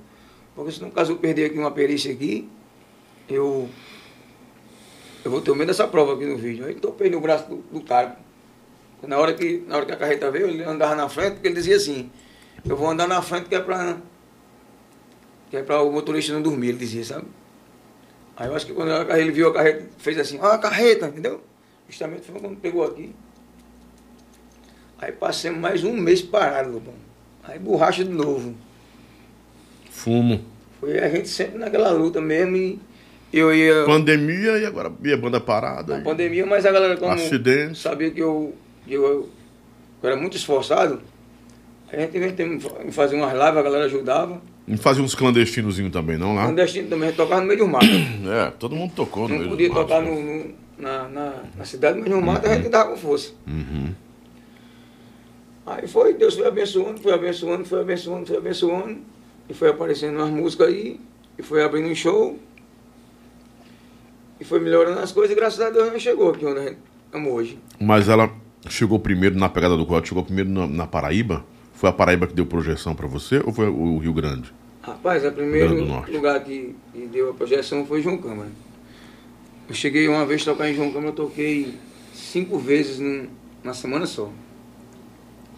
porque 0.56 0.72
se 0.72 0.82
no 0.82 0.90
caso 0.90 1.12
eu 1.12 1.16
perder 1.16 1.46
aqui 1.46 1.58
uma 1.58 1.70
perícia 1.70 2.12
aqui, 2.12 2.48
eu. 3.28 3.68
Eu 5.24 5.30
vou 5.30 5.40
ter 5.40 5.52
medo 5.54 5.68
dessa 5.68 5.86
prova 5.86 6.14
aqui 6.14 6.26
no 6.26 6.36
vídeo. 6.36 6.66
Aí 6.66 6.74
topei 6.74 7.08
no 7.08 7.20
braço 7.20 7.48
do, 7.48 7.56
do 7.72 7.80
cara. 7.82 8.18
Na 9.07 9.18
hora, 9.18 9.34
que, 9.34 9.64
na 9.66 9.76
hora 9.76 9.86
que 9.86 9.92
a 9.92 9.96
carreta 9.96 10.30
veio, 10.30 10.46
ele 10.48 10.62
andava 10.62 10.94
na 10.94 11.09
frente, 11.09 11.34
porque 11.34 11.48
ele 11.48 11.57
dizia 11.57 11.76
assim, 11.76 12.11
eu 12.64 12.76
vou 12.76 12.88
andar 12.88 13.09
na 13.09 13.20
frente 13.20 13.48
que 13.48 13.55
é 13.55 13.61
pra. 13.61 13.96
Que 15.50 15.57
é 15.57 15.62
pra 15.62 15.82
o 15.82 15.90
motorista 15.92 16.32
não 16.32 16.40
dormir, 16.40 16.68
ele 16.68 16.78
dizia, 16.78 17.05
sabe? 17.05 17.26
Aí 18.36 18.48
eu 18.48 18.55
acho 18.55 18.64
que 18.64 18.72
quando 18.72 18.92
a- 18.92 19.18
ele 19.18 19.30
viu 19.32 19.48
a 19.48 19.53
carreta, 19.53 19.84
fez 19.98 20.18
assim, 20.18 20.38
ó 20.40 20.46
a 20.53 20.59
carreta, 20.59 21.09
entendeu? 21.09 21.42
Justamente 21.88 22.22
foi 22.22 22.40
quando 22.40 22.57
pegou 22.57 22.84
aqui. 22.84 23.12
Aí 24.98 25.12
passamos 25.12 25.61
mais 25.61 25.82
um 25.84 25.92
mês 25.94 26.22
parado, 26.22 26.70
Lobão. 26.70 26.94
Aí 27.44 27.59
borracha 27.59 28.05
de 28.05 28.11
novo. 28.11 28.55
Fumo. 29.90 30.44
Foi 30.80 30.98
a 30.98 31.09
gente 31.09 31.28
sempre 31.28 31.59
naquela 31.59 31.90
luta 31.90 32.20
mesmo 32.20 32.57
e 32.57 32.80
eu 33.32 33.53
ia 33.55 33.84
Pandemia 33.84 34.59
e 34.59 34.64
agora 34.66 34.92
e 35.03 35.12
a 35.12 35.16
banda 35.16 35.40
parada. 35.40 35.94
na 35.94 36.00
e- 36.00 36.05
pandemia, 36.05 36.46
mas 36.46 36.64
a 36.64 36.72
galera 36.72 36.96
como 36.96 37.12
Acidente. 37.12 37.78
sabia 37.78 38.11
que 38.11 38.20
eu, 38.20 38.55
que 38.84 38.92
eu, 38.94 39.02
eu 39.04 39.28
era 40.02 40.16
muito 40.16 40.36
esforçado, 40.36 41.00
a 41.92 41.96
gente 41.96 42.16
inventou 42.16 42.46
em 42.84 42.90
fazer 42.90 43.16
umas 43.16 43.32
lives, 43.32 43.56
a 43.56 43.62
galera 43.62 43.84
ajudava. 43.84 44.40
Não 44.66 44.78
fazia 44.78 45.02
uns 45.02 45.14
clandestinozinhos 45.14 45.92
também, 45.92 46.16
não 46.16 46.34
lá? 46.34 46.44
Clandestino 46.44 46.88
também, 46.88 47.08
a 47.08 47.10
gente 47.10 47.16
tocava 47.16 47.40
no 47.40 47.46
meio 47.48 47.58
do 47.60 47.68
mato. 47.68 47.86
É, 48.30 48.50
todo 48.52 48.74
mundo 48.76 48.92
tocou 48.94 49.24
no 49.28 49.30
Não 49.30 49.38
meio 49.38 49.50
podia 49.50 49.68
do 49.68 49.74
mato, 49.74 49.86
tocar 49.88 50.02
né? 50.02 50.10
no, 50.10 50.22
no- 50.48 50.62
na, 50.78 51.08
na, 51.08 51.34
na 51.58 51.64
cidade, 51.64 52.00
mas 52.00 52.08
no 52.10 52.20
mato 52.22 52.46
a 52.48 52.54
gente 52.56 52.68
dava 52.68 52.90
com 52.90 52.96
força. 52.96 53.32
Uhum. 53.46 53.92
Aí 55.66 55.86
foi, 55.86 56.14
Deus 56.14 56.34
foi 56.34 56.46
abençoando, 56.46 57.00
foi 57.00 57.12
abençoando, 57.12 57.64
foi 57.64 57.80
abençoando, 57.80 58.26
foi 58.26 58.36
abençoando. 58.36 58.98
E 59.48 59.54
foi 59.54 59.68
aparecendo 59.68 60.16
umas 60.16 60.30
músicas 60.30 60.68
aí, 60.68 60.98
e 61.38 61.42
foi 61.42 61.62
abrindo 61.62 61.88
um 61.88 61.94
show. 61.94 62.38
E 64.40 64.44
foi 64.44 64.58
melhorando 64.60 64.98
as 65.00 65.12
coisas, 65.12 65.36
e 65.36 65.38
graças 65.38 65.60
a 65.60 65.70
Deus 65.70 65.88
a 65.88 65.92
gente 65.92 66.02
chegou 66.02 66.30
aqui 66.30 66.44
onde 66.44 66.58
a 66.60 66.62
gente 66.64 66.78
estamos 67.06 67.32
hoje. 67.32 67.58
Mas 67.78 68.08
ela 68.08 68.30
chegou 68.68 68.98
primeiro 68.98 69.36
na 69.38 69.48
pegada 69.48 69.76
do 69.76 69.84
Coyote, 69.86 70.08
chegou 70.08 70.24
primeiro 70.24 70.50
na, 70.50 70.66
na 70.66 70.86
Paraíba? 70.86 71.44
Foi 71.74 71.88
a 71.90 71.92
Paraíba 71.92 72.26
que 72.26 72.34
deu 72.34 72.46
projeção 72.46 72.94
pra 72.94 73.06
você 73.06 73.40
ou 73.44 73.52
foi 73.52 73.68
o 73.68 73.98
Rio 73.98 74.12
Grande? 74.12 74.52
Rapaz, 74.82 75.24
o 75.24 75.30
primeiro 75.32 75.74
lugar 76.10 76.40
que, 76.42 76.74
que 76.92 77.06
deu 77.06 77.30
a 77.30 77.34
projeção 77.34 77.84
foi 77.86 78.02
João 78.02 78.18
Câmara. 78.18 78.50
Eu 79.68 79.74
cheguei 79.74 80.08
uma 80.08 80.26
vez 80.26 80.42
a 80.42 80.44
tocar 80.46 80.68
em 80.68 80.74
João 80.74 80.88
Câmara, 80.90 81.10
eu 81.10 81.14
toquei 81.14 81.74
cinco 82.12 82.58
vezes 82.58 82.98
num- 82.98 83.28
na 83.62 83.72
semana 83.74 84.06
só. 84.06 84.28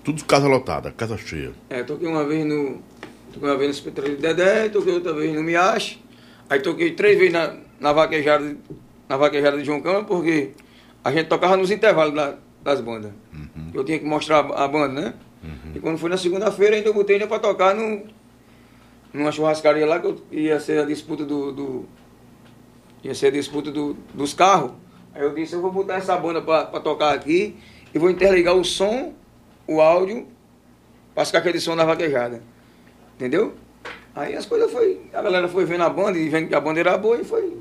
Tudo 0.02 0.24
casa 0.24 0.46
lotada, 0.46 0.90
casa 0.92 1.16
cheia. 1.16 1.52
É, 1.70 1.82
toquei 1.82 2.06
uma 2.06 2.24
vez 2.24 2.44
no. 2.46 2.82
Toquei 3.32 3.48
uma 3.48 3.56
vez 3.56 3.68
no 3.70 3.74
Hospital 3.74 4.04
de 4.04 4.16
Dedé, 4.16 4.68
toquei 4.68 4.92
outra 4.92 5.14
vez 5.14 5.34
no 5.34 5.42
Miache. 5.42 5.98
Aí 6.48 6.60
toquei 6.60 6.90
três 6.92 7.16
vezes 7.18 7.32
na, 7.32 7.54
na, 7.80 7.92
vaquejada, 7.92 8.54
na 9.08 9.16
vaquejada 9.16 9.56
de 9.56 9.64
João 9.64 9.80
Câmara, 9.80 10.04
porque 10.04 10.50
a 11.02 11.10
gente 11.10 11.26
tocava 11.28 11.56
nos 11.56 11.70
intervalos 11.70 12.14
da- 12.14 12.36
das 12.64 12.80
bandas. 12.80 13.12
Eu 13.72 13.84
tinha 13.84 13.98
que 13.98 14.04
mostrar 14.04 14.38
a, 14.40 14.66
banda, 14.66 15.00
né? 15.00 15.14
E 15.74 15.80
quando 15.80 15.98
foi 15.98 16.08
na 16.08 16.16
segunda-feira, 16.16 16.76
ainda 16.76 16.88
eu 16.88 16.94
botei 16.94 17.16
ainda 17.16 17.26
pra 17.28 17.38
tocar 17.38 17.74
no, 17.74 18.02
numa 19.12 19.30
churrascaria 19.30 19.86
lá, 19.86 20.00
que 20.00 20.06
eu- 20.06 20.16
ia 20.32 20.58
ser 20.58 20.78
a 20.80 20.84
disputa 20.86 21.24
do. 21.24 21.52
do- 21.52 21.84
ia 23.02 23.14
ser 23.14 23.26
a 23.26 23.30
disputa 23.30 23.70
do, 23.70 23.94
dos 24.14 24.32
carros. 24.32 24.72
Aí 25.14 25.22
eu 25.22 25.34
disse, 25.34 25.52
eu 25.54 25.60
vou 25.60 25.70
botar 25.70 25.96
essa 25.96 26.16
banda 26.16 26.40
pra, 26.40 26.64
pra 26.64 26.80
tocar 26.80 27.14
aqui 27.14 27.56
e 27.94 27.98
vou 27.98 28.08
interligar 28.10 28.54
o 28.56 28.64
som, 28.64 29.12
o 29.68 29.80
áudio, 29.80 30.26
pra 31.14 31.24
ficar 31.26 31.38
aquele 31.40 31.60
som 31.60 31.76
da 31.76 31.84
vaquejada. 31.84 32.42
Entendeu? 33.16 33.54
Aí 34.14 34.34
as 34.34 34.46
coisas 34.46 34.72
foi. 34.72 35.02
A 35.12 35.20
galera 35.20 35.46
foi 35.48 35.64
vendo 35.66 35.84
a 35.84 35.90
banda 35.90 36.18
e 36.18 36.28
vendo 36.30 36.48
que 36.48 36.54
a 36.54 36.60
banda 36.60 36.80
era 36.80 36.96
boa 36.96 37.20
e 37.20 37.24
foi. 37.24 37.58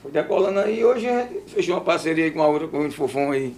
Foi 0.00 0.10
decolando 0.12 0.60
aí. 0.60 0.82
Hoje 0.84 1.08
a 1.08 1.26
gente 1.26 1.50
fechou 1.50 1.74
uma 1.74 1.80
parceria 1.80 2.24
aí 2.24 2.30
com 2.30 2.40
a 2.42 2.46
outra, 2.46 2.68
com 2.68 2.86
o 2.86 2.90
Fofão 2.92 3.32
aí. 3.32 3.54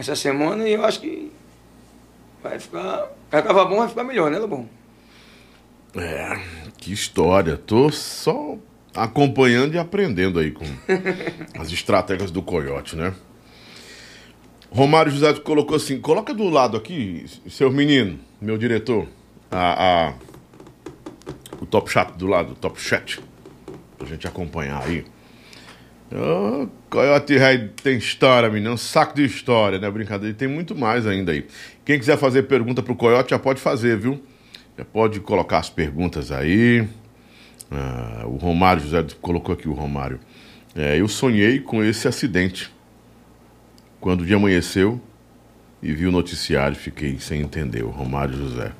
Essa 0.00 0.16
semana 0.16 0.66
e 0.66 0.72
eu 0.72 0.82
acho 0.82 0.98
que 0.98 1.30
vai 2.42 2.58
ficar. 2.58 3.06
Tava 3.30 3.66
bom, 3.66 3.76
vai 3.76 3.88
ficar 3.88 4.02
melhor, 4.02 4.30
né, 4.30 4.38
Lobão? 4.38 4.66
É, 5.94 6.40
que 6.78 6.90
história. 6.90 7.58
Tô 7.58 7.90
só 7.92 8.56
acompanhando 8.96 9.74
e 9.74 9.78
aprendendo 9.78 10.38
aí 10.38 10.52
com 10.52 10.64
as 11.60 11.70
estratégias 11.70 12.30
do 12.30 12.40
Coyote, 12.40 12.96
né? 12.96 13.12
Romário 14.70 15.12
José 15.12 15.34
colocou 15.34 15.76
assim: 15.76 16.00
coloca 16.00 16.32
do 16.32 16.48
lado 16.48 16.78
aqui, 16.78 17.26
seu 17.50 17.70
menino, 17.70 18.18
meu 18.40 18.56
diretor, 18.56 19.06
a, 19.50 20.08
a- 20.08 20.14
o 21.60 21.66
top 21.66 21.90
chat 21.92 22.12
do 22.12 22.26
lado, 22.26 22.52
o 22.52 22.54
top 22.56 22.80
chat, 22.80 23.20
pra 23.98 24.06
gente 24.06 24.26
acompanhar 24.26 24.82
aí. 24.82 25.04
Ô, 26.12 26.66
Coyote 26.88 27.36
Rei 27.36 27.70
tem 27.82 27.96
história, 27.96 28.50
menino, 28.50 28.72
um 28.72 28.76
saco 28.76 29.14
de 29.14 29.24
história, 29.24 29.78
né? 29.78 29.88
Brincadeira, 29.90 30.32
e 30.32 30.36
tem 30.36 30.48
muito 30.48 30.74
mais 30.74 31.06
ainda 31.06 31.30
aí. 31.32 31.46
Quem 31.84 31.98
quiser 31.98 32.18
fazer 32.18 32.44
pergunta 32.44 32.82
pro 32.82 32.96
Coyote 32.96 33.30
já 33.30 33.38
pode 33.38 33.60
fazer, 33.60 33.96
viu? 33.96 34.20
Já 34.76 34.84
pode 34.84 35.20
colocar 35.20 35.58
as 35.58 35.70
perguntas 35.70 36.32
aí. 36.32 36.86
Ah, 37.70 38.24
o 38.26 38.36
Romário 38.36 38.82
José 38.82 39.06
colocou 39.20 39.54
aqui 39.54 39.68
o 39.68 39.72
Romário. 39.72 40.18
É, 40.74 41.00
eu 41.00 41.06
sonhei 41.06 41.60
com 41.60 41.82
esse 41.84 42.08
acidente. 42.08 42.72
Quando 44.00 44.22
o 44.22 44.26
dia 44.26 44.36
amanheceu 44.36 45.00
e 45.82 45.92
vi 45.92 46.06
o 46.06 46.12
noticiário, 46.12 46.76
fiquei 46.76 47.18
sem 47.20 47.40
entender. 47.40 47.84
O 47.84 47.90
Romário 47.90 48.36
José. 48.36 48.72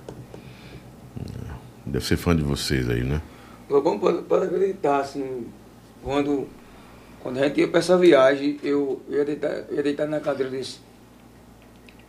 É, 1.18 1.51
Deve 1.87 2.05
ser 2.05 2.16
fã 2.16 2.35
de 2.35 2.43
vocês 2.43 2.89
aí, 2.89 3.03
né? 3.03 3.20
Lobão 3.68 3.99
pode, 3.99 4.22
pode 4.22 4.47
acreditar, 4.47 5.01
assim, 5.01 5.47
quando, 6.03 6.49
quando 7.23 7.39
a 7.39 7.47
gente 7.49 7.61
ia 7.61 7.68
para 7.68 7.79
essa 7.81 7.97
viagem, 7.99 8.59
eu, 8.62 9.01
eu 9.09 9.18
ia, 9.18 9.25
deitar, 9.25 9.51
eu 9.68 9.77
ia 9.77 9.83
deitar 9.83 10.07
na 10.07 10.21
cadeira 10.21 10.51
desse. 10.51 10.79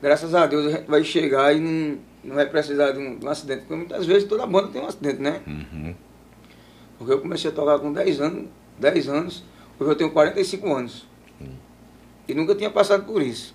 Graças 0.02 0.34
a 0.34 0.48
Deus 0.48 0.68
a 0.68 0.78
gente 0.78 0.88
vai 0.90 1.04
chegar 1.04 1.54
e 1.56 1.60
não, 1.60 1.98
não 2.24 2.36
vai 2.36 2.50
precisar 2.50 2.92
de 2.92 3.00
um, 3.00 3.18
de 3.20 3.26
um 3.26 3.30
acidente. 3.30 3.62
Porque 3.62 3.76
muitas 3.76 4.06
vezes 4.06 4.28
toda 4.28 4.46
banda 4.48 4.70
tem 4.70 4.82
um 4.82 4.88
acidente, 4.88 5.22
né? 5.22 5.42
Uhum. 5.46 5.96
Porque 6.98 7.14
eu 7.14 7.20
comecei 7.22 7.52
a 7.52 7.54
tocar 7.54 7.80
com 7.80 7.92
10 7.92 8.22
anos, 8.22 8.46
10 8.80 9.08
anos, 9.10 9.44
hoje 9.80 9.92
eu 9.92 9.96
tenho 9.96 10.12
45 10.12 10.74
anos. 10.74 11.08
E 12.28 12.34
nunca 12.34 12.56
tinha 12.56 12.70
passado 12.70 13.04
por 13.06 13.22
isso. 13.22 13.54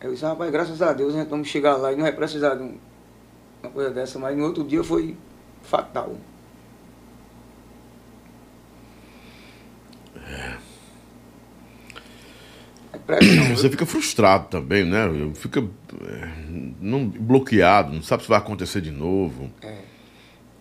Aí 0.00 0.06
eu 0.08 0.12
disse, 0.12 0.24
rapaz, 0.24 0.50
graças 0.50 0.82
a 0.82 0.92
Deus, 0.92 1.14
nós 1.14 1.26
vamos 1.28 1.48
chegar 1.48 1.76
lá 1.76 1.92
e 1.92 1.96
não 1.96 2.02
vai 2.02 2.12
precisar 2.12 2.56
de 2.56 2.62
um- 2.64 2.76
uma 3.62 3.72
coisa 3.72 3.90
dessa, 3.90 4.18
mas 4.18 4.36
no 4.36 4.44
outro 4.44 4.62
dia 4.64 4.84
foi 4.84 5.16
fatal. 5.62 6.14
É 10.28 10.54
Você 13.54 13.68
fica 13.68 13.84
frustrado 13.84 14.48
também, 14.48 14.84
né? 14.84 15.06
Fica 15.34 15.60
é, 15.60 16.28
não, 16.80 17.06
bloqueado, 17.06 17.92
não 17.92 18.02
sabe 18.02 18.22
se 18.22 18.28
vai 18.28 18.38
acontecer 18.38 18.80
de 18.80 18.90
novo. 18.90 19.50
É. 19.62 19.78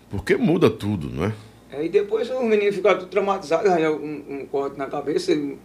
Porque 0.09 0.35
muda 0.35 0.69
tudo, 0.69 1.09
não 1.09 1.25
é? 1.25 1.33
Aí 1.71 1.89
depois 1.89 2.29
o 2.29 2.43
menino 2.43 2.71
ficou 2.73 2.93
tudo 2.95 3.07
traumatizado, 3.07 3.63
ganhou 3.63 3.97
um, 3.97 4.41
um 4.41 4.45
corte 4.45 4.77
na 4.77 4.87
cabeça, 4.87 5.31
ele 5.31 5.57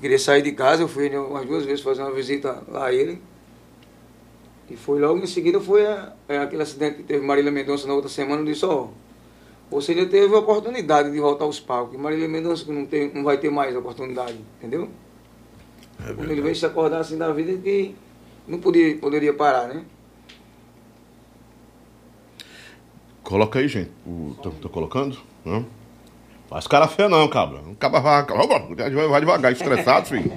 queria 0.00 0.18
sair 0.18 0.42
de 0.42 0.52
casa, 0.52 0.82
eu 0.82 0.88
fui 0.88 1.08
umas 1.16 1.46
duas 1.46 1.64
vezes 1.64 1.80
fazer 1.82 2.02
uma 2.02 2.12
visita 2.12 2.62
lá 2.68 2.86
a 2.86 2.92
ele. 2.92 3.20
E 4.68 4.76
foi 4.76 5.00
logo 5.00 5.18
em 5.20 5.26
seguida 5.26 5.60
foi 5.60 5.86
a- 5.86 6.12
é, 6.28 6.38
aquele 6.38 6.62
acidente 6.62 6.96
que 6.96 7.02
teve 7.04 7.24
Marília 7.24 7.52
Mendonça 7.52 7.86
na 7.86 7.94
outra 7.94 8.10
semana, 8.10 8.42
eu 8.42 8.46
disse, 8.46 8.64
ó, 8.64 8.88
você 9.70 9.92
ainda 9.92 10.06
teve 10.06 10.34
a 10.34 10.38
oportunidade 10.38 11.10
de 11.10 11.20
voltar 11.20 11.44
aos 11.44 11.58
palcos, 11.58 11.98
Marília 11.98 12.28
Mendonça 12.28 12.64
que 12.64 12.72
não, 12.72 12.86
tem, 12.86 13.12
não 13.12 13.24
vai 13.24 13.38
ter 13.38 13.50
mais 13.50 13.74
a 13.74 13.78
oportunidade, 13.78 14.38
entendeu? 14.58 14.88
É 16.00 16.12
Quando 16.12 16.30
ele 16.30 16.42
veio 16.42 16.54
se 16.54 16.66
acordar 16.66 17.00
assim 17.00 17.16
da 17.16 17.32
vida 17.32 17.56
que 17.56 17.94
não 18.46 18.58
podia, 18.58 18.96
poderia 18.98 19.32
parar, 19.32 19.68
né? 19.68 19.84
Coloca 23.22 23.58
aí, 23.58 23.68
gente. 23.68 23.90
O, 24.06 24.36
tô, 24.42 24.50
tô 24.50 24.68
colocando? 24.68 25.18
Não? 25.44 25.64
Faz 26.48 26.66
cara 26.66 26.86
feia 26.86 27.08
não, 27.08 27.26
cabra. 27.26 27.60
Um 27.60 27.74
cabra 27.74 28.00
vai, 28.00 28.22
vai, 28.22 29.08
vai 29.08 29.20
devagar, 29.20 29.52
estressado, 29.52 30.06
filho. 30.06 30.30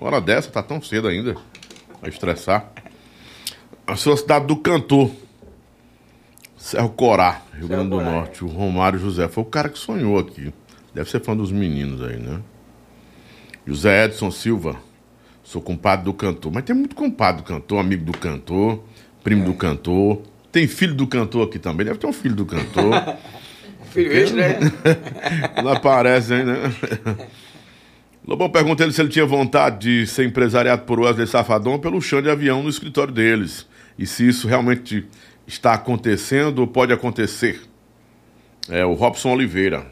Hora 0.00 0.20
dessa, 0.20 0.50
tá 0.50 0.62
tão 0.62 0.80
cedo 0.80 1.06
ainda. 1.06 1.36
Vai 2.00 2.08
estressar. 2.08 2.72
A 3.86 3.94
sua 3.94 4.16
cidade 4.16 4.46
do 4.46 4.56
cantor. 4.56 5.10
Serro 6.60 6.90
Corá, 6.90 7.40
Rio 7.54 7.66
Grande 7.66 7.88
do 7.88 8.00
Norte. 8.02 8.44
O 8.44 8.46
Romário 8.46 8.98
José. 8.98 9.26
Foi 9.28 9.42
o 9.42 9.46
cara 9.46 9.70
que 9.70 9.78
sonhou 9.78 10.18
aqui. 10.18 10.52
Deve 10.94 11.10
ser 11.10 11.24
fã 11.24 11.34
dos 11.34 11.50
meninos 11.50 12.02
aí, 12.02 12.18
né? 12.18 12.38
José 13.66 14.04
Edson 14.04 14.30
Silva. 14.30 14.76
Sou 15.42 15.62
compadre 15.62 16.04
do 16.04 16.12
cantor. 16.12 16.52
Mas 16.52 16.64
tem 16.64 16.76
muito 16.76 16.94
compadre 16.94 17.40
do 17.40 17.46
cantor, 17.46 17.80
amigo 17.80 18.04
do 18.04 18.12
cantor, 18.12 18.84
primo 19.24 19.42
é. 19.42 19.46
do 19.46 19.54
cantor. 19.54 20.20
Tem 20.52 20.68
filho 20.68 20.94
do 20.94 21.06
cantor 21.06 21.48
aqui 21.48 21.58
também. 21.58 21.86
Deve 21.86 21.98
ter 21.98 22.06
um 22.06 22.12
filho 22.12 22.36
do 22.36 22.44
cantor. 22.44 23.16
filho 23.90 24.12
esse, 24.12 24.34
né? 24.34 24.58
Não 25.64 25.72
aparece 25.72 26.34
aí, 26.34 26.44
né? 26.44 26.56
Lobão 28.28 28.50
pergunta 28.50 28.84
ele 28.84 28.92
se 28.92 29.00
ele 29.00 29.08
tinha 29.08 29.24
vontade 29.24 29.78
de 29.78 30.06
ser 30.06 30.26
empresariado 30.26 30.82
por 30.82 31.00
Wesley 31.00 31.26
Safadão 31.26 31.78
pelo 31.78 32.02
chão 32.02 32.20
de 32.20 32.28
avião 32.28 32.62
no 32.62 32.68
escritório 32.68 33.14
deles. 33.14 33.66
E 33.98 34.06
se 34.06 34.28
isso 34.28 34.46
realmente 34.46 35.08
está 35.50 35.74
acontecendo 35.74 36.60
ou 36.60 36.66
pode 36.66 36.92
acontecer. 36.92 37.60
É 38.68 38.84
o 38.84 38.94
Robson 38.94 39.32
Oliveira. 39.32 39.86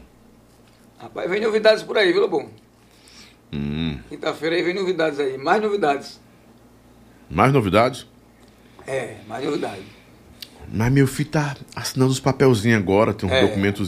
Rapaz, 0.97 1.29
vem 1.29 1.41
novidades 1.41 1.83
por 1.83 1.97
aí, 1.97 2.11
viu, 2.11 2.21
Lobão? 2.21 2.49
Hum. 3.51 3.99
Quinta-feira 4.07 4.55
aí 4.55 4.63
vem 4.63 4.73
novidades 4.73 5.19
aí. 5.19 5.37
Mais 5.37 5.61
novidades. 5.61 6.19
Mais 7.29 7.51
novidades? 7.51 8.07
É, 8.87 9.17
mais 9.27 9.43
novidades. 9.43 9.83
Mas 10.71 10.91
meu 10.91 11.07
filho 11.07 11.29
tá 11.29 11.57
assinando 11.75 12.11
os 12.11 12.19
papelzinhos 12.19 12.77
agora, 12.77 13.13
tem 13.13 13.29
um 13.29 13.33
é. 13.33 13.41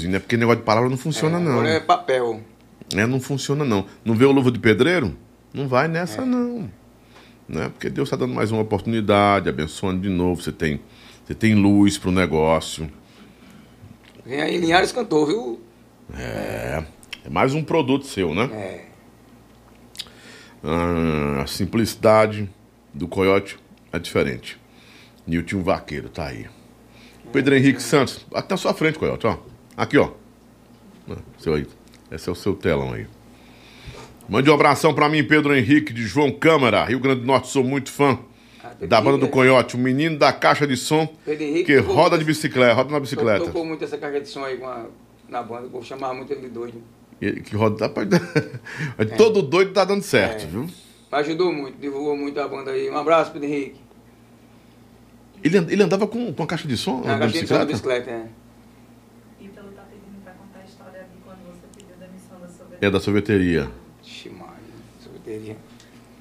né? 0.07 0.19
Porque 0.19 0.35
negócio 0.35 0.59
de 0.59 0.65
palavra 0.65 0.89
não 0.89 0.97
funciona, 0.97 1.37
é, 1.37 1.41
não. 1.41 1.51
Agora 1.53 1.69
é 1.69 1.79
papel. 1.79 2.41
É, 2.93 3.05
não 3.05 3.19
funciona, 3.21 3.63
não. 3.63 3.85
Não 4.03 4.15
vê 4.15 4.25
o 4.25 4.31
luva 4.31 4.51
de 4.51 4.59
pedreiro? 4.59 5.15
Não 5.53 5.67
vai 5.67 5.87
nessa, 5.87 6.23
é. 6.23 6.25
não. 6.25 6.69
Né? 7.47 7.69
Porque 7.69 7.89
Deus 7.89 8.07
está 8.07 8.17
dando 8.17 8.33
mais 8.33 8.51
uma 8.51 8.61
oportunidade, 8.61 9.49
abençoando 9.49 10.01
de 10.01 10.09
novo. 10.09 10.41
Você 10.41 10.51
tem, 10.51 10.81
você 11.25 11.35
tem 11.35 11.55
luz 11.55 11.97
pro 11.97 12.11
negócio. 12.11 12.91
Vem 14.25 14.41
aí 14.41 14.57
Linhares 14.57 14.91
cantou, 14.91 15.25
viu? 15.25 15.61
É. 16.13 16.83
É 17.23 17.29
mais 17.29 17.53
um 17.53 17.63
produto 17.63 18.05
seu, 18.05 18.33
né? 18.33 18.49
É. 18.53 18.85
Ah, 20.63 21.41
a 21.43 21.47
simplicidade 21.47 22.49
do 22.93 23.07
coiote 23.07 23.57
é 23.91 23.99
diferente. 23.99 24.59
Nilton 25.25 25.61
Vaqueiro, 25.63 26.09
tá 26.09 26.27
aí. 26.27 26.47
Pedro 27.31 27.55
Henrique 27.55 27.81
Santos, 27.81 28.25
até 28.33 28.53
na 28.53 28.57
sua 28.57 28.73
frente, 28.73 28.99
Coyote, 28.99 29.25
ó. 29.25 29.37
Aqui, 29.77 29.97
ó. 29.97 30.11
Ah, 31.09 31.17
seu 31.37 31.53
aí. 31.53 31.65
Esse 32.11 32.27
é 32.27 32.31
o 32.31 32.35
seu 32.35 32.53
telão 32.53 32.93
aí. 32.93 33.07
Mande 34.27 34.49
um 34.49 34.53
abração 34.53 34.93
para 34.93 35.09
mim, 35.09 35.23
Pedro 35.23 35.55
Henrique, 35.55 35.93
de 35.93 36.03
João 36.03 36.31
Câmara, 36.31 36.85
Rio 36.85 36.99
Grande 36.99 37.21
do 37.21 37.27
Norte. 37.27 37.47
Sou 37.47 37.63
muito 37.63 37.91
fã 37.91 38.19
da 38.87 39.01
banda 39.01 39.17
do 39.17 39.27
Coyote, 39.27 39.75
o 39.75 39.79
menino 39.79 40.17
da 40.17 40.31
caixa 40.31 40.67
de 40.67 40.77
som 40.77 41.07
que 41.65 41.77
roda 41.77 42.17
de 42.17 42.23
bicicleta, 42.23 42.73
roda 42.73 42.91
na 42.91 42.99
bicicleta. 42.99 43.45
Tocou 43.45 43.65
muito 43.65 43.83
essa 43.83 43.97
caixa 43.97 44.21
de 44.21 44.29
som 44.29 44.43
aí 44.43 44.61
a, 44.63 44.85
na 45.27 45.41
banda, 45.41 45.67
vou 45.67 45.83
chamar 45.83 46.13
muito 46.13 46.31
ele 46.31 46.41
de 46.41 46.49
doido. 46.49 46.81
que 47.19 47.55
roda. 47.55 47.85
é. 48.97 49.05
Todo 49.05 49.41
doido 49.41 49.73
tá 49.73 49.83
dando 49.83 50.03
certo, 50.03 50.43
é. 50.43 50.47
viu? 50.47 50.67
Ajudou 51.11 51.51
muito, 51.51 51.77
divulgou 51.77 52.15
muito 52.15 52.39
a 52.39 52.47
banda 52.47 52.71
aí. 52.71 52.89
Um 52.89 52.97
abraço, 52.97 53.31
Pedro 53.31 53.47
Henrique. 53.47 53.81
Ele, 55.43 55.57
ele 55.57 55.83
andava 55.83 56.07
com, 56.07 56.31
com 56.33 56.43
a 56.43 56.47
caixa 56.47 56.67
de 56.67 56.77
som? 56.77 57.01
Na 57.01 57.17
caixa 57.17 57.41
de 57.41 57.47
som 57.47 57.57
da 57.57 57.65
bicicleta, 57.65 58.09
é. 58.09 58.27
Ítalo 59.39 59.69
tá 59.71 59.83
pedindo 59.89 60.23
pra 60.23 60.33
contar 60.33 60.59
a 60.59 60.65
história 60.65 61.01
de 61.11 61.21
quando 61.25 61.39
você 61.47 61.67
pediu 61.75 61.95
demissão 61.97 62.39
da 62.39 62.47
sorveteria. 62.47 62.87
É, 62.87 62.91
da 62.91 62.99
sorveteria. 62.99 63.71
sorveteria. 65.03 65.70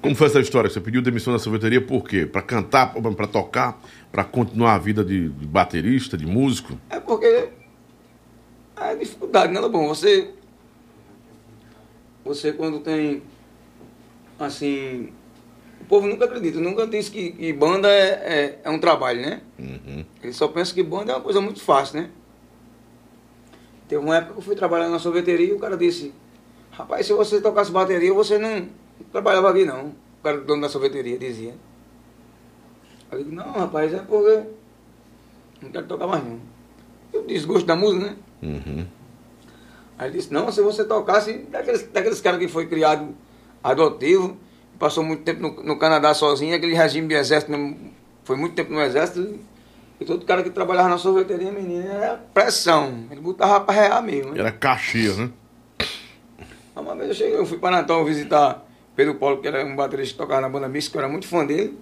Como 0.01 0.15
foi 0.15 0.27
essa 0.27 0.39
história? 0.39 0.69
Você 0.69 0.81
pediu 0.81 1.01
demissão 1.01 1.33
da 1.33 1.39
sorveteria 1.39 1.79
por 1.79 2.03
quê? 2.03 2.25
Pra 2.25 2.41
cantar, 2.41 2.93
pra 2.93 3.27
tocar, 3.27 3.81
pra 4.11 4.23
continuar 4.23 4.75
a 4.75 4.77
vida 4.77 5.03
de, 5.03 5.29
de 5.29 5.47
baterista, 5.47 6.17
de 6.17 6.25
músico? 6.25 6.77
É 6.89 6.99
porque 6.99 7.49
é 8.75 8.95
dificuldade, 8.95 9.53
né, 9.53 9.61
Bom? 9.67 9.87
Você. 9.87 10.31
Você 12.25 12.51
quando 12.53 12.79
tem. 12.79 13.21
Assim 14.39 15.13
povo 15.91 16.07
nunca 16.07 16.23
acredita, 16.23 16.57
nunca 16.57 16.87
disse 16.87 17.11
que, 17.11 17.31
que 17.31 17.51
banda 17.51 17.89
é, 17.89 18.07
é, 18.07 18.59
é, 18.63 18.69
um 18.69 18.79
trabalho, 18.79 19.19
né? 19.19 19.41
Uhum. 19.59 20.05
Ele 20.23 20.31
só 20.31 20.47
pensa 20.47 20.73
que 20.73 20.81
banda 20.81 21.11
é 21.11 21.15
uma 21.15 21.21
coisa 21.21 21.41
muito 21.41 21.59
fácil, 21.61 21.99
né? 21.99 22.09
Teve 23.89 24.01
uma 24.01 24.15
época 24.15 24.31
que 24.31 24.39
eu 24.39 24.41
fui 24.41 24.55
trabalhar 24.55 24.87
na 24.87 24.99
sorveteria 24.99 25.47
e 25.47 25.51
o 25.51 25.59
cara 25.59 25.75
disse, 25.75 26.13
rapaz, 26.71 27.05
se 27.05 27.11
você 27.11 27.41
tocasse 27.41 27.69
bateria, 27.69 28.13
você 28.13 28.37
não 28.37 28.69
trabalhava 29.11 29.49
aqui 29.49 29.65
não. 29.65 29.87
O 29.87 30.23
cara 30.23 30.37
dono 30.37 30.61
da 30.61 30.69
sorveteria 30.69 31.17
dizia. 31.17 31.53
Eu 33.11 33.17
digo, 33.17 33.31
não, 33.35 33.51
rapaz, 33.51 33.93
é 33.93 33.99
porque 33.99 34.43
não 35.61 35.71
quero 35.71 35.85
tocar 35.85 36.07
mais 36.07 36.23
não. 36.23 36.39
Eu 37.11 37.23
desgosto 37.25 37.65
da 37.65 37.75
música, 37.75 38.05
né? 38.05 38.15
Uhum. 38.41 38.85
Aí 39.97 40.07
ele 40.07 40.17
disse, 40.17 40.33
não, 40.33 40.51
se 40.51 40.61
você 40.61 40.85
tocasse, 40.85 41.33
daqueles, 41.49 41.83
daqueles 41.91 42.21
caras 42.21 42.39
que 42.39 42.47
foi 42.47 42.67
criado 42.67 43.09
adotivo, 43.63 44.37
passou 44.79 45.03
muito 45.03 45.23
tempo 45.23 45.41
no, 45.41 45.63
no 45.63 45.77
Canadá 45.77 46.13
sozinho, 46.13 46.55
aquele 46.55 46.73
regime 46.73 47.07
de 47.07 47.15
exército, 47.15 47.51
foi 48.23 48.35
muito 48.35 48.55
tempo 48.55 48.71
no 48.71 48.81
exército, 48.81 49.39
e 49.99 50.05
todo 50.05 50.25
cara 50.25 50.41
que 50.41 50.49
trabalhava 50.49 50.89
na 50.89 50.97
sorveteria, 50.97 51.51
menina, 51.51 51.85
era 51.85 52.17
pressão. 52.33 53.05
Ele 53.11 53.21
botava 53.21 53.59
pra 53.59 53.75
rear 53.75 54.01
mesmo. 54.01 54.31
Né? 54.31 54.39
Era 54.39 54.51
caxias, 54.51 55.17
né? 55.17 55.29
Uma 56.75 56.95
vez 56.95 57.09
eu 57.09 57.15
cheguei, 57.15 57.37
eu 57.37 57.45
fui 57.45 57.59
para 57.59 57.77
Natal 57.77 58.03
visitar 58.03 58.65
Pedro 58.95 59.15
Paulo, 59.15 59.41
que 59.41 59.47
era 59.47 59.65
um 59.65 59.75
baterista 59.75 60.13
que 60.13 60.17
tocava 60.17 60.41
na 60.41 60.49
banda 60.49 60.67
mista, 60.67 60.91
que 60.91 60.97
eu 60.97 61.01
era 61.01 61.09
muito 61.09 61.27
fã 61.27 61.45
dele. 61.45 61.77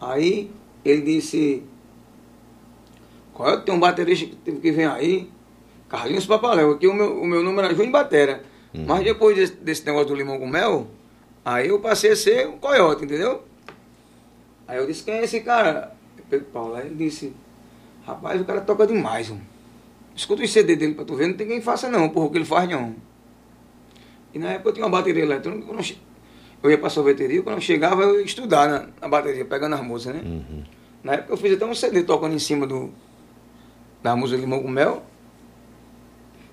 Aí 0.00 0.50
ele 0.84 1.02
disse, 1.02 1.62
qual 3.32 3.54
é 3.54 3.56
que 3.56 3.66
tem 3.66 3.74
um 3.74 3.80
baterista 3.80 4.34
que, 4.44 4.52
que 4.52 4.72
vem 4.72 4.86
aí? 4.86 5.30
Carlinhos 5.88 6.26
Papaléu, 6.26 6.72
aqui 6.72 6.86
o 6.86 6.94
meu, 6.94 7.20
o 7.20 7.26
meu 7.26 7.42
nome 7.42 7.58
era 7.58 7.74
Júnior 7.74 7.92
Batera. 7.92 8.42
Uhum. 8.74 8.84
Mas 8.86 9.04
depois 9.04 9.36
desse, 9.36 9.54
desse 9.54 9.86
negócio 9.86 10.08
do 10.08 10.14
limão 10.14 10.38
com 10.38 10.46
mel, 10.46 10.88
Aí 11.44 11.68
eu 11.68 11.80
passei 11.80 12.12
a 12.12 12.16
ser 12.16 12.48
um 12.48 12.58
coiote, 12.58 13.04
entendeu? 13.04 13.42
Aí 14.66 14.78
eu 14.78 14.86
disse, 14.86 15.02
quem 15.02 15.14
é 15.14 15.24
esse 15.24 15.40
cara? 15.40 15.92
Pedro 16.30 16.46
Paulo. 16.46 16.76
Aí 16.76 16.86
ele 16.86 16.94
disse, 16.94 17.34
rapaz, 18.06 18.40
o 18.40 18.44
cara 18.44 18.60
toca 18.60 18.86
demais, 18.86 19.28
mano. 19.28 19.42
Escuta 20.14 20.42
o 20.42 20.48
CD 20.48 20.76
dele 20.76 20.94
pra 20.94 21.04
tu 21.04 21.16
ver, 21.16 21.26
não 21.26 21.34
tem 21.34 21.48
quem 21.48 21.60
faça 21.60 21.88
não, 21.88 22.08
porra, 22.10 22.26
o 22.26 22.30
que 22.30 22.38
ele 22.38 22.44
faz 22.44 22.68
não. 22.68 22.94
E 24.32 24.38
na 24.38 24.50
época 24.50 24.68
eu 24.68 24.72
tinha 24.74 24.86
uma 24.86 24.96
bateria 24.96 25.24
eletrônica, 25.24 25.66
eu, 25.72 25.96
eu 26.62 26.70
ia 26.70 26.78
pra 26.78 26.88
sorveteria, 26.88 27.42
quando 27.42 27.56
eu 27.56 27.60
chegava 27.60 28.02
eu 28.02 28.20
ia 28.20 28.24
estudar 28.24 28.68
na, 28.68 28.86
na 29.00 29.08
bateria, 29.08 29.44
pegando 29.44 29.74
as 29.74 29.80
músicas, 29.82 30.16
né? 30.16 30.22
Uhum. 30.24 30.62
Na 31.02 31.14
época 31.14 31.32
eu 31.32 31.36
fiz 31.36 31.52
até 31.54 31.66
um 31.66 31.74
CD 31.74 32.02
tocando 32.04 32.34
em 32.34 32.38
cima 32.38 32.66
do, 32.66 32.90
da 34.02 34.14
música 34.14 34.40
Limão 34.40 34.62
com 34.62 34.68
Mel. 34.68 35.02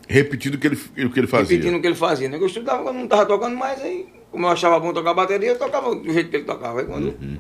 Repetindo 0.08 0.56
o 0.56 0.58
que 0.58 0.68
ele, 0.68 0.76
o 1.06 1.12
que 1.12 1.20
ele 1.20 1.28
fazia. 1.28 1.56
Repetindo 1.56 1.78
o 1.78 1.82
que 1.82 1.88
ele 1.88 1.96
fazia, 1.96 2.28
né? 2.28 2.38
Eu 2.38 2.48
estudava 2.48 2.82
quando 2.82 2.96
não 2.96 3.04
estava 3.04 3.26
tocando 3.28 3.56
mais, 3.56 3.80
aí 3.82 4.08
como 4.32 4.46
eu 4.46 4.50
achava 4.50 4.80
bom 4.80 4.94
tocar 4.94 5.14
bateria, 5.14 5.50
eu 5.50 5.60
tocava 5.60 5.96
do 5.96 6.12
jeito 6.12 6.30
que 6.30 6.38
ele 6.38 6.46
tocava. 6.46 6.80
Aí 6.80 6.86
quando, 6.86 7.08
uhum. 7.08 7.38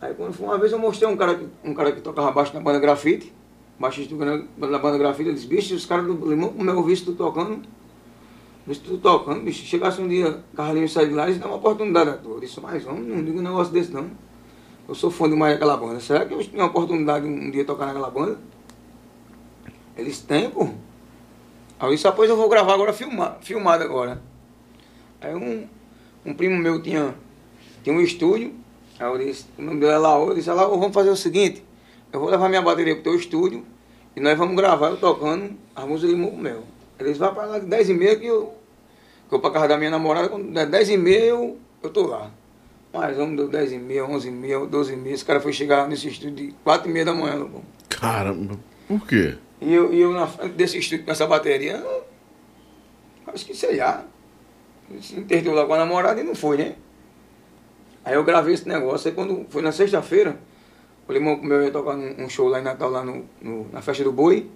aí 0.00 0.14
quando 0.14 0.34
foi 0.34 0.46
uma 0.46 0.58
vez 0.58 0.72
eu 0.72 0.78
mostrei 0.78 1.08
um 1.08 1.16
cara, 1.16 1.40
um 1.64 1.72
cara 1.72 1.92
que 1.92 2.02
tocava 2.02 2.30
baixo 2.30 2.52
na 2.52 2.60
banda 2.60 2.78
grafite, 2.78 3.32
baixista 3.78 4.14
da 4.14 4.78
banda 4.78 4.98
grafite, 4.98 5.30
ele 5.30 5.34
disse, 5.36 5.46
bicho, 5.46 5.74
os 5.74 5.86
caras 5.86 6.06
do 6.06 6.28
Limão, 6.28 6.50
como 6.50 6.68
eu 6.68 6.82
visto 6.82 7.14
tocando, 7.14 7.62
visto 8.66 8.84
tu 8.84 8.98
tocando, 8.98 9.42
bicho, 9.42 9.64
chegasse 9.64 10.00
um 10.00 10.08
dia, 10.08 10.42
Carlinhos 10.54 10.92
sair 10.92 11.08
de 11.08 11.14
lá, 11.14 11.24
eles 11.26 11.38
dão 11.38 11.48
uma 11.48 11.56
oportunidade 11.56 12.10
a. 12.10 12.18
Eu 12.24 12.40
disse, 12.40 12.60
mas 12.60 12.82
vamos, 12.84 13.06
não 13.06 13.24
digo 13.24 13.38
um 13.38 13.42
negócio 13.42 13.72
desse 13.72 13.92
não. 13.92 14.10
Eu 14.88 14.94
sou 14.94 15.10
fã 15.10 15.28
demais 15.28 15.54
daquela 15.54 15.76
banda. 15.76 16.00
Será 16.00 16.24
que 16.24 16.34
eu 16.34 16.40
tinha 16.40 16.62
uma 16.62 16.68
oportunidade 16.68 17.26
um 17.26 17.50
dia 17.50 17.64
tocar 17.64 17.86
naquela 17.86 18.10
banda? 18.10 18.38
Eles 19.96 20.20
têm, 20.20 20.50
pô. 20.50 20.68
Aí 21.78 21.90
disse, 21.90 22.04
depois 22.04 22.30
eu 22.30 22.36
vou 22.36 22.48
gravar 22.48 22.74
agora 22.74 22.92
filmar, 22.92 23.38
filmado 23.40 23.82
agora. 23.82 24.22
Aí 25.20 25.34
um, 25.34 25.66
um 26.24 26.34
primo 26.34 26.56
meu 26.56 26.80
tinha, 26.80 27.14
tinha 27.82 27.94
um 27.94 28.00
estúdio, 28.00 28.54
aí 28.98 29.06
eu 29.06 29.18
disse, 29.18 29.46
o 29.58 29.62
nome 29.62 29.80
dele 29.80 29.92
é 29.92 29.98
Laô, 29.98 30.28
eu 30.28 30.34
disse, 30.34 30.50
Laô, 30.50 30.78
vamos 30.78 30.94
fazer 30.94 31.10
o 31.10 31.16
seguinte, 31.16 31.64
eu 32.12 32.20
vou 32.20 32.28
levar 32.28 32.48
minha 32.48 32.62
bateria 32.62 32.94
pro 32.94 33.04
teu 33.04 33.16
estúdio 33.16 33.64
e 34.14 34.20
nós 34.20 34.38
vamos 34.38 34.54
gravar 34.54 34.90
eu 34.90 34.96
tocando 34.96 35.56
a 35.74 35.84
música 35.86 36.12
de 36.12 36.18
Muco 36.18 36.36
Mel. 36.36 36.62
Eles 37.06 37.18
vão 37.18 37.34
para 37.34 37.44
lá 37.46 37.58
de 37.58 37.66
10 37.66 37.90
e 37.90 37.94
meia 37.94 38.16
que 38.16 38.26
eu, 38.26 38.54
que 39.28 39.34
eu 39.34 39.40
para 39.40 39.50
casa 39.50 39.68
da 39.68 39.76
minha 39.78 39.90
namorada, 39.90 40.28
quando 40.28 40.52
der 40.52 40.66
10 40.66 40.88
e 40.90 40.96
meia 40.96 41.24
eu, 41.26 41.58
eu 41.82 41.90
tô 41.90 42.06
lá. 42.06 42.30
Mas 42.92 43.16
vamos 43.16 43.36
deu 43.36 43.48
10 43.48 43.72
e 43.72 43.78
meia, 43.78 44.04
11 44.04 44.28
e 44.28 44.30
meia, 44.30 44.58
12 44.66 44.92
e 44.92 44.96
meia, 44.96 45.14
esse 45.14 45.24
cara 45.24 45.40
foi 45.40 45.52
chegar 45.52 45.88
nesse 45.88 46.08
estúdio 46.08 46.34
de 46.48 46.54
4 46.64 46.88
e 46.88 46.92
meia 46.92 47.04
da 47.06 47.14
manhã, 47.14 47.36
Lobão. 47.36 47.62
Caramba, 47.88 48.58
por 48.86 49.06
quê? 49.06 49.36
E 49.60 49.72
eu, 49.72 49.92
e 49.94 50.00
eu 50.00 50.12
na 50.12 50.26
frente 50.26 50.52
desse 50.54 50.76
estúdio 50.78 51.04
com 51.04 51.10
essa 51.12 51.26
bateria, 51.26 51.82
acho 53.26 53.46
que 53.46 53.54
sei 53.54 53.76
lá, 53.76 54.04
se 55.00 55.18
interdeu 55.18 55.54
lá 55.54 55.64
com 55.66 55.72
a 55.74 55.78
namorada 55.78 56.20
e 56.20 56.24
não 56.24 56.34
foi, 56.34 56.56
né? 56.58 56.74
Aí 58.04 58.14
eu 58.14 58.24
gravei 58.24 58.54
esse 58.54 58.68
negócio, 58.68 59.08
aí 59.08 59.14
quando 59.14 59.46
foi 59.48 59.62
na 59.62 59.70
sexta-feira, 59.72 60.36
o 61.08 61.12
irmão 61.12 61.36
meu 61.40 61.62
ia 61.62 61.70
tocar 61.70 61.94
um, 61.96 62.24
um 62.24 62.28
show 62.28 62.48
lá 62.48 62.58
em 62.60 62.62
Natal, 62.64 62.90
lá 62.90 63.04
no, 63.04 63.24
no- 63.40 63.68
na 63.72 63.80
festa 63.80 64.02
do 64.04 64.12
boi. 64.12 64.50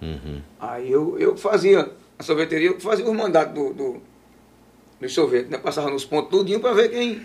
Uhum. 0.00 0.40
Aí 0.58 0.90
eu, 0.90 1.18
eu 1.18 1.36
fazia, 1.36 1.90
a 2.18 2.22
sorveteria, 2.22 2.68
eu 2.70 2.80
fazia 2.80 3.04
os 3.04 3.16
mandatos 3.16 3.54
do, 3.54 3.72
do, 3.72 4.02
dos 5.00 5.12
sorvetes, 5.12 5.50
né? 5.50 5.58
Passava 5.58 5.90
nos 5.90 6.04
pontos 6.04 6.30
tudinho 6.30 6.60
pra 6.60 6.72
ver 6.72 6.88
quem. 6.88 7.22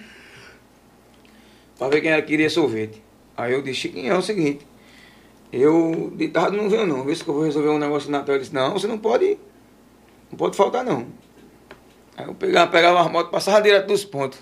Pra 1.78 1.88
ver 1.90 2.02
quem 2.02 2.12
era 2.12 2.22
que 2.22 2.30
queria 2.30 2.50
sorvete. 2.50 3.02
Aí 3.38 3.54
eu 3.54 3.62
disse, 3.62 3.82
Chiquinho, 3.82 4.14
é 4.14 4.18
o 4.18 4.22
seguinte, 4.22 4.66
eu 5.52 6.12
de 6.16 6.28
tarde 6.30 6.58
não 6.58 6.70
venho 6.70 6.86
não, 6.86 7.04
vê 7.04 7.16
se 7.16 7.28
eu 7.28 7.34
vou 7.34 7.44
resolver 7.44 7.70
um 7.70 7.80
negócio 7.80 8.10
na 8.12 8.20
Natal. 8.20 8.36
Ele 8.36 8.44
disse, 8.44 8.54
não, 8.54 8.74
você 8.74 8.88
não 8.88 8.98
pode. 8.98 9.38
Não 10.32 10.38
pode 10.38 10.56
faltar 10.56 10.84
não. 10.84 11.08
Aí 12.18 12.26
eu 12.26 12.34
pegava, 12.34 12.72
pegava 12.72 13.02
as 13.02 13.12
motos, 13.12 13.32
passava 13.32 13.62
direto 13.62 13.88
dos 13.88 14.06
pontos. 14.06 14.40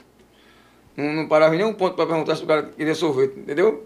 Não, 0.95 1.11
não 1.13 1.27
parava 1.27 1.55
em 1.55 1.59
nenhum 1.59 1.73
ponto 1.73 1.95
para 1.95 2.05
perguntar 2.05 2.35
se 2.35 2.43
o 2.43 2.47
cara 2.47 2.63
queria 2.63 2.95
sorvete, 2.95 3.39
entendeu? 3.39 3.83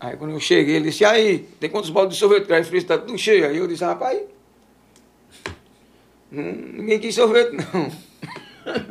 Aí 0.00 0.16
quando 0.16 0.32
eu 0.32 0.40
cheguei, 0.40 0.76
ele 0.76 0.86
disse, 0.86 1.04
aí, 1.04 1.40
tem 1.60 1.68
quantos 1.68 1.90
baldes 1.90 2.16
de 2.16 2.20
sorvete? 2.20 2.46
Que 2.46 2.54
a 2.54 2.56
refri 2.56 2.78
está 2.78 2.96
tudo 2.96 3.18
cheio. 3.18 3.46
Aí 3.46 3.58
eu 3.58 3.66
disse, 3.66 3.84
rapaz, 3.84 4.18
não, 6.30 6.42
ninguém 6.42 6.98
quis 6.98 7.14
sorvete, 7.14 7.52
não. 7.52 7.92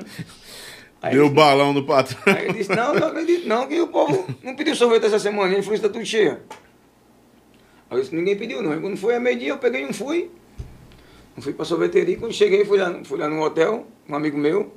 Aí, 1.02 1.14
Deu 1.14 1.30
balão 1.30 1.72
no 1.72 1.86
patrão. 1.86 2.19
aí 2.26 2.44
ele 2.44 2.57
disse, 2.57 2.76
não, 2.76 2.94
não 2.94 3.07
acredito 3.07 3.48
não, 3.48 3.65
que 3.65 3.80
o 3.80 3.88
povo 3.88 4.27
não 4.44 4.53
pediu 4.53 4.76
sorvete 4.76 5.06
essa 5.06 5.18
semana, 5.18 5.53
a 5.53 5.56
refri 5.56 5.76
está 5.76 5.88
tudo 5.88 6.06
cheia. 6.06 6.41
Aí 7.90 7.98
eu 7.98 8.02
disse, 8.02 8.14
ninguém 8.14 8.38
pediu 8.38 8.61
não. 8.61 8.73
Aí 8.73 8.81
quando 8.81 8.98
foi 8.98 9.15
a 9.15 9.19
meio-dia, 9.19 9.52
eu 9.52 9.57
peguei 9.57 9.86
um 9.86 9.94
fui. 9.94 10.30
Eu 11.38 11.41
fui 11.41 11.53
para 11.53 11.64
a 11.64 11.65
sorveteria, 11.65 12.18
quando 12.18 12.34
cheguei, 12.34 12.65
fui 12.65 12.77
lá, 12.77 12.99
fui 13.06 13.18
lá 13.18 13.30
no 13.30 13.41
hotel, 13.41 13.88
um 14.10 14.14
amigo 14.14 14.38
meu, 14.38 14.73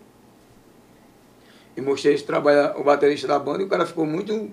e 1.77 1.81
mostrei 1.81 2.15
esse 2.15 2.25
trabalho, 2.25 2.79
o 2.79 2.85
baterista 2.85 3.27
da 3.27 3.37
banda, 3.37 3.63
e 3.63 3.67
o 3.67 3.69
cara 3.69 3.85
ficou 3.85 4.07
muito. 4.07 4.49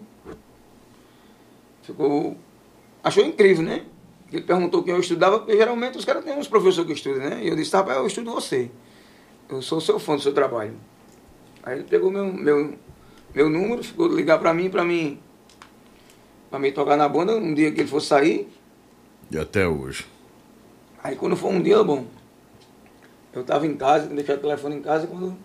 Ficou. 1.90 2.38
Achou 3.04 3.26
incrível, 3.26 3.64
né? 3.64 3.84
Ele 4.32 4.44
perguntou 4.44 4.84
quem 4.84 4.94
eu 4.94 5.00
estudava, 5.00 5.40
porque 5.40 5.58
geralmente 5.58 5.98
os 5.98 6.06
caras 6.06 6.24
têm 6.24 6.38
uns 6.38 6.48
professores 6.48 6.86
que 6.86 6.94
estudam, 6.94 7.28
né? 7.28 7.44
E 7.44 7.48
eu 7.48 7.56
disse, 7.56 7.76
rapaz, 7.76 7.98
eu 7.98 8.06
estudo 8.06 8.32
você. 8.32 8.70
Eu 9.50 9.60
sou 9.60 9.82
seu 9.82 9.98
fã 9.98 10.16
do 10.16 10.22
seu 10.22 10.32
trabalho. 10.32 10.76
Aí 11.64 11.80
ele 11.80 11.84
pegou 11.86 12.12
meu, 12.12 12.32
meu, 12.32 12.76
meu 13.34 13.50
número, 13.50 13.84
ficou 13.84 14.08
ligar 14.08 14.38
pra 14.38 14.54
mim, 14.54 14.70
pra 14.70 14.86
mim. 14.86 15.20
Pra 16.52 16.60
mim 16.60 16.72
tocar 16.72 16.96
na 16.96 17.10
banda, 17.10 17.36
um 17.36 17.56
dia 17.56 17.72
que 17.72 17.82
ele 17.82 17.90
fosse 17.90 18.06
sair. 18.06 18.48
E 19.32 19.38
até 19.40 19.68
hoje. 19.68 20.06
Aí 21.04 21.16
quando 21.16 21.36
foi 21.36 21.50
um 21.52 21.62
dia, 21.62 21.84
bom, 21.84 22.06
eu 23.34 23.44
tava 23.44 23.66
em 23.66 23.76
casa, 23.76 24.06
deixei 24.08 24.36
o 24.36 24.40
telefone 24.40 24.76
em 24.76 24.82
casa 24.82 25.08
quando, 25.08 25.36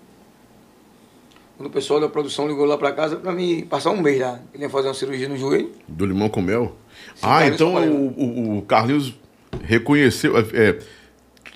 quando 1.64 1.66
o 1.66 1.70
pessoal 1.70 1.98
da 1.98 2.08
produção 2.10 2.46
ligou 2.46 2.66
lá 2.66 2.76
pra 2.76 2.92
casa 2.92 3.16
pra 3.16 3.32
me 3.32 3.64
passar 3.64 3.90
um 3.90 4.00
mês 4.02 4.20
lá. 4.20 4.38
Ele 4.52 4.64
ia 4.64 4.68
fazer 4.70 4.88
uma 4.88 4.94
cirurgia 4.94 5.26
no 5.28 5.36
joelho. 5.36 5.72
Do 5.88 6.04
limão 6.04 6.28
com 6.28 6.42
mel? 6.42 6.76
Sim, 7.14 7.20
ah, 7.22 7.46
então 7.46 7.74
o, 7.74 8.08
o- 8.54 8.58
o 8.58 8.62
Carlinhos 8.62 9.14
reconheceu. 9.62 10.36
é, 10.36 10.40
é, 10.42 10.78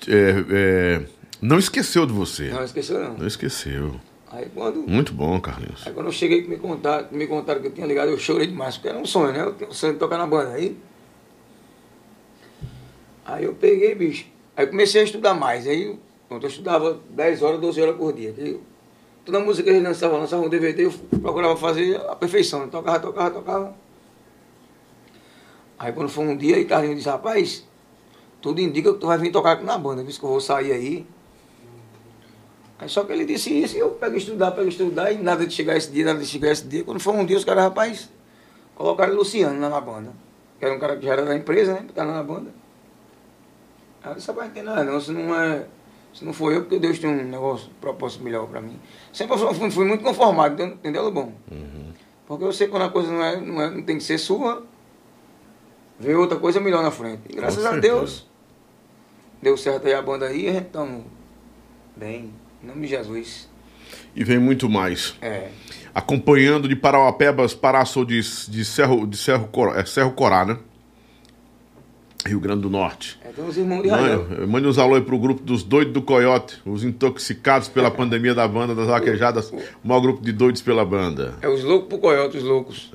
é, 0.07 1.05
não 1.39 1.59
esqueceu 1.59 2.05
de 2.07 2.13
você. 2.13 2.49
Não, 2.49 2.63
esqueceu 2.63 2.99
não. 2.99 3.17
Não 3.19 3.27
esqueceu. 3.27 3.99
Aí 4.31 4.47
quando, 4.53 4.81
Muito 4.87 5.13
bom, 5.13 5.39
Carlinhos. 5.39 5.85
aí 5.85 5.93
quando 5.93 6.07
eu 6.07 6.11
cheguei 6.11 6.41
que 6.43 6.49
me 6.49 6.57
contaram, 6.57 7.07
me 7.11 7.27
contaram 7.27 7.61
que 7.61 7.67
eu 7.67 7.71
tinha 7.71 7.85
ligado, 7.85 8.09
eu 8.09 8.17
chorei 8.17 8.47
demais, 8.47 8.75
porque 8.77 8.89
era 8.89 8.97
um 8.97 9.05
sonho, 9.05 9.31
né? 9.33 9.41
Eu 9.41 9.53
tinha 9.53 9.69
um 9.69 9.73
sonho 9.73 9.93
de 9.93 9.99
tocar 9.99 10.17
na 10.17 10.25
banda. 10.27 10.53
Aí, 10.53 10.75
aí 13.25 13.43
eu 13.43 13.53
peguei, 13.53 13.93
bicho. 13.95 14.25
Aí 14.57 14.65
comecei 14.67 15.01
a 15.01 15.03
estudar 15.03 15.33
mais. 15.35 15.67
Aí 15.67 15.97
pronto, 16.27 16.43
eu 16.45 16.49
estudava 16.49 16.99
10 17.11 17.41
horas, 17.43 17.59
12 17.59 17.81
horas 17.81 17.95
por 17.95 18.11
dia. 18.13 18.33
Aí, 18.37 18.59
toda 19.29 19.43
música 19.43 19.63
que 19.63 19.69
ele 19.69 19.87
lançava, 19.87 20.17
lançava 20.17 20.41
um 20.41 20.49
DVD, 20.49 20.85
eu 20.85 20.91
procurava 21.21 21.55
fazer 21.55 21.97
a 22.09 22.15
perfeição. 22.15 22.61
Eu 22.61 22.67
tocava, 22.67 22.99
tocava, 22.99 23.31
tocava. 23.31 23.75
Aí 25.77 25.93
quando 25.93 26.09
foi 26.09 26.25
um 26.25 26.35
dia, 26.35 26.55
aí 26.55 26.65
Carlinhos 26.65 26.97
disse, 26.97 27.09
rapaz, 27.09 27.65
tudo 28.41 28.59
indica 28.59 28.91
que 28.91 28.99
tu 28.99 29.07
vai 29.07 29.17
vir 29.17 29.31
tocar 29.31 29.53
aqui 29.53 29.63
na 29.63 29.77
banda, 29.77 30.03
visto 30.03 30.19
que 30.19 30.25
eu 30.25 30.29
vou 30.29 30.41
sair 30.41 30.71
aí. 30.71 31.07
Aí 32.79 32.89
só 32.89 33.03
que 33.03 33.11
ele 33.11 33.25
disse 33.25 33.51
isso 33.51 33.75
e 33.75 33.79
eu 33.79 33.91
pego 33.91 34.17
estudar, 34.17 34.51
pego 34.51 34.67
estudar, 34.67 35.11
e 35.11 35.17
nada 35.17 35.45
de 35.45 35.53
chegar 35.53 35.77
esse 35.77 35.91
dia, 35.91 36.05
nada 36.05 36.19
de 36.19 36.25
chegar 36.25 36.51
esse 36.51 36.65
dia. 36.65 36.83
Quando 36.83 36.99
foi 36.99 37.13
um 37.13 37.25
dia, 37.25 37.37
os 37.37 37.45
caras, 37.45 37.63
rapaz, 37.63 38.09
colocaram 38.75 39.13
Luciano 39.13 39.59
lá 39.59 39.69
na 39.69 39.81
banda. 39.81 40.11
Que 40.57 40.65
era 40.65 40.73
um 40.73 40.79
cara 40.79 40.97
que 40.97 41.05
já 41.05 41.13
era 41.13 41.25
da 41.25 41.35
empresa, 41.35 41.73
né? 41.73 41.81
Botaram 41.81 42.11
na 42.11 42.23
banda. 42.23 42.51
Aí 44.03 44.11
eu 44.11 44.15
disse, 44.15 44.27
rapaz, 44.27 44.47
não 44.47 44.53
tem 44.53 44.63
nada 44.63 44.83
não, 44.83 44.99
se 44.99 45.11
não 45.11 45.35
é. 45.35 45.65
Se 46.13 46.25
não 46.25 46.33
foi 46.33 46.55
eu, 46.55 46.61
porque 46.61 46.79
Deus 46.79 46.99
tem 46.99 47.09
um 47.09 47.23
negócio, 47.23 47.69
um 47.69 47.79
propósito 47.79 48.23
melhor 48.23 48.47
pra 48.47 48.59
mim. 48.59 48.79
Sempre 49.13 49.35
eu 49.35 49.53
fui, 49.53 49.71
fui 49.71 49.85
muito 49.85 50.03
conformado, 50.03 50.61
entendeu, 50.61 51.11
bom? 51.11 51.33
Porque 52.27 52.43
eu 52.43 52.51
sei 52.51 52.67
que 52.67 52.71
quando 52.71 52.83
a 52.83 52.89
coisa 52.89 53.11
não, 53.11 53.23
é, 53.23 53.39
não, 53.39 53.61
é, 53.61 53.71
não 53.71 53.81
tem 53.81 53.97
que 53.97 54.03
ser 54.03 54.17
sua, 54.17 54.63
vem 55.99 56.15
outra 56.15 56.37
coisa 56.37 56.59
melhor 56.59 56.83
na 56.83 56.91
frente. 56.91 57.21
E 57.29 57.35
graças 57.35 57.65
a. 57.65 57.77
Deus, 57.77 58.27
deu 59.41 59.57
certo 59.57 59.87
aí 59.87 59.93
a 59.93 60.01
banda 60.01 60.27
aí, 60.27 60.47
a 60.47 60.53
gente 60.53 60.67
estamos 60.67 61.03
bem. 61.95 62.33
Em 62.63 62.67
nome 62.67 62.81
de 62.81 62.87
Jesus. 62.87 63.49
E 64.15 64.23
vem 64.23 64.37
muito 64.37 64.69
mais. 64.69 65.15
É. 65.21 65.49
Acompanhando 65.93 66.67
de 66.67 66.75
Parauapebas, 66.75 67.53
Paraço 67.53 68.05
de, 68.05 68.19
de, 68.19 68.65
Cerro, 68.65 69.07
de 69.07 69.17
Cerro, 69.17 69.47
Corá, 69.47 69.79
é 69.79 69.85
Cerro 69.85 70.11
Corá, 70.11 70.45
né? 70.45 70.57
Rio 72.25 72.39
Grande 72.39 72.61
do 72.61 72.69
Norte. 72.69 73.17
é 73.23 73.29
tem 73.29 73.43
uns 73.43 73.57
irmãos 73.57 73.81
de. 73.81 73.89
Mande, 73.89 74.47
mande 74.47 74.67
uns 74.67 74.77
alô 74.77 74.95
aí 74.95 75.01
pro 75.01 75.17
grupo 75.17 75.41
dos 75.41 75.63
doidos 75.63 75.93
do 75.93 76.01
Coiote, 76.01 76.59
os 76.65 76.83
intoxicados 76.83 77.69
pela 77.69 77.89
pandemia 77.89 78.35
da 78.35 78.47
banda, 78.47 78.75
das 78.75 78.87
vaquejadas, 78.87 79.51
o 79.83 79.87
maior 79.87 80.01
grupo 80.01 80.23
de 80.23 80.31
doidos 80.33 80.61
pela 80.61 80.83
banda. 80.83 81.35
É 81.41 81.47
os 81.47 81.63
loucos 81.63 81.87
pro 81.87 81.97
coiote, 81.97 82.37
os 82.37 82.43
loucos. 82.43 82.91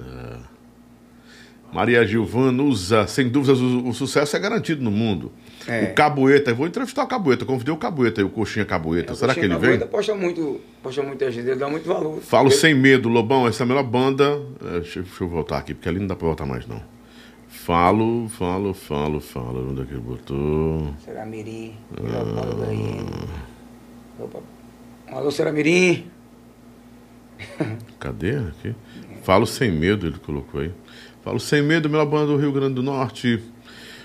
Maria 1.72 2.06
Gilvana 2.06 2.62
usa, 2.62 3.05
sem 3.09 3.28
dúvidas, 3.28 3.60
o, 3.60 3.88
o 3.88 3.92
sucesso 3.92 4.36
é 4.36 4.38
garantido 4.38 4.80
no 4.80 4.92
mundo. 4.92 5.32
É. 5.66 5.84
O 5.84 5.94
Cabueta, 5.94 6.52
eu 6.52 6.55
vou 6.55 6.68
entrevistar 6.68 7.02
o 7.02 7.06
Cabueta, 7.06 7.44
convidei 7.44 7.74
o 7.74 7.76
Cabueta 7.76 8.20
aí, 8.20 8.24
o 8.24 8.30
Coxinha 8.30 8.64
Cabueta. 8.64 9.12
É, 9.12 9.16
Será 9.16 9.34
que 9.34 9.40
Coxinha 9.40 9.59
ele 9.59 9.78
vem? 9.78 9.88
Posta 9.88 10.14
muito, 10.14 10.60
posta 10.80 11.02
muita 11.02 11.32
gente, 11.32 11.48
ele 11.48 11.59
dá 11.59 11.68
muito 11.68 11.88
valor. 11.88 12.20
Falo 12.20 12.48
sem 12.51 12.74
medo, 12.74 13.09
Lobão, 13.09 13.48
essa 13.48 13.62
é 13.62 13.64
a 13.64 13.66
melhor 13.66 13.82
banda. 13.82 14.40
É, 14.64 14.80
deixa, 14.80 15.02
deixa 15.02 15.24
eu 15.24 15.28
voltar 15.28 15.59
aqui, 15.59 15.74
porque 15.74 15.88
ali 15.88 15.98
não 15.98 16.06
dá 16.06 16.14
pra 16.14 16.26
voltar 16.28 16.46
mais, 16.46 16.64
não. 16.64 16.80
Falo, 17.65 18.28
falo, 18.28 18.74
falo, 18.74 19.20
falo. 19.20 19.70
Onde 19.70 19.81
é 19.81 19.85
que 19.86 19.95
ele 19.95 20.03
botou? 20.03 20.95
Será 21.03 21.24
Mirim, 21.24 21.74
melhor 21.99 22.27
Paulo 22.35 22.61
da 22.61 22.74
IN. 22.74 23.07
Opa. 24.20 24.41
Alô, 25.11 25.31
Será 25.31 25.51
Mirim. 25.51 26.05
Cadê? 27.99 28.36
Aqui. 28.36 28.74
Falo 29.23 29.47
sem 29.47 29.73
medo, 29.73 30.07
ele 30.07 30.19
colocou 30.19 30.61
aí. 30.61 30.73
Falo 31.23 31.41
sem 31.41 31.62
medo, 31.62 31.89
melhor 31.89 32.05
banda 32.05 32.27
do 32.27 32.36
Rio 32.36 32.53
Grande 32.53 32.74
do 32.74 32.82
Norte. 32.82 33.43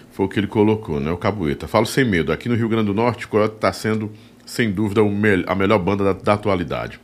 Foi 0.09 0.25
o 0.25 0.29
que 0.29 0.39
ele 0.39 0.47
colocou, 0.47 1.01
né? 1.01 1.11
O 1.11 1.17
Cabueta. 1.17 1.67
Falo 1.67 1.85
sem 1.85 2.05
medo. 2.05 2.31
Aqui 2.31 2.47
no 2.47 2.55
Rio 2.55 2.69
Grande 2.69 2.85
do 2.85 2.93
Norte, 2.93 3.25
o 3.25 3.27
Coyote 3.27 3.55
está 3.55 3.73
sendo, 3.73 4.09
sem 4.45 4.71
dúvida, 4.71 5.01
a 5.47 5.55
melhor 5.55 5.79
banda 5.79 6.05
da, 6.05 6.13
da 6.13 6.33
atualidade. 6.35 6.97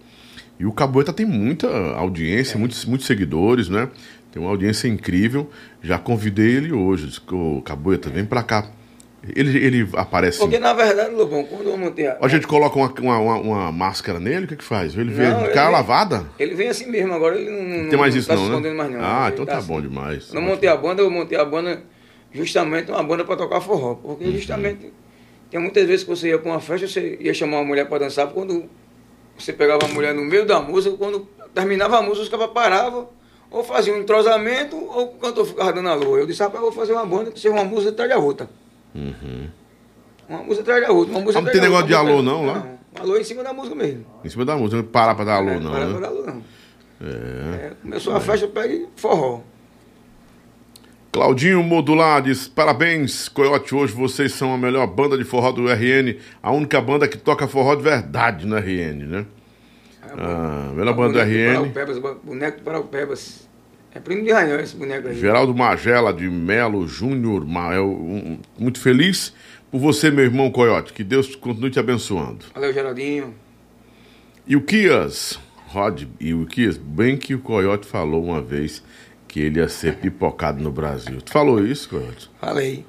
E 0.58 0.66
o 0.66 0.72
Cabueta 0.72 1.12
tem 1.12 1.26
muita 1.26 1.68
audiência, 1.98 2.58
muitos, 2.58 2.86
muitos 2.86 3.06
seguidores, 3.06 3.68
né? 3.68 3.90
Tem 4.36 4.44
uma 4.44 4.52
audiência 4.52 4.90
incrível. 4.90 5.50
Já 5.82 5.98
convidei 5.98 6.58
ele 6.58 6.74
hoje. 6.74 7.08
Disse, 7.08 7.22
ô, 7.32 7.62
Cabueta, 7.62 8.10
vem 8.10 8.26
pra 8.26 8.44
cá. 8.44 8.70
Ele, 9.34 9.58
ele 9.58 9.90
aparece. 9.94 10.40
Porque 10.40 10.60
na 10.60 10.74
verdade, 10.74 11.16
Lobão, 11.16 11.46
quando 11.46 11.70
eu 11.70 11.78
montei 11.78 12.06
a. 12.06 12.18
A 12.22 12.28
gente 12.28 12.46
coloca 12.46 12.78
uma, 12.78 13.18
uma, 13.18 13.36
uma- 13.40 13.72
máscara 13.72 14.20
nele, 14.20 14.44
o 14.44 14.48
que 14.50 14.58
que 14.58 14.64
faz? 14.64 14.94
Ele 14.96 15.10
vem 15.10 15.30
Não, 15.30 15.46
ele 15.46 15.54
cara 15.54 15.68
vem- 15.68 15.76
lavada? 15.78 16.26
Ele 16.38 16.54
vem 16.54 16.68
assim 16.68 16.92
mesmo, 16.92 17.14
agora 17.14 17.40
ele 17.40 17.50
não. 17.50 17.84
Não 17.84 17.90
tem 17.90 17.98
mais 17.98 18.14
isso 18.14 18.28
tá 18.28 18.36
não, 18.36 18.60
né? 18.60 18.74
mais 18.74 18.92
não. 18.92 19.00
Ah, 19.02 19.24
Ele 19.28 19.34
então 19.36 19.46
tá 19.46 19.58
assim. 19.58 19.68
bom 19.68 19.80
demais. 19.82 20.34
Eu 20.34 20.42
montei 20.42 20.68
a 20.70 20.76
banda, 20.76 21.02
eu 21.02 21.10
montei 21.10 21.38
a 21.40 21.46
banda 21.46 21.82
justamente 22.34 22.92
uma 22.92 23.02
banda 23.02 23.24
para 23.24 23.38
tocar 23.38 23.62
forró. 23.62 23.96
Porque 23.96 24.30
justamente 24.34 24.92
tem 25.50 25.60
muitas 25.62 25.88
vezes 25.88 26.04
que 26.04 26.10
você 26.10 26.28
ia 26.28 26.38
para 26.38 26.52
uma 26.52 26.60
festa, 26.60 26.86
você 26.88 27.18
ia 27.22 27.34
chamar 27.34 27.60
uma 27.60 27.66
mulher 27.66 27.88
para 27.88 28.00
dançar, 28.00 28.28
quando 28.28 28.66
você 29.38 29.54
pegava 29.54 29.86
a 29.86 29.88
mulher 29.88 30.14
no 30.14 30.24
meio 30.26 30.46
da 30.46 30.60
música, 30.62 30.96
quando 30.98 31.28
terminava 31.54 31.98
a 31.98 32.02
música, 32.02 32.24
os 32.24 32.30
caras 32.30 32.48
paravam, 32.54 33.08
ou 33.52 33.64
faziam 33.64 33.98
um 33.98 34.02
entrosamento, 34.02 34.76
ou 34.76 35.06
o 35.06 35.18
cantor 35.20 35.46
ficava 35.46 35.74
dando 35.74 35.90
alô. 35.90 36.18
Eu 36.18 36.26
disse, 36.28 36.42
rapaz, 36.42 36.64
eu 36.64 36.72
vou 36.72 36.80
fazer 36.80 36.94
uma 36.94 37.06
banda 37.06 37.32
que 37.32 37.40
seja 37.40 37.54
uma 37.54 37.64
música 37.64 37.92
atrás 37.92 38.10
da 38.10 38.18
outra. 38.18 38.50
Uma 40.28 40.40
música 40.44 40.62
atrás 40.62 40.82
da 40.88 40.92
outra. 40.92 41.12
Uma 41.14 41.22
música 41.22 41.40
Ah, 41.40 41.42
não 41.44 41.52
tem 41.52 41.62
negócio 41.62 41.88
de 41.88 41.94
alô, 41.94 42.22
não, 42.22 42.46
lá? 42.46 42.54
Não, 42.96 43.04
alô 43.04 43.18
em 43.18 43.24
cima 43.24 43.44
da 43.44 43.54
música 43.54 43.76
mesmo. 43.76 44.06
Em 44.24 44.30
cima 44.30 44.46
da 44.46 44.56
música, 44.56 44.78
não 44.78 44.84
parar 44.84 45.16
pra 45.16 45.26
dar 45.26 45.36
alô, 45.36 45.50
É, 45.50 45.60
não, 45.60 45.72
para 45.72 45.86
né? 45.86 45.92
pra 45.92 46.00
dar 46.02 46.08
alô, 46.08 46.26
não. 46.26 46.44
É, 47.02 47.72
começou 47.82 48.16
a 48.16 48.20
festa, 48.20 48.48
peguei 48.48 48.88
forró. 48.96 49.42
Claudinho 51.12 51.64
Modulades, 51.64 52.48
parabéns, 52.48 53.30
Coyote. 53.30 53.74
Hoje 53.74 53.94
vocês 53.94 54.34
são 54.34 54.54
a 54.54 54.58
melhor 54.58 54.86
banda 54.88 55.18
de 55.18 55.24
forró 55.24 55.52
do 55.52 55.68
RN, 55.72 56.18
a 56.44 56.52
única 56.52 56.82
banda 56.82 57.08
que 57.08 57.18
toca 57.18 57.48
forró 57.48 57.74
de 57.76 57.84
verdade 57.84 58.46
no 58.46 58.58
RN, 58.58 59.06
né? 59.06 59.26
Ah, 60.18 60.72
melhor 60.76 60.94
banda 60.96 61.14
do 61.14 61.20
RN. 61.32 61.54
Paraupebas, 61.74 61.98
boneco 62.24 62.58
do 62.60 62.64
Paraupebas. 62.64 63.48
É 63.94 64.00
primo 64.00 64.24
de 64.24 64.32
Rainha 64.32 64.60
esse 64.60 64.76
boneco 64.76 65.08
aí. 65.08 65.16
Geraldo 65.18 65.56
Magela 65.56 66.14
de 66.14 66.30
Melo 66.30 66.86
Júnior, 66.88 67.46
é 67.74 67.80
um- 67.80 68.40
muito 68.60 68.80
feliz 68.80 69.34
por 69.72 69.80
você, 69.80 70.12
meu 70.12 70.26
irmão 70.26 70.52
Coyote. 70.52 70.92
Que 70.92 71.04
Deus 71.04 71.34
continue 71.36 71.70
te 71.72 71.80
abençoando. 71.80 72.46
Valeu, 72.54 72.74
Geraldinho. 72.74 73.34
E 74.46 74.56
o 74.56 74.62
Kias, 74.62 75.40
Rod 75.68 76.04
e 76.20 76.34
o 76.34 76.46
Kias, 76.46 76.78
bem 76.78 77.16
que 77.18 77.34
o 77.34 77.40
Coyote 77.40 77.88
falou 77.88 78.24
uma 78.26 78.42
vez 78.42 78.84
que 79.28 79.40
ele 79.40 79.60
ia 79.60 79.68
ser 79.70 79.96
pipocado 79.96 80.62
no 80.62 80.72
Brasil. 80.72 81.22
Tu 81.22 81.32
falou 81.32 81.66
isso, 81.66 81.88
Coyote? 81.90 82.30
Falei. 82.40 82.86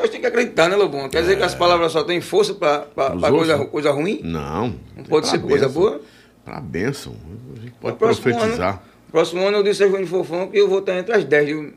Nós 0.00 0.08
temos 0.08 0.20
que 0.20 0.26
acreditar, 0.26 0.68
né, 0.68 0.76
Lobão? 0.76 1.08
Quer 1.08 1.20
dizer 1.20 1.36
que 1.36 1.42
as 1.42 1.54
palavras 1.54 1.92
só 1.92 2.02
têm 2.02 2.20
força 2.20 2.54
para 2.54 2.86
coisa, 3.30 3.54
outros? 3.54 3.70
coisa 3.70 3.90
ruim? 3.90 4.20
Não. 4.24 4.74
Não 4.96 5.04
pode 5.04 5.28
ser 5.28 5.38
coisa 5.40 5.68
boa? 5.68 6.00
Pra 6.44 6.58
bênção. 6.58 7.14
A 7.54 7.60
gente 7.60 7.72
pode 7.72 7.96
profetizar. 7.98 8.74
Ano, 8.74 8.82
próximo 9.10 9.46
ano 9.46 9.58
eu 9.58 9.62
disse 9.62 9.84
a 9.84 9.88
João 9.88 10.02
de 10.02 10.08
Fofão 10.08 10.48
que 10.48 10.58
eu 10.58 10.68
vou 10.68 10.78
estar 10.78 10.96
entre 10.96 11.14
as 11.14 11.24
10 11.24 11.48
do, 11.54 11.72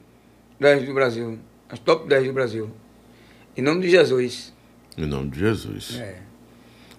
10 0.59 0.85
do 0.85 0.93
Brasil. 0.93 1.37
As 1.69 1.79
top 1.79 2.07
10 2.07 2.27
do 2.27 2.33
Brasil. 2.33 2.71
Em 3.57 3.61
nome 3.61 3.81
de 3.81 3.89
Jesus. 3.89 4.53
Em 4.97 5.05
nome 5.05 5.29
de 5.29 5.39
Jesus. 5.39 5.99
É. 5.99 6.15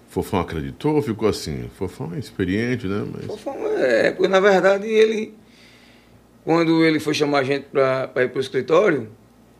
Fofão 0.07 0.39
acreditou 0.39 0.95
ou 0.95 1.01
ficou 1.01 1.27
assim? 1.27 1.69
Fofão 1.75 2.13
é 2.13 2.19
experiente, 2.19 2.87
né? 2.87 3.03
Mas... 3.11 3.25
Fofão 3.25 3.55
é, 3.77 4.11
porque 4.11 4.27
na 4.27 4.39
verdade 4.39 4.87
ele, 4.87 5.33
quando 6.43 6.85
ele 6.85 6.99
foi 6.99 7.13
chamar 7.13 7.39
a 7.39 7.43
gente 7.43 7.65
para 7.65 8.23
ir 8.23 8.29
pro 8.29 8.39
escritório, 8.39 9.09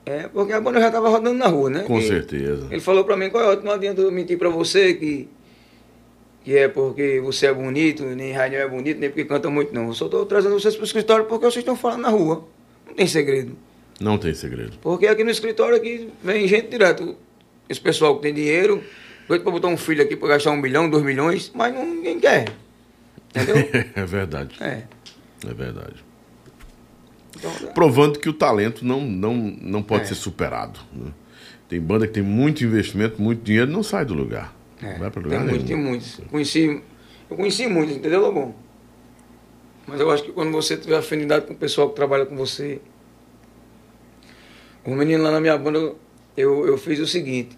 é 0.05 0.27
porque 0.27 0.53
a 0.53 0.61
banda 0.61 0.79
já 0.79 0.87
estava 0.87 1.09
rodando 1.09 1.37
na 1.37 1.47
rua, 1.47 1.69
né? 1.69 1.83
Com 1.83 1.99
E 1.99 2.07
certeza. 2.07 2.67
Ele 2.69 2.79
falou 2.81 3.03
para 3.03 3.17
mim, 3.17 3.29
Coyote, 3.29 3.65
não 3.65 3.71
adianta 3.71 4.01
eu 4.01 4.11
mentir 4.11 4.37
para 4.37 4.49
você 4.49 4.93
que, 4.93 5.27
que 6.43 6.55
é 6.55 6.67
porque 6.67 7.19
você 7.23 7.47
é 7.47 7.53
bonito, 7.53 8.03
nem 8.03 8.31
Rainel 8.31 8.61
é 8.61 8.67
bonito, 8.67 8.99
nem 8.99 9.09
porque 9.09 9.25
canta 9.25 9.49
muito, 9.49 9.73
não. 9.73 9.87
Eu 9.87 9.93
só 9.93 10.05
estou 10.05 10.25
trazendo 10.25 10.59
vocês 10.59 10.75
para 10.75 10.83
o 10.83 10.85
escritório 10.85 11.25
porque 11.25 11.45
vocês 11.45 11.57
estão 11.63 11.75
falando 11.75 12.01
na 12.01 12.09
rua. 12.09 12.47
Não 12.87 12.93
tem 12.93 13.07
segredo. 13.07 13.57
Não 13.99 14.17
tem 14.17 14.33
segredo. 14.33 14.77
Porque 14.81 15.07
aqui 15.07 15.23
no 15.23 15.31
escritório 15.31 15.75
aqui 15.75 16.09
vem 16.23 16.47
gente 16.47 16.67
direto. 16.67 17.15
Esse 17.67 17.81
pessoal 17.81 18.15
que 18.17 18.21
tem 18.21 18.33
dinheiro, 18.33 18.83
doido 19.27 19.41
para 19.41 19.51
botar 19.51 19.69
um 19.69 19.77
filho 19.77 20.03
aqui 20.03 20.15
para 20.15 20.27
gastar 20.29 20.51
um 20.51 20.57
milhão, 20.57 20.87
dois 20.87 21.03
milhões, 21.03 21.51
mas 21.55 21.73
ninguém 21.73 22.19
quer. 22.19 22.45
Entendeu? 23.35 23.67
é 23.95 24.05
verdade. 24.05 24.55
é. 24.61 24.83
É 25.47 25.53
verdade. 25.53 26.04
Provando 27.73 28.19
que 28.19 28.29
o 28.29 28.33
talento 28.33 28.85
não, 28.85 29.01
não, 29.01 29.35
não 29.35 29.83
pode 29.83 30.03
É. 30.03 30.07
ser 30.07 30.15
superado. 30.15 30.79
né? 30.93 31.11
Tem 31.67 31.79
banda 31.79 32.05
que 32.07 32.13
tem 32.13 32.23
muito 32.23 32.63
investimento, 32.63 33.21
muito 33.21 33.41
dinheiro, 33.43 33.71
não 33.71 33.81
sai 33.83 34.05
do 34.05 34.13
lugar. 34.13 34.55
É, 34.81 34.97
vai 34.97 35.09
para 35.09 35.21
tem 35.21 35.23
lugar 35.23 35.39
muitos, 35.45 35.67
tem 35.67 35.75
nenhum. 35.75 35.89
muitos. 35.89 36.21
Conheci, 36.29 36.81
eu 37.29 37.35
conheci 37.37 37.67
muitos, 37.67 37.95
entendeu, 37.95 38.21
Lobão? 38.21 38.53
Mas 39.87 39.99
eu 39.99 40.09
acho 40.11 40.23
que 40.23 40.31
quando 40.31 40.51
você 40.51 40.77
tiver 40.77 40.97
afinidade 40.97 41.45
com 41.45 41.53
o 41.53 41.55
pessoal 41.55 41.89
que 41.89 41.95
trabalha 41.95 42.25
com 42.25 42.35
você. 42.35 42.79
Os 44.85 44.93
meninos 44.95 45.23
lá 45.25 45.31
na 45.31 45.39
minha 45.41 45.57
banda, 45.57 45.93
eu, 46.37 46.67
eu 46.67 46.77
fiz 46.77 46.99
o 46.99 47.07
seguinte: 47.07 47.57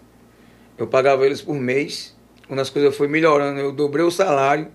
eu 0.76 0.86
pagava 0.86 1.24
eles 1.26 1.40
por 1.42 1.54
mês. 1.54 2.16
Quando 2.46 2.60
as 2.60 2.70
coisas 2.70 2.96
foram 2.96 3.10
melhorando, 3.10 3.60
eu 3.60 3.72
dobrei 3.72 4.04
o 4.04 4.10
salário. 4.10 4.68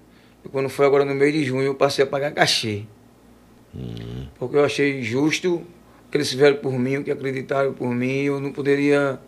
E 0.45 0.49
quando 0.49 0.69
foi 0.69 0.85
agora 0.85 1.03
no 1.05 1.15
mês 1.15 1.33
de 1.33 1.43
junho, 1.43 1.63
eu 1.63 1.75
passei 1.75 2.03
a 2.03 2.07
pagar 2.07 2.31
cachê. 2.31 2.83
Porque 4.37 4.55
eu 4.55 4.63
achei 4.65 5.01
justo 5.01 5.61
que 6.11 6.17
eles 6.17 6.29
fizeram 6.29 6.57
por 6.57 6.73
mim, 6.77 6.97
o 6.97 7.03
que 7.03 7.11
acreditaram 7.11 7.73
por 7.73 7.89
mim. 7.93 8.23
Eu 8.23 8.39
não 8.39 8.51
poderia 8.51 9.19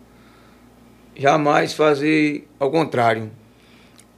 jamais 1.16 1.72
fazer 1.72 2.46
ao 2.58 2.70
contrário. 2.70 3.30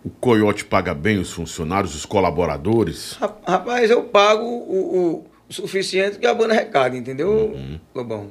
O 0.05 0.11
Coyote 0.11 0.65
paga 0.65 0.95
bem 0.95 1.19
os 1.19 1.33
funcionários, 1.33 1.95
os 1.95 2.07
colaboradores. 2.07 3.13
Ra- 3.15 3.37
Rapaz, 3.47 3.91
eu 3.91 4.05
pago 4.05 4.45
o, 4.45 4.97
o- 5.17 5.27
o 5.49 5.53
suficiente 5.53 6.19
que 6.19 6.27
a 6.27 6.35
banda 6.35 6.55
recada, 6.55 6.97
entendeu, 6.97 7.57
Lobão? 7.95 8.29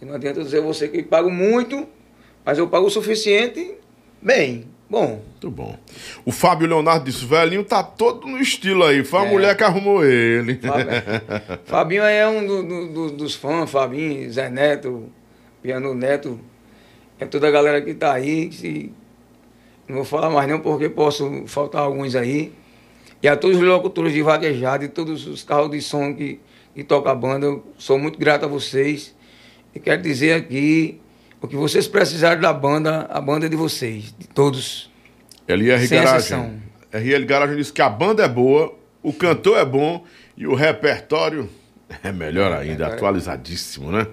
E 0.00 0.04
não 0.04 0.14
adianta 0.14 0.42
dizer 0.42 0.60
você 0.60 0.88
que 0.88 1.02
pago 1.02 1.30
muito, 1.30 1.86
mas 2.44 2.58
eu 2.58 2.68
pago 2.68 2.86
o 2.86 2.90
suficiente 2.90 3.74
bem. 4.22 4.64
Bom, 4.88 5.22
Muito 5.30 5.50
bom. 5.50 5.76
O 6.24 6.30
Fábio 6.32 6.68
Leonardo 6.68 7.04
disse: 7.06 7.24
velhinho 7.24 7.64
tá 7.64 7.82
todo 7.82 8.26
no 8.26 8.38
estilo 8.38 8.84
aí. 8.84 9.02
Foi 9.04 9.20
a 9.20 9.24
É. 9.26 9.30
mulher 9.30 9.56
que 9.56 9.64
arrumou 9.64 10.04
ele. 10.04 10.56
Fábio- 10.56 10.86
Fabinho 11.64 12.02
é 12.04 12.28
um 12.28 12.46
do- 12.46 12.62
do- 12.62 12.88
do- 12.92 13.10
dos 13.16 13.34
fãs, 13.34 13.70
Fabinho, 13.70 14.30
Zé 14.30 14.48
Neto, 14.50 15.08
Piano 15.62 15.94
Neto, 15.94 16.38
é 17.18 17.24
toda 17.26 17.48
a 17.48 17.50
galera 17.50 17.80
que 17.82 17.94
tá 17.94 18.12
aí. 18.12 18.48
que 18.48 18.54
se- 18.56 18.92
Não 19.88 19.96
vou 19.96 20.04
falar 20.04 20.30
mais 20.30 20.48
não, 20.48 20.60
porque 20.60 20.88
posso 20.88 21.44
faltar 21.46 21.82
alguns 21.82 22.14
aí. 22.14 22.52
E 23.22 23.28
a 23.28 23.36
todos 23.36 23.56
os 23.58 23.62
locutores 23.62 24.12
de 24.12 24.22
vaquejada 24.22 24.84
e 24.84 24.88
todos 24.88 25.26
os 25.26 25.42
carros 25.42 25.70
de 25.70 25.80
som 25.82 26.14
que, 26.14 26.40
que 26.74 26.82
tocam 26.84 27.10
a 27.12 27.14
banda, 27.14 27.46
eu 27.46 27.64
sou 27.78 27.98
muito 27.98 28.18
grato 28.18 28.44
a 28.44 28.48
vocês. 28.48 29.14
E 29.74 29.80
quero 29.80 30.00
dizer 30.02 30.32
aqui, 30.34 31.00
o 31.44 31.48
que 31.48 31.56
vocês 31.56 31.86
precisarem 31.86 32.40
da 32.40 32.54
banda, 32.54 33.02
a 33.10 33.20
banda 33.20 33.44
é 33.44 33.48
de 33.50 33.56
vocês, 33.56 34.14
de 34.18 34.26
todos. 34.26 34.90
LR 35.46 35.86
Sem 35.86 35.98
Garagem. 35.98 36.18
exceção. 36.18 36.62
RL 36.90 37.26
Garagem 37.26 37.56
disse 37.56 37.70
que 37.70 37.82
a 37.82 37.90
banda 37.90 38.24
é 38.24 38.28
boa, 38.28 38.74
o 39.02 39.12
cantor 39.12 39.58
é 39.58 39.64
bom 39.64 40.02
e 40.38 40.46
o 40.46 40.54
repertório 40.54 41.50
é 42.02 42.10
melhor 42.10 42.50
ainda, 42.50 42.86
atualizadíssimo, 42.86 43.92
né? 43.92 44.06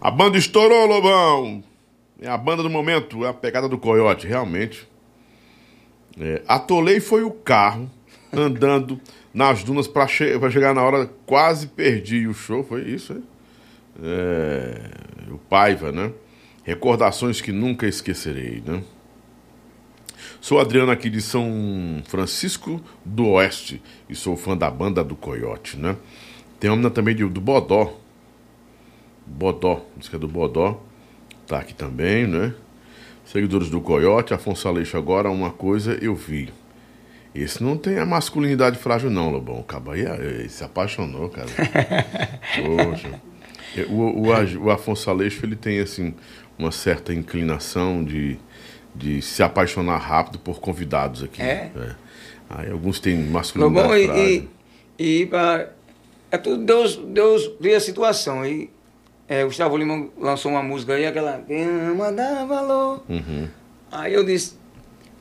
A 0.00 0.12
banda 0.12 0.38
estourou, 0.38 0.86
Lobão! 0.86 1.64
É 2.20 2.28
a 2.28 2.38
banda 2.38 2.62
do 2.62 2.70
momento, 2.70 3.24
é 3.24 3.28
a 3.28 3.34
pegada 3.34 3.68
do 3.68 3.76
coiote, 3.76 4.24
realmente. 4.28 4.88
É, 6.20 6.42
atolei 6.46 7.00
foi 7.00 7.24
o 7.24 7.32
carro 7.32 7.90
andando 8.32 9.00
nas 9.34 9.64
dunas 9.64 9.88
para 9.88 10.06
chegar 10.06 10.72
na 10.72 10.84
hora, 10.84 11.10
quase 11.26 11.66
perdi 11.66 12.28
o 12.28 12.34
show, 12.34 12.62
foi 12.62 12.82
isso, 12.82 13.12
hein? 13.14 13.24
É, 14.00 15.32
o 15.32 15.38
Paiva, 15.38 15.90
né? 15.90 16.12
Recordações 16.68 17.40
que 17.40 17.50
nunca 17.50 17.86
esquecerei, 17.86 18.62
né? 18.66 18.82
Sou 20.38 20.60
Adriano 20.60 20.92
aqui 20.92 21.08
de 21.08 21.22
São 21.22 22.02
Francisco 22.06 22.78
do 23.02 23.26
Oeste 23.28 23.80
e 24.06 24.14
sou 24.14 24.36
fã 24.36 24.54
da 24.54 24.70
banda 24.70 25.02
do 25.02 25.16
Coyote, 25.16 25.78
né? 25.78 25.96
Tem 26.60 26.70
uma 26.70 26.90
também 26.90 27.16
de- 27.16 27.24
do 27.26 27.40
Bodó. 27.40 27.98
Bodó, 29.26 29.80
é 30.12 30.18
do 30.18 30.28
Bodó. 30.28 30.78
Tá 31.46 31.60
aqui 31.60 31.72
também, 31.72 32.26
né? 32.26 32.52
Seguidores 33.24 33.70
do 33.70 33.80
Coyote, 33.80 34.34
Afonso 34.34 34.68
Aleixo 34.68 34.98
agora, 34.98 35.30
uma 35.30 35.50
coisa 35.50 35.94
eu 36.02 36.14
vi. 36.14 36.50
Esse 37.34 37.62
não 37.64 37.78
tem 37.78 37.98
a 37.98 38.04
masculinidade 38.04 38.76
frágil 38.78 39.08
não, 39.08 39.30
Lobão. 39.30 39.60
O 39.60 39.64
cabo 39.64 39.92
aí 39.92 40.02
eh, 40.02 40.46
se 40.50 40.62
apaixonou, 40.62 41.30
cara. 41.30 41.48
Poxa. 42.56 43.22
É, 43.74 43.82
O, 43.88 44.26
o, 44.28 44.64
o 44.66 44.70
Afonso 44.70 45.08
Aleixo, 45.08 45.44
ele 45.46 45.56
tem, 45.56 45.78
assim, 45.78 46.14
uma 46.58 46.72
certa 46.72 47.14
inclinação 47.14 48.02
de, 48.04 48.38
de 48.94 49.22
se 49.22 49.42
apaixonar 49.42 49.98
rápido 49.98 50.38
por 50.38 50.60
convidados 50.60 51.22
aqui. 51.22 51.40
É? 51.40 51.70
Aí 52.50 52.70
alguns 52.70 52.98
têm 52.98 53.24
Tá 53.24 53.30
masculinidade 53.30 53.88
bom? 54.06 54.16
E, 54.16 54.48
e, 54.98 55.20
e 55.22 55.26
pra- 55.26 55.68
é 56.30 56.36
tudo 56.38 56.64
Deus, 56.64 56.96
Deus 56.96 57.48
cria 57.58 57.76
a 57.76 57.80
situação. 57.80 58.44
E 58.44 58.70
é, 59.28 59.44
Gustavo 59.44 59.76
Lima 59.76 60.08
lançou 60.18 60.50
uma 60.50 60.62
música 60.62 60.94
aí, 60.94 61.06
aquela 61.06 61.42
Quem 61.46 61.64
ama 61.64 62.10
dá 62.10 62.44
valor. 62.44 63.02
Uhum. 63.08 63.48
Aí 63.92 64.12
eu 64.14 64.24
disse, 64.24 64.54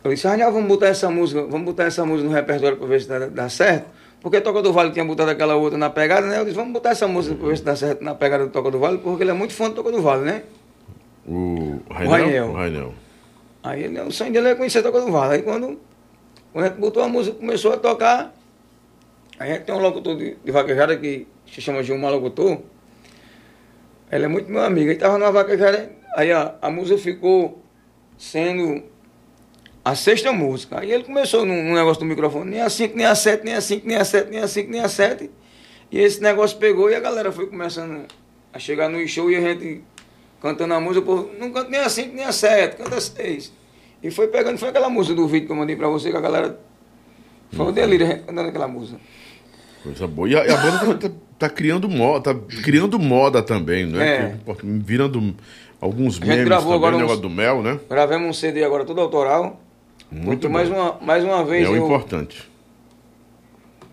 eu 0.03 0.11
disse, 0.11 0.27
Raniel, 0.27 0.51
vamos 0.51 0.68
botar 0.68 0.88
essa 0.88 1.09
música, 1.09 1.41
vamos 1.43 1.65
botar 1.65 1.84
essa 1.84 2.05
música 2.05 2.27
no 2.27 2.34
repertório 2.34 2.77
para 2.77 2.88
ver 2.88 3.01
se 3.01 3.07
dá, 3.07 3.19
dá 3.27 3.49
certo. 3.49 3.85
Porque 4.22 4.41
Toca 4.41 4.61
do 4.61 4.73
Vale 4.73 4.91
tinha 4.91 5.05
botado 5.05 5.30
aquela 5.30 5.55
outra 5.55 5.77
na 5.77 5.89
pegada, 5.89 6.26
né? 6.27 6.39
Eu 6.39 6.43
disse, 6.43 6.55
vamos 6.55 6.73
botar 6.73 6.89
essa 6.89 7.07
música 7.07 7.35
para 7.35 7.47
ver 7.47 7.57
se 7.57 7.64
dá 7.64 7.76
certo 7.76 8.03
na 8.03 8.15
pegada 8.15 8.45
do 8.45 8.49
Toca 8.51 8.72
do 8.72 8.80
Vale, 8.80 8.97
porque 8.97 9.23
ele 9.23 9.30
é 9.31 9.34
muito 9.34 9.53
fã 9.53 9.69
do 9.69 9.76
Toca 9.76 9.91
do 9.91 10.01
Vale, 10.01 10.23
né? 10.23 10.43
O 11.27 11.81
Rainel. 11.89 12.11
Rainel? 12.11 12.47
O 12.47 12.53
Rainel. 12.53 12.93
Aí 13.63 13.83
ele, 13.83 13.99
o 13.99 14.11
sonho 14.11 14.31
dele 14.31 14.49
é 14.49 14.55
conhecer 14.55 14.81
Toca 14.81 15.01
do 15.01 15.11
Vale. 15.11 15.35
Aí 15.35 15.41
quando, 15.41 15.79
quando 16.53 16.65
a 16.65 16.69
gente 16.69 16.79
botou 16.79 17.03
a 17.03 17.07
música, 17.09 17.37
começou 17.37 17.73
a 17.73 17.77
tocar, 17.77 18.33
aí 19.37 19.51
a 19.51 19.55
gente 19.55 19.65
tem 19.65 19.75
um 19.75 19.79
locutor 19.79 20.15
de, 20.15 20.37
de 20.43 20.51
vaquejada 20.51 20.95
que 20.95 21.27
se 21.51 21.59
chama 21.61 21.83
Gilmar 21.83 22.11
Locutor. 22.11 22.59
Ele 24.09 24.23
é 24.23 24.27
muito 24.27 24.49
meu 24.49 24.63
amigo. 24.63 24.89
Ele 24.89 24.99
tava 24.99 25.17
numa 25.17 25.31
vaquejada, 25.31 25.91
aí 26.15 26.31
a, 26.31 26.55
a 26.61 26.71
música 26.71 26.97
ficou 26.97 27.61
sendo 28.17 28.83
a 29.83 29.95
sexta 29.95 30.31
música. 30.31 30.79
Aí 30.79 30.91
ele 30.91 31.03
começou 31.03 31.45
num, 31.45 31.61
num 31.61 31.73
negócio 31.73 31.99
do 31.99 32.05
microfone, 32.05 32.51
nem 32.51 32.61
a 32.61 32.69
5, 32.69 32.95
nem 32.95 33.05
a 33.05 33.15
7, 33.15 33.43
nem 33.43 33.53
a 33.53 33.61
5, 33.61 33.87
nem 33.87 33.97
a 33.97 34.05
7, 34.05 34.29
nem 34.29 34.39
a 34.39 34.47
5, 34.47 34.71
nem 34.71 34.79
a 34.81 34.87
7. 34.87 35.31
E 35.91 35.99
esse 35.99 36.21
negócio 36.21 36.57
pegou 36.57 36.89
e 36.89 36.95
a 36.95 36.99
galera 36.99 37.31
foi 37.31 37.47
começando 37.47 38.05
a 38.53 38.59
chegar 38.59 38.89
no 38.89 39.05
show 39.07 39.29
e 39.29 39.35
a 39.35 39.41
gente 39.41 39.83
cantando 40.41 40.73
a 40.73 40.80
música, 40.80 40.99
o 41.01 41.05
povo, 41.05 41.31
não 41.39 41.51
canta 41.51 41.69
nem 41.69 41.80
a 41.80 41.89
5, 41.89 42.15
nem 42.15 42.26
a 42.26 42.31
7, 42.31 42.77
canta 42.77 42.95
a 42.97 43.01
6. 43.01 43.51
E 44.03 44.11
foi 44.11 44.27
pegando, 44.27 44.57
foi 44.57 44.69
aquela 44.69 44.89
música 44.89 45.15
do 45.15 45.27
vídeo 45.27 45.47
que 45.47 45.51
eu 45.51 45.57
mandei 45.57 45.76
pra 45.76 45.88
você, 45.88 46.11
que 46.11 46.18
a 46.18 46.22
galera. 46.22 46.59
Foi 47.51 47.65
um 47.68 47.72
delírio 47.72 48.05
a 48.05 48.09
gente 48.09 48.23
cantando 48.26 48.49
aquela 48.49 48.68
música. 48.68 48.99
Coisa 49.84 50.05
boa. 50.07 50.30
E 50.30 50.35
a, 50.35 50.41
a 50.41 50.57
banda 50.57 50.95
tá, 50.95 51.09
tá- 51.09 51.15
tá 51.39 51.49
criando 51.49 51.88
moda, 51.88 52.34
tá 52.34 52.39
criando 52.64 52.99
moda 52.99 53.41
também, 53.41 53.85
né? 53.85 54.07
É. 54.07 54.35
Virando 54.64 55.35
alguns 55.80 56.19
memes 56.19 56.45
gravou 56.45 56.73
também, 56.73 56.77
agora 56.77 56.97
negócio 56.97 57.22
do 57.22 57.30
mel, 57.30 57.61
né? 57.64 57.80
Gravemos 57.89 58.27
um 58.27 58.34
CD 58.34 58.64
agora 58.64 58.84
todo 58.85 58.99
autoral. 59.01 59.61
Muito 60.11 60.49
mais 60.49 60.69
uma, 60.69 60.97
mais 61.01 61.23
uma 61.23 61.43
vez 61.45 61.65
É 61.65 61.69
o 61.69 61.76
eu. 61.76 61.85
importante. 61.85 62.49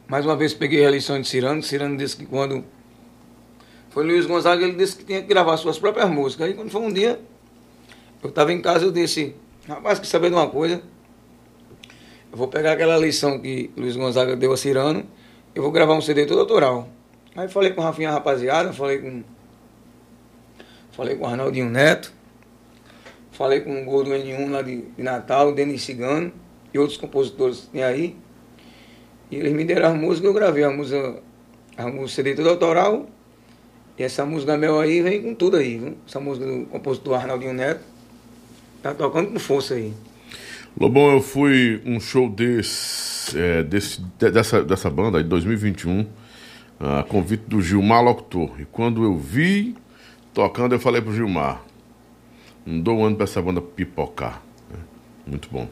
Mais 0.08 0.24
uma 0.24 0.36
vez 0.36 0.52
peguei 0.52 0.84
a 0.84 0.90
lição 0.90 1.20
de 1.20 1.26
Cirano. 1.28 1.62
Cirano 1.62 1.96
disse 1.96 2.16
que 2.16 2.26
quando 2.26 2.64
foi 3.94 4.04
Luiz 4.04 4.26
Gonzaga, 4.26 4.64
ele 4.64 4.74
disse 4.74 4.96
que 4.96 5.04
tinha 5.04 5.22
que 5.22 5.28
gravar 5.28 5.56
suas 5.56 5.78
próprias 5.78 6.10
músicas. 6.10 6.48
Aí 6.48 6.54
quando 6.54 6.70
foi 6.70 6.82
um 6.82 6.92
dia, 6.92 7.18
eu 8.22 8.28
estava 8.28 8.52
em 8.52 8.60
casa, 8.60 8.84
eu 8.84 8.92
disse, 8.92 9.34
rapaz, 9.66 9.98
quer 9.98 10.06
saber 10.06 10.28
de 10.28 10.34
uma 10.34 10.48
coisa? 10.48 10.82
Eu 12.30 12.36
vou 12.36 12.48
pegar 12.48 12.72
aquela 12.72 12.98
lição 12.98 13.38
que 13.38 13.70
Luiz 13.76 13.96
Gonzaga 13.96 14.36
deu 14.36 14.52
a 14.52 14.56
Cirano 14.56 15.06
eu 15.54 15.62
vou 15.62 15.70
gravar 15.70 15.94
um 15.94 16.00
CD 16.00 16.26
todo 16.26 16.40
autoral. 16.40 16.88
Aí 17.36 17.48
falei 17.48 17.72
com 17.72 17.80
o 17.80 17.84
Rafinha 17.84 18.10
Rapaziada, 18.10 18.72
falei 18.72 18.98
com. 18.98 19.22
Falei 20.90 21.16
com 21.16 21.24
o 21.24 21.28
Arnaldinho 21.28 21.70
Neto, 21.70 22.12
falei 23.32 23.60
com 23.60 23.82
o 23.82 23.84
Gordo 23.84 24.10
N1 24.10 24.50
lá 24.50 24.62
de, 24.62 24.82
de 24.82 25.02
Natal, 25.02 25.52
Denis 25.52 25.82
Cigano 25.82 26.32
e 26.72 26.78
outros 26.78 26.96
compositores 26.98 27.62
que 27.62 27.66
tem 27.68 27.84
aí. 27.84 28.16
E 29.30 29.36
eles 29.36 29.52
me 29.52 29.64
deram 29.64 29.88
as 29.88 29.94
músicas, 29.96 30.28
eu 30.28 30.34
gravei 30.34 30.62
a 30.62 30.70
música, 30.70 31.20
a 31.76 31.86
música 31.86 32.08
CD 32.08 32.34
todo 32.34 32.48
autoral. 32.48 33.06
E 33.98 34.02
essa 34.02 34.24
música 34.24 34.56
meu 34.56 34.80
aí 34.80 35.00
vem 35.02 35.22
com 35.22 35.34
tudo 35.34 35.56
aí, 35.56 35.78
viu? 35.78 35.96
Essa 36.06 36.18
música 36.18 36.46
do 36.46 36.66
compositor 36.66 37.14
Arnaldinho 37.14 37.52
Neto. 37.52 37.80
Tá 38.82 38.92
tocando 38.92 39.30
com 39.32 39.38
força 39.38 39.74
aí. 39.74 39.92
Lobão, 40.78 41.12
eu 41.12 41.20
fui 41.22 41.80
um 41.86 42.00
show 42.00 42.28
desse, 42.28 43.38
é, 43.38 43.62
desse, 43.62 44.00
de- 44.18 44.30
dessa, 44.30 44.62
dessa 44.64 44.90
banda 44.90 45.22
de 45.22 45.28
2021, 45.28 46.04
a 46.80 47.04
convite 47.04 47.44
do 47.46 47.62
Gilmar 47.62 48.02
Locutor. 48.02 48.60
E 48.60 48.64
quando 48.64 49.04
eu 49.04 49.16
vi 49.16 49.76
tocando, 50.34 50.74
eu 50.74 50.80
falei 50.80 51.00
pro 51.00 51.14
Gilmar: 51.14 51.62
não 52.66 52.80
dou 52.80 52.98
um 52.98 53.04
ano 53.04 53.14
pra 53.16 53.24
essa 53.24 53.40
banda 53.40 53.60
pipocar. 53.60 54.42
né? 54.68 54.78
Muito 55.24 55.48
bom. 55.50 55.68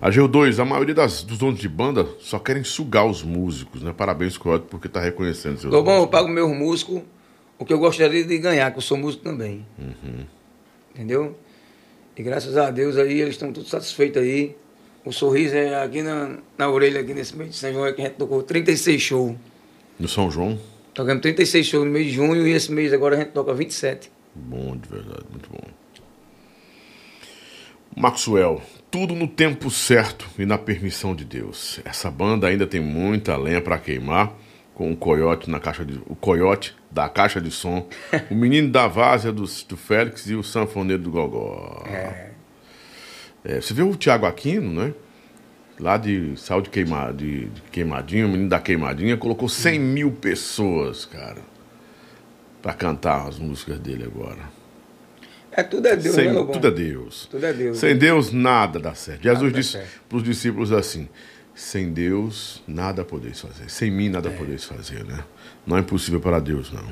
A 0.00 0.10
Geo2, 0.10 0.58
a 0.60 0.64
maioria 0.64 0.94
das, 0.94 1.22
dos 1.22 1.38
donos 1.38 1.60
de 1.60 1.68
banda 1.68 2.06
só 2.18 2.38
querem 2.40 2.64
sugar 2.64 3.06
os 3.06 3.22
músicos, 3.22 3.82
né? 3.82 3.94
Parabéns, 3.96 4.36
Coyote, 4.36 4.66
porque 4.68 4.88
tá 4.88 5.00
reconhecendo 5.00 5.58
seus 5.58 5.72
Lobão, 5.72 5.98
eu 5.98 6.08
pago 6.08 6.28
meus 6.28 6.50
músicos 6.50 7.00
o 7.62 7.64
que 7.64 7.72
eu 7.72 7.78
gostaria 7.78 8.24
de 8.24 8.38
ganhar, 8.38 8.70
que 8.70 8.78
eu 8.78 8.82
sou 8.82 8.96
músico 8.96 9.22
também. 9.22 9.64
Entendeu? 10.94 11.36
E 12.16 12.22
graças 12.22 12.56
a 12.56 12.70
Deus 12.70 12.96
aí 12.96 13.20
eles 13.20 13.34
estão 13.34 13.52
todos 13.52 13.70
satisfeitos 13.70 14.22
aí. 14.22 14.56
O 15.04 15.12
sorriso 15.12 15.56
é 15.56 15.82
aqui 15.82 16.02
na, 16.02 16.38
na 16.56 16.68
orelha, 16.68 17.00
aqui 17.00 17.14
nesse 17.14 17.36
mês 17.36 17.50
de 17.50 17.56
São 17.56 17.72
João, 17.72 17.86
é 17.86 17.92
que 17.92 18.02
a 18.02 18.04
gente 18.04 18.16
tocou 18.16 18.42
36 18.42 19.00
shows. 19.00 19.36
No 19.98 20.08
São 20.08 20.30
João, 20.30 20.58
Tocamos 20.94 21.22
36 21.22 21.66
shows 21.66 21.86
no 21.86 21.90
mês 21.90 22.06
de 22.06 22.12
junho 22.12 22.46
e 22.46 22.52
esse 22.52 22.70
mês 22.70 22.92
agora 22.92 23.16
a 23.16 23.18
gente 23.18 23.30
toca 23.30 23.54
27. 23.54 24.10
Bom, 24.34 24.76
de 24.76 24.88
verdade, 24.88 25.24
muito 25.30 25.48
bom. 25.50 25.62
Maxwell, 27.96 28.60
tudo 28.90 29.14
no 29.14 29.26
tempo 29.26 29.70
certo 29.70 30.26
e 30.38 30.44
na 30.44 30.58
permissão 30.58 31.14
de 31.14 31.24
Deus. 31.24 31.80
Essa 31.84 32.10
banda 32.10 32.46
ainda 32.46 32.66
tem 32.66 32.80
muita 32.80 33.36
lenha 33.36 33.60
para 33.60 33.78
queimar, 33.78 34.34
com 34.82 34.90
o 34.90 34.96
coiote 34.96 35.48
na 35.48 35.60
caixa 35.60 35.84
de, 35.84 36.00
o 36.06 36.16
coiote 36.16 36.74
da 36.90 37.08
caixa 37.08 37.40
de 37.40 37.52
som, 37.52 37.86
o 38.28 38.34
menino 38.34 38.68
da 38.68 38.88
várzea 38.88 39.30
do, 39.30 39.44
do 39.44 39.76
Félix 39.76 40.26
e 40.26 40.34
o 40.34 40.42
sanfoneiro 40.42 41.04
do 41.04 41.10
Gogó. 41.12 41.84
É. 41.86 42.30
É, 43.44 43.60
você 43.60 43.72
viu 43.72 43.88
o 43.88 43.96
Thiago 43.96 44.26
Aquino, 44.26 44.72
né? 44.72 44.92
Lá 45.78 45.96
de 45.96 46.36
Sal 46.36 46.60
de, 46.60 46.68
queima, 46.68 47.12
de, 47.12 47.46
de 47.46 47.62
Queimadinha, 47.70 48.26
o 48.26 48.28
menino 48.28 48.48
da 48.48 48.58
Queimadinha, 48.58 49.16
colocou 49.16 49.48
100 49.48 49.78
mil 49.78 50.10
pessoas, 50.10 51.04
cara, 51.04 51.42
pra 52.60 52.72
cantar 52.74 53.28
as 53.28 53.38
músicas 53.38 53.78
dele 53.78 54.04
agora. 54.04 54.50
É 55.52 55.62
tudo 55.62 55.86
é 55.86 55.94
Deus, 55.96 56.14
Sem- 56.14 56.32
né, 56.32 56.46
tudo 56.52 56.66
é 56.66 56.70
Deus. 56.72 57.28
Tudo 57.30 57.46
é 57.46 57.52
Deus. 57.52 57.78
Sem 57.78 57.96
Deus, 57.96 58.32
nada 58.32 58.80
dá 58.80 58.94
certo. 58.94 59.22
Jesus 59.22 59.52
dá 59.52 59.58
disse 59.58 59.78
para 60.08 60.16
os 60.18 60.24
discípulos 60.24 60.72
assim: 60.72 61.08
sem 61.54 61.92
Deus, 61.92 62.62
nada 62.66 63.04
podeis 63.04 63.40
fazer. 63.40 63.68
Sem 63.70 63.90
mim, 63.90 64.08
nada 64.08 64.28
É. 64.30 64.32
podeis 64.36 64.64
fazer, 64.64 65.04
né? 65.04 65.22
Não 65.66 65.76
é 65.76 65.80
impossível 65.80 66.20
para 66.20 66.40
Deus, 66.40 66.72
não. 66.72 66.84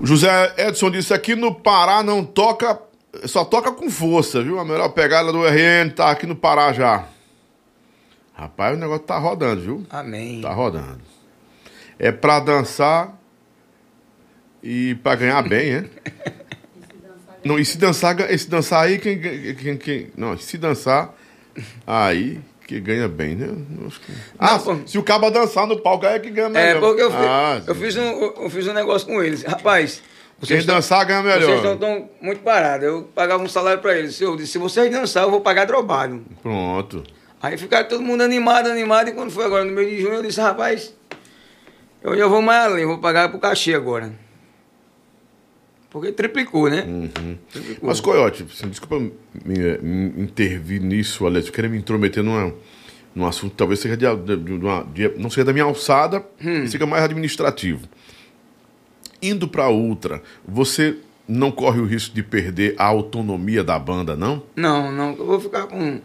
O 0.00 0.06
José 0.06 0.54
Edson 0.56 0.90
disse: 0.90 1.12
aqui 1.12 1.34
no 1.34 1.54
Pará 1.54 2.02
não 2.02 2.24
toca, 2.24 2.80
só 3.24 3.44
toca 3.44 3.72
com 3.72 3.90
força, 3.90 4.42
viu? 4.42 4.58
A 4.58 4.64
melhor 4.64 4.88
pegada 4.90 5.32
do 5.32 5.44
RN 5.46 5.90
tá 5.94 6.10
aqui 6.10 6.26
no 6.26 6.36
Pará 6.36 6.72
já. 6.72 7.06
Rapaz, 8.34 8.76
o 8.76 8.80
negócio 8.80 9.02
tá 9.04 9.18
rodando, 9.18 9.60
viu? 9.60 9.86
Amém. 9.90 10.40
Tá 10.40 10.52
rodando. 10.52 11.00
É 11.98 12.10
pra 12.10 12.40
dançar 12.40 13.18
e 14.62 14.94
pra 15.02 15.14
ganhar 15.14 15.42
bem, 15.42 15.72
né? 15.82 15.90
Não, 17.44 17.58
e 17.58 17.64
se 17.64 17.76
dançar, 17.78 18.18
e 18.30 18.38
se 18.38 18.48
dançar 18.48 18.84
aí, 18.84 18.98
quem, 18.98 19.18
quem, 19.20 19.54
quem- 19.54 19.76
quem- 19.76 20.06
Não, 20.16 20.36
se 20.38 20.56
dançar, 20.58 21.14
aí 21.86 22.38
que 22.70 22.78
ganha 22.80 23.08
bem, 23.08 23.34
né? 23.34 23.48
Que- 24.06 24.12
Ah, 24.38 24.56
pô. 24.60 24.76
se 24.86 24.96
o 24.96 25.02
cabo 25.02 25.28
dançar 25.28 25.66
no 25.66 25.80
palco 25.80 26.06
aí 26.06 26.14
é 26.14 26.18
que 26.20 26.30
ganha 26.30 26.46
É, 26.46 26.50
melhor. 26.74 26.80
porque 26.80 27.02
eu, 27.02 27.10
fi- 27.10 27.16
Ah, 27.18 27.60
eu, 27.66 27.74
fiz 27.74 27.96
um, 27.96 28.02
eu- 28.02 28.48
fiz 28.48 28.68
um 28.68 28.72
negócio 28.72 29.08
com 29.08 29.20
eles. 29.20 29.42
Rapaz, 29.42 29.96
Quem 30.38 30.46
vocês 30.46 30.60
estão- 30.60 30.76
dançar 30.76 31.04
ganha 31.04 31.20
Vocês 31.20 31.40
melhor. 31.40 31.56
estão 31.56 31.76
tão 31.76 32.08
muito 32.20 32.42
parados. 32.42 32.86
Eu 32.86 33.02
pagava 33.12 33.42
um 33.42 33.48
salário 33.48 33.80
pra 33.82 33.96
eles. 33.98 34.20
Eu 34.20 34.36
disse, 34.36 34.52
se 34.52 34.58
vocês 34.58 34.88
dançar, 34.88 35.24
eu 35.24 35.32
vou 35.32 35.40
pagar 35.40 35.66
trabalho. 35.66 36.24
Pronto. 36.40 37.02
Aí 37.42 37.58
ficaram 37.58 37.88
todo 37.88 38.02
mundo 38.04 38.22
animado, 38.22 38.68
animado. 38.68 39.08
E 39.08 39.12
quando 39.12 39.32
foi 39.32 39.44
agora 39.46 39.64
no 39.64 39.72
mês 39.72 39.90
de 39.90 40.00
junho, 40.02 40.14
eu 40.14 40.22
disse, 40.22 40.40
rapaz, 40.40 40.94
eu 42.04 42.16
já 42.16 42.28
vou 42.28 42.40
mais 42.40 42.66
além, 42.70 42.86
vou 42.86 42.98
pagar 42.98 43.30
pro 43.30 43.40
cachê 43.40 43.74
agora. 43.74 44.12
Porque 45.90 46.12
triplicou, 46.12 46.70
né? 46.70 46.82
Triplicou. 47.50 47.88
Mas, 47.88 48.00
Coyote, 48.00 48.44
assim, 48.52 48.68
desculpa 48.68 48.98
me, 48.98 49.12
me 49.82 50.22
intervir 50.22 50.80
nisso, 50.80 51.26
Alex, 51.26 51.48
eu 51.48 51.52
queria 51.52 51.68
me 51.68 51.76
intrometer 51.78 52.22
numa, 52.22 52.54
num 53.14 53.26
assunto 53.26 53.54
talvez 53.56 53.80
seja 53.80 53.96
de, 53.96 54.06
de- 54.16 54.36
de 54.36 54.52
uma- 54.52 54.84
de- 54.84 55.08
não 55.18 55.28
seja 55.28 55.44
da 55.46 55.52
minha 55.52 55.64
alçada, 55.64 56.24
Hum. 56.44 56.66
seja 56.66 56.86
mais 56.86 57.02
administrativo. 57.04 57.88
Indo 59.20 59.48
para 59.48 59.68
outra, 59.68 60.22
você 60.46 60.96
não 61.28 61.50
corre 61.50 61.80
o 61.80 61.84
risco 61.84 62.14
de 62.14 62.22
perder 62.22 62.74
a 62.78 62.84
autonomia 62.84 63.62
da 63.62 63.78
banda, 63.78 64.16
não? 64.16 64.42
Não, 64.56 64.90
não, 64.90 65.10
eu 65.10 65.26
vou 65.26 65.40
ficar 65.40 65.66
com, 65.66 66.00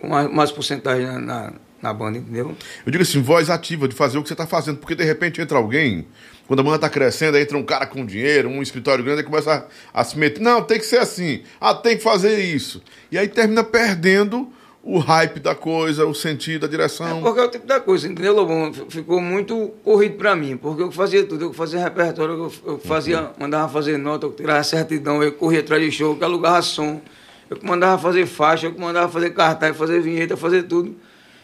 com 0.00 0.08
mais, 0.08 0.30
mais 0.32 0.52
porcentagem 0.52 1.06
na, 1.06 1.18
na, 1.20 1.52
na 1.80 1.92
banda, 1.94 2.18
entendeu? 2.18 2.54
Eu 2.84 2.92
digo 2.92 3.02
assim, 3.02 3.22
voz 3.22 3.48
ativa 3.48 3.88
de 3.88 3.94
fazer 3.94 4.18
o 4.18 4.22
que 4.22 4.28
você 4.28 4.34
está 4.34 4.46
fazendo, 4.46 4.78
porque 4.78 4.94
de 4.94 5.04
repente 5.04 5.40
entra 5.40 5.56
alguém, 5.56 6.06
quando 6.48 6.60
a 6.60 6.62
banda 6.62 6.76
está 6.76 6.88
crescendo, 6.88 7.36
aí 7.36 7.42
entra 7.42 7.58
um 7.58 7.62
cara 7.62 7.86
com 7.86 8.04
dinheiro, 8.04 8.48
um 8.48 8.62
escritório 8.62 9.04
grande, 9.04 9.20
e 9.20 9.24
começa 9.24 9.68
a, 9.92 10.00
a 10.00 10.02
se 10.02 10.18
meter. 10.18 10.40
Não, 10.40 10.62
tem 10.62 10.78
que 10.78 10.86
ser 10.86 10.96
assim. 10.96 11.42
Ah, 11.60 11.74
tem 11.74 11.98
que 11.98 12.02
fazer 12.02 12.40
isso. 12.40 12.82
E 13.12 13.18
aí 13.18 13.28
termina 13.28 13.62
perdendo 13.62 14.50
o 14.82 14.98
hype 14.98 15.40
da 15.40 15.54
coisa, 15.54 16.06
o 16.06 16.14
sentido, 16.14 16.64
a 16.64 16.68
direção. 16.68 17.18
É 17.18 17.20
porque 17.20 17.38
é 17.38 17.44
o 17.44 17.50
tipo 17.50 17.66
da 17.66 17.78
coisa, 17.78 18.08
entendeu, 18.08 18.34
Lobão? 18.34 18.72
Ficou 18.88 19.20
muito 19.20 19.74
corrido 19.84 20.16
pra 20.16 20.34
mim, 20.34 20.56
porque 20.56 20.82
eu 20.82 20.90
fazia 20.90 21.22
tudo, 21.22 21.44
eu 21.44 21.52
fazia 21.52 21.80
repertório, 21.80 22.50
eu, 22.64 22.78
fazia, 22.78 23.30
mandava 23.38 23.70
fazer 23.70 23.98
nota, 23.98 24.24
eu 24.24 24.32
tirava 24.32 24.64
certidão, 24.64 25.22
eu 25.22 25.32
corria 25.32 25.60
atrás 25.60 25.82
de 25.82 25.92
show, 25.92 26.16
eu 26.18 26.26
alugava 26.26 26.62
som, 26.62 27.02
eu 27.50 27.58
mandava 27.62 28.00
fazer 28.00 28.24
faixa, 28.24 28.68
eu 28.68 28.78
mandava 28.78 29.12
fazer 29.12 29.28
cartaz, 29.34 29.76
fazer 29.76 30.00
vinheta, 30.00 30.34
fazer 30.34 30.62
tudo. 30.62 30.96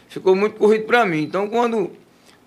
Ficou 0.09 0.35
muito 0.35 0.55
corrido 0.55 0.85
pra 0.85 1.05
mim. 1.05 1.21
Então 1.21 1.47
quando, 1.47 1.91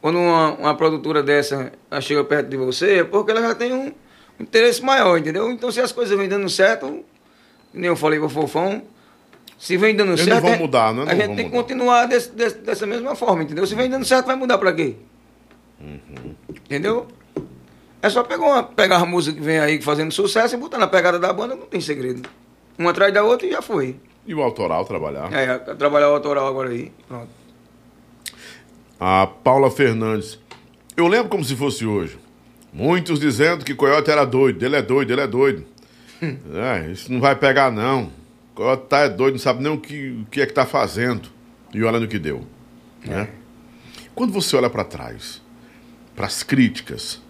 quando 0.01 0.19
uma, 0.19 0.53
uma 0.55 0.75
produtora 0.77 1.23
dessa 1.23 1.73
chega 2.01 2.23
perto 2.25 2.49
de 2.49 2.57
você, 2.57 2.99
é 3.01 3.05
porque 3.05 3.31
ela 3.31 3.41
já 3.43 3.55
tem 3.55 3.73
um 3.73 3.93
interesse 4.39 4.83
maior, 4.83 5.19
entendeu? 5.19 5.51
Então 5.51 5.71
se 5.73 5.81
as 5.81 5.93
coisas 5.93 6.17
vêm 6.17 6.29
dando 6.29 6.49
certo, 6.49 7.05
nem 7.75 7.87
eu 7.89 7.97
falei 7.97 8.19
pro 8.19 8.29
Fofão, 8.29 8.83
se 9.59 9.77
vem 9.77 9.95
dando 9.97 10.11
Eles 10.13 10.21
não 10.27 10.35
certo. 10.35 10.45
vão 10.45 10.53
a- 10.55 10.57
mudar, 10.59 10.95
né? 10.95 11.05
Não 11.05 11.11
A 11.11 11.15
gente 11.15 11.35
tem 11.37 11.45
que 11.47 11.51
continuar 11.51 12.07
desse- 12.07 12.31
desse- 12.31 12.59
dessa 12.59 12.87
mesma 12.87 13.17
forma, 13.17 13.43
entendeu? 13.43 13.67
Se 13.67 13.75
vem 13.75 13.91
dando 13.91 14.05
certo, 14.05 14.27
vai 14.27 14.37
mudar 14.37 14.57
pra 14.59 14.73
quê? 14.73 14.95
Uhum. 15.81 16.35
Entendeu? 16.51 17.07
É 18.01 18.09
só 18.09 18.23
pegar, 18.23 18.47
uma, 18.47 18.63
pegar 18.63 18.99
a 18.99 19.07
música 19.07 19.37
que 19.37 19.43
vem 19.45 19.59
aí 19.59 19.83
fazendo 19.83 20.13
sucesso 20.13 20.55
e 20.55 20.59
botar 20.59 20.79
na 20.79 20.87
pegada 20.87 21.19
da 21.19 21.33
banda, 21.33 21.57
não 21.57 21.67
tem 21.67 21.81
segredo. 21.81 22.29
Uma 22.79 22.91
atrás 22.91 23.13
da 23.13 23.25
outra 23.25 23.47
e 23.47 23.51
já 23.51 23.61
foi. 23.61 23.97
E 24.25 24.33
o 24.35 24.41
autoral 24.43 24.85
trabalhar. 24.85 25.33
É, 25.33 25.59
trabalhar 25.75 26.11
o 26.11 26.15
autoral 26.15 26.47
agora 26.47 26.71
aí. 26.71 26.93
Pronto. 27.09 27.29
A 28.99 29.27
Paula 29.27 29.71
Fernandes. 29.71 30.39
Eu 30.97 31.07
lembro 31.07 31.29
como 31.29 31.45
se 31.45 31.55
fosse 31.55 31.87
hoje. 31.87 32.19
Muitos 32.73 33.21
dizendo 33.21 33.65
que 33.65 33.75
Coyote 33.75 34.11
era 34.11 34.25
doido. 34.25 34.63
Ele 34.65 34.77
é 34.77 34.83
doido, 34.83 35.13
ele 35.13 35.21
é 35.21 35.27
doido. 35.27 35.65
é, 36.21 36.91
isso 36.91 37.13
não 37.13 37.21
vai 37.21 37.37
pegar, 37.37 37.71
não. 37.71 38.11
Coyote 38.55 38.87
tá 38.89 39.01
é 39.01 39.09
doido, 39.09 39.35
não 39.35 39.41
sabe 39.41 39.63
nem 39.63 39.73
o 39.73 39.79
que, 39.79 40.11
o 40.11 40.27
que 40.31 40.41
é 40.41 40.47
que 40.47 40.53
tá 40.53 40.67
fazendo. 40.67 41.29
E 41.73 41.83
olha 41.85 42.01
no 42.01 42.09
que 42.09 42.19
deu. 42.19 42.45
Né? 43.05 43.29
Quando 44.15 44.33
você 44.33 44.57
olha 44.57 44.69
para 44.69 44.83
trás, 44.85 45.41
para 46.17 46.27
as 46.27 46.43
críticas, 46.43 47.23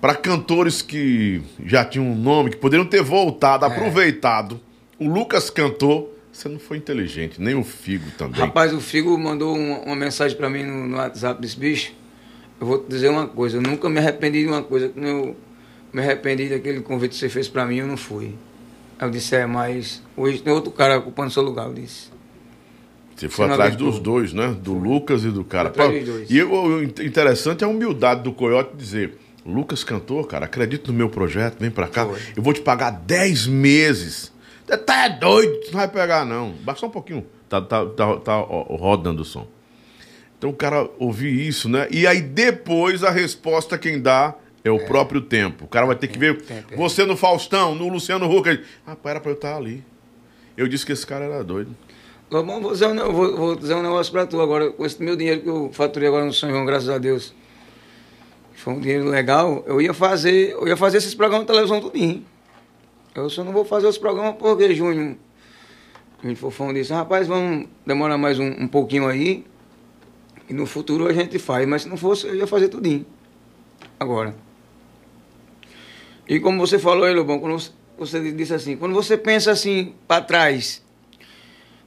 para 0.00 0.14
cantores 0.14 0.80
que 0.80 1.42
já 1.64 1.84
tinham 1.84 2.06
um 2.06 2.14
nome, 2.14 2.50
que 2.50 2.56
poderiam 2.56 2.86
ter 2.86 3.02
voltado, 3.02 3.64
aproveitado, 3.64 4.60
o 4.98 5.08
Lucas 5.08 5.50
cantou, 5.50 6.16
você 6.38 6.48
não 6.48 6.58
foi 6.58 6.76
inteligente, 6.76 7.40
nem 7.40 7.54
o 7.54 7.64
Figo 7.64 8.10
também. 8.16 8.40
Rapaz, 8.40 8.72
o 8.72 8.80
Figo 8.80 9.18
mandou 9.18 9.56
uma, 9.56 9.78
uma 9.80 9.96
mensagem 9.96 10.36
pra 10.36 10.48
mim 10.48 10.64
no, 10.64 10.86
no 10.86 10.96
WhatsApp 10.96 11.40
desse 11.40 11.58
bicho. 11.58 11.92
Eu 12.60 12.66
vou 12.66 12.78
te 12.78 12.88
dizer 12.88 13.08
uma 13.08 13.26
coisa, 13.26 13.56
eu 13.56 13.62
nunca 13.62 13.88
me 13.88 13.98
arrependi 13.98 14.42
de 14.42 14.48
uma 14.48 14.62
coisa, 14.62 14.88
que 14.88 14.98
nem 14.98 15.10
eu 15.10 15.36
me 15.92 16.00
arrependi 16.00 16.48
daquele 16.48 16.80
convite 16.80 17.12
que 17.12 17.18
você 17.18 17.28
fez 17.28 17.48
pra 17.48 17.66
mim, 17.66 17.76
eu 17.76 17.86
não 17.86 17.96
fui. 17.96 18.34
Eu 19.00 19.10
disse, 19.10 19.34
é, 19.36 19.46
mas 19.46 20.02
hoje 20.16 20.40
tem 20.40 20.52
outro 20.52 20.70
cara 20.70 20.98
ocupando 20.98 21.30
seu 21.30 21.42
lugar, 21.42 21.66
eu 21.66 21.74
disse. 21.74 22.10
Você 23.14 23.28
foi 23.28 23.46
atrás 23.46 23.74
dos 23.74 23.98
dois, 23.98 24.32
né? 24.32 24.56
Do 24.60 24.74
Lucas 24.74 25.24
e 25.24 25.28
do 25.28 25.42
cara. 25.42 25.70
Pô. 25.70 25.82
E 26.30 26.40
o 26.42 26.82
interessante 26.84 27.64
é 27.64 27.66
a 27.66 27.70
humildade 27.70 28.22
do 28.22 28.32
Coyote 28.32 28.76
dizer: 28.76 29.18
Lucas 29.44 29.82
cantor, 29.82 30.28
cara, 30.28 30.44
acredita 30.44 30.92
no 30.92 30.96
meu 30.96 31.08
projeto, 31.08 31.58
vem 31.58 31.70
pra 31.70 31.88
cá, 31.88 32.06
Foi. 32.06 32.18
eu 32.36 32.42
vou 32.42 32.52
te 32.52 32.60
pagar 32.60 32.90
10 32.90 33.48
meses. 33.48 34.32
Tá 34.76 35.06
é 35.06 35.08
doido, 35.10 35.60
não 35.66 35.72
vai 35.72 35.88
pegar, 35.88 36.24
não. 36.24 36.52
Basta 36.62 36.80
só 36.80 36.86
um 36.86 36.90
pouquinho. 36.90 37.26
Tá, 37.48 37.60
tá, 37.60 37.86
tá, 37.86 38.16
tá 38.16 38.38
ó, 38.38 38.76
rodando 38.76 39.22
o 39.22 39.24
som. 39.24 39.46
Então 40.36 40.50
o 40.50 40.54
cara 40.54 40.88
ouvir 40.98 41.32
isso, 41.46 41.68
né? 41.68 41.88
E 41.90 42.06
aí 42.06 42.20
depois 42.20 43.02
a 43.02 43.10
resposta 43.10 43.78
quem 43.78 44.00
dá 44.00 44.34
é 44.62 44.70
o 44.70 44.84
próprio 44.86 45.20
tempo. 45.20 45.64
O 45.64 45.68
cara 45.68 45.86
vai 45.86 45.96
ter 45.96 46.08
que 46.08 46.18
ver 46.18 46.40
tempo, 46.42 46.74
é. 46.74 46.76
você 46.76 47.04
no 47.04 47.16
Faustão, 47.16 47.74
no 47.74 47.88
Luciano 47.88 48.30
Huck. 48.30 48.62
Ah, 48.86 48.94
pá, 48.94 49.10
era 49.10 49.20
pra 49.20 49.30
eu 49.30 49.34
estar 49.34 49.56
ali. 49.56 49.84
Eu 50.56 50.68
disse 50.68 50.84
que 50.84 50.92
esse 50.92 51.06
cara 51.06 51.24
era 51.24 51.42
doido. 51.42 51.74
Lobão, 52.30 52.60
vou 52.60 52.72
dizer, 52.72 52.86
um, 52.86 53.12
vou, 53.12 53.36
vou 53.36 53.56
dizer 53.56 53.74
um 53.74 53.82
negócio 53.82 54.12
pra 54.12 54.26
tu 54.26 54.40
agora. 54.40 54.70
Com 54.70 54.84
esse 54.84 55.02
meu 55.02 55.16
dinheiro 55.16 55.40
que 55.40 55.48
eu 55.48 55.70
faturei 55.72 56.08
agora 56.08 56.24
no 56.24 56.32
São 56.32 56.50
João, 56.50 56.66
graças 56.66 56.88
a 56.88 56.98
Deus. 56.98 57.34
Foi 58.54 58.74
um 58.74 58.80
dinheiro 58.80 59.08
legal. 59.08 59.64
Eu 59.66 59.80
ia 59.80 59.94
fazer, 59.94 60.50
eu 60.50 60.68
ia 60.68 60.76
fazer 60.76 60.98
esses 60.98 61.14
programas 61.14 61.46
de 61.46 61.52
televisão 61.52 61.80
tudinho. 61.80 62.24
Eu 63.14 63.28
só 63.30 63.42
não 63.42 63.52
vou 63.52 63.64
fazer 63.64 63.86
os 63.86 63.98
programas 63.98 64.36
porque 64.36 64.74
Júnior, 64.74 65.16
Júnior 66.20 66.36
Fofão 66.36 66.72
disse, 66.72 66.92
rapaz, 66.92 67.26
vamos 67.26 67.68
demorar 67.86 68.18
mais 68.18 68.38
um, 68.38 68.46
um 68.46 68.68
pouquinho 68.68 69.08
aí. 69.08 69.44
E 70.48 70.54
no 70.54 70.66
futuro 70.66 71.06
a 71.06 71.12
gente 71.12 71.38
faz. 71.38 71.66
Mas 71.66 71.82
se 71.82 71.88
não 71.88 71.96
fosse, 71.96 72.26
eu 72.26 72.34
ia 72.34 72.46
fazer 72.46 72.68
tudinho. 72.68 73.04
Agora. 73.98 74.34
E 76.28 76.40
como 76.40 76.58
você 76.58 76.78
falou 76.78 77.04
aí, 77.04 77.14
Lobão, 77.14 77.38
quando 77.38 77.58
você, 77.98 78.32
disse 78.32 78.54
assim, 78.54 78.76
quando 78.76 78.94
você 78.94 79.16
pensa 79.16 79.50
assim 79.50 79.94
para 80.06 80.22
trás, 80.22 80.84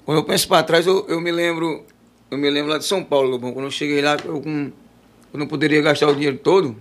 quando 0.03 0.17
eu 0.17 0.23
penso 0.23 0.47
para 0.47 0.63
trás, 0.63 0.87
eu, 0.87 1.05
eu 1.07 1.21
me 1.21 1.31
lembro, 1.31 1.85
eu 2.29 2.37
me 2.37 2.49
lembro 2.49 2.71
lá 2.71 2.77
de 2.77 2.85
São 2.85 3.03
Paulo, 3.03 3.29
Lobão, 3.29 3.53
quando 3.53 3.65
eu 3.65 3.71
cheguei 3.71 4.01
lá, 4.01 4.17
eu, 4.25 4.41
com, 4.41 4.71
eu 5.31 5.39
não 5.39 5.47
poderia 5.47 5.81
gastar 5.81 6.07
o 6.07 6.13
dinheiro 6.13 6.37
todo. 6.37 6.75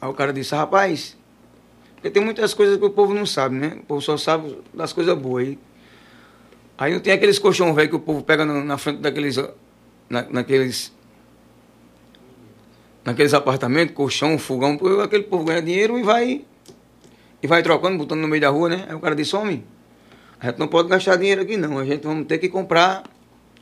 Aí 0.00 0.08
o 0.08 0.12
cara 0.12 0.32
disse, 0.32 0.54
rapaz, 0.54 1.15
porque 1.96 2.10
tem 2.10 2.22
muitas 2.22 2.54
coisas 2.54 2.78
que 2.78 2.84
o 2.84 2.90
povo 2.90 3.12
não 3.12 3.26
sabe, 3.26 3.56
né? 3.56 3.78
O 3.80 3.86
povo 3.86 4.00
só 4.00 4.16
sabe 4.16 4.56
das 4.72 4.92
coisas 4.92 5.16
boas. 5.18 5.48
Aí, 5.48 5.58
aí 6.78 6.92
não 6.92 7.00
tem 7.00 7.12
aqueles 7.12 7.38
colchão 7.38 7.74
velho 7.74 7.88
que 7.88 7.96
o 7.96 8.00
povo 8.00 8.22
pega 8.22 8.44
na, 8.44 8.62
na 8.62 8.78
frente 8.78 9.00
daqueles, 9.00 9.36
na, 10.08 10.22
naqueles, 10.30 10.92
naqueles 13.04 13.34
apartamentos, 13.34 13.94
colchão, 13.94 14.38
fogão, 14.38 14.78
aquele 15.02 15.24
povo 15.24 15.44
ganha 15.44 15.62
dinheiro 15.62 15.98
e 15.98 16.02
vai, 16.02 16.44
e 17.42 17.46
vai 17.46 17.62
trocando, 17.62 17.98
botando 17.98 18.20
no 18.20 18.28
meio 18.28 18.42
da 18.42 18.50
rua, 18.50 18.68
né? 18.68 18.86
Aí 18.88 18.94
o 18.94 19.00
cara 19.00 19.16
disse, 19.16 19.34
homem, 19.34 19.64
a 20.38 20.46
gente 20.46 20.58
não 20.58 20.68
pode 20.68 20.88
gastar 20.88 21.16
dinheiro 21.16 21.42
aqui 21.42 21.56
não, 21.56 21.78
a 21.78 21.84
gente 21.84 22.02
vamos 22.02 22.26
ter 22.26 22.38
que 22.38 22.48
comprar 22.48 23.04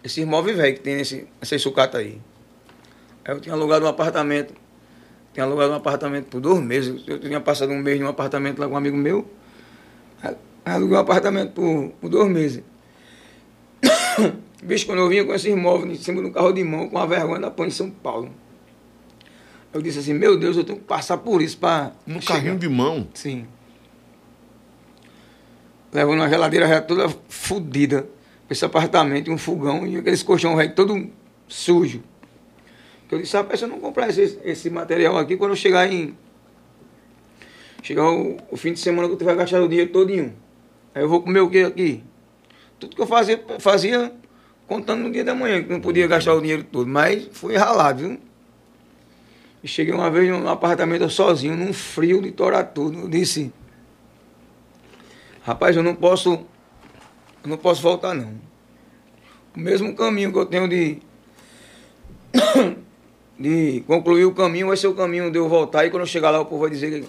esses 0.02 0.24
móveis 0.26 0.56
velhos 0.56 0.78
que 0.78 0.84
tem 0.84 0.96
nesse, 0.96 1.26
nessa 1.40 1.58
sucata 1.58 1.98
aí. 1.98 2.20
Aí 3.24 3.34
eu 3.34 3.40
tinha 3.40 3.54
alugado 3.54 3.86
um 3.86 3.88
apartamento, 3.88 4.52
tinha 5.34 5.44
alugado 5.44 5.72
um 5.72 5.76
apartamento 5.76 6.26
por 6.26 6.40
dois 6.40 6.60
meses, 6.62 7.02
eu 7.06 7.18
tinha 7.18 7.40
passado 7.40 7.72
um 7.72 7.82
mês 7.82 8.00
num 8.00 8.06
apartamento 8.06 8.60
lá 8.60 8.68
com 8.68 8.74
um 8.74 8.76
amigo 8.76 8.96
meu, 8.96 9.28
aluguei 10.64 10.96
um 10.96 11.00
apartamento 11.00 11.52
por, 11.52 11.90
por 12.00 12.08
dois 12.08 12.30
meses. 12.30 12.62
Bicho, 14.62 14.86
quando 14.86 15.00
eu 15.00 15.08
vinha 15.08 15.24
com 15.24 15.34
esses 15.34 15.54
móveis 15.54 16.00
em 16.00 16.02
cima 16.02 16.22
do 16.22 16.30
carro 16.30 16.52
de 16.52 16.62
mão, 16.64 16.88
com 16.88 16.96
a 16.96 17.04
vergonha 17.04 17.40
da 17.40 17.50
PAN 17.50 17.66
em 17.66 17.70
São 17.70 17.90
Paulo. 17.90 18.30
Eu 19.72 19.82
disse 19.82 19.98
assim, 19.98 20.14
meu 20.14 20.38
Deus, 20.38 20.56
eu 20.56 20.64
tenho 20.64 20.78
que 20.78 20.84
passar 20.84 21.18
por 21.18 21.42
isso 21.42 21.58
para... 21.58 21.92
No 22.06 22.22
carrinho 22.22 22.56
de 22.56 22.68
mão. 22.68 23.08
Sim. 23.12 23.46
Levando 25.92 26.20
uma 26.20 26.28
geladeira 26.28 26.68
já 26.68 26.80
toda 26.80 27.08
fodida 27.28 28.08
esse 28.48 28.64
apartamento, 28.64 29.32
um 29.32 29.38
fogão 29.38 29.86
e 29.86 29.96
aqueles 29.96 30.22
colchão 30.22 30.56
velho 30.56 30.74
todo 30.74 31.10
sujo. 31.48 32.02
Eu 33.10 33.18
disse, 33.20 33.36
rapaz, 33.36 33.60
se 33.60 33.64
eu 33.64 33.68
não 33.68 33.78
comprar 33.78 34.08
esse, 34.08 34.38
esse 34.44 34.70
material 34.70 35.16
aqui, 35.16 35.36
quando 35.36 35.52
eu 35.52 35.56
chegar 35.56 35.90
em. 35.90 36.16
Chegar 37.82 38.10
o, 38.10 38.38
o 38.50 38.56
fim 38.56 38.72
de 38.72 38.80
semana 38.80 39.06
que 39.06 39.14
eu 39.14 39.18
tiver 39.18 39.36
gastado 39.36 39.64
o 39.64 39.68
dinheiro 39.68 39.92
todinho. 39.92 40.34
Aí 40.94 41.02
eu 41.02 41.08
vou 41.08 41.22
comer 41.22 41.40
o 41.40 41.50
que 41.50 41.62
aqui? 41.62 42.02
Tudo 42.78 42.96
que 42.96 43.02
eu 43.02 43.06
fazia, 43.06 43.42
fazia 43.58 44.12
contando 44.66 45.02
no 45.02 45.12
dia 45.12 45.22
da 45.22 45.34
manhã, 45.34 45.62
que 45.62 45.70
não 45.70 45.80
podia 45.80 46.06
gastar 46.06 46.34
o 46.34 46.40
dinheiro 46.40 46.64
todo. 46.64 46.88
Mas 46.88 47.28
fui 47.32 47.56
ralado, 47.56 48.00
viu? 48.00 48.18
E 49.62 49.68
cheguei 49.68 49.94
uma 49.94 50.10
vez 50.10 50.28
num 50.28 50.48
apartamento 50.48 51.08
sozinho, 51.08 51.56
num 51.56 51.72
frio 51.72 52.20
de 52.20 52.32
torar 52.32 52.72
tudo. 52.72 53.00
Eu 53.00 53.08
disse, 53.08 53.52
rapaz, 55.42 55.76
eu 55.76 55.82
não 55.82 55.94
posso, 55.94 56.32
eu 57.42 57.50
não 57.50 57.56
posso 57.56 57.82
voltar 57.82 58.14
não. 58.14 58.34
O 59.56 59.60
mesmo 59.60 59.94
caminho 59.94 60.32
que 60.32 60.38
eu 60.38 60.46
tenho 60.46 60.68
de, 60.68 61.00
de 63.38 63.82
concluir 63.86 64.24
o 64.24 64.34
caminho 64.34 64.68
vai 64.68 64.76
ser 64.76 64.86
o 64.86 64.94
caminho 64.94 65.30
de 65.30 65.38
eu 65.38 65.48
voltar. 65.48 65.84
E 65.84 65.90
quando 65.90 66.02
eu 66.02 66.06
chegar 66.06 66.30
lá, 66.30 66.40
o 66.40 66.46
povo 66.46 66.62
vai 66.62 66.70
dizer 66.70 66.90
que 66.90 67.08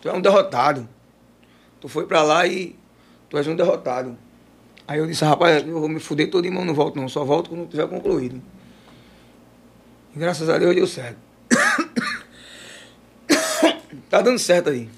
tu 0.00 0.08
é 0.08 0.12
um 0.12 0.20
derrotado. 0.20 0.88
Tu 1.80 1.88
foi 1.88 2.06
pra 2.06 2.22
lá 2.22 2.46
e 2.46 2.76
tu 3.28 3.36
és 3.36 3.46
um 3.46 3.56
derrotado. 3.56 4.16
Aí 4.86 4.98
eu 4.98 5.06
disse, 5.06 5.24
rapaz, 5.24 5.66
eu 5.66 5.78
vou 5.78 5.88
me 5.88 6.00
fuder 6.00 6.30
todo 6.30 6.44
irmão, 6.44 6.64
não 6.64 6.74
volto 6.74 6.96
não, 6.96 7.08
só 7.08 7.24
volto 7.24 7.50
quando 7.50 7.68
tiver 7.68 7.86
concluído. 7.86 8.42
E 10.14 10.18
graças 10.18 10.48
a 10.48 10.58
Deus 10.58 10.74
deu 10.74 10.86
certo. 10.86 11.18
tá 14.10 14.20
dando 14.20 14.38
certo 14.38 14.70
aí. 14.70 14.88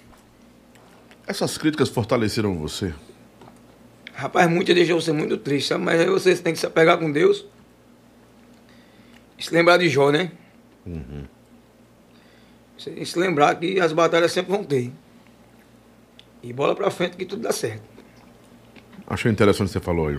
Essas 1.27 1.59
críticas 1.59 1.89
fortaleceram 1.89 2.57
você? 2.57 2.95
Rapaz, 4.15 4.51
muitas 4.51 4.75
deixou 4.75 5.01
você 5.01 5.13
muito 5.13 5.37
triste, 5.37 5.69
sabe? 5.69 5.85
Mas 5.85 6.01
aí 6.01 6.07
você 6.07 6.35
tem 6.37 6.53
que 6.53 6.59
se 6.59 6.67
apegar 6.67 6.99
com 6.99 7.11
Deus. 7.11 7.45
Se 9.43 9.53
lembrar 9.53 9.77
de 9.77 9.89
Jó, 9.89 10.11
né? 10.11 10.31
Tem 12.85 12.95
que 12.95 13.05
se 13.07 13.19
lembrar 13.19 13.55
que 13.57 13.81
as 13.81 13.93
batalhas 13.93 14.33
sempre 14.33 14.53
vão 14.53 14.65
ter. 14.65 14.93
E 16.43 16.53
bola 16.53 16.75
pra 16.75 16.91
frente 16.91 17.17
que 17.17 17.25
tudo 17.25 17.43
dá 17.43 17.53
certo. 17.53 17.83
Achei 19.07 19.31
interessante 19.31 19.67
o 19.67 19.67
que 19.69 19.73
você 19.73 19.81
falou 19.81 20.09
aí. 20.09 20.19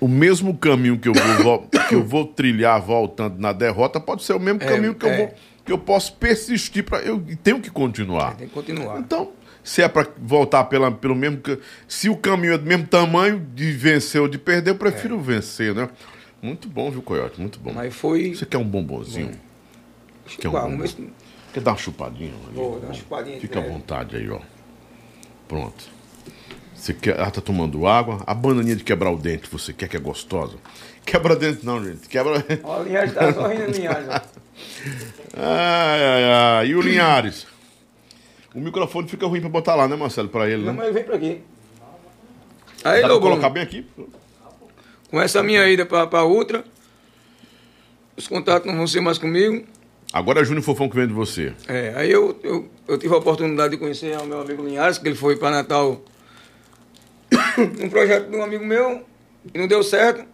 O 0.00 0.08
mesmo 0.08 0.56
caminho 0.56 0.98
que 0.98 1.08
eu 1.08 1.12
vou, 1.14 1.68
que 1.88 1.94
eu 1.94 2.04
vou 2.04 2.26
trilhar 2.26 2.80
voltando 2.80 3.38
na 3.38 3.52
derrota 3.52 4.00
pode 4.00 4.22
ser 4.22 4.34
o 4.34 4.40
mesmo 4.40 4.62
É, 4.62 4.66
caminho 4.66 4.94
que 4.94 5.04
eu 5.04 5.10
é. 5.10 5.16
vou 5.16 5.34
que 5.64 5.72
eu 5.72 5.78
posso 5.78 6.14
persistir 6.16 6.82
para 6.84 6.98
eu 7.02 7.24
tenho 7.42 7.60
que 7.60 7.70
continuar. 7.70 8.34
Tem 8.36 8.48
que 8.48 8.54
continuar. 8.54 8.98
Então, 8.98 9.30
se 9.62 9.80
é 9.80 9.88
para 9.88 10.08
voltar 10.18 10.64
pela, 10.64 10.90
pelo 10.90 11.14
mesmo 11.14 11.40
se 11.86 12.08
o 12.08 12.16
caminho 12.16 12.54
é 12.54 12.58
do 12.58 12.66
mesmo 12.66 12.86
tamanho 12.86 13.38
de 13.54 13.70
vencer 13.70 14.20
ou 14.20 14.26
de 14.26 14.38
perder, 14.38 14.70
eu 14.72 14.74
prefiro 14.74 15.20
vencer, 15.20 15.72
né? 15.72 15.88
Muito 16.42 16.68
bom, 16.68 16.90
viu, 16.90 17.00
Coyote? 17.02 17.40
Muito 17.40 17.58
bom. 17.60 17.72
Mas 17.72 17.94
foi. 17.94 18.34
Você 18.34 18.44
quer 18.44 18.58
um 18.58 18.64
bombonzinho? 18.64 19.30
Quer 20.38 20.48
um 20.48 20.50
Igual, 20.50 20.64
bombom? 20.64 20.78
mas- 20.78 20.96
Quer 21.54 21.60
dar 21.60 21.70
uma 21.72 21.76
chupadinha? 21.78 22.32
ali? 22.46 22.54
Vou 22.56 22.80
dar 22.80 22.86
uma 22.88 22.94
chupadinha. 22.94 23.38
Fica 23.40 23.58
à 23.60 23.62
vontade 23.62 24.16
aí, 24.16 24.28
ó. 24.28 24.40
Pronto. 25.46 25.84
Você 26.74 26.92
quer, 26.94 27.16
ela 27.16 27.30
tá 27.30 27.40
tomando 27.40 27.86
água. 27.86 28.22
A 28.26 28.34
bananinha 28.34 28.74
de 28.74 28.82
quebrar 28.82 29.10
o 29.12 29.16
dente, 29.16 29.48
você 29.48 29.72
quer 29.72 29.86
que 29.88 29.96
é 29.96 30.00
gostosa? 30.00 30.56
Quebra 31.04 31.36
dente 31.36 31.64
não, 31.64 31.84
gente. 31.84 32.08
Quebra. 32.08 32.44
Ó, 32.64 32.80
o 32.80 32.82
Linhares 32.84 33.12
tá 33.14 33.32
só 33.32 33.46
rindo, 33.46 33.70
Linhares. 33.70 34.08
Ai, 35.34 36.04
ai, 36.04 36.24
ai. 36.24 36.66
E 36.68 36.74
o 36.74 36.80
Linhares? 36.80 37.46
O 38.54 38.60
microfone 38.60 39.08
fica 39.08 39.26
ruim 39.26 39.40
pra 39.40 39.48
botar 39.48 39.74
lá, 39.74 39.88
né, 39.88 39.96
Marcelo? 39.96 40.28
Pra 40.28 40.48
ele, 40.48 40.62
Não, 40.64 40.72
né? 40.74 40.82
mas 40.84 40.94
vem 40.94 41.04
pra 41.04 41.16
aqui. 41.16 41.40
Aí, 42.84 43.00
Dá 43.02 43.08
pra 43.08 43.18
colocar 43.18 43.48
bem 43.50 43.62
aqui? 43.62 43.86
Com 45.12 45.20
essa 45.20 45.42
minha 45.42 45.68
ida 45.68 45.84
pra 45.84 46.22
outra, 46.22 46.64
os 48.16 48.26
contatos 48.26 48.66
não 48.66 48.78
vão 48.78 48.86
ser 48.86 49.02
mais 49.02 49.18
comigo. 49.18 49.62
Agora 50.10 50.40
é 50.40 50.44
Júnior 50.44 50.64
Fofão 50.64 50.88
que 50.88 50.96
vem 50.96 51.06
de 51.06 51.12
você. 51.12 51.52
É, 51.68 51.92
aí 51.94 52.10
eu, 52.10 52.38
eu, 52.42 52.70
eu 52.88 52.98
tive 52.98 53.14
a 53.14 53.18
oportunidade 53.18 53.72
de 53.72 53.76
conhecer 53.76 54.16
o 54.18 54.24
meu 54.24 54.40
amigo 54.40 54.64
Linhares, 54.64 54.96
que 54.96 55.06
ele 55.06 55.14
foi 55.14 55.36
para 55.36 55.50
Natal 55.50 56.00
num 57.78 57.90
projeto 57.90 58.30
de 58.30 58.36
um 58.36 58.42
amigo 58.42 58.64
meu, 58.64 59.04
e 59.52 59.58
não 59.58 59.68
deu 59.68 59.82
certo. 59.82 60.24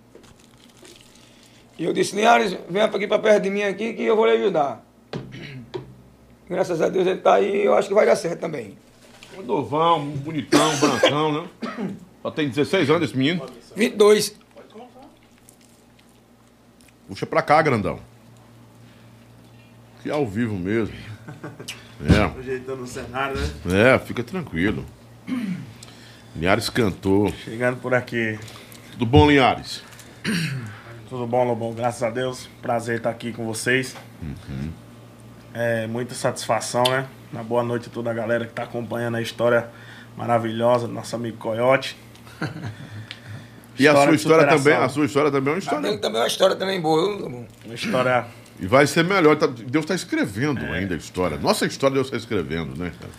E 1.76 1.84
eu 1.84 1.92
disse, 1.92 2.14
Linhares, 2.14 2.56
venha 2.70 2.84
aqui 2.84 3.08
para 3.08 3.18
perto 3.18 3.42
de 3.42 3.50
mim 3.50 3.62
aqui 3.62 3.94
que 3.94 4.04
eu 4.04 4.14
vou 4.14 4.26
lhe 4.26 4.32
ajudar. 4.40 4.84
Graças 6.48 6.80
a 6.80 6.88
Deus 6.88 7.04
ele 7.04 7.18
está 7.18 7.34
aí 7.34 7.62
e 7.62 7.64
eu 7.64 7.74
acho 7.74 7.88
que 7.88 7.94
vai 7.94 8.06
dar 8.06 8.14
certo 8.14 8.38
também. 8.38 8.78
Um 9.36 9.42
novão, 9.42 10.02
um 10.02 10.16
bonitão, 10.16 10.76
brancão, 10.78 11.32
né? 11.32 11.48
Só 12.22 12.30
tem 12.30 12.48
16 12.48 12.90
anos 12.90 13.10
esse 13.10 13.18
menino. 13.18 13.44
22. 13.74 14.47
Puxa 17.08 17.24
pra 17.24 17.40
cá, 17.40 17.60
grandão. 17.62 17.98
Que 20.02 20.10
ao 20.10 20.26
vivo 20.26 20.54
mesmo. 20.54 20.94
É. 22.00 22.38
Ajeitando 22.38 22.84
o 22.84 22.86
cenário, 22.86 23.36
né? 23.64 23.94
É, 23.94 23.98
fica 23.98 24.22
tranquilo. 24.22 24.86
Linhares 26.36 26.70
cantou. 26.70 27.32
Chegando 27.32 27.78
por 27.78 27.92
aqui. 27.92 28.38
Tudo 28.92 29.04
bom, 29.04 29.28
Linhares? 29.28 29.82
Tudo 31.08 31.26
bom, 31.26 31.42
Lobão? 31.42 31.74
Graças 31.74 32.04
a 32.04 32.10
Deus. 32.10 32.48
Prazer 32.62 32.98
estar 32.98 33.10
aqui 33.10 33.32
com 33.32 33.44
vocês. 33.44 33.96
É 35.52 35.88
muita 35.88 36.14
satisfação, 36.14 36.84
né? 36.84 37.08
Uma 37.32 37.42
boa 37.42 37.64
noite 37.64 37.88
a 37.88 37.92
toda 37.92 38.12
a 38.12 38.14
galera 38.14 38.44
que 38.44 38.52
está 38.52 38.62
acompanhando 38.62 39.16
a 39.16 39.20
história 39.20 39.68
maravilhosa 40.16 40.86
do 40.86 40.92
nosso 40.94 41.16
amigo 41.16 41.36
Coyote. 41.38 41.96
E 43.78 43.86
a 43.86 43.92
sua 43.94 44.06
de 44.08 44.14
história 44.16 44.46
também, 44.46 44.74
a 44.74 44.88
sua 44.88 45.06
história 45.06 45.30
também 45.30 45.50
é 45.52 45.54
uma 45.54 45.58
história. 45.58 45.98
também 45.98 46.18
é 46.18 46.22
uma 46.22 46.26
história 46.26 46.56
também 46.56 46.80
boa. 46.80 47.16
viu? 47.16 47.46
Uma 47.64 47.74
história 47.74 48.26
E 48.60 48.66
vai 48.66 48.86
ser 48.86 49.04
melhor. 49.04 49.36
tá- 49.36 49.46
Deus 49.46 49.84
está 49.84 49.94
escrevendo 49.94 50.64
ainda 50.66 50.94
a 50.94 50.96
história. 50.98 51.36
Nossa 51.38 51.64
história 51.66 51.94
Deus 51.94 52.08
está 52.08 52.16
escrevendo, 52.16 52.76
né, 52.76 52.92
cara? 52.98 53.12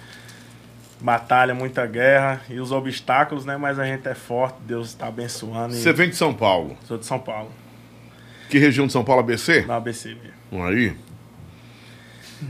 batalha, 1.01 1.55
muita 1.55 1.85
guerra 1.85 2.41
e 2.49 2.59
os 2.59 2.73
obstáculos, 2.73 3.45
né? 3.45 3.55
Mas 3.55 3.79
a 3.79 3.85
gente 3.85 4.05
é 4.07 4.13
forte, 4.13 4.57
Deus 4.65 4.89
está 4.89 5.07
abençoando. 5.07 5.73
E 5.73 5.77
Você 5.77 5.93
vem 5.93 6.09
de 6.09 6.15
São 6.17 6.33
Paulo. 6.33 6.77
Sou 6.85 6.97
de 6.97 7.05
São 7.05 7.17
Paulo. 7.19 7.49
Que 8.49 8.57
região 8.59 8.85
de 8.85 8.91
São 8.91 9.03
Paulo, 9.03 9.21
ABC? 9.21 9.61
No 9.61 9.73
ABC 9.73 10.09
mesmo. 10.09 10.65
Aí. 10.65 10.93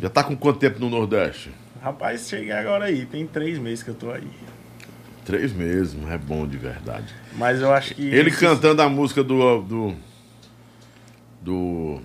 Já 0.01 0.09
tá 0.09 0.23
com 0.23 0.35
quanto 0.35 0.57
tempo 0.59 0.79
no 0.79 0.89
Nordeste? 0.89 1.51
Rapaz, 1.81 2.27
cheguei 2.27 2.51
agora 2.51 2.85
aí. 2.85 3.05
Tem 3.05 3.27
três 3.27 3.59
meses 3.59 3.83
que 3.83 3.91
eu 3.91 3.95
tô 3.95 4.09
aí. 4.11 4.27
Três 5.29 5.53
meses, 5.53 5.93
mas 5.93 6.11
é 6.11 6.17
bom 6.17 6.47
de 6.47 6.57
verdade. 6.57 7.13
Mas 7.35 7.61
eu 7.61 7.71
acho 7.71 7.93
que. 7.93 8.01
Ele 8.07 8.29
esses- 8.29 8.39
cantando 8.39 8.81
a 8.81 8.89
música 8.89 9.23
do. 9.23 9.61
do. 9.61 9.95
do. 11.41 12.01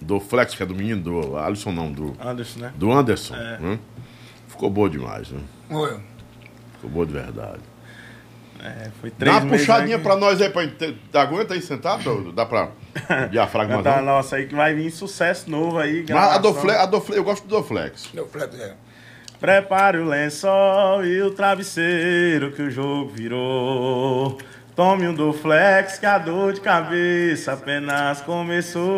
do 0.00 0.20
Flex, 0.20 0.54
que 0.54 0.62
é 0.62 0.66
do 0.66 0.74
menino, 0.74 1.02
do 1.02 1.36
Alisson 1.36 1.72
não, 1.72 1.92
do. 1.92 2.16
Anderson, 2.20 2.60
né? 2.60 2.72
do 2.76 2.90
Anderson. 2.92 3.34
É. 3.34 3.58
né? 3.58 3.78
Ficou 4.46 4.70
boa 4.70 4.88
demais, 4.88 5.30
né? 5.30 5.40
Oi. 5.70 6.00
Ficou 6.74 6.90
boa 6.90 7.06
de 7.06 7.12
verdade. 7.12 7.60
É, 8.60 8.90
foi 9.00 9.10
Dá 9.10 9.16
três 9.18 9.36
uma 9.36 9.44
meses. 9.44 9.66
puxadinha 9.66 9.98
que- 9.98 10.02
pra 10.02 10.16
nós 10.16 10.40
aí, 10.40 10.48
pra 10.50 10.62
gente 10.64 10.96
aguenta 11.12 11.54
aí 11.54 11.60
sentado? 11.62 12.32
Dá 12.32 12.44
pra. 12.46 12.70
Diafragma 13.30 13.80
a 13.88 14.02
nossa 14.02 14.36
aí 14.36 14.46
que 14.46 14.54
vai 14.54 14.74
vir 14.74 14.90
sucesso 14.90 15.48
novo 15.50 15.78
aí. 15.78 16.04
Mas 16.08 16.16
a 16.32 16.38
do 16.38 16.42
gravação. 16.52 16.62
Flex, 16.62 16.80
a 16.80 16.86
do 16.86 17.00
Flex, 17.00 17.16
eu 17.18 17.24
gosto 17.24 17.46
do 17.46 17.62
Flex. 17.62 18.08
Meu 18.12 18.26
flex 18.26 18.58
é. 18.58 18.74
Prepare 19.40 19.98
o 19.98 20.04
lençol 20.04 21.04
e 21.04 21.22
o 21.22 21.30
travesseiro 21.30 22.50
que 22.52 22.62
o 22.62 22.70
jogo 22.70 23.10
virou. 23.14 24.38
Tome 24.74 25.06
um 25.08 25.14
do 25.14 25.32
flex 25.32 25.98
que 25.98 26.06
a 26.06 26.18
dor 26.18 26.52
de 26.52 26.60
cabeça 26.60 27.52
apenas 27.52 28.20
começou. 28.20 28.88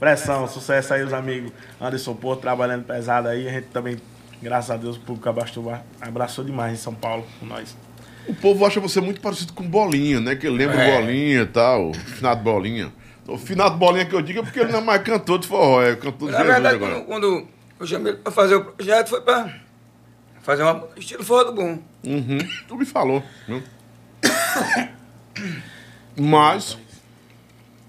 Pressão, 0.00 0.48
sucesso 0.48 0.94
aí 0.94 1.02
os 1.02 1.12
amigos. 1.12 1.52
Anderson 1.80 2.14
Porto 2.14 2.40
trabalhando 2.40 2.84
pesado 2.84 3.28
aí. 3.28 3.46
A 3.48 3.52
gente 3.52 3.66
também, 3.68 3.96
graças 4.42 4.70
a 4.70 4.76
Deus, 4.76 4.96
o 4.96 5.00
público 5.00 5.28
abraçou, 5.28 5.72
abraçou 6.00 6.44
demais 6.44 6.72
em 6.72 6.76
São 6.76 6.94
Paulo 6.94 7.24
com 7.38 7.46
nós. 7.46 7.76
O 8.26 8.34
povo 8.34 8.64
acha 8.64 8.80
você 8.80 9.00
muito 9.00 9.20
parecido 9.20 9.52
com 9.52 9.64
Bolinha, 9.68 10.20
né? 10.20 10.34
Que 10.34 10.46
ele 10.46 10.56
lembra 10.56 10.82
É. 10.82 10.94
Bolinha 11.00 11.42
e 11.42 11.46
tal, 11.46 11.92
finado 11.92 12.42
Bolinha. 12.42 12.90
O 13.26 13.36
finado 13.38 13.76
Bolinha 13.76 14.04
que 14.06 14.14
eu 14.14 14.22
digo 14.22 14.40
é 14.40 14.42
porque 14.42 14.60
ele 14.60 14.72
não 14.72 14.80
é 14.80 14.82
mais 14.82 15.02
cantor 15.02 15.38
de 15.38 15.46
forró, 15.46 15.82
é 15.82 15.94
cantor 15.96 16.30
de 16.30 16.34
Na 16.36 16.42
verdade, 16.42 16.76
agora. 16.76 17.00
quando, 17.02 17.46
chamei 17.86 18.12
ele 18.12 18.20
pra 18.20 18.32
fazer 18.32 18.54
o 18.56 18.64
projeto, 18.64 19.08
foi 19.08 19.20
pra 19.20 19.54
fazer 20.42 20.62
uma 20.62 20.88
estilo 20.96 21.24
forró 21.24 21.44
do 21.44 21.52
bom. 21.52 21.78
Uhum, 22.04 22.38
tu 22.68 22.76
me 22.76 22.84
falou. 22.84 23.22
Né? 23.48 23.62
Mas 26.16 26.78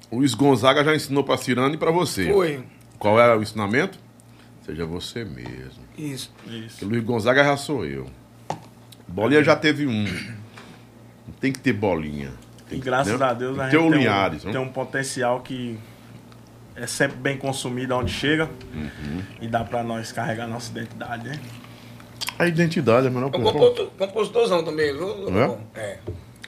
o 0.09 0.17
Luiz 0.17 0.34
Gonzaga 0.34 0.84
já 0.84 0.95
ensinou 0.95 1.23
pra 1.23 1.38
Cirano 1.38 1.76
e 1.76 1.77
pra 1.77 1.91
você. 1.91 2.31
Foi. 2.31 2.63
Qual 2.97 3.19
era 3.19 3.38
o 3.38 3.41
ensinamento? 3.41 3.99
Seja 4.65 4.85
você 4.85 5.23
mesmo. 5.23 5.84
Isso. 5.97 6.31
Porque 6.38 6.55
Isso. 6.57 6.85
Luiz 6.88 7.03
Gonzaga 7.03 7.43
já 7.43 7.55
sou 7.57 7.85
eu. 7.85 8.07
Bolinha 9.07 9.43
já 9.43 9.55
teve 9.55 9.85
um. 9.85 10.05
Tem 11.39 11.51
que 11.51 11.59
ter 11.59 11.73
bolinha. 11.73 12.34
E 12.65 12.69
Tem 12.69 12.80
que- 12.80 12.85
graças 12.85 13.22
a 13.22 13.34
Deus 13.34 13.59
a 13.59 13.69
gente 13.69 13.77
o 13.77 13.91
tem, 13.91 13.99
um, 13.99 14.03
né? 14.11 14.39
tem 14.51 14.57
um 14.57 14.69
potencial 14.69 15.41
que 15.41 15.77
é 16.76 16.88
sempre 16.88 17.18
bem 17.18 17.38
consumido 17.38 17.95
onde 17.95 18.11
chega. 18.11 18.49
Uhum. 18.73 19.22
E 19.41 19.47
dá 19.47 19.64
pra 19.64 19.84
nós 19.84 20.11
carregar 20.11 20.47
nossa 20.47 20.72
identidade, 20.72 21.27
né? 21.30 21.39
A 22.38 22.47
identidade 22.47 23.07
é 23.07 23.10
a 23.10 23.14
melhor 23.14 23.31
coisa. 23.31 23.52
compositor, 23.52 23.88
compositorzão 23.97 24.64
também, 24.64 24.93
viu? 24.93 25.60
É? 25.76 25.80
É. 25.80 25.97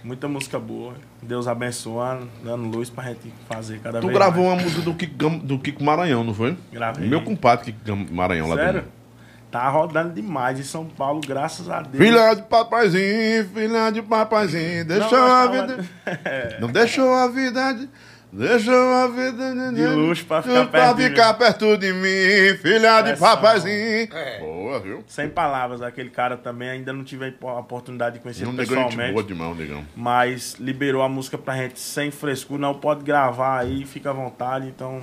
Muita 0.03 0.27
música 0.27 0.59
boa. 0.59 0.93
Deus 1.21 1.47
abençoando, 1.47 2.29
dando 2.43 2.67
luz 2.67 2.89
pra 2.89 3.03
gente 3.05 3.33
fazer 3.49 3.79
cada 3.79 3.99
Tu 3.99 4.07
vez 4.07 4.17
gravou 4.17 4.45
mais. 4.45 4.57
uma 4.57 4.63
música 4.63 4.81
do 4.81 4.93
Kiko, 4.93 5.29
do 5.29 5.59
Kiko 5.59 5.83
Maranhão, 5.83 6.23
não 6.23 6.33
foi? 6.33 6.57
Gravei. 6.71 7.07
Meu 7.07 7.21
compadre 7.23 7.73
Kiko 7.73 8.13
Maranhão 8.13 8.47
lá 8.47 8.55
Sério? 8.55 8.81
do. 8.83 8.97
Tá 9.49 9.67
rodando 9.69 10.13
demais 10.13 10.59
em 10.59 10.63
São 10.63 10.85
Paulo, 10.85 11.21
graças 11.25 11.69
a 11.69 11.81
Deus. 11.81 11.97
Filha 12.03 12.33
de 12.35 12.41
papaizinho, 12.43 13.49
filha 13.53 13.89
de 13.91 14.01
papaizinho, 14.01 14.83
deixou 14.85 15.17
Não, 15.17 15.25
a 15.31 15.47
vida. 15.47 15.85
É. 16.25 16.57
Não 16.59 16.67
deixou 16.69 17.13
a 17.13 17.27
vida. 17.27 17.73
de- 17.73 17.89
Deixou 18.31 18.73
a 18.93 19.07
vida 19.07 19.71
De 19.73 19.87
luxo 19.87 20.25
pra 20.25 20.41
ficar 20.41 20.67
perto 20.67 20.97
de 20.97 21.03
ficar 21.09 21.33
perto 21.35 21.77
de 21.77 21.93
mim, 21.93 22.57
filha 22.61 22.97
de 23.01 23.09
Pressão. 23.11 23.27
papaizinho. 23.29 24.09
É. 24.13 24.39
Boa, 24.39 24.79
viu? 24.81 25.03
Sem 25.07 25.29
palavras, 25.29 25.81
aquele 25.81 26.09
cara 26.09 26.35
também 26.35 26.69
ainda 26.69 26.91
não 26.91 27.05
tive 27.05 27.33
a 27.41 27.53
oportunidade 27.59 28.15
de 28.17 28.21
conhecer 28.21 28.43
Não 28.43 28.51
ele 28.51 28.59
negou 28.61 28.75
gente 28.75 28.85
pessoalmente. 28.89 29.13
boa 29.13 29.23
demais, 29.23 29.57
negão. 29.57 29.85
mas 29.95 30.55
liberou 30.59 31.01
a 31.01 31.07
música 31.09 31.37
pra 31.37 31.55
gente 31.55 31.79
sem 31.79 32.11
frescura, 32.11 32.59
não 32.59 32.73
pode 32.73 33.01
gravar 33.03 33.59
aí, 33.61 33.85
fica 33.85 34.09
à 34.09 34.13
vontade, 34.13 34.67
então 34.67 34.99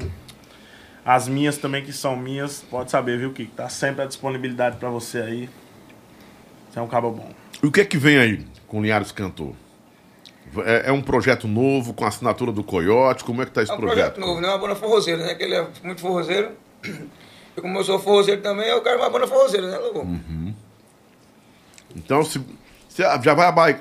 as 1.02 1.26
minhas 1.26 1.56
também 1.56 1.82
que 1.82 1.92
são 1.94 2.14
minhas, 2.16 2.62
pode 2.70 2.90
saber, 2.90 3.18
viu, 3.18 3.32
Kiko? 3.32 3.52
Tá 3.56 3.70
sempre 3.70 4.02
à 4.02 4.06
disponibilidade 4.06 4.76
pra 4.76 4.90
você 4.90 5.18
aí. 5.20 5.50
Você 6.70 6.78
é 6.78 6.82
um 6.82 6.88
cabo 6.88 7.10
bom. 7.10 7.30
E 7.62 7.66
o 7.66 7.72
que 7.72 7.80
é 7.80 7.84
que 7.86 7.96
vem 7.96 8.18
aí 8.18 8.44
com 8.66 8.80
o 8.80 8.82
Linhares 8.82 9.12
Cantor? 9.12 9.54
É, 10.62 10.88
é 10.88 10.92
um 10.92 11.02
projeto 11.02 11.48
novo, 11.48 11.94
com 11.94 12.04
a 12.04 12.08
assinatura 12.08 12.52
do 12.52 12.62
Coyote? 12.62 13.24
Como 13.24 13.42
é 13.42 13.46
que 13.46 13.52
tá 13.52 13.62
esse 13.62 13.72
É 13.72 13.74
um 13.74 13.78
projeto? 13.78 14.14
projeto 14.14 14.20
novo, 14.20 14.40
né? 14.40 14.48
Uma 14.48 14.58
banda 14.58 14.74
forrozeira, 14.74 15.24
né? 15.24 15.34
Que 15.34 15.42
ele 15.42 15.54
é 15.54 15.66
muito 15.82 16.00
forrozeiro. 16.00 16.52
E 17.56 17.60
como 17.60 17.78
eu 17.78 17.84
sou 17.84 17.98
forrozeiro 17.98 18.42
também, 18.42 18.68
eu 18.68 18.82
quero 18.82 18.98
uma 18.98 19.10
banda 19.10 19.26
forrozeira, 19.26 19.70
né, 19.70 19.78
Lobo? 19.78 20.06
Então, 21.96 22.24
se, 22.24 22.40
se 22.88 23.02
já 23.02 23.34
vai 23.34 23.46
abaixo. 23.46 23.80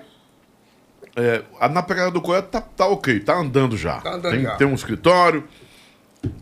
É, 1.15 1.43
na 1.69 1.83
pegada 1.83 2.09
do 2.09 2.21
Coyote 2.21 2.47
tá, 2.47 2.59
tá 2.59 2.87
ok, 2.87 3.19
tá 3.19 3.35
andando 3.35 3.77
já. 3.77 4.01
Tá 4.01 4.15
andando 4.15 4.31
tem, 4.31 4.41
já. 4.41 4.55
tem 4.55 4.67
um 4.67 4.73
escritório. 4.73 5.47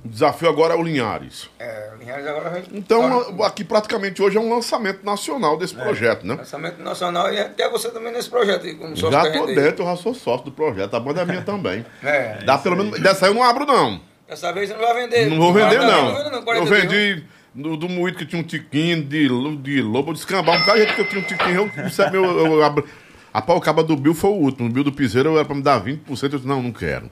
O 0.06 0.08
desafio 0.10 0.49
agora 0.49 0.74
é 0.74 0.78
o 0.78 0.84
Linhares. 0.84 1.49
É, 1.58 1.91
o 1.95 1.99
Linhares 1.99 2.28
agora 2.28 2.49
vai. 2.49 2.64
Então, 2.74 3.44
aqui 3.44 3.64
praticamente 3.64 4.22
hoje 4.22 4.38
é 4.38 4.40
um 4.40 4.53
lançamento 4.53 5.03
nacional 5.06 5.58
desse 5.58 5.74
projeto, 5.74 6.26
né? 6.26 6.36
Lançamento 6.36 6.82
nacional 6.84 7.32
e 7.34 7.40
até 7.40 7.70
você 7.70 7.90
também 7.90 8.12
nesse 8.12 8.30
projeto 8.30 8.64
como 8.78 8.95
sócio 8.95 9.12
Já 9.12 9.32
tô 9.32 9.45
dentro, 9.48 9.84
eu 9.84 9.88
já 9.90 9.95
sou 9.95 10.14
sócio 10.14 10.45
do 10.45 10.52
projeto. 10.52 10.94
A 10.95 10.99
banda 10.99 11.22
é 11.22 11.26
minha 11.26 11.41
também. 11.44 11.86
É. 12.03 12.44
Dá 12.44 12.58
pelo 12.58 12.76
menos. 12.76 12.99
Dessa 12.99 13.26
aí 13.26 13.32
eu 13.32 13.36
não 13.36 13.44
abro, 13.44 13.66
não. 13.66 14.02
Dessa 14.28 14.52
vez 14.53 14.70
você 14.70 14.76
não 14.76 14.82
vai 14.82 14.94
vender. 15.02 15.30
Não 15.30 15.38
vou 15.38 15.53
vender, 15.53 15.78
40 15.78 15.86
não. 15.88 16.14
Não, 16.32 16.38
Eu 16.38 16.44
41. 16.44 16.66
vendi 16.66 17.24
do, 17.56 17.76
do 17.78 17.90
moído 17.90 18.18
que 18.18 18.26
tinha 18.26 18.41
um 18.41 18.45
tiquinho 18.45 19.03
de, 19.03 19.28
de 19.58 19.82
lobo 19.82 20.14
de 20.14 20.20
escambar. 20.20 20.62
Um 20.62 20.66
cara 20.66 20.86
que 20.86 21.02
eu 21.02 21.08
tinha 21.08 21.22
um 21.22 21.26
tiquinho. 21.26 21.72
Eu, 22.14 22.62
é 22.62 22.66
abro- 22.66 22.88
a 23.34 23.41
pau 23.41 23.60
caba 23.62 23.82
do 23.84 23.95
Bill 23.95 24.14
foi 24.14 24.30
o 24.30 24.34
último. 24.36 24.68
O 24.70 24.72
Bill 24.72 24.84
do 24.84 24.91
Piseiro 24.91 25.36
era 25.36 25.45
pra 25.45 25.56
me 25.56 25.62
dar 25.62 25.82
20%. 25.84 25.99
Eu 26.24 26.30
disse, 26.30 26.48
não, 26.48 26.62
não 26.62 26.72
quero. 26.72 27.10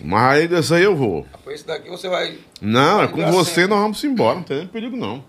Mas 0.00 0.38
aí 0.38 0.48
dessa 0.48 0.76
aí 0.76 0.82
eu 0.84 0.94
vou. 0.94 1.26
Com 1.44 1.50
esse 1.50 1.66
daqui 1.66 1.88
você 1.88 2.08
vai. 2.08 2.38
Não, 2.60 3.02
é 3.02 3.06
Vai 3.06 3.08
com 3.08 3.32
você 3.32 3.54
certo. 3.54 3.70
nós 3.70 3.80
vamos 3.80 4.04
embora. 4.04 4.36
Não 4.36 4.42
tem 4.42 4.58
nem 4.58 4.66
perigo, 4.66 4.96
não. 4.96 5.24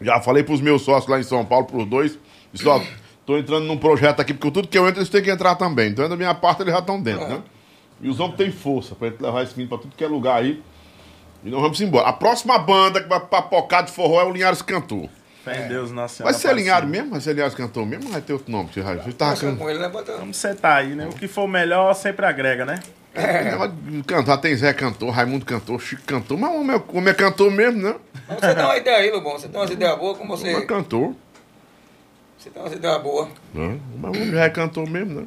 Já 0.00 0.20
falei 0.20 0.42
pros 0.42 0.60
meus 0.60 0.82
sócios 0.82 1.10
lá 1.10 1.18
em 1.18 1.22
São 1.22 1.44
Paulo, 1.44 1.66
pros 1.66 1.86
dois. 1.86 2.18
Disse, 2.52 2.66
ó, 2.66 2.80
tô 3.26 3.36
entrando 3.36 3.66
num 3.66 3.76
projeto 3.76 4.20
aqui, 4.20 4.32
porque 4.32 4.50
tudo 4.50 4.68
que 4.68 4.78
eu 4.78 4.88
entro 4.88 5.00
eles 5.00 5.10
têm 5.10 5.22
que 5.22 5.30
entrar 5.30 5.54
também. 5.56 5.90
Então, 5.90 6.08
da 6.08 6.16
minha 6.16 6.34
parte, 6.34 6.62
eles 6.62 6.72
já 6.72 6.80
estão 6.80 7.00
dentro, 7.00 7.28
né? 7.28 7.42
E 8.00 8.08
os 8.08 8.18
homens 8.18 8.36
têm 8.36 8.50
força 8.50 8.94
pra 8.94 9.08
gente 9.08 9.20
levar 9.20 9.42
esse 9.42 9.52
menino 9.52 9.68
pra 9.68 9.78
tudo 9.78 9.94
que 9.94 10.02
é 10.02 10.08
lugar 10.08 10.40
aí. 10.40 10.62
E 11.44 11.50
nós 11.50 11.60
vamos 11.60 11.80
embora. 11.80 12.08
A 12.08 12.12
próxima 12.12 12.58
banda 12.58 13.02
que 13.02 13.08
vai 13.08 13.20
papocar 13.20 13.84
de 13.84 13.92
forró 13.92 14.20
é 14.22 14.24
o 14.24 14.32
Linhares 14.32 14.62
Cantor. 14.62 15.08
Fé 15.44 15.64
em 15.64 15.68
Deus, 15.68 15.90
Nossa 15.90 16.16
Senhora. 16.16 16.32
Vai 16.32 16.40
ser. 16.40 16.54
Linhares 16.54 16.88
mesmo? 16.88 17.10
Vai 17.10 17.20
ser 17.20 17.32
Linhares 17.34 17.54
Cantor 17.54 17.86
mesmo? 17.86 18.10
Vai 18.10 18.20
ter 18.20 18.32
outro 18.32 18.50
nome, 18.50 18.68
tio 18.70 18.82
tava 19.14 19.70
ele, 19.70 19.78
né? 19.78 19.90
Vamos 20.18 20.36
sentar 20.36 20.78
aí, 20.78 20.94
né? 20.94 21.06
O 21.06 21.14
que 21.14 21.28
for 21.28 21.46
melhor 21.46 21.94
sempre 21.94 22.26
agrega, 22.26 22.64
né? 22.64 22.80
Cantar, 24.06 24.36
tem 24.38 24.54
Zé 24.54 24.72
Cantor, 24.72 25.10
Raimundo 25.10 25.44
Cantor, 25.44 25.80
Chico 25.80 26.02
Cantor, 26.02 26.38
mas 26.38 26.50
o 26.50 26.60
homem 26.60 26.76
é- 26.76 26.96
homem 26.96 27.10
é 27.10 27.14
cantor 27.14 27.50
mesmo, 27.50 27.82
né? 27.82 27.94
Você 28.28 28.54
tem 28.54 28.64
uma 28.64 28.76
ideia 28.76 28.96
aí, 28.98 29.10
Lobão. 29.10 29.32
Você 29.32 29.48
tem 29.48 29.60
umas 29.60 29.70
ideias 29.70 29.98
boas, 29.98 30.16
como 30.18 30.32
O 30.32 30.36
homem 30.38 30.52
é 30.52 30.54
você. 30.60 30.66
cantor. 30.66 31.14
Você 32.38 32.50
tem 32.50 32.62
umas 32.62 32.72
ideias 32.72 33.02
boas. 33.02 33.28
Né? 33.52 33.78
Mas 33.98 34.16
o 34.16 34.20
homem 34.20 34.30
já 34.30 34.44
é 34.44 34.50
cantor 34.50 34.88
mesmo, 34.88 35.20
né? 35.22 35.26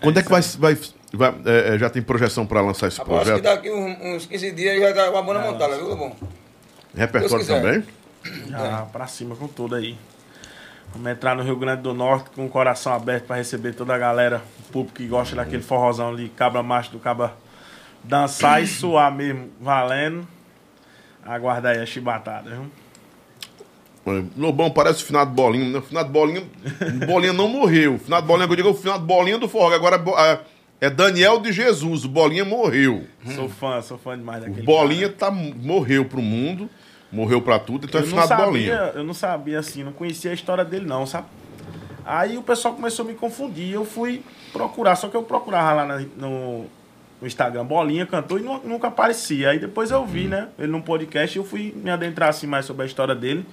Quando 0.00 0.18
é 0.18 0.22
que 0.22 0.28
vai. 0.30 0.40
vai, 0.42 0.78
vai- 1.12 1.34
é, 1.46 1.74
é, 1.74 1.78
já 1.78 1.90
tem 1.90 2.02
projeção 2.02 2.46
pra 2.46 2.60
lançar 2.60 2.86
esse 2.88 2.98
Rapaz, 2.98 3.22
acho 3.28 3.34
que 3.34 3.40
projeto? 3.42 3.56
daqui 3.56 3.70
uns, 3.70 4.16
uns 4.16 4.26
15 4.26 4.52
dias 4.52 4.80
já 4.80 4.94
tá 4.94 5.10
uma 5.10 5.22
banda 5.22 5.40
montada, 5.40 5.76
viu, 5.76 5.88
Lobão? 5.88 6.14
Repertório 6.94 7.46
também? 7.46 7.84
Já 8.48 8.82
pra 8.92 9.06
cima 9.06 9.34
com 9.34 9.48
tudo 9.48 9.74
aí. 9.74 9.96
Vamos 10.96 11.12
entrar 11.12 11.36
no 11.36 11.42
Rio 11.42 11.56
Grande 11.56 11.82
do 11.82 11.92
Norte 11.92 12.30
com 12.30 12.46
o 12.46 12.48
coração 12.48 12.90
aberto 12.94 13.26
pra 13.26 13.36
receber 13.36 13.74
toda 13.74 13.94
a 13.94 13.98
galera, 13.98 14.42
o 14.60 14.72
público 14.72 14.96
que 14.96 15.06
gosta 15.06 15.36
daquele 15.36 15.62
forrozão 15.62 16.08
ali, 16.08 16.30
cabra 16.30 16.62
macho 16.62 16.90
do 16.90 16.98
cabra 16.98 17.34
dançar 18.02 18.62
e 18.62 18.66
suar 18.66 19.14
mesmo, 19.14 19.50
valendo. 19.60 20.26
Aguardar 21.22 21.74
aí 21.74 21.82
a 21.82 21.86
chibatada, 21.86 22.48
viu? 22.48 22.70
É, 24.06 24.24
Lobão 24.38 24.70
parece 24.70 25.02
o 25.02 25.06
finado 25.06 25.32
Bolinha, 25.32 25.68
né? 25.68 25.78
O 25.80 25.82
finado 25.82 26.08
Bolinha. 26.08 26.44
Bolinha 27.06 27.32
não 27.34 27.48
morreu. 27.48 27.96
O 27.96 27.98
finado 27.98 28.26
Bolinha, 28.26 28.46
que 28.46 28.52
eu 28.52 28.56
digo, 28.56 28.68
é 28.68 28.72
o 28.72 28.74
finado 28.74 29.04
Bolinha 29.04 29.36
do 29.36 29.48
Forró. 29.48 29.74
Agora 29.74 29.96
é 29.96 30.30
é, 30.30 30.86
é 30.86 30.90
Daniel 30.90 31.40
de 31.40 31.52
Jesus. 31.52 32.04
O 32.04 32.08
Bolinha 32.08 32.44
morreu. 32.44 33.04
Sou 33.34 33.50
fã, 33.50 33.82
sou 33.82 33.98
fã 33.98 34.16
demais 34.16 34.44
O 34.44 34.46
daquele 34.46 34.64
Bolinha 34.64 35.10
tá, 35.10 35.30
morreu 35.30 36.06
pro 36.06 36.22
mundo, 36.22 36.70
morreu 37.12 37.40
pra 37.40 37.58
tudo, 37.58 37.86
então 37.86 38.00
Eu 38.00 38.06
é 38.06 38.10
não, 38.10 38.22
finado 38.22 38.28
sabia, 38.28 38.44
Bolinha. 38.46 38.92
eu 38.94 39.04
não 39.04 39.14
sabia 39.14 39.58
assim, 39.58 39.82
não 39.84 39.92
conhecia 39.92 40.30
a 40.30 40.34
história 40.34 40.64
dele 40.64 40.86
não, 40.86 41.06
sabe? 41.06 41.26
Aí 42.04 42.36
o 42.38 42.42
pessoal 42.42 42.74
começou 42.74 43.04
a 43.04 43.08
me 43.08 43.14
confundir, 43.14 43.72
eu 43.72 43.84
fui 43.84 44.22
procurar, 44.52 44.94
só 44.96 45.08
que 45.08 45.16
eu 45.16 45.22
procurava 45.22 45.72
lá 45.72 45.84
na- 45.86 45.98
no, 46.16 46.66
no 47.20 47.26
Instagram, 47.26 47.64
Bolinha 47.64 48.06
cantou 48.06 48.38
e 48.38 48.42
nu- 48.42 48.60
nunca 48.64 48.88
aparecia. 48.88 49.50
Aí 49.50 49.58
depois 49.58 49.90
eu 49.90 50.04
vi, 50.06 50.28
né, 50.28 50.48
ele 50.58 50.68
num 50.70 50.80
podcast 50.82 51.36
e 51.36 51.40
eu 51.40 51.44
fui 51.44 51.74
me 51.76 51.90
adentrar 51.90 52.28
assim 52.28 52.46
mais 52.46 52.64
sobre 52.64 52.84
a 52.84 52.86
história 52.86 53.14
dele. 53.14 53.44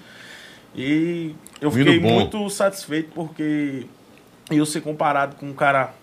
E 0.76 1.36
eu 1.62 1.70
Vindo 1.72 1.86
fiquei 1.92 2.00
bom. 2.00 2.14
muito 2.16 2.50
satisfeito 2.50 3.12
porque 3.14 3.86
eu 4.52 4.66
ser 4.66 4.82
comparado 4.82 5.36
com 5.36 5.48
um 5.48 5.54
cara 5.54 5.94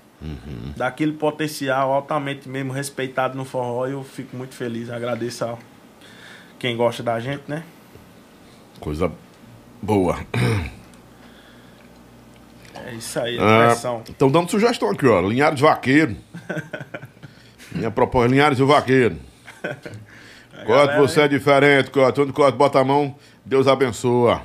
daquele 0.76 1.12
potencial 1.12 1.92
altamente 1.92 2.48
mesmo 2.48 2.72
respeitado 2.72 3.36
no 3.36 3.44
forró. 3.44 3.86
Eu 3.86 4.02
fico 4.04 4.36
muito 4.36 4.54
feliz, 4.54 4.90
agradeço 4.90 5.44
a 5.44 5.56
quem 6.60 6.76
gosta 6.76 7.02
da 7.02 7.18
gente, 7.18 7.42
né? 7.48 7.64
Coisa 8.78 9.10
boa. 9.82 10.18
É 12.74 12.92
isso 12.94 13.18
aí, 13.18 13.38
Ah. 13.40 13.72
Estão 14.08 14.30
dando 14.30 14.50
sugestão 14.50 14.90
aqui, 14.90 15.06
ó. 15.06 15.20
Linhares 15.22 15.60
Vaqueiro. 15.60 16.16
Minha 17.72 17.90
proposta, 17.90 18.28
Linhares 18.28 18.58
e 18.58 18.62
o 18.62 18.66
Vaqueiro. 18.66 19.16
Galera, 20.66 20.98
você 20.98 21.22
é 21.22 21.28
diferente, 21.28 21.90
Cote. 21.90 22.20
Onde 22.20 22.32
Cote 22.32 22.56
bota 22.56 22.78
a 22.78 22.84
mão, 22.84 23.14
Deus 23.44 23.66
abençoa. 23.66 24.42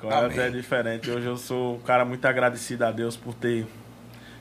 Coyote 0.00 0.40
é 0.40 0.50
diferente. 0.50 1.10
Hoje 1.10 1.26
eu 1.26 1.36
sou 1.36 1.76
um 1.76 1.80
cara 1.80 2.04
muito 2.04 2.24
agradecido 2.24 2.84
a 2.84 2.90
Deus 2.90 3.16
por 3.16 3.34
ter 3.34 3.66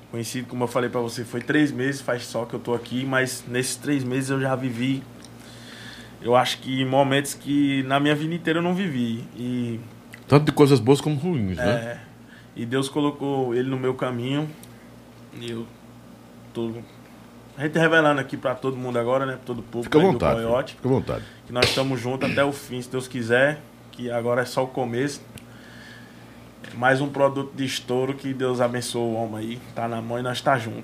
conhecido, 0.10 0.48
como 0.48 0.64
eu 0.64 0.68
falei 0.68 0.90
pra 0.90 1.02
você, 1.02 1.24
foi 1.24 1.42
três 1.42 1.72
meses, 1.72 2.02
faz 2.02 2.24
só 2.26 2.46
que 2.46 2.54
eu 2.54 2.60
tô 2.60 2.74
aqui, 2.74 3.06
mas 3.06 3.44
nesses 3.48 3.76
três 3.76 4.04
meses 4.04 4.30
eu 4.30 4.40
já 4.40 4.56
vivi. 4.56 5.04
Eu 6.22 6.35
acho 6.35 6.57
que 6.60 6.84
momentos 6.84 7.34
que 7.34 7.84
na 7.84 7.99
minha 7.99 8.15
vida 8.15 8.34
inteira 8.34 8.60
eu 8.60 8.64
não 8.64 8.73
vivi. 8.73 9.23
E, 9.35 9.80
Tanto 10.27 10.45
de 10.45 10.52
coisas 10.52 10.80
boas 10.80 10.99
como 10.99 11.15
ruins, 11.15 11.57
né? 11.57 11.64
é, 11.65 11.99
e 12.56 12.65
Deus 12.65 12.89
colocou 12.89 13.53
ele 13.53 13.69
no 13.69 13.77
meu 13.77 13.94
caminho. 13.94 14.49
E 15.39 15.52
eu 15.52 15.65
tô. 16.53 16.72
A 17.57 17.64
gente 17.64 17.77
revelando 17.77 18.19
aqui 18.19 18.35
pra 18.38 18.53
todo 18.56 18.76
mundo 18.76 18.98
agora, 18.99 19.26
né? 19.26 19.34
Pra 19.34 19.41
todo 19.45 19.60
o 19.60 19.64
público 19.64 19.84
Fica 19.85 19.98
à 19.98 20.02
aí 20.02 20.07
do 20.07 20.11
vontade. 20.14 20.35
Coyote. 20.41 20.76
Fica 20.76 20.88
à 20.88 20.91
vontade. 20.91 21.23
que 21.45 21.53
nós 21.53 21.65
estamos 21.69 21.99
juntos 21.99 22.30
até 22.31 22.44
o 22.44 22.52
fim, 22.52 22.81
se 22.81 22.89
Deus 22.89 23.07
quiser, 23.07 23.60
que 23.91 24.10
agora 24.11 24.41
é 24.41 24.45
só 24.45 24.64
o 24.64 24.68
começo. 24.68 25.22
Mais 26.76 26.99
um 27.02 27.10
produto 27.10 27.53
de 27.56 27.64
estouro 27.65 28.14
que 28.14 28.34
Deus 28.34 28.60
abençoe 28.61 29.02
o 29.02 29.14
homem 29.14 29.38
aí, 29.38 29.61
tá 29.73 29.88
na 29.88 30.02
mão 30.02 30.19
e 30.19 30.22
nós 30.22 30.41
tá 30.41 30.57
junto. 30.57 30.84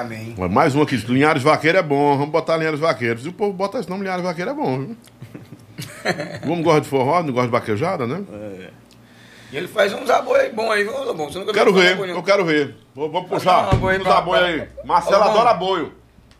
Amém. 0.00 0.34
Mas 0.36 0.50
Mais 0.50 0.74
um 0.74 0.82
aqui. 0.82 0.96
Linhares 0.96 1.42
Vaqueiro 1.42 1.78
é 1.78 1.82
bom. 1.82 2.16
Vamos 2.16 2.30
botar 2.30 2.56
Linhares 2.56 2.80
Vaqueiro. 2.80 3.20
Se 3.20 3.28
o 3.28 3.32
povo 3.32 3.52
bota 3.52 3.78
esse 3.78 3.88
nome, 3.88 4.02
Linhares 4.02 4.24
Vaqueiro 4.24 4.50
é 4.50 4.54
bom, 4.54 4.78
viu? 4.80 4.96
O 6.46 6.50
homem 6.52 6.62
gosta 6.62 6.82
de 6.82 6.88
forró, 6.88 7.20
não 7.22 7.32
gosta 7.32 7.46
de 7.48 7.52
vaquejada, 7.52 8.06
né? 8.06 8.22
E 9.50 9.56
ele 9.56 9.66
faz 9.66 9.92
uns 9.92 10.08
aboi 10.10 10.50
bom 10.50 10.70
aí, 10.70 10.84
viu, 10.84 10.92
Lobão? 11.04 11.28
Você 11.30 11.38
nunca 11.38 11.52
Quero 11.52 11.72
viu 11.72 11.82
ver, 11.82 11.98
eu 12.10 12.22
quero 12.22 12.44
ver. 12.44 12.76
Vou, 12.94 13.10
vou 13.10 13.24
puxar. 13.24 13.62
dar 13.62 13.70
uma 13.70 13.74
boia 13.80 13.96
Os 13.98 14.04
pra- 14.04 14.18
aboi 14.18 14.38
pra- 14.38 14.46
aí. 14.48 14.68
Marcelo 14.84 15.24
Ô, 15.24 15.28
adora 15.28 15.54
boio. 15.54 15.92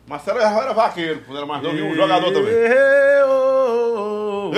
Marcelo 0.07 0.39
já 0.39 0.49
era 0.51 0.73
vaqueiro, 0.73 1.21
quando 1.25 1.37
era 1.37 1.45
mais 1.45 1.61
novo, 1.63 1.75
e 1.75 1.81
um 1.81 1.95
jogador 1.95 2.31
também. 2.31 2.53
Ê, 2.53 3.23
ô, 3.23 3.27
ô, 3.27 3.31
ô, 3.31 4.51
ô, 4.51 4.53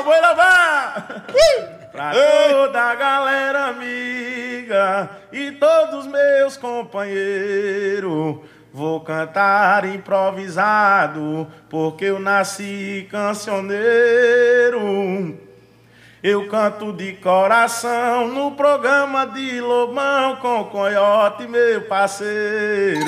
ô, 0.00 0.04
boi 0.04 0.20
lavar! 0.20 1.24
Pra 1.96 2.12
toda 2.12 2.78
a 2.78 2.94
galera 2.94 3.64
amiga 3.68 5.08
e 5.32 5.50
todos 5.52 6.06
meus 6.06 6.54
companheiros, 6.58 8.36
vou 8.70 9.00
cantar 9.00 9.86
improvisado, 9.86 11.50
porque 11.70 12.04
eu 12.04 12.18
nasci 12.18 13.08
cancioneiro. 13.10 13.80
Eu 16.22 16.46
canto 16.48 16.92
de 16.92 17.14
coração 17.14 18.28
no 18.28 18.52
programa 18.52 19.24
de 19.28 19.58
Lobão 19.58 20.36
com 20.36 20.64
Coiote, 20.64 21.48
meu 21.48 21.80
parceiro. 21.82 23.06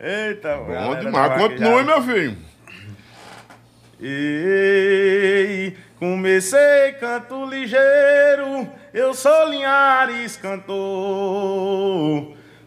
Eita, 0.00 0.56
Bom 0.56 0.94
demais. 0.98 1.42
Continue, 1.42 1.84
meu 1.84 2.00
filho. 2.00 2.53
Ei, 4.00 5.76
comecei 5.98 6.92
canto 6.98 7.44
ligeiro, 7.46 8.68
eu 8.92 9.14
sou 9.14 9.48
Linhares 9.48 10.36
cantor. 10.36 10.74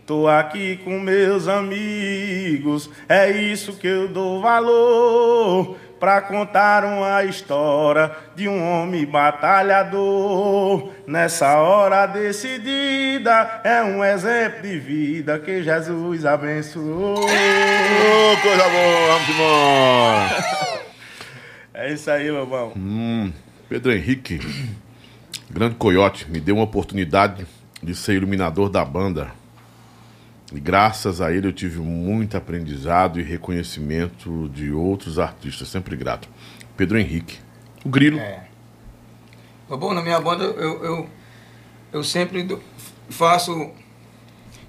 Tô 0.06 0.26
aqui 0.28 0.78
com 0.78 1.00
meus 1.02 1.50
amigos, 1.50 2.90
é 3.10 3.30
isso 3.30 3.74
que 3.74 3.88
eu 3.88 4.08
dou 4.08 4.42
valor. 4.42 5.76
Pra 6.00 6.22
contar 6.22 6.86
uma 6.86 7.24
história 7.24 8.12
de 8.36 8.48
um 8.48 8.64
homem 8.64 9.04
batalhador. 9.04 10.92
Nessa 11.08 11.58
hora 11.58 12.06
decidida, 12.06 13.62
é 13.64 13.82
um 13.82 14.06
exemplo 14.06 14.62
de 14.62 14.78
vida 14.78 15.40
que 15.40 15.64
Jesus 15.64 16.24
abençoou. 16.24 17.18
Ô, 17.18 18.38
coisa 18.42 18.70
boa, 18.70 19.08
vamos 19.08 19.30
embora. 19.30 20.78
É 21.80 21.94
isso 21.94 22.10
aí, 22.10 22.32
Lobão. 22.32 22.74
Hum, 22.76 23.32
Pedro 23.70 23.92
Henrique, 23.94 24.40
grande 25.48 25.76
coiote, 25.76 26.28
me 26.28 26.40
deu 26.40 26.56
uma 26.56 26.64
oportunidade 26.64 27.46
de 27.84 27.94
ser 27.94 28.16
iluminador 28.16 28.68
da 28.68 28.84
banda. 28.84 29.32
E 30.52 30.60
graças 30.60 31.22
a 31.22 31.32
ele 31.32 31.46
eu 31.48 31.54
tive 31.54 31.78
muito 31.80 32.36
aprendizado 32.36 33.20
e 33.20 33.24
reconhecimento 33.24 34.50
de 34.50 34.72
outros 34.72 35.20
artistas, 35.20 35.68
sempre 35.68 35.96
grato. 35.96 36.28
Pedro 36.76 36.98
Henrique, 36.98 37.38
o 37.86 37.90
Grilo. 37.90 38.18
É. 38.18 38.48
Lobão, 39.70 39.94
na 39.94 40.02
minha 40.02 40.20
banda 40.20 40.46
eu, 40.46 40.84
eu, 40.84 41.10
eu 41.94 42.04
sempre 42.04 42.58
faço 43.08 43.70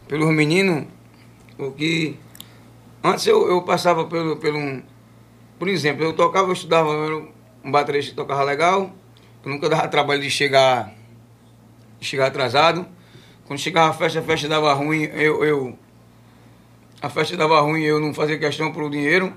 pelos 0.07 0.29
meninos 0.35 0.85
o 1.57 1.71
que. 1.71 2.19
Antes 3.03 3.27
eu, 3.27 3.49
eu 3.49 3.63
passava 3.63 4.05
pelo, 4.05 4.37
pelo. 4.37 4.59
um- 4.59 4.83
Por 5.59 5.69
exemplo, 5.69 6.05
eu 6.05 6.13
tocava, 6.13 6.49
eu 6.49 6.53
estudava, 6.53 6.91
eu 6.91 7.33
um 7.65 7.71
baterista 7.71 8.11
que 8.11 8.17
tocava 8.17 8.43
legal, 8.45 8.93
eu 9.45 9.51
nunca 9.51 9.69
dava 9.69 9.89
trabalho 9.89 10.23
de 10.23 10.31
chegar, 10.31 10.95
de 11.99 12.07
chegar 12.07 12.27
atrasado. 12.27 12.87
Quando 13.47 13.59
chegava 13.59 13.91
a 13.91 13.93
festa, 13.93 14.21
a 14.21 14.23
festa 14.23 14.49
dava 14.49 14.73
ruim, 14.73 15.05
eu, 15.05 15.45
eu. 15.45 15.79
A 17.01 17.09
festa 17.09 17.37
dava 17.37 17.61
ruim, 17.61 17.83
eu 17.83 17.99
não 18.01 18.13
fazia 18.15 18.39
questão 18.39 18.73
pelo 18.73 18.91
dinheiro. 18.91 19.33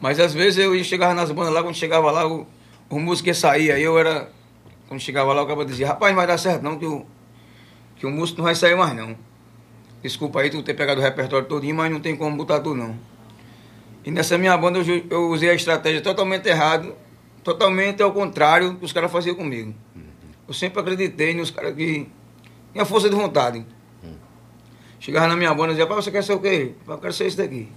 Mas 0.00 0.18
às 0.20 0.34
vezes 0.34 0.58
eu 0.58 0.82
chegava 0.84 1.14
nas 1.14 1.30
bandas 1.30 1.52
lá, 1.52 1.62
quando 1.62 1.74
chegava 1.74 2.10
lá, 2.10 2.26
o, 2.26 2.46
o 2.90 2.98
músico 2.98 3.28
ia 3.28 3.34
sair, 3.34 3.72
aí 3.72 3.82
eu 3.82 3.98
era. 3.98 4.30
Quando 4.88 5.00
chegava 5.00 5.32
lá, 5.32 5.42
o 5.42 5.46
cara 5.46 5.64
dizia, 5.64 5.88
rapaz, 5.88 6.12
não 6.12 6.16
vai 6.16 6.26
dar 6.26 6.38
certo 6.38 6.62
não, 6.62 6.78
que 6.78 6.86
o, 6.86 7.04
que 7.96 8.06
o 8.06 8.10
músico 8.10 8.38
não 8.38 8.44
vai 8.44 8.54
sair 8.54 8.76
mais 8.76 8.94
não. 8.94 9.16
Desculpa 10.02 10.40
aí 10.40 10.50
tu 10.50 10.62
ter 10.62 10.74
pegado 10.74 11.00
o 11.00 11.02
repertório 11.02 11.48
todinho, 11.48 11.74
mas 11.74 11.90
não 11.90 11.98
tem 11.98 12.14
como 12.14 12.36
botar 12.36 12.60
tudo 12.60 12.76
não. 12.76 13.15
E 14.06 14.10
nessa 14.12 14.38
minha 14.38 14.56
banda 14.56 14.78
eu, 14.78 15.04
eu 15.10 15.30
usei 15.30 15.50
a 15.50 15.54
estratégia 15.54 16.00
totalmente 16.00 16.46
errada, 16.46 16.94
totalmente 17.42 18.00
ao 18.00 18.12
contrário 18.12 18.70
do 18.70 18.78
que 18.78 18.84
os 18.84 18.92
caras 18.92 19.10
faziam 19.10 19.34
comigo. 19.34 19.74
Eu 20.46 20.54
sempre 20.54 20.80
acreditei 20.80 21.34
nos 21.34 21.50
caras 21.50 21.74
que 21.74 22.06
tinha 22.72 22.84
força 22.84 23.10
de 23.10 23.16
vontade. 23.16 23.66
Chegava 25.00 25.26
na 25.26 25.36
minha 25.36 25.52
banda 25.52 25.72
e 25.72 25.76
dizia, 25.76 25.86
você 25.86 26.12
quer 26.12 26.22
ser 26.22 26.34
o 26.34 26.38
quê? 26.38 26.72
Eu 26.86 26.98
quero 26.98 27.12
ser 27.12 27.26
isso 27.26 27.36
daqui. 27.36 27.68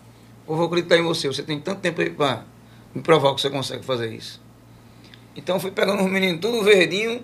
Eu 0.48 0.56
vou 0.56 0.68
acreditar 0.68 0.98
em 0.98 1.02
você, 1.02 1.28
você 1.28 1.42
tem 1.42 1.60
tanto 1.60 1.82
tempo 1.82 2.00
aí 2.00 2.12
para 2.12 2.46
me 2.94 3.02
provar 3.02 3.34
que 3.34 3.42
você 3.42 3.50
consegue 3.50 3.84
fazer 3.84 4.14
isso. 4.14 4.40
Então 5.36 5.60
fui 5.60 5.72
pegando 5.72 6.04
os 6.04 6.12
meninos 6.12 6.40
tudo 6.42 6.64
verdinho 6.64 7.24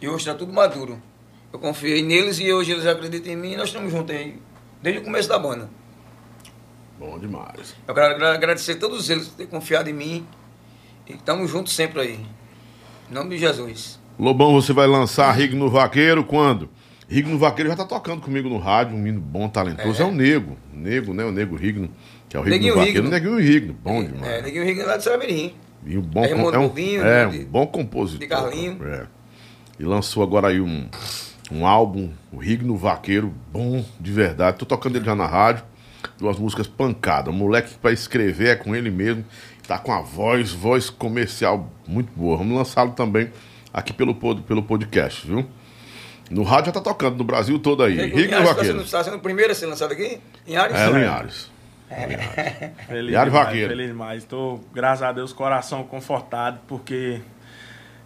e 0.00 0.08
hoje 0.08 0.18
está 0.18 0.34
tudo 0.34 0.50
maduro. 0.50 1.00
Eu 1.52 1.58
confiei 1.58 2.02
neles 2.02 2.38
e 2.38 2.50
hoje 2.50 2.72
eles 2.72 2.86
acreditam 2.86 3.32
em 3.32 3.36
mim 3.36 3.52
e 3.52 3.56
nós 3.56 3.68
estamos 3.68 3.92
juntos 3.92 4.14
aí, 4.14 4.40
desde 4.82 5.02
o 5.02 5.04
começo 5.04 5.28
da 5.28 5.38
banda. 5.38 5.83
Bom 6.98 7.18
demais. 7.18 7.74
Eu 7.86 7.94
quero 7.94 8.14
agra- 8.14 8.34
agradecer 8.34 8.72
a 8.72 8.76
todos 8.76 9.10
eles 9.10 9.28
por 9.28 9.36
terem 9.36 9.50
confiado 9.50 9.88
em 9.90 9.92
mim 9.92 10.26
e 11.08 11.12
estamos 11.14 11.50
juntos 11.50 11.72
sempre 11.74 12.00
aí. 12.00 12.20
Em 13.10 13.14
nome 13.14 13.30
de 13.30 13.38
Jesus. 13.38 13.98
Lobão, 14.18 14.52
você 14.54 14.72
vai 14.72 14.86
lançar 14.86 15.32
Rig 15.32 15.54
no 15.54 15.68
Vaqueiro 15.68 16.24
quando? 16.24 16.68
Rig 17.08 17.28
no 17.28 17.38
Vaqueiro 17.38 17.68
já 17.70 17.76
tá 17.76 17.84
tocando 17.84 18.20
comigo 18.22 18.48
no 18.48 18.58
rádio, 18.58 18.94
um 18.96 18.98
menino 18.98 19.20
bom, 19.20 19.48
talentoso. 19.48 20.00
É, 20.02 20.04
o 20.04 20.12
Nego. 20.12 20.56
O 20.72 20.76
Nego, 20.78 21.12
né? 21.12 21.24
O 21.24 21.32
Nego 21.32 21.56
Rigno, 21.56 21.90
que 22.28 22.36
é 22.36 22.40
o 22.40 22.42
Rig 22.42 22.52
Neguinho 22.52 22.74
no 22.74 22.78
Vaqueiro. 22.80 23.02
Rigno. 23.02 23.10
Neguinho 23.10 23.38
Rigno, 23.52 23.74
bom 23.82 24.00
É, 24.00 24.04
demais. 24.06 24.42
Neguinho 24.44 24.64
Riga 24.64 24.86
lá 24.86 24.96
de 24.96 25.04
Saramirim. 25.04 25.54
E 25.84 25.98
um 25.98 26.02
bom, 26.02 26.24
É 26.24 26.28
com- 26.28 26.54
é 26.54 26.58
um, 26.58 26.68
Bobinho, 26.68 27.02
é, 27.02 27.26
né, 27.26 27.32
de- 27.32 27.44
um 27.44 27.44
bom 27.44 27.66
compositor. 27.66 28.20
de 28.20 28.26
Carlinho. 28.28 28.78
É. 28.86 29.06
E 29.78 29.84
lançou 29.84 30.22
agora 30.22 30.48
aí 30.48 30.60
um, 30.60 30.88
um 31.50 31.66
álbum, 31.66 32.10
o 32.32 32.38
Rigno 32.38 32.74
Vaqueiro, 32.76 33.34
bom 33.52 33.84
de 34.00 34.12
verdade. 34.12 34.56
Tô 34.58 34.64
tocando 34.64 34.96
ele 34.96 35.04
já 35.04 35.14
na 35.14 35.26
rádio. 35.26 35.64
Duas 36.18 36.38
músicas 36.38 36.66
pancada. 36.66 37.30
Um 37.30 37.34
moleque 37.34 37.74
pra 37.74 37.92
escrever 37.92 38.48
é 38.48 38.56
com 38.56 38.74
ele 38.74 38.90
mesmo. 38.90 39.24
Tá 39.66 39.78
com 39.78 39.92
a 39.92 40.00
voz, 40.00 40.52
voz 40.52 40.90
comercial 40.90 41.70
muito 41.86 42.12
boa. 42.14 42.36
Vamos 42.36 42.56
lançá-lo 42.56 42.92
também 42.92 43.30
aqui 43.72 43.92
pelo, 43.92 44.14
pelo 44.14 44.62
podcast, 44.62 45.26
viu? 45.26 45.46
No 46.30 46.42
rádio 46.42 46.66
já 46.66 46.72
tá 46.72 46.80
tocando 46.80 47.16
no 47.16 47.24
Brasil 47.24 47.58
todo 47.58 47.82
aí. 47.82 47.94
Rigno 47.96 48.16
Linhares 48.16 48.40
está 48.40 48.54
Vaqueiro. 48.54 48.78
sendo, 48.78 48.90
tá 48.90 49.04
sendo 49.04 49.16
o 49.16 49.20
primeiro 49.20 49.52
a 49.52 49.54
ser 49.54 49.66
lançado 49.66 49.92
aqui? 49.92 50.18
Em 50.46 50.56
Ares? 50.56 50.76
É, 50.76 50.90
Linhares. 50.90 51.50
Feliz 52.88 53.08
Diário 53.10 53.30
demais, 53.30 53.46
Vaqueiro. 53.46 53.68
feliz 53.68 53.86
demais. 53.88 54.22
Estou, 54.22 54.64
graças 54.72 55.02
a 55.02 55.12
Deus, 55.12 55.32
coração 55.32 55.84
confortado, 55.84 56.58
porque 56.66 57.20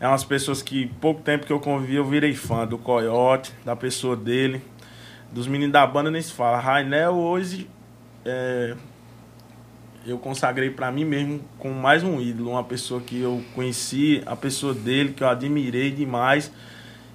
é 0.00 0.06
umas 0.06 0.24
pessoas 0.24 0.62
que, 0.62 0.86
pouco 1.00 1.22
tempo 1.22 1.46
que 1.46 1.52
eu 1.52 1.60
convivi, 1.60 1.94
eu 1.96 2.04
virei 2.04 2.34
fã 2.34 2.66
do 2.66 2.76
Coyote, 2.76 3.52
da 3.64 3.74
pessoa 3.76 4.16
dele, 4.16 4.60
dos 5.32 5.46
meninos 5.46 5.72
da 5.72 5.86
banda, 5.86 6.10
nem 6.10 6.20
se 6.20 6.32
fala. 6.32 6.58
Rainel 6.58 7.14
hoje, 7.14 7.68
é, 8.24 8.74
eu 10.06 10.18
consagrei 10.18 10.70
pra 10.70 10.90
mim 10.90 11.04
mesmo 11.04 11.40
com 11.58 11.70
mais 11.70 12.02
um 12.02 12.20
ídolo, 12.20 12.50
uma 12.50 12.64
pessoa 12.64 13.00
que 13.00 13.20
eu 13.20 13.42
conheci, 13.54 14.22
a 14.26 14.34
pessoa 14.36 14.72
dele, 14.74 15.12
que 15.12 15.22
eu 15.22 15.28
admirei 15.28 15.90
demais. 15.90 16.50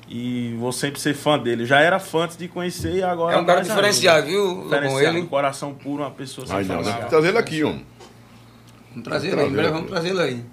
E 0.09 0.53
vou 0.59 0.71
sempre 0.71 0.99
ser 0.99 1.13
fã 1.15 1.39
dele. 1.39 1.63
Eu 1.63 1.65
já 1.65 1.79
era 1.79 1.97
fã 1.97 2.25
antes 2.25 2.35
de 2.37 2.47
conhecer 2.47 2.95
e 2.97 3.03
agora. 3.03 3.35
É 3.35 3.39
um 3.39 3.45
cara 3.45 3.61
diferenciado, 3.61 4.27
viu, 4.27 4.43
Lobão? 4.45 4.63
Diferenciado, 4.65 5.17
Ele- 5.17 5.21
um 5.25 5.27
coração 5.27 5.73
puro, 5.73 6.03
uma 6.03 6.11
pessoa 6.11 6.45
Ai, 6.49 6.63
não, 6.65 6.77
sensacional. 6.77 7.01
né? 7.01 7.07
Trazer 7.07 7.27
ele 7.29 7.37
aqui, 7.37 7.63
ó. 7.63 7.69
Vamos 7.69 9.03
trazer 9.03 9.29
Vamos 9.29 9.41
ele 9.41 9.41
aí, 9.41 9.47
em 9.49 9.53
breve 9.55 9.71
vamos 9.71 9.89
trazer 9.89 10.09
ele 10.09 10.21
aí. 10.21 10.45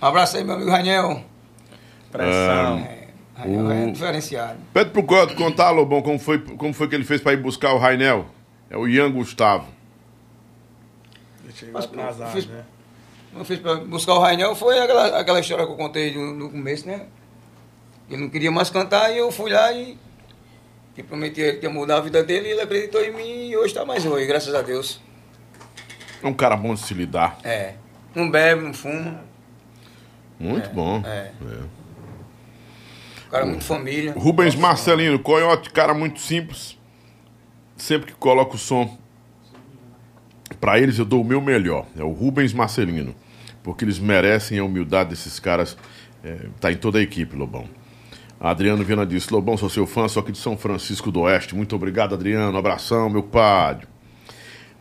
Um 0.00 0.06
abraço 0.06 0.36
aí, 0.36 0.44
meu 0.44 0.54
amigo 0.54 0.70
Raniel. 0.70 1.24
Pressão. 2.12 2.78
É, 2.78 3.08
Raniel 3.34 3.70
é 3.70 3.90
diferenciado. 3.90 4.58
Pede 4.72 4.90
pro 4.90 5.02
Coyote 5.02 5.34
contar, 5.34 5.70
Lobão, 5.70 6.00
como 6.02 6.18
foi, 6.18 6.38
como 6.38 6.72
foi 6.72 6.86
que 6.86 6.94
ele 6.94 7.04
fez 7.04 7.20
pra 7.20 7.32
ir 7.32 7.38
buscar 7.38 7.72
o 7.72 7.78
Rainel. 7.78 8.26
É 8.70 8.76
o 8.76 8.86
Ian 8.86 9.10
Gustavo. 9.10 9.66
Chegou 11.58 11.74
Mas, 11.74 11.84
atrasado, 11.84 12.32
fiz- 12.32 12.46
né? 12.46 12.64
Eu 13.36 13.44
fiz 13.44 13.58
pra 13.58 13.74
buscar 13.76 14.14
o 14.14 14.18
Rainel, 14.20 14.54
foi 14.54 14.78
aquela, 14.78 15.18
aquela 15.20 15.40
história 15.40 15.66
que 15.66 15.72
eu 15.72 15.76
contei 15.76 16.14
no, 16.14 16.32
no 16.34 16.50
começo, 16.50 16.86
né? 16.86 17.06
Ele 18.08 18.22
não 18.22 18.30
queria 18.30 18.50
mais 18.50 18.70
cantar 18.70 19.12
e 19.12 19.18
eu 19.18 19.30
fui 19.30 19.50
lá 19.52 19.70
e, 19.72 19.98
e 20.96 21.02
prometi 21.02 21.40
ele 21.42 21.58
que 21.58 21.66
ia 21.66 21.70
mudar 21.70 21.98
a 21.98 22.00
vida 22.00 22.22
dele 22.24 22.48
e 22.48 22.50
ele 22.52 22.60
acreditou 22.62 23.02
em 23.04 23.12
mim 23.12 23.48
e 23.50 23.56
hoje 23.56 23.66
está 23.68 23.84
mais 23.84 24.06
hoje, 24.06 24.24
graças 24.26 24.54
a 24.54 24.62
Deus. 24.62 25.00
É 26.22 26.26
um 26.26 26.32
cara 26.32 26.56
bom 26.56 26.72
de 26.74 26.80
se 26.80 26.94
lidar. 26.94 27.38
É. 27.44 27.74
Não 28.14 28.30
bebe, 28.30 28.62
não 28.62 28.72
fuma. 28.72 29.22
Muito 30.40 30.70
bom. 30.70 31.02
é. 31.04 31.32
É. 31.46 31.78
Cara 33.30 33.44
muito 33.44 33.62
família. 33.64 34.14
Rubens 34.16 34.54
Marcelino, 34.54 35.18
Coyote, 35.18 35.68
cara 35.70 35.92
muito 35.92 36.18
simples. 36.20 36.78
Sempre 37.76 38.12
que 38.12 38.18
coloca 38.18 38.54
o 38.54 38.58
som 38.58 38.96
pra 40.60 40.78
eles, 40.78 40.98
eu 40.98 41.04
dou 41.04 41.22
o 41.22 41.24
meu 41.24 41.40
melhor. 41.40 41.86
É 41.96 42.02
o 42.02 42.12
Rubens 42.12 42.52
Marcelino. 42.52 43.14
Porque 43.62 43.84
eles 43.84 43.98
merecem 43.98 44.58
a 44.58 44.64
humildade 44.64 45.10
desses 45.10 45.38
caras. 45.38 45.76
É, 46.22 46.46
tá 46.60 46.72
em 46.72 46.76
toda 46.76 46.98
a 46.98 47.02
equipe, 47.02 47.36
Lobão. 47.36 47.66
Adriano 48.40 48.84
Viana 48.84 49.04
disse: 49.04 49.32
Lobão, 49.32 49.56
sou 49.56 49.68
seu 49.68 49.86
fã, 49.86 50.08
só 50.08 50.22
que 50.22 50.32
de 50.32 50.38
São 50.38 50.56
Francisco 50.56 51.10
do 51.10 51.20
Oeste. 51.20 51.54
Muito 51.54 51.74
obrigado, 51.74 52.14
Adriano. 52.14 52.56
Abração, 52.56 53.10
meu 53.10 53.22
padre. 53.22 53.86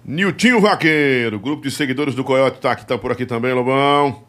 Niltinho 0.06 0.62
Vaqueiro, 0.62 1.38
grupo 1.40 1.64
de 1.64 1.72
seguidores 1.72 2.16
do 2.16 2.24
Coyote, 2.24 2.62
tá, 2.62 2.72
aqui, 2.72 2.86
tá 2.86 2.98
por 2.98 3.12
aqui 3.12 3.26
também, 3.26 3.54
Lobão. 3.54 4.24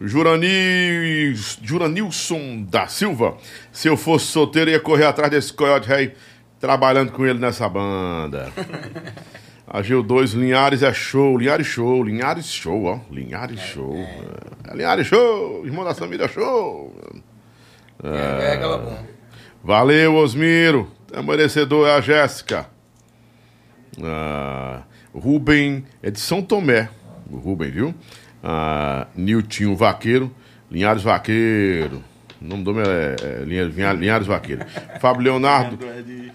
Juranil, 0.00 1.36
Juranilson 1.62 2.62
da 2.68 2.88
Silva. 2.88 3.36
Se 3.70 3.86
eu 3.86 3.96
fosse 3.96 4.26
solteiro, 4.26 4.70
ia 4.70 4.80
correr 4.80 5.04
atrás 5.04 5.30
desse 5.30 5.52
Coyote 5.52 5.88
Rei, 5.88 6.14
trabalhando 6.58 7.12
com 7.12 7.24
ele 7.24 7.38
nessa 7.38 7.68
banda. 7.68 8.52
A 9.66 9.80
G2, 9.82 10.34
Linhares 10.34 10.82
é 10.82 10.92
show, 10.92 11.36
Linhares 11.38 11.66
show, 11.66 12.02
Linhares 12.02 12.46
show, 12.46 12.84
ó. 12.84 13.00
Linhares 13.10 13.60
show. 13.60 13.94
É, 13.96 14.74
Linhares 14.76 15.06
show, 15.06 15.64
irmão 15.64 15.84
da 15.84 15.94
família 15.94 16.28
show. 16.28 16.94
É, 18.02 18.54
é 18.54 18.58
bom. 18.58 19.04
Valeu, 19.62 20.14
Osmiro. 20.16 20.90
É 21.12 21.22
merecedor, 21.22 21.88
é 21.88 21.94
a 21.94 22.00
Jéssica. 22.00 22.66
Ah, 24.02 24.82
Rubem 25.14 25.84
é 26.02 26.10
de 26.10 26.20
São 26.20 26.42
Tomé. 26.42 26.88
O 27.30 27.36
Rubem, 27.38 27.70
viu? 27.70 27.94
Ah, 28.42 29.06
Niltinho 29.14 29.74
Vaqueiro. 29.74 30.30
Linhares 30.70 31.02
Vaqueiro. 31.02 32.02
O 32.42 32.44
nome 32.44 32.64
do 32.64 32.70
homem 32.72 32.84
é, 32.86 33.16
é 33.22 33.44
Linha- 33.44 33.64
Linha- 33.64 33.92
Linhares 33.92 34.26
Vaqueiro. 34.26 34.66
Fábio 35.00 35.22
Leonardo. 35.22 35.78
É 35.86 36.02
de- 36.02 36.32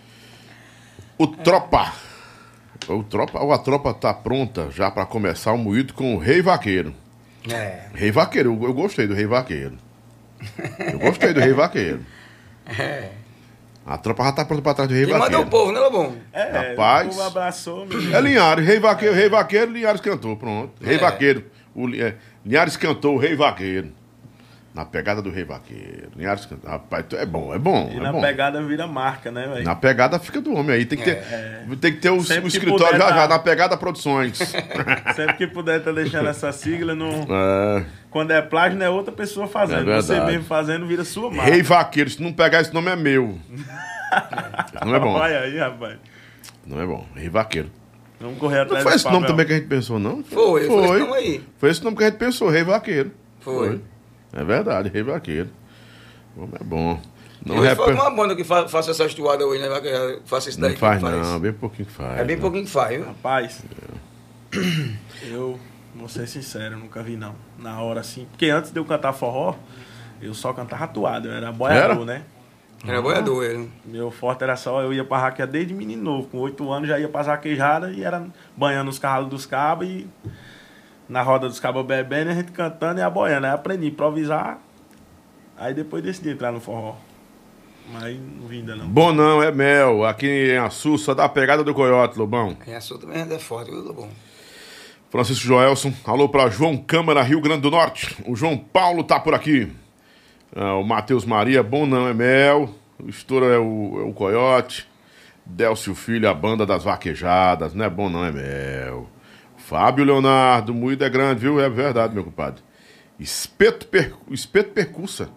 O 1.17 1.27
Tropa. 1.27 1.93
O 2.87 3.03
Tropa, 3.03 3.39
ou 3.39 3.51
a 3.53 3.57
Tropa 3.59 3.93
tá 3.93 4.13
pronta 4.13 4.69
já 4.71 4.89
para 4.89 5.05
começar 5.05 5.51
o 5.53 5.57
moído 5.57 5.93
com 5.93 6.15
o 6.15 6.17
Rei 6.17 6.41
Vaqueiro. 6.41 6.93
É. 7.49 7.83
Rei 7.93 8.11
Vaqueiro, 8.11 8.53
eu, 8.59 8.63
eu 8.67 8.73
gostei 8.73 9.05
do 9.07 9.13
Rei 9.13 9.25
Vaqueiro. 9.27 9.77
Eu 10.91 10.99
gostei 10.99 11.33
do 11.33 11.39
Rei 11.39 11.53
Vaqueiro. 11.53 11.99
É. 12.77 13.09
A 13.83 13.97
tropa 13.97 14.23
já 14.25 14.31
tá 14.31 14.45
pronta 14.45 14.61
pra 14.61 14.73
trás 14.75 14.87
do 14.87 14.93
Rei 14.93 15.05
Quem 15.05 15.13
manda 15.13 15.25
é 15.25 15.29
Vaqueiro. 15.29 15.47
o 15.47 15.49
povo, 15.49 15.71
né, 15.71 15.79
Lobão? 15.79 16.15
É, 16.31 16.69
Rapaz. 16.69 17.07
o 17.07 17.09
povo 17.09 17.21
abraçou, 17.23 17.85
menino. 17.87 18.15
É 18.15 18.21
Linhares, 18.21 18.63
Rei 18.63 18.79
Vaqueiro, 18.79 19.15
Rei 19.15 19.27
Vaqueiro, 19.27 19.71
Linhares 19.71 20.01
cantou, 20.01 20.37
pronto. 20.37 20.73
Rei 20.79 20.97
É. 20.97 20.99
Vaqueiro. 20.99 21.45
O, 21.73 21.89
é, 21.95 22.13
Linhares 22.45 22.77
cantou 22.77 23.15
o 23.15 23.17
Rei 23.17 23.35
Vaqueiro. 23.35 23.91
Na 24.73 24.85
pegada 24.85 25.21
do 25.21 25.31
Rei 25.31 25.43
Vaqueiro. 25.43 26.09
Linhares 26.15 26.45
cantou. 26.45 26.69
Rapaz, 26.69 27.05
é 27.13 27.25
bom, 27.25 27.53
é 27.53 27.57
bom. 27.57 27.89
E 27.91 27.97
é 27.97 27.99
na 27.99 28.11
bom. 28.11 28.21
pegada 28.21 28.61
vira 28.61 28.85
marca, 28.85 29.31
né, 29.31 29.47
velho? 29.47 29.65
Na 29.65 29.75
pegada 29.75 30.19
fica 30.19 30.39
do 30.39 30.53
homem 30.53 30.75
aí. 30.75 30.85
Tem 30.85 30.97
que 30.97 31.03
ter, 31.03 31.23
tem 31.81 31.93
que 31.93 31.99
ter 31.99 32.09
o, 32.11 32.17
o 32.17 32.47
escritório 32.47 32.97
já, 32.97 33.09
já, 33.09 33.15
tá. 33.15 33.27
na 33.27 33.39
pegada 33.39 33.75
produções. 33.75 34.37
Sempre 35.15 35.33
que 35.37 35.47
puder 35.47 35.83
tá 35.83 35.91
deixando 35.91 36.29
essa 36.29 36.51
sigla, 36.51 36.93
não... 36.93 37.25
É, 37.29 37.85
quando 38.11 38.31
é 38.31 38.41
plágio, 38.41 38.77
não 38.77 38.85
é 38.85 38.89
outra 38.89 39.11
pessoa 39.11 39.47
fazendo. 39.47 39.89
É 39.91 39.95
Você 39.95 40.19
mesmo 40.21 40.43
fazendo 40.43 40.85
vira 40.85 41.03
sua 41.03 41.31
marca. 41.31 41.51
Rei 41.51 41.63
Vaqueiro, 41.63 42.09
se 42.09 42.21
não 42.21 42.31
pegar 42.31 42.61
esse 42.61 42.73
nome 42.73 42.91
é 42.91 42.95
meu. 42.95 43.39
Não 44.83 44.95
é 44.95 44.99
bom. 44.99 45.13
Olha 45.13 45.41
aí, 45.41 45.57
rapaz. 45.57 45.97
Não 46.65 46.81
é 46.81 46.85
bom. 46.85 47.05
Rei 47.13 47.29
Vaqueiro. 47.29 47.69
Vamos 48.19 48.37
correr 48.39 48.57
Não 48.57 48.63
atrás 48.63 48.83
foi 48.83 48.91
desse 48.91 49.05
esse 49.05 49.13
nome 49.13 49.27
também 49.27 49.45
que 49.45 49.53
a 49.53 49.55
gente 49.55 49.67
pensou, 49.67 49.99
não? 49.99 50.23
Foi, 50.23 50.65
foi 50.65 50.83
esse 50.83 50.99
nome 50.99 51.13
aí. 51.13 51.43
Foi 51.57 51.69
esse 51.69 51.83
nome 51.83 51.95
que 51.97 52.03
a 52.03 52.07
gente 52.07 52.17
pensou, 52.17 52.49
Rei 52.49 52.63
Vaqueiro. 52.63 53.11
Foi. 53.39 53.79
É 54.33 54.43
verdade, 54.43 54.89
Rei 54.89 55.03
Vaqueiro. 55.03 55.49
O 56.35 56.41
nome 56.41 56.53
é 56.59 56.63
bom. 56.63 56.99
Não, 57.45 57.59
rep... 57.59 57.75
foi 57.75 57.93
uma 57.93 58.09
banda 58.09 58.35
que 58.35 58.43
fa 58.43 58.67
faça 58.67 58.91
essa 58.91 59.05
estuada 59.05 59.45
hoje, 59.45 59.61
né? 59.61 59.79
Que 59.79 60.21
faça 60.25 60.49
isso 60.49 60.59
daí. 60.59 60.69
não 60.69 60.75
que 60.75 60.79
faz, 60.79 61.01
não. 61.01 61.39
Bem 61.39 61.53
pouquinho 61.53 61.85
que 61.87 61.93
faz. 61.93 62.19
É 62.19 62.23
bem 62.23 62.35
né? 62.35 62.41
pouquinho 62.41 62.65
que 62.65 62.71
faz, 62.71 62.97
viu? 62.97 63.05
Rapaz, 63.05 63.63
eu 65.23 65.59
vou 65.95 66.09
ser 66.09 66.27
sincero, 66.27 66.77
nunca 66.77 67.01
vi 67.01 67.15
não. 67.15 67.35
Na 67.57 67.81
hora 67.81 68.01
assim. 68.01 68.27
Porque 68.31 68.49
antes 68.49 68.71
de 68.71 68.79
eu 68.79 68.85
cantar 68.85 69.13
forró, 69.13 69.55
eu 70.21 70.33
só 70.33 70.53
cantava 70.53 70.83
atuado, 70.83 71.27
eu 71.27 71.33
era 71.33 71.51
boiador, 71.51 72.03
Era? 72.03 72.05
né? 72.05 72.23
Era 72.85 73.01
boiador 73.01 73.43
ele. 73.43 73.69
Meu 73.85 74.09
forte 74.09 74.43
era 74.43 74.55
só, 74.55 74.81
eu 74.81 74.93
ia 74.93 75.03
pra 75.03 75.17
raquear 75.17 75.47
desde 75.47 75.73
menino 75.73 76.01
novo. 76.01 76.27
Com 76.29 76.37
oito 76.39 76.71
anos 76.71 76.87
já 76.87 76.97
ia 76.97 77.09
pra 77.09 77.23
zaquejada 77.23 77.91
e 77.91 78.03
era 78.03 78.25
banhando 78.55 78.89
os 78.89 78.97
carros 78.97 79.29
dos 79.29 79.45
cabos 79.45 79.85
e 79.87 80.07
na 81.09 81.23
roda 81.23 81.49
dos 81.49 81.59
cabos 81.59 81.85
bebendo, 81.85 82.29
a 82.29 82.35
gente 82.35 82.51
cantando 82.51 82.99
e 82.99 83.03
a 83.03 83.09
boiando. 83.09 83.47
Aí 83.47 83.53
aprendi 83.53 83.85
a 83.85 83.89
improvisar. 83.89 84.59
Aí 85.57 85.73
depois 85.73 86.03
decidi 86.03 86.29
entrar 86.29 86.51
no 86.51 86.61
forró. 86.61 86.95
Mas 87.91 88.17
não 88.19 88.47
vi 88.47 88.57
ainda 88.57 88.75
não. 88.75 88.87
Bom 88.87 89.11
não, 89.11 89.41
é 89.41 89.51
mel. 89.51 90.05
Aqui 90.05 90.51
em 90.53 90.57
Açu, 90.57 90.97
só 90.99 91.15
dá 91.15 91.25
a 91.25 91.29
pegada 91.29 91.63
do 91.63 91.73
coiote, 91.73 92.17
Lobão. 92.19 92.55
Quem 92.63 92.75
assunto 92.75 93.07
também 93.07 93.21
é 93.21 93.39
forte, 93.39 93.71
viu, 93.71 93.81
Lobão? 93.81 94.07
Francisco 95.09 95.47
Joelson. 95.47 95.91
Alô 96.05 96.29
pra 96.29 96.49
João 96.49 96.77
Câmara, 96.77 97.23
Rio 97.23 97.41
Grande 97.41 97.61
do 97.61 97.71
Norte. 97.71 98.15
O 98.27 98.35
João 98.35 98.55
Paulo 98.55 99.03
tá 99.03 99.19
por 99.19 99.33
aqui. 99.33 99.71
Ah, 100.55 100.75
o 100.75 100.83
Matheus 100.83 101.25
Maria, 101.25 101.63
bom 101.63 101.87
não, 101.87 102.07
é 102.07 102.13
mel. 102.13 102.69
O 103.03 103.09
estouro 103.09 103.45
é 103.45 103.57
o, 103.57 104.01
é 104.01 104.03
o 104.03 104.13
coiote. 104.13 104.87
Délcio 105.43 105.95
Filho, 105.95 106.29
a 106.29 106.33
banda 106.33 106.63
das 106.67 106.83
vaquejadas. 106.83 107.73
Não 107.73 107.83
é 107.83 107.89
bom 107.89 108.07
não, 108.07 108.23
é 108.23 108.31
mel. 108.31 109.09
Fábio 109.69 110.03
Leonardo, 110.03 110.73
moído 110.73 111.03
é 111.03 111.09
grande, 111.11 111.41
viu? 111.41 111.59
É 111.59 111.69
verdade, 111.69 112.15
meu 112.15 112.23
compadre. 112.23 112.63
Espeto, 113.19 113.85
per... 113.85 114.15
Espeto 114.31 114.71
Percussa. 114.71 115.29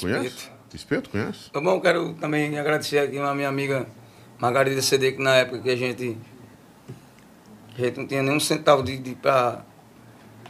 Conhece? 0.00 0.48
Espeto. 0.72 1.10
Conhece? 1.10 1.50
Lobão, 1.54 1.78
quero 1.78 2.14
também 2.14 2.58
agradecer 2.58 2.98
aqui 2.98 3.18
a 3.18 3.34
minha 3.34 3.50
amiga 3.50 3.86
Margarida 4.38 4.80
CD, 4.80 5.12
que 5.12 5.22
na 5.22 5.34
época 5.34 5.58
que 5.58 5.68
a 5.68 5.76
gente, 5.76 6.16
a 7.76 7.82
gente 7.82 7.98
não 7.98 8.06
tinha 8.06 8.22
nenhum 8.22 8.40
centavo 8.40 8.82
de, 8.82 8.96
de 8.96 9.14
pra, 9.16 9.62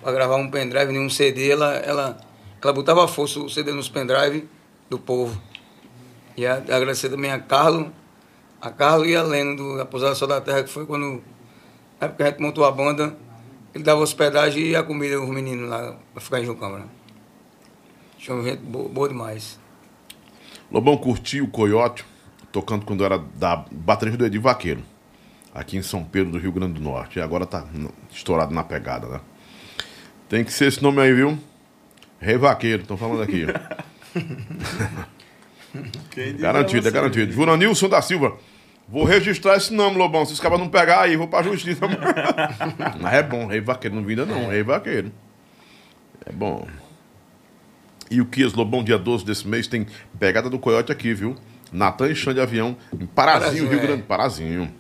pra 0.00 0.12
gravar 0.12 0.36
um 0.36 0.48
pendrive, 0.48 0.92
nenhum 0.92 1.10
CD, 1.10 1.50
ela, 1.50 1.74
ela, 1.78 2.20
ela 2.62 2.72
botava 2.72 3.08
força 3.08 3.40
o 3.40 3.50
CD 3.50 3.72
nos 3.72 3.88
pendrive 3.88 4.48
do 4.88 4.96
povo. 4.96 5.42
E 6.36 6.46
a, 6.46 6.54
agradecer 6.54 7.08
também 7.08 7.32
a 7.32 7.40
Carlos, 7.40 7.88
a 8.60 8.70
Carlos 8.70 9.08
e 9.08 9.16
a 9.16 9.24
Leno 9.24 9.56
do 9.56 9.76
da 9.76 9.84
Pousada 9.84 10.14
Sol 10.14 10.28
da 10.28 10.40
Terra, 10.40 10.62
que 10.62 10.70
foi 10.70 10.86
quando 10.86 11.20
na 12.02 12.06
época 12.06 12.16
que 12.16 12.22
a 12.22 12.30
gente 12.32 12.42
montou 12.42 12.64
a 12.64 12.72
banda, 12.72 13.16
ele 13.72 13.84
dava 13.84 14.00
hospedagem 14.00 14.66
e 14.66 14.74
a 14.74 14.82
comida 14.82 15.20
os 15.20 15.28
meninos 15.28 15.68
lá 15.68 15.96
pra 16.12 16.20
ficar 16.20 16.40
em 16.40 16.44
João 16.44 16.58
Câmara. 16.58 16.84
Tinha 18.18 18.42
gente 18.42 18.60
boa, 18.60 18.88
boa 18.88 19.08
demais. 19.08 19.60
Lobão 20.70 20.96
curtiu 20.96 21.44
o 21.44 21.48
Coiote, 21.48 22.04
tocando 22.50 22.84
quando 22.84 23.04
era 23.04 23.18
da 23.18 23.64
bateria 23.70 24.16
do 24.16 24.26
Edir 24.26 24.40
Vaqueiro, 24.40 24.82
aqui 25.54 25.76
em 25.76 25.82
São 25.82 26.02
Pedro 26.02 26.32
do 26.32 26.38
Rio 26.38 26.50
Grande 26.50 26.74
do 26.74 26.80
Norte. 26.80 27.20
E 27.20 27.22
agora 27.22 27.46
tá 27.46 27.64
estourado 28.10 28.52
na 28.52 28.64
pegada, 28.64 29.06
né? 29.06 29.20
Tem 30.28 30.42
que 30.42 30.52
ser 30.52 30.66
esse 30.66 30.82
nome 30.82 31.00
aí, 31.00 31.12
viu? 31.12 31.38
Rei 32.18 32.36
Vaqueiro, 32.36 32.82
estão 32.82 32.96
falando 32.96 33.22
aqui. 33.22 33.46
Garantido, 36.38 36.86
é 36.86 36.90
garantido. 36.90 37.32
Juranilson 37.32 37.88
da 37.88 38.02
Silva. 38.02 38.36
Vou 38.88 39.04
registrar 39.04 39.56
esse 39.56 39.72
nome, 39.72 39.96
Lobão. 39.96 40.24
Se 40.26 40.32
os 40.32 40.40
cabas 40.40 40.58
não 40.58 40.68
pegar 40.68 41.00
aí, 41.00 41.16
vou 41.16 41.28
pra 41.28 41.42
justiça. 41.42 41.80
Mas 43.00 43.14
é 43.14 43.22
bom, 43.22 43.46
Rei 43.46 43.60
Vaqueiro. 43.60 43.96
Não 43.96 44.04
vinda 44.04 44.26
não, 44.26 44.48
Rei 44.48 44.62
Vaqueiro. 44.62 45.10
É 46.26 46.32
bom. 46.32 46.66
E 48.10 48.20
o 48.20 48.26
Kias 48.26 48.52
Lobão, 48.52 48.84
dia 48.84 48.98
12 48.98 49.24
desse 49.24 49.48
mês, 49.48 49.66
tem 49.66 49.86
pegada 50.18 50.50
do 50.50 50.58
Coiote 50.58 50.92
aqui, 50.92 51.14
viu? 51.14 51.34
Natan 51.72 52.10
e 52.10 52.14
Xande 52.14 52.34
de 52.34 52.40
Avião, 52.42 52.76
em 52.92 53.06
Parazinho, 53.06 53.64
Parazinho, 53.66 53.68
Rio 53.70 53.78
é. 53.78 53.82
Grande. 53.86 54.02
Parazinho. 54.02 54.74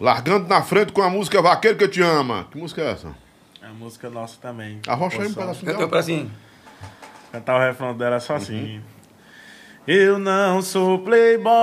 Largando 0.00 0.48
na 0.48 0.62
frente 0.62 0.92
com 0.92 1.00
a 1.00 1.08
música 1.08 1.40
Vaqueiro 1.40 1.78
que 1.78 1.88
te 1.88 2.02
ama. 2.02 2.48
Que 2.50 2.58
música 2.58 2.82
é 2.82 2.90
essa? 2.90 3.14
É 3.62 3.66
a 3.66 3.72
música 3.72 4.10
nossa 4.10 4.36
também. 4.40 4.80
Arrocha 4.86 5.22
aí 5.22 5.28
um 5.28 5.34
pedacinho 5.34 5.72
dela. 5.72 5.88
pra 5.88 6.00
assim. 6.00 6.30
Cantar 7.32 7.56
o 7.56 7.60
refrão 7.60 7.96
dela 7.96 8.20
só 8.20 8.34
assim. 8.34 8.76
Uhum. 8.76 8.82
Eu 9.86 10.18
não 10.18 10.60
sou 10.62 10.98
playboy 10.98 11.54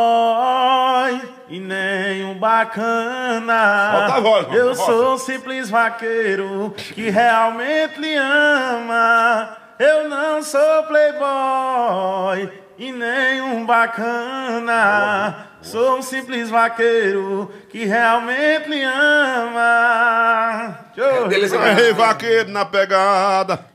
e 1.50 1.60
nem 1.60 2.24
um 2.24 2.40
bacana. 2.40 4.08
Voz, 4.22 4.48
mano, 4.48 4.58
Eu 4.58 4.74
sou 4.74 5.16
um 5.16 5.18
simples 5.18 5.70
vaqueiro 5.70 6.74
que 6.78 7.10
realmente 7.10 8.00
lhe 8.00 8.16
ama. 8.16 9.58
Eu 9.78 10.08
não 10.08 10.42
sou 10.42 10.84
playboy 10.84 12.50
e 12.78 12.94
nem 12.94 13.42
um 13.42 13.66
bacana. 13.66 15.50
Sou 15.62 15.98
um 15.98 16.02
simples 16.02 16.50
vaqueiro 16.50 17.52
que 17.70 17.84
realmente 17.84 18.70
lhe 18.70 18.84
ama. 18.84 20.80
Show. 20.96 21.28
Beleza, 21.28 21.60
Rei 21.60 21.92
Vaqueiro 21.92 22.50
na 22.52 22.64
pegada. 22.64 23.66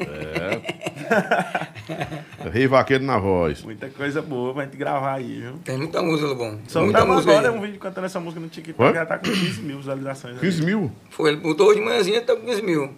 É. 0.00 1.68
Rei 2.52 2.66
Vaqueiro 2.66 3.04
na 3.04 3.18
voz. 3.18 3.62
Muita 3.62 3.88
coisa 3.88 4.20
boa 4.22 4.54
pra 4.54 4.64
gente 4.64 4.76
gravar 4.76 5.14
aí, 5.14 5.40
viu? 5.40 5.54
Tem 5.64 5.76
muita 5.78 6.02
música, 6.02 6.28
Lobão. 6.28 6.58
Só 6.68 6.82
muita 6.82 6.98
tava 7.00 7.12
música 7.12 7.32
agora 7.32 7.50
aí. 7.52 7.58
um 7.58 7.60
vídeo 7.60 7.78
cantando 7.80 8.06
essa 8.06 8.20
música 8.20 8.40
no 8.40 8.48
TikTok, 8.48 8.82
Hã? 8.90 8.94
já 8.94 9.06
tá 9.06 9.18
com 9.18 9.24
15 9.24 9.62
mil 9.62 9.78
visualizações. 9.78 10.34
aí. 10.34 10.40
15 10.40 10.62
mil. 10.64 10.92
Foi, 11.10 11.30
ele 11.30 11.40
botou 11.40 11.68
hoje 11.68 11.80
de 11.80 11.84
manhãzinha, 11.86 12.20
tá 12.22 12.34
com 12.36 12.42
15 12.44 12.62
mil. 12.62 12.90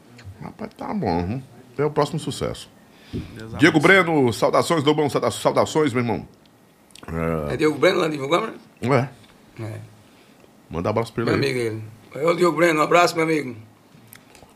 Rapaz, 0.42 0.70
tá 0.76 0.92
bom. 0.94 1.40
É 1.78 1.84
o 1.84 1.90
próximo 1.90 2.18
sucesso. 2.18 2.68
Deus 3.12 3.56
Diego 3.58 3.80
Breno, 3.80 4.32
saudações, 4.32 4.84
Lobão, 4.84 5.08
sauda- 5.10 5.30
saudações, 5.30 5.92
meu 5.92 6.02
irmão. 6.02 6.28
É 7.50 7.56
Diogo 7.56 7.78
Breno 7.78 7.98
lá 7.98 8.08
divulgando, 8.08 8.52
né? 8.82 9.08
É, 9.58 9.62
É. 9.64 9.80
manda 10.70 10.90
abraço 10.90 11.12
pra 11.12 11.24
Meu 11.24 11.34
ele 11.34 11.44
aí. 11.46 11.50
amigo 11.52 11.82
ele. 12.14 12.24
Ô, 12.26 12.34
Diogo 12.34 12.56
Breno, 12.58 12.80
um 12.80 12.82
abraço, 12.82 13.14
meu 13.16 13.24
amigo. 13.24 13.56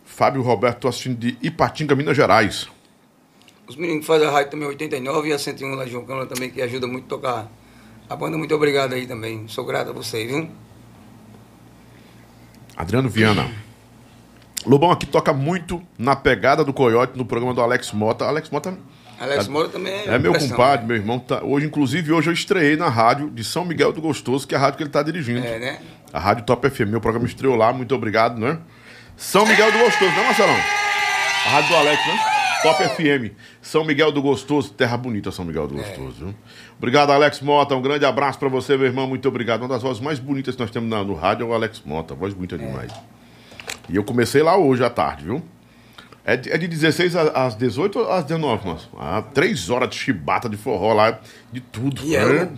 Fábio 0.05 0.43
Roberto, 0.43 0.81
tô 0.81 0.89
assistindo 0.89 1.17
de 1.19 1.37
Ipatinga, 1.43 1.97
Minas 1.97 2.17
Gerais. 2.17 2.69
Os 3.67 3.77
meninos 3.77 4.01
que 4.01 4.07
fazem 4.07 4.27
a 4.29 4.31
rádio 4.31 4.51
também 4.51 4.69
89 4.69 5.29
e 5.29 5.33
a 5.33 5.39
101 5.39 5.75
lá 5.75 5.85
de 5.85 5.91
João 5.91 6.05
Câmara 6.05 6.27
também, 6.27 6.51
que 6.51 6.61
ajuda 6.61 6.87
muito 6.87 7.07
a 7.07 7.09
tocar. 7.09 7.53
A 8.09 8.17
banda, 8.17 8.37
muito 8.37 8.55
obrigado 8.55 8.93
aí 8.93 9.07
também. 9.07 9.49
Sou 9.49 9.65
grato 9.65 9.91
a 9.91 9.93
vocês, 9.93 10.31
viu? 10.31 10.49
Adriano 12.77 13.09
Viana. 13.09 13.51
Lobão 14.67 14.91
aqui 14.91 15.07
toca 15.07 15.33
muito 15.33 15.83
na 15.99 16.15
pegada 16.15 16.65
do 16.65 16.73
Coyote 16.73 17.17
no 17.17 17.25
programa 17.25 17.55
do 17.55 17.61
Alex 17.61 17.93
Mota. 17.93 18.25
Alex 18.25 18.51
Mota 18.51 18.77
Alex 19.19 19.49
Moura 19.49 19.69
também 19.69 19.93
é. 19.93 20.07
é 20.07 20.19
meu 20.19 20.33
compadre, 20.35 20.83
né? 20.83 20.89
meu 20.89 20.97
irmão. 20.97 21.19
Tá, 21.19 21.43
hoje, 21.43 21.67
inclusive, 21.67 22.13
hoje 22.13 22.29
eu 22.29 22.33
estreiei 22.33 22.77
na 22.77 22.89
rádio 22.89 23.31
de 23.31 23.45
São 23.45 23.65
Miguel 23.65 23.93
do 23.93 24.01
Gostoso, 24.01 24.47
que 24.47 24.55
é 24.55 24.59
a 24.59 24.61
rádio 24.61 24.77
que 24.79 24.83
ele 24.83 24.91
tá 24.91 25.03
dirigindo. 25.03 25.47
É, 25.47 25.59
né? 25.59 25.81
A 26.13 26.19
Rádio 26.19 26.45
Top 26.45 26.69
FM. 26.69 26.89
Meu 26.89 27.01
programa 27.01 27.27
estreou 27.27 27.57
lá, 27.57 27.73
muito 27.73 27.95
obrigado, 27.95 28.39
né? 28.39 28.59
São 29.17 29.47
Miguel 29.47 29.71
do 29.71 29.79
Gostoso, 29.79 30.11
né, 30.11 30.25
Marcelão? 30.25 30.57
A 31.47 31.49
rádio 31.49 31.69
do 31.71 31.77
Alex, 31.77 32.07
né? 32.07 32.34
Top 32.65 32.83
FM. 32.83 33.33
São 33.63 33.85
Miguel 33.85 34.11
do 34.11 34.21
Gostoso, 34.23 34.73
terra 34.73 34.97
bonita, 34.97 35.31
São 35.31 35.45
Miguel 35.45 35.67
do 35.69 35.75
Gostoso, 35.77 36.13
viu? 36.27 36.35
Obrigado, 36.79 37.11
Alex 37.13 37.41
Mota. 37.41 37.77
Um 37.77 37.83
grande 37.83 38.05
abraço 38.07 38.39
pra 38.39 38.49
você, 38.49 38.77
meu 38.77 38.87
irmão. 38.87 39.07
Muito 39.07 39.29
obrigado. 39.29 39.61
Uma 39.63 39.69
das 39.69 39.83
vozes 39.83 40.01
mais 40.03 40.19
bonitas 40.19 40.55
que 40.57 40.61
nós 40.63 40.71
temos 40.71 40.89
na- 40.89 41.05
no 41.05 41.15
rádio 41.15 41.45
é 41.45 41.47
o 41.49 41.53
Alex 41.55 41.83
Mota. 41.85 42.15
Voz 42.15 42.33
bonita 42.35 42.57
demais. 42.59 42.91
E 43.89 43.95
eu 43.97 44.03
comecei 44.03 44.43
lá 44.43 44.57
hoje 44.57 44.83
à 44.83 44.89
tarde, 44.91 45.25
viu? 45.25 45.43
É 46.25 46.37
de, 46.39 46.51
é 46.51 46.57
de 46.57 46.67
16 46.67 47.15
a- 47.15 47.47
às 47.47 47.55
18 47.55 47.99
ou 47.99 48.11
às 48.11 48.25
19, 48.25 48.67
nossa. 48.67 48.89
Ah, 48.99 49.23
três 49.23 49.69
horas 49.69 49.91
de 49.91 49.97
chibata, 49.97 50.49
de 50.49 50.57
forró 50.57 50.95
lá, 50.95 51.21
de 51.53 51.61
tudo. 51.61 52.01
E 52.03 52.17
é, 52.17 52.25
né? 52.25 52.49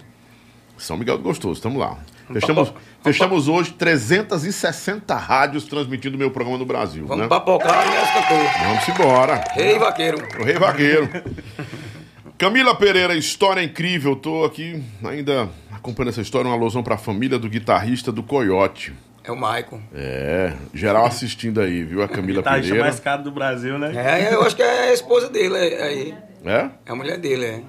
São 0.78 0.96
Miguel 0.96 1.16
do 1.18 1.24
Gostoso, 1.24 1.54
estamos 1.54 1.78
lá. 1.78 1.98
Fechamos, 2.32 2.72
fechamos 3.04 3.48
hoje 3.48 3.72
360 3.72 5.14
rádios 5.16 5.64
transmitindo 5.64 6.18
meu 6.18 6.30
programa 6.30 6.58
no 6.58 6.66
Brasil. 6.66 7.06
Vamos 7.06 7.22
né? 7.24 7.28
papocar 7.28 7.86
e 7.86 7.96
as. 7.96 8.66
Vamos 8.66 8.88
embora. 8.88 9.44
Rei 9.52 9.78
Vaqueiro. 9.78 10.18
O 10.40 10.44
Rei 10.44 10.54
Vaqueiro. 10.54 11.08
Camila 12.36 12.74
Pereira, 12.74 13.14
história 13.14 13.62
incrível. 13.62 14.16
Tô 14.16 14.44
aqui 14.44 14.82
ainda 15.04 15.48
acompanhando 15.72 16.10
essa 16.10 16.20
história, 16.20 16.48
uma 16.48 16.56
alusão 16.56 16.82
pra 16.82 16.96
família 16.98 17.38
do 17.38 17.48
guitarrista 17.48 18.10
do 18.12 18.22
Coyote. 18.22 18.92
É 19.24 19.32
o 19.32 19.36
Maicon. 19.36 19.80
É, 19.94 20.52
geral 20.72 21.06
assistindo 21.06 21.60
aí, 21.60 21.82
viu? 21.82 22.02
A 22.02 22.08
Camila 22.08 22.42
Tá 22.42 22.52
Pereira. 22.52 22.80
mais 22.80 23.00
caro 23.00 23.24
do 23.24 23.30
Brasil, 23.32 23.76
né? 23.78 23.92
É, 23.96 24.32
eu 24.34 24.42
acho 24.42 24.54
que 24.54 24.62
é 24.62 24.90
a 24.90 24.92
esposa 24.92 25.28
dele 25.28 25.56
é- 25.56 25.82
aí. 25.82 26.14
É? 26.44 26.68
É 26.86 26.92
a 26.92 26.94
mulher 26.94 27.18
dele, 27.18 27.44
é. 27.44 27.60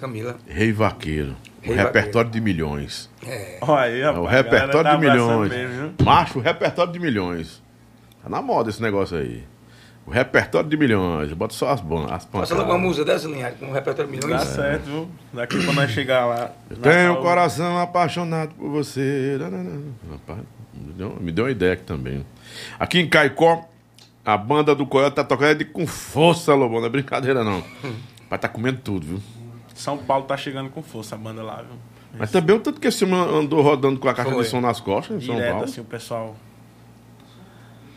Camila. 0.00 0.36
Rei 0.48 0.72
Vaqueiro. 0.72 1.36
O 1.68 1.74
repertório 1.74 2.30
de 2.30 2.40
milhões. 2.40 3.10
É. 3.26 3.58
Olha 3.60 3.80
aí, 3.82 4.00
É 4.00 4.04
rapaz. 4.04 4.24
o 4.24 4.26
repertório 4.26 4.82
tá 4.90 4.94
de 4.96 5.00
milhões. 5.00 5.50
mesmo? 5.50 5.94
Macho, 6.04 6.38
o 6.38 6.42
repertório 6.42 6.92
de 6.92 6.98
milhões. 6.98 7.62
Tá 8.22 8.28
na 8.28 8.40
moda 8.42 8.70
esse 8.70 8.80
negócio 8.82 9.16
aí. 9.16 9.44
O 10.06 10.10
repertório 10.10 10.68
de 10.68 10.76
milhões. 10.76 11.32
Bota 11.34 11.52
só 11.52 11.68
as, 11.68 11.80
ban- 11.82 12.06
as 12.06 12.24
Passa 12.24 12.54
logo 12.54 12.66
uma 12.66 12.74
pancadas. 12.74 12.80
música 12.82 13.04
dessa, 13.04 13.28
Linhares, 13.28 13.58
com 13.58 13.66
um 13.66 13.72
repertório 13.72 14.10
de 14.10 14.18
Dá 14.18 14.26
milhões. 14.26 14.48
certo, 14.48 14.84
viu? 14.84 15.08
Daqui 15.34 15.56
quando 15.64 15.76
nós 15.76 15.90
chegar 15.90 16.24
lá. 16.24 16.50
Eu 16.70 16.76
tenho 16.78 16.94
o 16.96 17.08
Natal, 17.08 17.22
coração 17.22 17.78
apaixonado 17.78 18.54
por 18.54 18.70
você. 18.70 19.36
Rapaz, 20.10 20.40
me 20.74 20.92
deu, 20.94 21.16
me 21.20 21.30
deu 21.32 21.44
uma 21.44 21.50
ideia 21.50 21.74
aqui 21.74 21.82
também. 21.82 22.24
Aqui 22.80 23.00
em 23.00 23.06
Caicó, 23.08 23.68
a 24.24 24.36
banda 24.38 24.74
do 24.74 24.86
Coyote 24.86 25.16
tá 25.16 25.24
tocando 25.24 25.58
de 25.58 25.64
com 25.66 25.86
força, 25.86 26.54
Lobão. 26.54 26.80
Não 26.80 26.86
é 26.86 26.90
brincadeira, 26.90 27.44
não. 27.44 27.62
Vai 28.30 28.38
tá 28.38 28.48
comendo 28.48 28.78
tudo, 28.82 29.06
viu? 29.06 29.20
São 29.78 29.96
Paulo 29.96 30.24
tá 30.24 30.36
chegando 30.36 30.70
com 30.70 30.82
força 30.82 31.14
a 31.14 31.18
banda 31.18 31.40
lá, 31.40 31.62
viu? 31.62 31.76
Mas 32.18 32.32
também 32.32 32.56
o 32.56 32.58
tanto 32.58 32.80
que 32.80 32.88
esse 32.88 33.04
homem 33.04 33.16
andou 33.16 33.62
rodando 33.62 34.00
com 34.00 34.08
a 34.08 34.14
caixa 34.14 34.32
Foi. 34.32 34.42
de 34.42 34.48
som 34.48 34.60
nas 34.60 34.80
costas 34.80 35.22
em 35.22 35.26
São 35.26 35.36
Direto, 35.36 35.50
Paulo. 35.52 35.64
assim, 35.64 35.80
o 35.80 35.84
pessoal. 35.84 36.36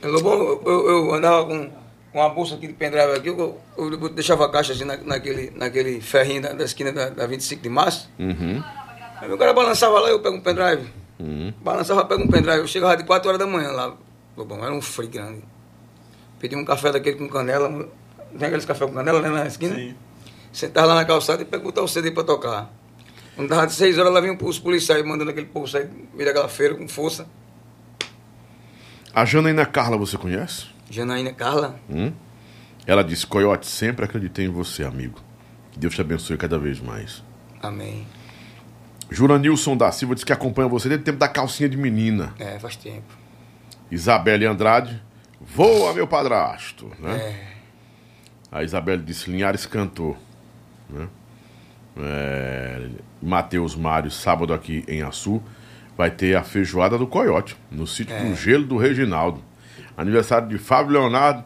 Lobão, 0.03 0.33
eu, 0.33 0.61
eu, 0.63 0.89
eu 0.89 1.13
andava 1.15 1.43
com, 1.45 1.71
com 2.11 2.19
uma 2.19 2.29
bolsa 2.29 2.53
aqui 2.53 2.67
de 2.67 2.73
pendrive 2.73 3.13
aqui, 3.13 3.29
eu, 3.29 3.59
eu 3.77 4.09
deixava 4.09 4.45
a 4.45 4.49
caixa 4.49 4.73
assim 4.73 4.83
na, 4.83 4.95
naquele, 4.97 5.49
naquele 5.55 6.01
ferrinho 6.01 6.43
da, 6.43 6.53
da 6.53 6.65
esquina 6.65 6.91
da, 6.91 7.09
da 7.09 7.25
25 7.25 7.63
de 7.63 7.69
março. 7.69 8.07
Uhum. 8.19 8.63
Aí 9.19 9.31
o 9.31 9.37
cara 9.37 9.51
balançava 9.51 9.99
lá, 9.99 10.09
eu 10.09 10.19
pego 10.19 10.35
um 10.35 10.41
pendrive. 10.41 10.87
Uhum. 11.19 11.51
Balançava, 11.61 12.05
pego 12.05 12.21
um 12.21 12.27
pendrive. 12.27 12.59
Eu 12.59 12.67
chegava 12.67 12.95
de 12.95 13.05
4 13.05 13.27
horas 13.27 13.39
da 13.39 13.47
manhã 13.47 13.71
lá. 13.71 13.95
Lobão, 14.37 14.63
era 14.63 14.73
um 14.73 14.81
frio 14.81 15.09
grande. 15.09 15.43
Pedi 16.39 16.55
um 16.55 16.63
café 16.63 16.91
daquele 16.91 17.17
com 17.17 17.27
canela. 17.27 17.89
Tem 18.37 18.47
aqueles 18.47 18.65
café 18.65 18.85
com 18.85 18.93
canela, 18.93 19.19
né, 19.19 19.29
na 19.29 19.47
esquina? 19.47 19.73
Sim. 19.73 19.95
Sentava 20.51 20.87
lá 20.87 20.95
na 20.95 21.05
calçada 21.05 21.41
e 21.41 21.45
pegou 21.45 21.67
botar 21.67 21.81
o 21.81 21.87
CD 21.87 22.11
pra 22.11 22.23
tocar. 22.23 22.71
Quando 23.35 23.49
dava 23.49 23.65
de 23.65 23.73
6 23.73 23.97
horas, 23.97 24.13
lá 24.13 24.19
vinham 24.19 24.37
os 24.41 24.59
policiais 24.59 25.03
mandando 25.05 25.31
aquele 25.31 25.47
povo 25.47 25.67
sair 25.67 25.89
meio 26.13 26.25
daquela 26.25 26.49
feira 26.49 26.75
com 26.75 26.87
força. 26.87 27.27
A 29.13 29.25
Janaína 29.25 29.65
Carla, 29.65 29.97
você 29.97 30.17
conhece? 30.17 30.67
Janaína 30.89 31.33
Carla. 31.33 31.79
Hum? 31.89 32.11
Ela 32.85 33.03
disse: 33.03 33.25
Coyote, 33.25 33.67
sempre 33.67 34.05
acreditei 34.05 34.45
em 34.45 34.49
você, 34.49 34.83
amigo. 34.83 35.19
Que 35.71 35.79
Deus 35.79 35.93
te 35.95 36.01
abençoe 36.01 36.37
cada 36.37 36.59
vez 36.59 36.79
mais. 36.79 37.23
Amém. 37.61 38.05
Juranilson 39.09 39.75
da 39.75 39.91
Silva 39.91 40.15
disse 40.15 40.25
que 40.25 40.33
acompanha 40.33 40.67
você 40.67 40.87
desde 40.87 41.03
o 41.03 41.05
tempo 41.05 41.19
da 41.19 41.27
calcinha 41.27 41.67
de 41.67 41.77
menina. 41.77 42.33
É, 42.39 42.57
faz 42.59 42.75
tempo. 42.75 43.17
Isabelle 43.89 44.45
Andrade, 44.45 45.01
voa, 45.39 45.93
meu 45.93 46.07
padrasto. 46.07 46.91
Né? 46.97 47.15
É. 47.15 47.51
A 48.51 48.63
Isabelle 48.63 49.03
disse: 49.03 49.29
Linhares 49.29 49.65
cantou. 49.65 50.17
Né? 50.91 51.07
É, 51.97 52.87
Matheus 53.21 53.75
Mário, 53.75 54.09
sábado 54.09 54.53
aqui 54.53 54.83
em 54.87 55.01
Açu, 55.01 55.41
vai 55.97 56.09
ter 56.09 56.35
a 56.35 56.43
feijoada 56.43 56.97
do 56.97 57.05
Coiote, 57.05 57.57
no 57.69 57.85
sítio 57.85 58.15
É. 58.15 58.23
do 58.23 58.35
Gelo 58.35 58.63
do 58.65 58.77
Reginaldo. 58.77 59.41
Aniversário 59.97 60.47
de 60.47 60.57
Fábio 60.57 60.93
Leonardo, 60.93 61.43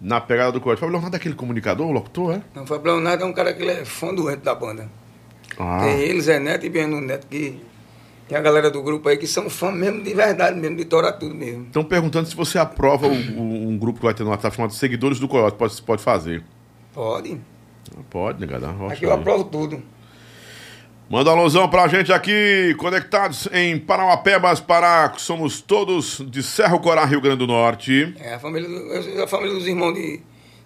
na 0.00 0.20
pegada 0.20 0.52
do 0.52 0.60
Coiote. 0.60 0.80
Fábio 0.80 0.92
Leonardo 0.92 1.16
é 1.16 1.18
aquele 1.18 1.34
comunicador, 1.34 1.86
o 1.88 1.92
locutor, 1.92 2.34
é? 2.36 2.42
Não, 2.54 2.66
Fábio 2.66 2.92
Leonardo 2.92 3.24
é 3.24 3.26
um 3.26 3.32
cara 3.32 3.52
que 3.52 3.62
é 3.64 3.84
fã 3.84 4.14
doente 4.14 4.40
da 4.42 4.54
banda. 4.54 4.88
Ah, 5.58 5.80
Tem 5.82 6.00
ele, 6.00 6.20
Zé 6.20 6.38
Neto 6.38 6.64
e 6.64 6.70
Bernardo 6.70 7.04
Neto, 7.06 7.26
que 7.26 7.60
tem 8.28 8.38
a 8.38 8.40
galera 8.40 8.70
do 8.70 8.80
grupo 8.82 9.08
aí 9.08 9.16
que 9.18 9.26
são 9.26 9.50
fã 9.50 9.72
mesmo 9.72 10.02
de 10.04 10.14
verdade, 10.14 10.58
mesmo, 10.58 10.76
de 10.76 10.84
torar 10.84 11.18
tudo 11.18 11.34
mesmo. 11.34 11.64
Estão 11.66 11.82
perguntando 11.84 12.28
se 12.28 12.36
você 12.36 12.58
aprova 12.58 13.08
o- 13.08 13.10
o- 13.12 13.68
um 13.68 13.76
grupo 13.76 13.98
que 13.98 14.04
vai 14.04 14.14
ter 14.14 14.22
no 14.22 14.30
WhatsApp 14.30 14.54
chamado 14.56 14.72
Seguidores 14.72 15.18
do 15.18 15.26
Coiote. 15.28 15.56
Pode, 15.58 15.82
pode 15.82 16.00
fazer. 16.02 16.42
Pode. 16.94 17.38
Pode, 18.10 18.40
negada. 18.40 18.68
rocha 18.68 18.94
Aqui 18.94 19.04
eu 19.04 19.12
aprovo 19.12 19.44
tudo. 19.44 19.82
Manda 21.08 21.30
alusão 21.30 21.68
pra 21.68 21.88
gente 21.88 22.12
aqui, 22.12 22.72
conectados 22.78 23.48
em 23.52 23.76
Parauapebas, 23.78 24.60
Pará. 24.60 25.12
Somos 25.16 25.60
todos 25.60 26.22
de 26.30 26.40
Serra 26.40 26.78
Corá, 26.78 27.04
Rio 27.04 27.20
Grande 27.20 27.38
do 27.38 27.46
Norte. 27.48 28.14
É 28.20 28.34
a 28.34 28.38
família, 28.38 28.68
do- 28.68 29.22
a 29.22 29.26
família 29.26 29.54
dos 29.54 29.66
irmãos 29.66 29.92
de, 29.92 30.20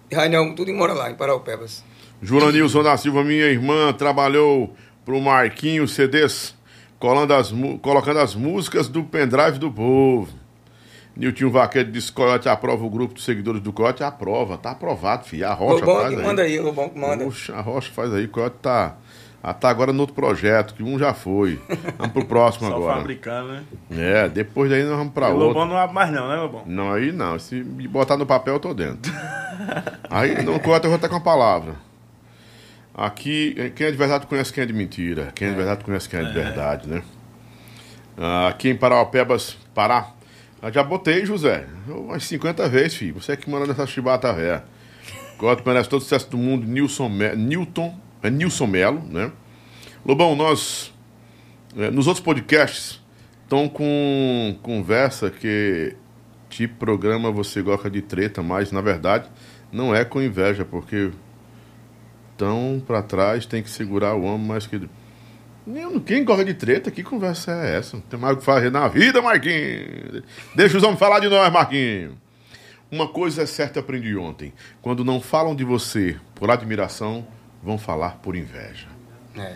de 0.07 0.15
Rainel, 0.15 0.53
tudo 0.55 0.71
mora 0.71 0.93
lá, 0.93 1.09
em 1.09 1.15
Paraupebas. 1.15 1.83
Juranilson 2.21 2.83
da 2.83 2.95
Silva, 2.95 3.23
minha 3.23 3.45
irmã, 3.45 3.91
trabalhou 3.93 4.75
pro 5.03 5.19
Marquinho 5.19 5.87
CDs, 5.87 6.55
colando 6.99 7.33
as, 7.33 7.51
colocando 7.81 8.19
as 8.19 8.35
músicas 8.35 8.87
do 8.87 9.03
pendrive 9.03 9.57
do 9.57 9.71
povo. 9.71 10.29
Nilton 11.15 11.49
Vaqueiro 11.49 11.91
disse: 11.91 12.11
Coyote 12.11 12.49
aprova 12.49 12.83
o 12.85 12.89
grupo 12.89 13.13
dos 13.13 13.23
seguidores 13.23 13.61
do 13.61 13.71
Coyote. 13.71 14.03
Aprova, 14.03 14.57
tá 14.57 14.71
aprovado, 14.71 15.25
filho. 15.25 15.47
A 15.47 15.53
Rocha 15.53 15.85
Lobão 15.85 16.01
faz 16.01 16.13
que 16.13 16.19
aí. 16.19 16.25
manda 16.25 16.41
aí, 16.41 16.59
o 16.59 16.63
Lobão 16.63 16.89
que 16.89 16.99
manda. 16.99 17.23
Puxa, 17.23 17.55
a 17.55 17.61
Rocha 17.61 17.91
faz 17.93 18.13
aí, 18.13 18.25
o 18.25 18.29
Coyote 18.29 18.57
tá 18.61 18.95
Ah, 19.41 19.53
tá 19.53 19.69
agora 19.69 19.93
no 19.93 20.01
outro 20.01 20.13
projeto, 20.15 20.73
que 20.73 20.83
um 20.83 20.99
já 20.99 21.13
foi. 21.13 21.61
Vamos 21.97 22.11
pro 22.13 22.25
próximo 22.25 22.67
Só 22.67 22.75
agora. 22.75 22.97
fabricando, 22.97 23.53
né? 23.53 23.63
É, 23.91 24.27
depois 24.27 24.69
daí 24.69 24.83
nós 24.83 24.97
vamos 24.97 25.13
pra 25.13 25.29
o 25.29 25.33
outro. 25.33 25.47
Lobão 25.47 25.65
não 25.67 25.77
abre 25.77 25.93
mais 25.95 26.11
não, 26.11 26.27
né, 26.27 26.35
Lobão? 26.35 26.63
Não, 26.65 26.91
aí 26.91 27.11
não. 27.11 27.39
Se 27.39 27.55
me 27.63 27.87
botar 27.87 28.17
no 28.17 28.25
papel, 28.25 28.55
eu 28.55 28.59
tô 28.59 28.73
dentro. 28.73 29.11
aí 30.09 30.43
não 30.43 30.59
corta, 30.59 30.87
eu 30.87 30.91
vou 30.91 30.95
estar 30.97 31.07
com 31.09 31.15
a 31.15 31.21
palavra. 31.21 31.75
Aqui, 32.93 33.71
quem 33.75 33.87
é 33.87 33.91
de 33.91 33.97
verdade 33.97 34.25
conhece 34.25 34.51
quem 34.53 34.63
é 34.63 34.65
de 34.65 34.73
mentira. 34.73 35.31
Quem 35.35 35.47
é 35.47 35.51
de 35.51 35.57
verdade 35.57 35.83
conhece 35.83 36.07
quem 36.09 36.19
é 36.19 36.23
de 36.23 36.33
verdade, 36.33 36.87
né? 36.89 37.03
Ah, 38.17 38.47
Aqui 38.47 38.69
em 38.69 38.75
Parauapebas, 38.75 39.57
Pará. 39.73 40.07
Eu 40.67 40.73
já 40.73 40.83
botei, 40.83 41.25
José. 41.25 41.67
Umas 41.87 42.23
50 42.25 42.67
vezes, 42.67 42.95
filho. 42.97 43.15
Você 43.21 43.33
é 43.33 43.35
que 43.35 43.49
manda 43.49 43.67
nessa 43.67 43.85
chibata 43.85 44.31
véia. 44.33 44.63
Gosto, 45.37 45.63
merece 45.65 45.89
todo 45.89 45.99
o 45.99 46.03
sucesso 46.03 46.29
do 46.29 46.37
mundo. 46.37 46.65
Nilson, 46.65 47.09
Me- 47.09 47.35
Newton, 47.35 47.95
é 48.23 48.29
Nilson 48.29 48.67
Melo, 48.67 49.01
né? 49.07 49.31
Lobão, 50.05 50.35
nós, 50.35 50.93
é, 51.77 51.89
nos 51.91 52.07
outros 52.07 52.23
podcasts, 52.23 53.01
estão 53.43 53.67
com 53.69 54.57
conversa 54.61 55.29
que 55.29 55.95
tipo 56.49 56.75
programa 56.77 57.31
você 57.31 57.61
gosta 57.61 57.89
de 57.89 58.01
treta, 58.01 58.41
mas 58.41 58.71
na 58.71 58.79
verdade 58.81 59.29
não 59.71 59.93
é 59.93 60.05
com 60.05 60.21
inveja, 60.21 60.63
porque 60.63 61.11
tão 62.37 62.81
pra 62.85 63.01
trás 63.01 63.45
tem 63.45 63.61
que 63.61 63.69
segurar 63.69 64.15
o 64.15 64.23
homem 64.23 64.47
mais 64.47 64.65
que. 64.67 64.79
Quem 66.05 66.23
gosta 66.23 66.45
de 66.45 66.53
treta, 66.53 66.91
que 66.91 67.01
conversa 67.03 67.51
é 67.51 67.77
essa? 67.77 67.97
Não 67.97 68.03
tem 68.03 68.19
mais 68.19 68.35
o 68.35 68.39
que 68.39 68.45
fazer 68.45 68.71
na 68.71 68.87
vida, 68.87 69.21
Marquinhos. 69.21 70.21
Deixa 70.55 70.77
os 70.77 70.83
homens 70.83 70.99
falar 70.99 71.19
de 71.19 71.27
nós, 71.27 71.51
Marquinhos. 71.51 72.13
Uma 72.91 73.07
coisa 73.07 73.41
é 73.41 73.45
certa, 73.47 73.79
aprendi 73.79 74.15
ontem. 74.15 74.53
Quando 74.81 75.03
não 75.03 75.19
falam 75.19 75.55
de 75.55 75.63
você 75.63 76.17
por 76.35 76.51
admiração, 76.51 77.25
vão 77.63 77.77
falar 77.79 78.17
por 78.17 78.35
inveja. 78.35 78.87
É. 79.35 79.55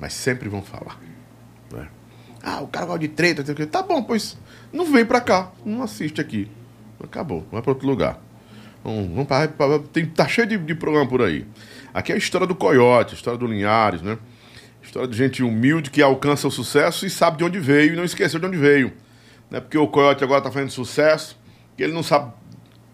Mas 0.00 0.12
sempre 0.12 0.48
vão 0.48 0.62
falar. 0.62 1.00
né? 1.72 1.88
Ah, 2.42 2.60
o 2.60 2.68
cara 2.68 2.86
gosta 2.86 3.00
de 3.00 3.08
treta. 3.08 3.42
Tá 3.66 3.82
bom, 3.82 4.02
pois 4.04 4.38
não 4.72 4.84
vem 4.92 5.04
pra 5.04 5.20
cá. 5.20 5.50
Não 5.64 5.82
assiste 5.82 6.20
aqui. 6.20 6.48
Acabou. 7.02 7.44
Vai 7.50 7.60
pra 7.60 7.72
outro 7.72 7.86
lugar. 7.88 8.20
Vamos, 8.84 9.08
vamos 9.08 9.26
pra- 9.26 9.48
tem, 9.92 10.06
tá 10.06 10.28
cheio 10.28 10.46
de, 10.46 10.56
de 10.58 10.74
programa 10.74 11.08
por 11.08 11.22
aí. 11.22 11.44
Aqui 11.92 12.12
é 12.12 12.14
a 12.14 12.18
história 12.18 12.46
do 12.46 12.54
Coiote, 12.54 13.14
a 13.14 13.16
história 13.16 13.38
do 13.38 13.46
Linhares, 13.46 14.00
né? 14.00 14.16
História 14.84 15.08
de 15.08 15.16
gente 15.16 15.42
humilde 15.42 15.90
que 15.90 16.02
alcança 16.02 16.46
o 16.46 16.50
sucesso 16.50 17.06
e 17.06 17.10
sabe 17.10 17.38
de 17.38 17.44
onde 17.44 17.58
veio 17.58 17.94
e 17.94 17.96
não 17.96 18.04
esqueceu 18.04 18.38
de 18.38 18.46
onde 18.46 18.56
veio. 18.56 18.92
Não 19.50 19.58
é 19.58 19.60
porque 19.60 19.78
o 19.78 19.88
Coiote 19.88 20.22
agora 20.22 20.42
tá 20.42 20.50
fazendo 20.50 20.70
sucesso 20.70 21.38
que 21.76 21.82
ele 21.82 21.92
não 21.92 22.02
sabe 22.02 22.32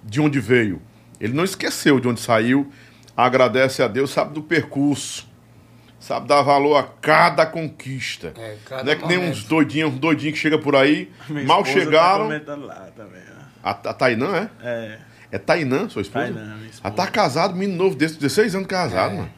de 0.03 0.21
onde 0.21 0.41
veio. 0.41 0.81
Ele 1.21 1.35
não 1.35 1.45
esqueceu 1.45 2.01
de 2.01 2.09
onde 2.09 2.21
saiu, 2.21 2.71
agradece 3.17 3.83
a 3.83 3.89
Deus, 3.89 4.11
sabe 4.11 4.33
do 4.33 4.43
percurso, 4.43 5.29
sabe 5.99 6.27
dar 6.27 6.41
valor 6.43 6.77
a 6.77 6.85
cada 6.85 7.45
conquista. 7.45 8.33
É, 8.37 8.57
cada 8.65 8.85
não 8.85 8.93
é 8.93 8.97
que 8.97 9.07
nem 9.07 9.19
momento. 9.19 9.33
uns 9.33 9.45
doidinhos, 9.45 9.93
uns 9.93 9.99
doidinhos 9.99 10.35
que 10.35 10.41
chegam 10.41 10.61
por 10.61 10.75
aí, 10.75 11.11
mal 11.29 11.63
esposa 11.63 11.81
chegaram. 11.81 12.41
Tá 12.41 12.55
lá 12.55 12.89
também, 12.97 13.21
a, 13.63 13.71
a 13.71 13.95
Tainã, 13.95 14.37
é? 14.37 14.67
É. 14.67 14.99
É 15.33 15.39
Tainã, 15.39 15.89
sua 15.89 16.03
esposa? 16.03 16.25
Tainã, 16.27 16.57
minha 16.57 16.71
esposa. 16.71 16.81
Ela 16.83 16.95
tá 16.95 17.07
casado, 17.07 17.55
menino 17.55 17.79
novo 17.79 17.95
desse, 17.95 18.19
16 18.19 18.55
anos 18.55 18.67
casado, 18.67 19.17
mano. 19.17 19.31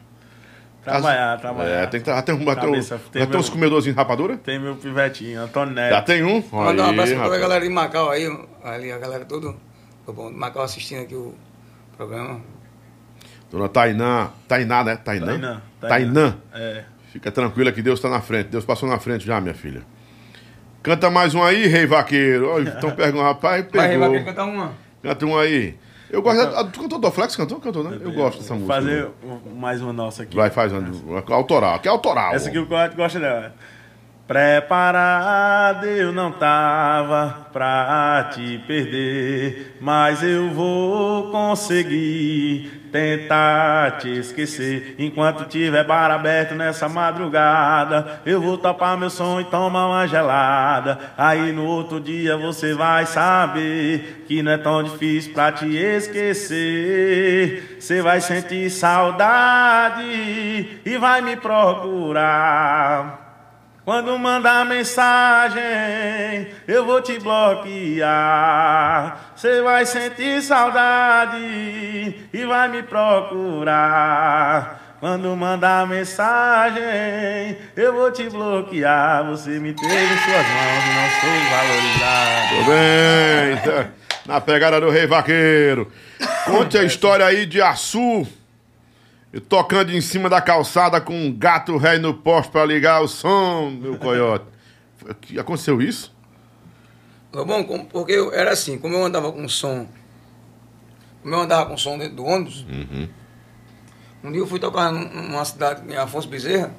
Trabalhar, 0.83 1.39
trabalhar. 1.39 1.69
É, 1.69 1.85
tem 1.87 2.01
que 2.01 2.07
já 2.09 2.21
tem, 2.21 2.35
um- 2.35 2.43
já 2.43 2.55
tem, 2.55 2.69
um- 2.69 2.81
já 2.81 2.99
meu- 3.25 3.39
uns 3.39 3.49
comedorzinhos 3.49 3.95
de 3.95 3.99
rapadura? 4.01 4.37
Tem 4.37 4.59
meu 4.59 4.75
pivetinho, 4.75 5.41
Antônio 5.41 5.73
Já 5.75 5.81
Neto. 5.89 6.05
tem 6.05 6.23
um? 6.23 6.43
Mandar 6.51 6.87
um 6.87 6.89
abraço 6.89 7.13
pra 7.15 7.23
toda 7.23 7.35
a 7.35 7.39
galera 7.39 7.63
de 7.63 7.69
Macau 7.69 8.09
aí, 8.11 8.39
ali, 8.63 8.91
a 8.91 8.97
galera 8.97 9.23
toda 9.23 9.53
do 10.05 10.13
bom 10.13 10.29
de 10.29 10.37
Macau 10.37 10.61
assistindo 10.63 11.01
aqui 11.03 11.15
o 11.15 11.33
programa. 11.95 12.41
Dona 13.49 13.69
Tainã, 13.69 14.29
Tainá, 14.47 14.83
né? 14.83 14.95
Tainã? 14.97 15.25
Tainã, 15.27 15.61
Tainã. 15.79 15.89
Tainã. 15.89 16.37
É. 16.53 16.83
Fica 17.11 17.31
tranquila 17.31 17.71
que 17.71 17.81
Deus 17.81 17.99
tá 17.99 18.09
na 18.09 18.19
frente. 18.19 18.47
Deus 18.47 18.65
passou 18.65 18.89
na 18.89 18.99
frente 18.99 19.25
já, 19.25 19.39
minha 19.39 19.53
filha. 19.53 19.83
Canta 20.81 21.09
mais 21.09 21.33
um 21.35 21.41
aí, 21.43 21.67
Rei 21.67 21.85
Vaqueiro. 21.85 22.49
Olha, 22.49 22.69
estão 22.73 22.91
perguntando, 22.91 23.23
rapaz, 23.23 23.63
Vai, 23.71 23.87
vai 23.87 23.89
pegou. 23.89 24.11
querer 24.11 24.25
cantar 24.25 24.45
uma? 24.45 24.73
Canta 25.01 25.25
um 25.25 25.37
aí. 25.37 25.77
Eu 26.13 26.21
gosto. 26.21 26.45
da- 26.51 26.63
Tu 26.65 26.79
cantou 26.79 26.99
do 26.99 27.11
Flex? 27.11 27.35
Cantou? 27.35 27.59
Cantou, 27.59 27.83
né? 27.83 27.97
Eu 27.99 28.11
gosto 28.11 28.37
dessa 28.39 28.53
música. 28.53 28.73
fazer 28.73 29.07
mais 29.55 29.81
uma 29.81 29.91
nossa 29.91 30.21
aqui. 30.23 30.35
Vai, 30.35 30.49
faz 30.51 30.71
uma. 30.71 30.79
uma 30.79 31.23
autoral. 31.35 31.79
Que 31.79 31.87
é 31.87 31.91
autoral. 31.91 32.33
Essa 32.35 32.49
aqui 32.49 32.59
o 32.59 32.67
Coyote 32.67 32.95
gosta 32.95 33.19
dela. 33.19 33.53
Preparado 34.27 35.85
eu 35.85 36.11
não 36.11 36.31
tava 36.31 37.47
pra 37.51 38.29
te 38.33 38.59
perder, 38.67 39.77
mas 39.81 40.21
eu 40.23 40.49
vou 40.51 41.31
conseguir 41.31 42.82
tentar 42.93 43.97
te 43.97 44.19
esquecer. 44.19 44.95
Enquanto 44.99 45.45
tiver 45.45 45.83
bar 45.83 46.11
aberto 46.11 46.53
nessa 46.53 46.87
madrugada, 46.87 48.21
eu 48.23 48.39
vou 48.39 48.55
topar 48.55 48.95
meu 48.95 49.09
som 49.09 49.41
e 49.41 49.45
tomar 49.45 49.87
uma 49.87 50.07
gelada. 50.07 50.99
Aí 51.17 51.51
no 51.51 51.65
outro 51.65 51.99
dia 51.99 52.37
você 52.37 52.75
vai 52.75 53.07
saber 53.07 54.25
que 54.27 54.43
não 54.43 54.51
é 54.51 54.57
tão 54.59 54.83
difícil 54.83 55.33
pra 55.33 55.51
te 55.51 55.75
esquecer. 55.75 57.77
Você 57.79 57.99
vai 58.03 58.21
sentir 58.21 58.69
saudade 58.69 60.03
e 60.85 60.97
vai 60.99 61.19
me 61.21 61.35
procurar. 61.35 63.22
Quando 63.85 64.17
mandar 64.17 64.65
mensagem, 64.65 65.61
eu 66.65 66.85
vou 66.85 67.01
te 67.01 67.19
bloquear. 67.19 67.73
Você 69.35 69.61
vai 69.61 69.85
sentir 69.85 70.41
saudade 70.41 71.35
e 72.31 72.45
vai 72.45 72.69
me 72.69 72.81
procurar. 72.83 74.15
Quando 75.01 75.35
mandar 75.35 75.85
mensagem, 75.85 77.57
eu 77.75 77.93
vou 77.93 78.09
te 78.09 78.29
bloquear. 78.29 79.25
Você 79.25 79.59
me 79.59 79.73
teve 79.73 79.93
em 79.93 80.17
suas 80.17 80.47
mãos 80.47 80.83
e 80.87 80.93
não 80.95 81.09
sou 81.19 81.29
valorizado. 81.51 82.55
Tudo 82.55 82.65
bem. 82.71 83.57
tá 83.57 83.89
Na 84.25 84.39
pegada 84.39 84.79
do 84.79 84.89
Rei 84.89 85.05
Vaqueiro. 85.05 85.91
Conte 86.45 86.77
a 86.77 86.83
história 86.85 87.25
aí 87.25 87.45
de 87.45 87.61
Açu. 87.61 88.25
Tocando 89.49 89.91
em 89.91 89.99
cima 90.01 90.29
da 90.29 90.39
calçada 90.41 91.01
com 91.01 91.13
um 91.13 91.35
gato 91.35 91.75
rei 91.77 91.97
no 91.97 92.13
poste 92.13 92.51
pra 92.51 92.63
ligar 92.65 93.01
o 93.01 93.07
som, 93.07 93.71
meu 93.71 93.97
coiote. 93.97 94.45
Aconteceu 95.39 95.81
isso? 95.81 96.13
Bom, 97.31 97.63
porque 97.91 98.11
eu, 98.11 98.31
era 98.31 98.51
assim, 98.51 98.77
como 98.77 98.93
eu 98.95 99.03
andava 99.03 99.31
com 99.31 99.49
som, 99.49 99.87
como 101.23 101.33
eu 101.33 101.39
andava 101.39 101.67
com 101.67 101.75
som 101.75 101.97
dentro 101.97 102.17
do 102.17 102.23
ônibus, 102.25 102.63
um 104.23 104.31
dia 104.31 104.39
eu 104.39 104.45
fui 104.45 104.59
tocar 104.59 104.91
num- 104.91 105.09
numa 105.29 105.43
cidade 105.43 105.81
em 105.91 105.97
Afonso 105.97 106.27
Bezerra, 106.27 106.71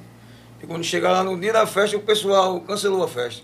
e 0.63 0.65
quando 0.65 0.81
chegar 0.83 1.11
lá 1.11 1.23
no 1.25 1.37
dia 1.37 1.51
da 1.51 1.67
festa, 1.67 1.97
o 1.97 1.99
pessoal 1.99 2.61
cancelou 2.61 3.03
a 3.03 3.07
festa. 3.07 3.43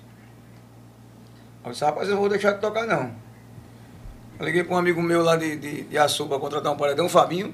Eu 1.65 1.71
disse, 1.71 1.83
rapaz, 1.83 2.07
eu 2.07 2.13
não 2.13 2.21
vou 2.21 2.29
deixar 2.29 2.53
de 2.53 2.61
tocar 2.61 2.87
não. 2.87 3.11
Eu 4.39 4.45
liguei 4.45 4.63
para 4.63 4.73
um 4.73 4.77
amigo 4.79 5.01
meu 5.01 5.21
lá 5.21 5.35
de, 5.35 5.57
de, 5.57 5.81
de 5.83 5.97
Açu 5.97 6.27
para 6.27 6.39
contratar 6.39 6.71
um 6.71 6.77
paredão, 6.77 7.07
o 7.07 7.09
Fabinho. 7.09 7.53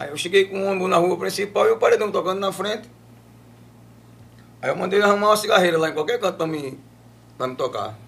Aí 0.00 0.08
eu 0.08 0.16
cheguei 0.16 0.46
com 0.46 0.56
um 0.58 0.70
ônibus 0.70 0.88
na 0.88 0.96
rua 0.96 1.14
principal 1.18 1.66
e 1.66 1.72
o 1.72 1.76
paredão 1.76 2.10
tocando 2.10 2.40
na 2.40 2.50
frente. 2.50 2.88
Aí 4.62 4.70
eu 4.70 4.76
mandei 4.76 4.98
ele 4.98 5.04
arrumar 5.04 5.28
uma 5.28 5.36
cigarreira 5.36 5.76
lá 5.76 5.90
em 5.90 5.92
qualquer 5.92 6.18
canto 6.18 6.38
para 6.38 6.46
me, 6.46 6.80
pra 7.36 7.46
me 7.46 7.54
tocar. 7.54 7.98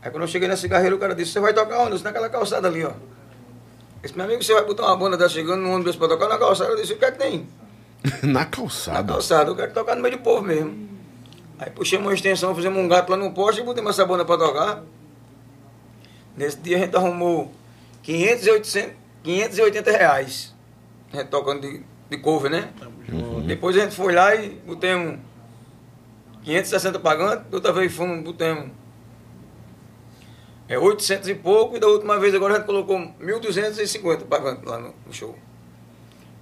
Aí 0.00 0.10
quando 0.10 0.22
eu 0.22 0.28
cheguei 0.28 0.48
na 0.48 0.56
cigarreira, 0.56 0.96
o 0.96 0.98
cara 0.98 1.14
disse, 1.14 1.32
você 1.32 1.40
vai 1.40 1.52
tocar 1.52 1.80
onde? 1.80 1.92
Disse, 1.92 2.04
naquela 2.04 2.30
calçada 2.30 2.68
ali, 2.68 2.82
ó. 2.82 2.88
Eu 2.88 2.94
disse, 4.00 4.16
meu 4.16 4.24
amigo, 4.24 4.42
você 4.42 4.54
vai 4.54 4.64
botar 4.64 4.86
uma 4.86 4.96
banda 4.96 5.18
dessa 5.18 5.34
chegando 5.34 5.60
no 5.60 5.72
ônibus 5.72 5.94
pra 5.94 6.08
tocar 6.08 6.26
na 6.26 6.38
calçada? 6.38 6.70
Eu 6.70 6.76
disse, 6.76 6.94
o 6.94 6.96
que 6.96 7.04
é 7.04 7.12
que 7.12 7.18
tem? 7.18 7.46
Na 8.22 8.40
Na 8.40 8.44
calçada. 8.46 9.12
calçada, 9.12 9.50
eu 9.50 9.56
quero 9.56 9.74
tocar 9.74 9.94
no 9.94 10.00
meio 10.00 10.16
do 10.16 10.22
povo 10.22 10.40
mesmo. 10.40 10.88
Aí 11.58 11.70
puxamos 11.70 12.06
uma 12.06 12.14
extensão, 12.14 12.54
fizemos 12.54 12.82
um 12.82 12.88
gato 12.88 13.10
lá 13.10 13.18
no 13.18 13.30
poste 13.32 13.60
e 13.60 13.64
botamos 13.64 13.90
essa 13.90 14.06
banda 14.06 14.24
pra 14.24 14.38
tocar. 14.38 14.82
Nesse 16.34 16.56
dia 16.60 16.78
a 16.78 16.80
gente 16.80 16.96
arrumou 16.96 17.52
500 18.02 18.46
e 18.46 18.50
800, 18.50 18.92
580 19.22 19.90
reais. 19.90 20.53
A 21.14 21.20
gente 21.22 21.30
tocando 21.30 21.60
de, 21.60 21.82
de 22.10 22.18
cover, 22.18 22.50
né? 22.50 22.72
Depois 23.46 23.76
a 23.76 23.80
gente 23.80 23.94
foi 23.94 24.12
lá 24.12 24.34
e 24.34 24.50
botamos 24.66 25.18
560 26.42 26.98
pagando, 26.98 27.44
outra 27.52 27.72
vez 27.72 27.94
fomos, 27.94 28.22
botamos 28.22 28.70
é 30.68 30.78
800 30.78 31.28
e 31.28 31.34
pouco, 31.34 31.76
e 31.76 31.80
da 31.80 31.86
última 31.86 32.18
vez 32.18 32.34
agora 32.34 32.54
a 32.54 32.56
gente 32.58 32.66
colocou 32.66 32.98
1.250 32.98 34.24
pagando 34.24 34.68
lá 34.68 34.78
no, 34.78 34.94
no 35.06 35.12
show. 35.12 35.36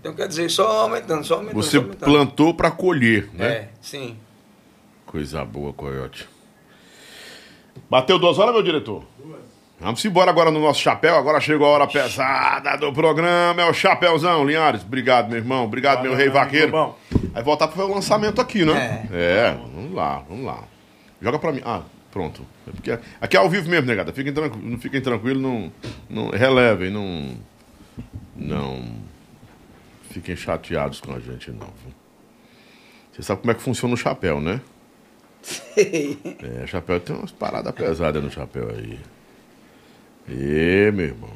Então 0.01 0.15
quer 0.15 0.29
dizer, 0.29 0.51
só 0.51 0.83
aumentando, 0.83 1.25
só 1.25 1.35
aumentando. 1.35 1.63
Você 1.63 1.79
só 1.79 1.79
aumentando. 1.79 2.05
plantou 2.05 2.55
pra 2.55 2.71
colher, 2.71 3.29
né? 3.33 3.47
É, 3.47 3.69
sim. 3.81 4.17
Coisa 5.07 5.45
boa, 5.45 5.73
coiote. 5.73 6.29
Bateu 7.91 8.19
duas 8.19 8.39
horas, 8.39 8.55
meu 8.55 8.63
diretor? 8.63 9.05
Vamos 9.83 10.05
embora 10.05 10.31
agora 10.31 10.49
no 10.53 10.61
nosso 10.61 10.81
chapéu. 10.81 11.17
Agora 11.17 11.41
chegou 11.41 11.67
a 11.67 11.71
hora 11.71 11.87
pesada 11.89 12.77
do 12.77 12.93
programa. 12.93 13.63
É 13.63 13.69
o 13.69 13.75
Chapéuzão, 13.75 14.45
Linhares. 14.47 14.83
Obrigado, 14.83 15.29
meu 15.29 15.39
irmão. 15.39 15.65
Obrigado, 15.65 16.03
meu 16.03 16.15
rei 16.15 16.29
Valeu, 16.29 16.45
vaqueiro. 16.45 16.71
bom. 16.71 16.97
Aí 17.35 17.43
voltar 17.43 17.67
para 17.67 17.85
o 17.85 17.93
lançamento 17.93 18.41
aqui, 18.41 18.65
né? 18.65 19.09
É. 19.13 19.57
Vamos 19.75 19.93
lá, 19.93 20.23
vamos 20.29 20.45
lá. 20.45 20.63
Joga 21.21 21.37
pra 21.37 21.51
mim. 21.51 21.61
Ah, 21.65 21.83
pronto. 22.13 22.47
É 22.69 22.71
porque 22.71 22.99
aqui 23.21 23.37
é 23.37 23.41
ao 23.41 23.51
vivo 23.51 23.69
mesmo, 23.69 23.89
negada. 23.89 24.13
Fiquem 24.13 24.33
tranquilos, 24.33 24.71
não 24.71 24.79
fiquem 24.79 25.01
tranquilos, 25.01 25.43
não, 25.43 25.73
não 26.09 26.31
relevem, 26.31 26.89
não. 26.89 27.37
Não 28.37 28.85
fiquem 30.11 30.37
chateados 30.37 31.01
com 31.01 31.13
a 31.13 31.19
gente, 31.19 31.51
não. 31.51 31.67
Você 33.13 33.23
sabe 33.23 33.41
como 33.41 33.51
é 33.51 33.55
que 33.55 33.63
funciona 33.63 33.95
o 33.95 33.97
chapéu, 33.97 34.41
né? 34.41 34.61
Sei. 35.43 36.19
É, 36.63 36.67
chapéu 36.69 37.01
tem 37.01 37.17
umas 37.17 37.33
paradas 37.33 37.75
pesadas 37.75 38.23
no 38.23 38.31
chapéu 38.31 38.71
aí. 38.71 38.99
E, 40.29 40.91
meu 40.93 41.07
irmão. 41.07 41.31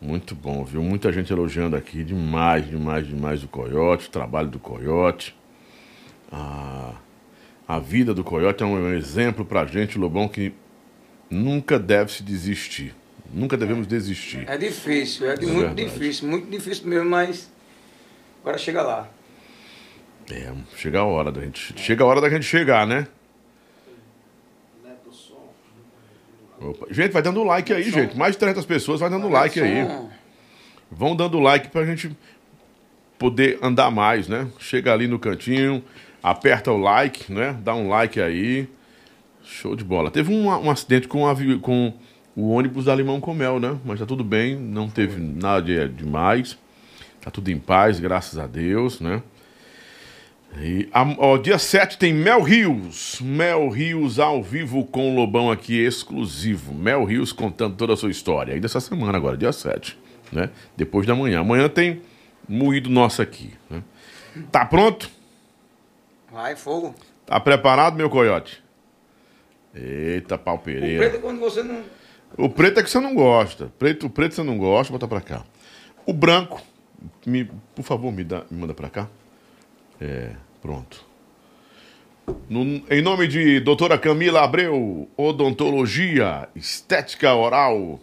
Muito 0.00 0.34
bom, 0.34 0.64
viu? 0.64 0.82
Muita 0.82 1.12
gente 1.12 1.32
elogiando 1.32 1.76
aqui. 1.76 2.02
Demais, 2.02 2.66
demais, 2.66 3.06
demais 3.06 3.42
o 3.44 3.48
Coyote, 3.48 4.08
o 4.08 4.10
trabalho 4.10 4.48
do 4.48 4.58
Coyote. 4.58 5.34
A, 6.32 6.94
a 7.68 7.78
vida 7.78 8.14
do 8.14 8.24
Coyote 8.24 8.62
é 8.62 8.66
um 8.66 8.92
exemplo 8.94 9.44
pra 9.44 9.66
gente, 9.66 9.98
Lobão, 9.98 10.26
que 10.28 10.52
nunca 11.28 11.78
deve 11.78 12.12
se 12.12 12.22
desistir. 12.22 12.94
Nunca 13.32 13.56
devemos 13.56 13.86
desistir. 13.86 14.44
É 14.48 14.56
difícil, 14.56 15.30
é, 15.30 15.34
de- 15.36 15.44
É 15.44 15.48
muito 15.52 15.66
verdade. 15.74 15.84
difícil, 15.98 16.28
muito 16.28 16.50
difícil 16.50 16.86
mesmo, 16.88 17.08
mas 17.10 17.50
agora 18.42 18.56
chega 18.58 18.82
lá. 18.82 19.08
É, 20.30 20.52
chega 20.76 21.00
a 21.00 21.04
hora 21.04 21.30
da 21.30 21.40
gente. 21.42 21.74
Chega 21.78 22.04
a 22.04 22.06
hora 22.06 22.20
da 22.20 22.30
gente 22.30 22.44
chegar, 22.44 22.86
né? 22.86 23.06
Opa. 26.60 26.86
Gente, 26.90 27.12
vai 27.12 27.22
dando 27.22 27.42
like 27.42 27.72
aí, 27.72 27.90
gente. 27.90 28.16
Mais 28.16 28.32
de 28.34 28.38
300 28.38 28.64
pessoas, 28.66 29.00
vai 29.00 29.08
dando 29.10 29.28
like 29.28 29.58
aí. 29.60 29.86
Vão 30.90 31.16
dando 31.16 31.38
like 31.40 31.68
pra 31.68 31.84
gente 31.86 32.14
poder 33.18 33.58
andar 33.62 33.90
mais, 33.90 34.28
né? 34.28 34.48
Chega 34.58 34.92
ali 34.92 35.06
no 35.06 35.18
cantinho, 35.18 35.82
aperta 36.22 36.70
o 36.72 36.76
like, 36.78 37.32
né? 37.32 37.56
Dá 37.62 37.74
um 37.74 37.88
like 37.88 38.20
aí. 38.20 38.68
Show 39.42 39.74
de 39.74 39.82
bola. 39.84 40.10
Teve 40.10 40.32
um, 40.32 40.46
um 40.48 40.70
acidente 40.70 41.08
com, 41.08 41.22
o 41.22 41.26
avi- 41.26 41.58
com 41.58 41.92
o 42.36 42.50
ônibus 42.50 42.84
da 42.84 42.94
Limão 42.94 43.20
com 43.20 43.34
Mel, 43.34 43.58
né? 43.58 43.76
Mas 43.84 43.98
tá 43.98 44.06
tudo 44.06 44.22
bem, 44.22 44.54
não 44.56 44.88
teve 44.88 45.20
nada 45.20 45.62
de 45.62 45.88
demais. 45.88 46.56
Tá 47.20 47.30
tudo 47.30 47.50
em 47.50 47.58
paz, 47.58 47.98
graças 48.00 48.38
a 48.38 48.46
Deus, 48.46 49.00
né? 49.00 49.22
E, 50.58 50.88
a- 50.92 51.14
ó, 51.18 51.36
dia 51.38 51.58
7 51.58 51.96
tem 51.98 52.12
Mel 52.12 52.42
Rios. 52.42 53.20
Mel 53.20 53.68
Rios 53.68 54.18
ao 54.18 54.42
vivo 54.42 54.84
com 54.84 55.12
o 55.12 55.14
Lobão 55.16 55.50
aqui, 55.50 55.78
exclusivo. 55.78 56.74
Mel 56.74 57.04
Rios 57.04 57.32
contando 57.32 57.76
toda 57.76 57.92
a 57.92 57.96
sua 57.96 58.10
história. 58.10 58.54
Aí 58.54 58.60
dessa 58.60 58.80
semana 58.80 59.16
agora, 59.16 59.36
dia 59.36 59.52
7. 59.52 59.98
Né? 60.32 60.50
Depois 60.76 61.06
da 61.06 61.14
manhã. 61.14 61.40
Amanhã 61.40 61.68
tem 61.68 62.02
moído 62.48 62.90
nosso 62.90 63.22
aqui. 63.22 63.52
Né? 63.68 63.82
Tá 64.50 64.64
pronto? 64.64 65.08
Vai, 66.30 66.56
fogo. 66.56 66.94
Tá 67.26 67.38
preparado, 67.40 67.96
meu 67.96 68.10
coiote? 68.10 68.62
Eita, 69.74 70.36
pau 70.36 70.56
O 70.56 70.58
Pereira. 70.58 70.98
preto 70.98 71.16
é 71.16 71.18
quando 71.20 71.38
você 71.38 71.62
não. 71.62 71.80
O 72.36 72.48
preto 72.48 72.78
é 72.80 72.82
que 72.82 72.90
você 72.90 72.98
não 73.00 73.14
gosta. 73.14 73.72
Preto, 73.78 74.06
o 74.06 74.10
preto 74.10 74.34
você 74.34 74.42
não 74.42 74.58
gosta, 74.58 74.92
bota 74.92 75.06
pra 75.06 75.20
cá. 75.20 75.44
O 76.06 76.12
branco, 76.12 76.60
me, 77.24 77.48
por 77.74 77.82
favor, 77.84 78.12
me, 78.12 78.24
dá, 78.24 78.42
me 78.50 78.60
manda 78.60 78.74
pra 78.74 78.88
cá. 78.88 79.08
É, 80.00 80.30
pronto. 80.62 81.04
No- 82.48 82.82
em 82.88 83.02
nome 83.02 83.26
de 83.26 83.60
doutora 83.60 83.98
Camila 83.98 84.42
Abreu, 84.42 85.08
odontologia, 85.16 86.48
estética 86.54 87.34
oral 87.34 88.00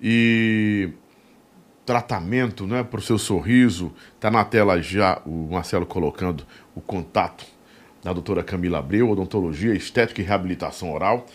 e 0.00 0.90
tratamento, 1.84 2.66
né, 2.66 2.82
para 2.82 2.98
o 2.98 3.02
seu 3.02 3.18
sorriso. 3.18 3.92
Tá 4.18 4.30
na 4.30 4.44
tela 4.44 4.80
já 4.80 5.20
o 5.26 5.48
Marcelo 5.50 5.84
colocando 5.84 6.46
o 6.74 6.80
contato 6.80 7.44
da 8.02 8.12
doutora 8.12 8.42
Camila 8.42 8.78
Abreu, 8.78 9.10
odontologia, 9.10 9.74
estética 9.74 10.20
e 10.20 10.24
reabilitação 10.24 10.92
oral. 10.92 11.26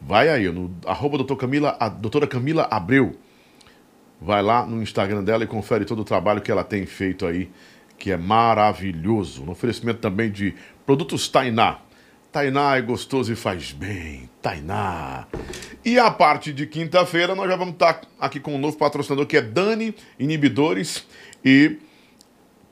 Vai 0.00 0.28
aí, 0.28 0.50
no 0.50 0.74
arroba 0.86 1.18
doutor 1.18 1.36
Camila, 1.36 1.76
a 1.78 1.88
doutora 1.88 2.26
Camila 2.26 2.66
Abreu. 2.70 3.16
Vai 4.20 4.42
lá 4.42 4.64
no 4.64 4.82
Instagram 4.82 5.22
dela 5.22 5.44
e 5.44 5.46
confere 5.46 5.84
todo 5.84 6.00
o 6.00 6.04
trabalho 6.04 6.40
que 6.40 6.50
ela 6.50 6.64
tem 6.64 6.86
feito 6.86 7.26
aí, 7.26 7.50
que 7.98 8.10
é 8.10 8.16
maravilhoso. 8.16 9.44
No 9.44 9.52
oferecimento 9.52 10.00
também 10.00 10.30
de 10.30 10.54
produtos 10.84 11.28
Tainá. 11.28 11.78
Tainá 12.30 12.76
é 12.76 12.82
gostoso 12.82 13.32
e 13.32 13.36
faz 13.36 13.72
bem. 13.72 14.28
Tainá. 14.42 15.26
E 15.84 15.98
a 15.98 16.10
parte 16.10 16.52
de 16.52 16.66
quinta-feira 16.66 17.34
nós 17.34 17.48
já 17.48 17.56
vamos 17.56 17.74
estar 17.74 18.02
aqui 18.20 18.38
com 18.38 18.54
um 18.54 18.58
novo 18.58 18.76
patrocinador 18.76 19.26
que 19.26 19.36
é 19.36 19.42
Dani 19.42 19.94
Inibidores 20.18 21.06
e 21.44 21.78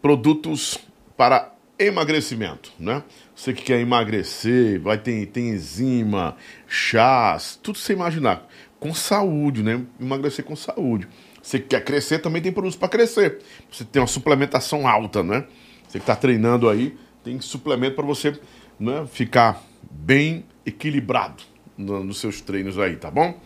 produtos 0.02 0.78
para 1.16 1.54
emagrecimento, 1.78 2.72
né? 2.78 3.02
Você 3.34 3.52
que 3.52 3.62
quer 3.62 3.80
emagrecer, 3.80 4.80
vai 4.80 4.98
ter 4.98 5.26
tem 5.26 5.48
enzima, 5.48 6.36
chás, 6.68 7.58
tudo 7.62 7.78
você 7.78 7.92
imaginar, 7.92 8.46
com 8.78 8.92
saúde, 8.94 9.62
né? 9.62 9.80
Emagrecer 10.00 10.44
com 10.44 10.54
saúde. 10.54 11.08
Você 11.44 11.58
que 11.58 11.66
quer 11.68 11.84
crescer 11.84 12.20
também 12.20 12.40
tem 12.40 12.50
produtos 12.50 12.74
para 12.78 12.88
crescer. 12.88 13.40
Você 13.70 13.84
tem 13.84 14.00
uma 14.00 14.08
suplementação 14.08 14.88
alta, 14.88 15.22
né? 15.22 15.44
Você 15.86 15.98
que 15.98 16.02
está 16.04 16.16
treinando 16.16 16.70
aí, 16.70 16.96
tem 17.22 17.38
suplemento 17.38 17.96
para 17.96 18.04
você 18.06 18.32
né, 18.80 19.06
ficar 19.06 19.62
bem 19.90 20.46
equilibrado 20.64 21.42
no- 21.76 22.02
nos 22.02 22.18
seus 22.18 22.40
treinos 22.40 22.78
aí, 22.78 22.96
tá 22.96 23.10
bom? 23.10 23.38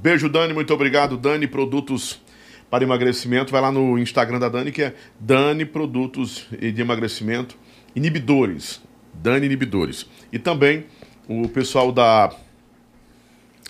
Beijo, 0.00 0.28
Dani, 0.28 0.54
muito 0.54 0.72
obrigado. 0.72 1.16
Dani 1.16 1.48
Produtos 1.48 2.22
para 2.70 2.84
Emagrecimento. 2.84 3.50
Vai 3.50 3.60
lá 3.60 3.72
no 3.72 3.98
Instagram 3.98 4.38
da 4.38 4.48
Dani, 4.48 4.70
que 4.70 4.82
é 4.82 4.94
Dani 5.18 5.64
Produtos 5.64 6.46
de 6.52 6.80
Emagrecimento 6.80 7.58
Inibidores. 7.96 8.80
Dani 9.12 9.46
Inibidores. 9.46 10.06
E 10.32 10.38
também 10.38 10.86
o 11.28 11.48
pessoal 11.48 11.90
da 11.90 12.32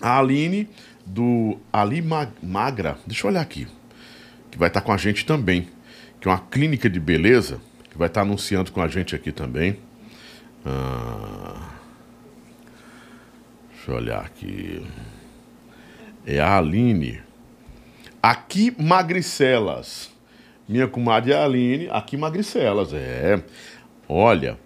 Aline, 0.02 0.68
do 1.06 1.58
Ali 1.72 2.02
Ma- 2.02 2.28
Magra. 2.42 2.98
Deixa 3.06 3.26
eu 3.26 3.30
olhar 3.30 3.40
aqui. 3.40 3.66
Que 4.50 4.58
vai 4.58 4.68
estar 4.68 4.80
com 4.80 4.92
a 4.92 4.96
gente 4.96 5.24
também. 5.24 5.68
Que 6.20 6.28
é 6.28 6.30
uma 6.30 6.40
clínica 6.40 6.90
de 6.90 6.98
beleza. 7.00 7.60
Que 7.90 7.96
vai 7.96 8.08
estar 8.08 8.22
anunciando 8.22 8.72
com 8.72 8.80
a 8.82 8.88
gente 8.88 9.14
aqui 9.14 9.30
também. 9.32 9.78
Ah, 10.64 11.70
deixa 13.70 13.90
eu 13.90 13.94
olhar 13.94 14.20
aqui. 14.20 14.84
É 16.26 16.40
a 16.40 16.58
Aline. 16.58 17.20
Aqui 18.22 18.74
Magricelas. 18.82 20.10
Minha 20.68 20.88
comadre 20.88 21.32
é 21.32 21.36
Aline. 21.42 21.88
Aqui 21.90 22.16
Magricelas. 22.16 22.92
É. 22.92 23.40
Olha. 24.08 24.58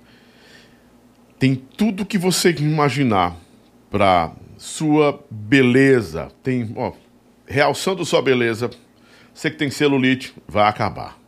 Tem 1.38 1.54
tudo 1.54 2.04
que 2.06 2.16
você 2.18 2.50
imaginar 2.52 3.36
para 3.90 4.32
sua 4.60 5.24
beleza. 5.30 6.30
Tem, 6.42 6.70
ó, 6.76 6.92
realçando 7.46 8.04
sua 8.04 8.20
beleza. 8.20 8.68
Você 9.32 9.50
que 9.50 9.56
tem 9.56 9.70
celulite, 9.70 10.34
vai 10.46 10.68
acabar. 10.68 11.18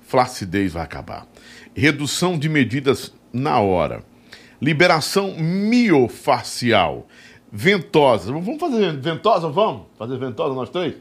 Flacidez 0.00 0.74
vai 0.74 0.84
acabar. 0.84 1.26
Redução 1.74 2.38
de 2.38 2.48
medidas 2.48 3.12
na 3.32 3.58
hora. 3.58 4.04
Liberação 4.62 5.34
miofacial. 5.36 7.08
Ventosa. 7.50 8.30
Vamos 8.30 8.60
fazer 8.60 8.96
ventosa? 8.98 9.48
Vamos? 9.48 9.86
Fazer 9.98 10.16
ventosa 10.16 10.54
nós 10.54 10.70
três? 10.70 10.94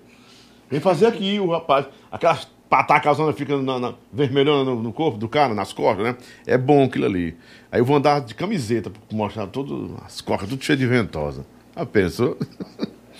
Vem 0.72 0.80
fazer 0.80 1.06
aqui 1.06 1.40
o 1.40 1.52
rapaz. 1.52 1.86
Aquelas 2.12 2.48
patacas 2.68 3.18
fica 3.36 3.56
na, 3.56 3.80
na, 3.80 3.94
vermelhona 4.12 4.64
no, 4.64 4.82
no 4.82 4.92
corpo 4.92 5.20
do 5.20 5.30
cara, 5.30 5.54
nas 5.54 5.74
costas, 5.74 6.04
né? 6.04 6.18
É 6.48 6.58
bom 6.58 6.86
aquilo 6.86 7.06
ali. 7.06 7.38
Aí 7.72 7.80
eu 7.80 7.86
vou 7.86 7.98
andar 7.98 8.22
de 8.22 8.34
camiseta 8.34 8.92
mostrar 9.12 9.46
todas 9.46 9.92
as 10.04 10.22
costas, 10.22 10.50
tudo 10.50 10.64
cheio 10.64 10.78
de 10.78 10.88
ventosa. 10.88 11.46
Ah, 11.80 11.86
pensou? 11.86 12.36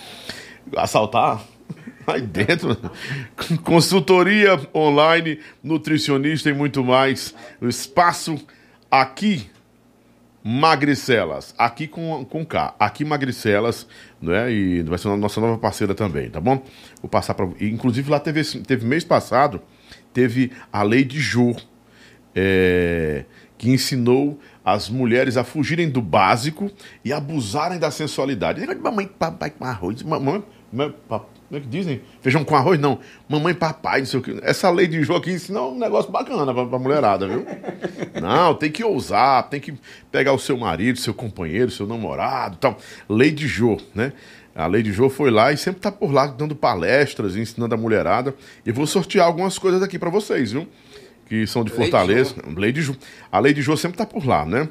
Assaltar? 0.76 1.44
Aí 2.04 2.20
dentro. 2.20 2.76
Consultoria 3.62 4.60
online, 4.74 5.38
nutricionista 5.62 6.50
e 6.50 6.52
muito 6.52 6.82
mais. 6.82 7.32
O 7.60 7.68
espaço 7.68 8.36
aqui 8.90 9.48
Magricelas, 10.42 11.54
aqui 11.56 11.86
com, 11.86 12.24
com 12.24 12.44
K, 12.44 12.74
aqui 12.80 13.04
Magricelas, 13.04 13.86
né? 14.20 14.50
E 14.50 14.82
vai 14.82 14.98
ser 14.98 15.06
a 15.06 15.16
nossa 15.16 15.40
nova 15.40 15.58
parceira 15.58 15.94
também, 15.94 16.28
tá 16.28 16.40
bom? 16.40 16.60
Vou 17.00 17.08
passar 17.08 17.34
para. 17.34 17.48
Inclusive 17.60 18.10
lá 18.10 18.18
teve, 18.18 18.42
teve 18.62 18.84
mês 18.84 19.04
passado, 19.04 19.62
teve 20.12 20.50
a 20.72 20.82
lei 20.82 21.04
de 21.04 21.20
Jô, 21.20 21.54
é, 22.34 23.24
que 23.56 23.70
ensinou 23.70 24.40
as 24.72 24.88
mulheres 24.88 25.36
a 25.36 25.44
fugirem 25.44 25.88
do 25.88 26.00
básico 26.02 26.70
e 27.04 27.12
abusarem 27.12 27.78
da 27.78 27.90
sensualidade. 27.90 28.64
Mamãe, 28.76 29.06
papai 29.06 29.50
com 29.50 29.64
arroz, 29.64 30.02
mamãe, 30.02 30.42
mamãe, 30.72 30.94
pa- 31.08 31.20
como 31.48 31.58
é 31.58 31.60
que 31.62 31.66
dizem? 31.68 32.02
Feijão 32.20 32.44
com 32.44 32.54
arroz? 32.54 32.78
Não. 32.78 32.98
Mamãe, 33.26 33.54
papai, 33.54 34.00
não 34.00 34.06
sei 34.06 34.20
o 34.20 34.22
que. 34.22 34.38
Essa 34.42 34.68
lei 34.70 34.86
de 34.86 35.02
Jô 35.02 35.16
aqui 35.16 35.30
ensina 35.30 35.62
um 35.62 35.78
negócio 35.78 36.10
bacana 36.12 36.52
pra, 36.52 36.66
pra 36.66 36.78
mulherada, 36.78 37.26
viu? 37.26 37.46
Não, 38.20 38.52
tem 38.54 38.70
que 38.70 38.84
ousar, 38.84 39.48
tem 39.48 39.58
que 39.58 39.72
pegar 40.12 40.34
o 40.34 40.38
seu 40.38 40.58
marido, 40.58 40.98
seu 40.98 41.14
companheiro, 41.14 41.70
seu 41.70 41.86
namorado 41.86 42.58
tal. 42.58 42.76
Lei 43.08 43.30
de 43.30 43.46
Jô, 43.46 43.78
né? 43.94 44.12
A 44.54 44.66
Lei 44.66 44.82
de 44.82 44.92
Jô 44.92 45.08
foi 45.08 45.30
lá 45.30 45.50
e 45.52 45.56
sempre 45.56 45.80
tá 45.80 45.90
por 45.90 46.12
lá 46.12 46.26
dando 46.26 46.54
palestras, 46.54 47.34
ensinando 47.36 47.74
a 47.74 47.78
mulherada. 47.78 48.34
E 48.66 48.70
vou 48.72 48.86
sortear 48.86 49.26
algumas 49.26 49.56
coisas 49.58 49.82
aqui 49.82 49.98
pra 49.98 50.10
vocês, 50.10 50.52
viu? 50.52 50.66
Que 51.28 51.46
são 51.46 51.62
de 51.62 51.70
Fortaleza. 51.70 52.34
De 52.72 52.82
Jô. 52.82 52.96
A 53.30 53.38
Lei 53.38 53.52
de 53.52 53.60
Jô 53.62 53.76
sempre 53.76 53.98
tá 53.98 54.06
por 54.06 54.26
lá, 54.26 54.44
né? 54.46 54.68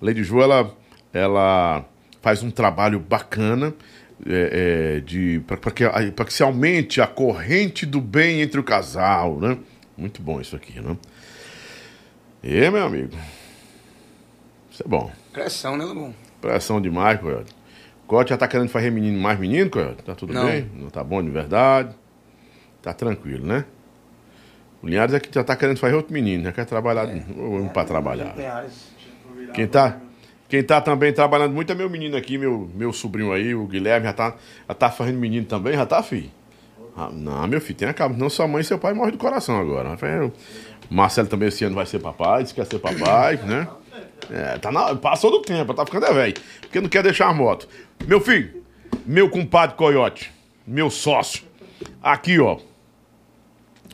A 0.00 0.04
Lei 0.04 0.14
de 0.14 0.24
Jô, 0.24 0.42
ela, 0.42 0.74
ela 1.12 1.84
faz 2.20 2.42
um 2.42 2.50
trabalho 2.50 2.98
bacana 2.98 3.72
é, 4.26 4.96
é, 4.96 5.00
de 5.00 5.40
para 5.46 5.70
que, 5.70 5.84
pra 6.10 6.24
que 6.24 6.32
se 6.32 6.42
aumente 6.42 7.00
a 7.00 7.06
corrente 7.06 7.86
do 7.86 8.00
bem 8.00 8.40
entre 8.42 8.60
o 8.60 8.64
casal, 8.64 9.38
né? 9.38 9.56
Muito 9.96 10.20
bom 10.20 10.40
isso 10.40 10.56
aqui, 10.56 10.80
né? 10.80 10.96
E, 12.42 12.70
meu 12.70 12.84
amigo. 12.84 13.14
Isso 14.70 14.82
é 14.82 14.88
bom. 14.88 15.10
Pressão, 15.32 15.76
né, 15.76 15.84
Lobão? 15.84 16.14
Pressão 16.40 16.80
demais, 16.80 17.20
Coyote. 17.20 17.54
Coyote 18.06 18.30
já 18.30 18.36
tá 18.36 18.48
querendo 18.48 18.68
fazer 18.68 18.90
menino 18.90 19.20
mais 19.20 19.38
menino, 19.38 19.70
Coyote? 19.70 20.02
Tá 20.02 20.14
tudo 20.14 20.32
Não. 20.32 20.46
bem? 20.46 20.70
Não 20.74 20.88
tá 20.88 21.04
bom 21.04 21.22
de 21.22 21.30
verdade? 21.30 21.94
Tá 22.82 22.92
tranquilo, 22.92 23.46
né? 23.46 23.64
O 24.82 24.86
Linhares 24.88 25.14
é 25.14 25.20
que 25.20 25.28
já 25.32 25.44
tá 25.44 25.54
querendo 25.56 25.76
fazer 25.78 25.94
outro 25.94 26.12
menino, 26.12 26.44
já 26.44 26.52
quer 26.52 26.64
trabalhar, 26.64 27.06
ou 27.36 27.68
pra 27.68 27.84
trabalhar. 27.84 28.34
Quem 29.52 29.66
tá, 29.66 29.98
quem 30.48 30.62
tá 30.62 30.80
também 30.80 31.12
trabalhando 31.12 31.52
muito 31.52 31.70
é 31.70 31.74
meu 31.74 31.90
menino 31.90 32.16
aqui, 32.16 32.38
meu, 32.38 32.70
meu 32.74 32.92
sobrinho 32.92 33.32
aí, 33.32 33.54
o 33.54 33.66
Guilherme, 33.66 34.06
já 34.06 34.12
tá, 34.12 34.34
já 34.68 34.74
tá 34.74 34.90
fazendo 34.90 35.18
menino 35.18 35.44
também, 35.46 35.74
já 35.74 35.84
tá, 35.84 36.02
filho? 36.02 36.30
Ah, 36.96 37.08
não, 37.12 37.46
meu 37.46 37.60
filho, 37.60 37.78
tem 37.78 37.88
a 37.88 37.94
calma. 37.94 38.16
Não 38.16 38.28
sua 38.30 38.48
mãe 38.48 38.62
e 38.62 38.64
seu 38.64 38.78
pai 38.78 38.92
morrem 38.94 39.12
do 39.12 39.18
coração 39.18 39.58
agora. 39.60 39.96
O 40.90 40.94
Marcelo 40.94 41.28
também 41.28 41.48
esse 41.48 41.62
ano 41.64 41.74
vai 41.74 41.86
ser 41.86 41.98
papai, 42.00 42.42
disse 42.42 42.54
que 42.54 42.60
quer 42.60 42.66
ser 42.66 42.78
papai, 42.78 43.36
né? 43.36 43.68
É, 44.30 44.58
tá 44.58 44.72
na- 44.72 44.94
passou 44.96 45.30
do 45.30 45.40
tempo, 45.40 45.72
tá 45.72 45.84
ficando 45.84 46.06
é 46.06 46.12
velho. 46.12 46.34
Porque 46.60 46.80
não 46.80 46.88
quer 46.88 47.02
deixar 47.02 47.28
a 47.28 47.34
moto. 47.34 47.68
Meu 48.06 48.20
filho, 48.20 48.62
meu 49.06 49.28
compadre 49.30 49.76
Coyote, 49.76 50.32
meu 50.66 50.90
sócio. 50.90 51.44
Aqui, 52.02 52.38
ó. 52.40 52.58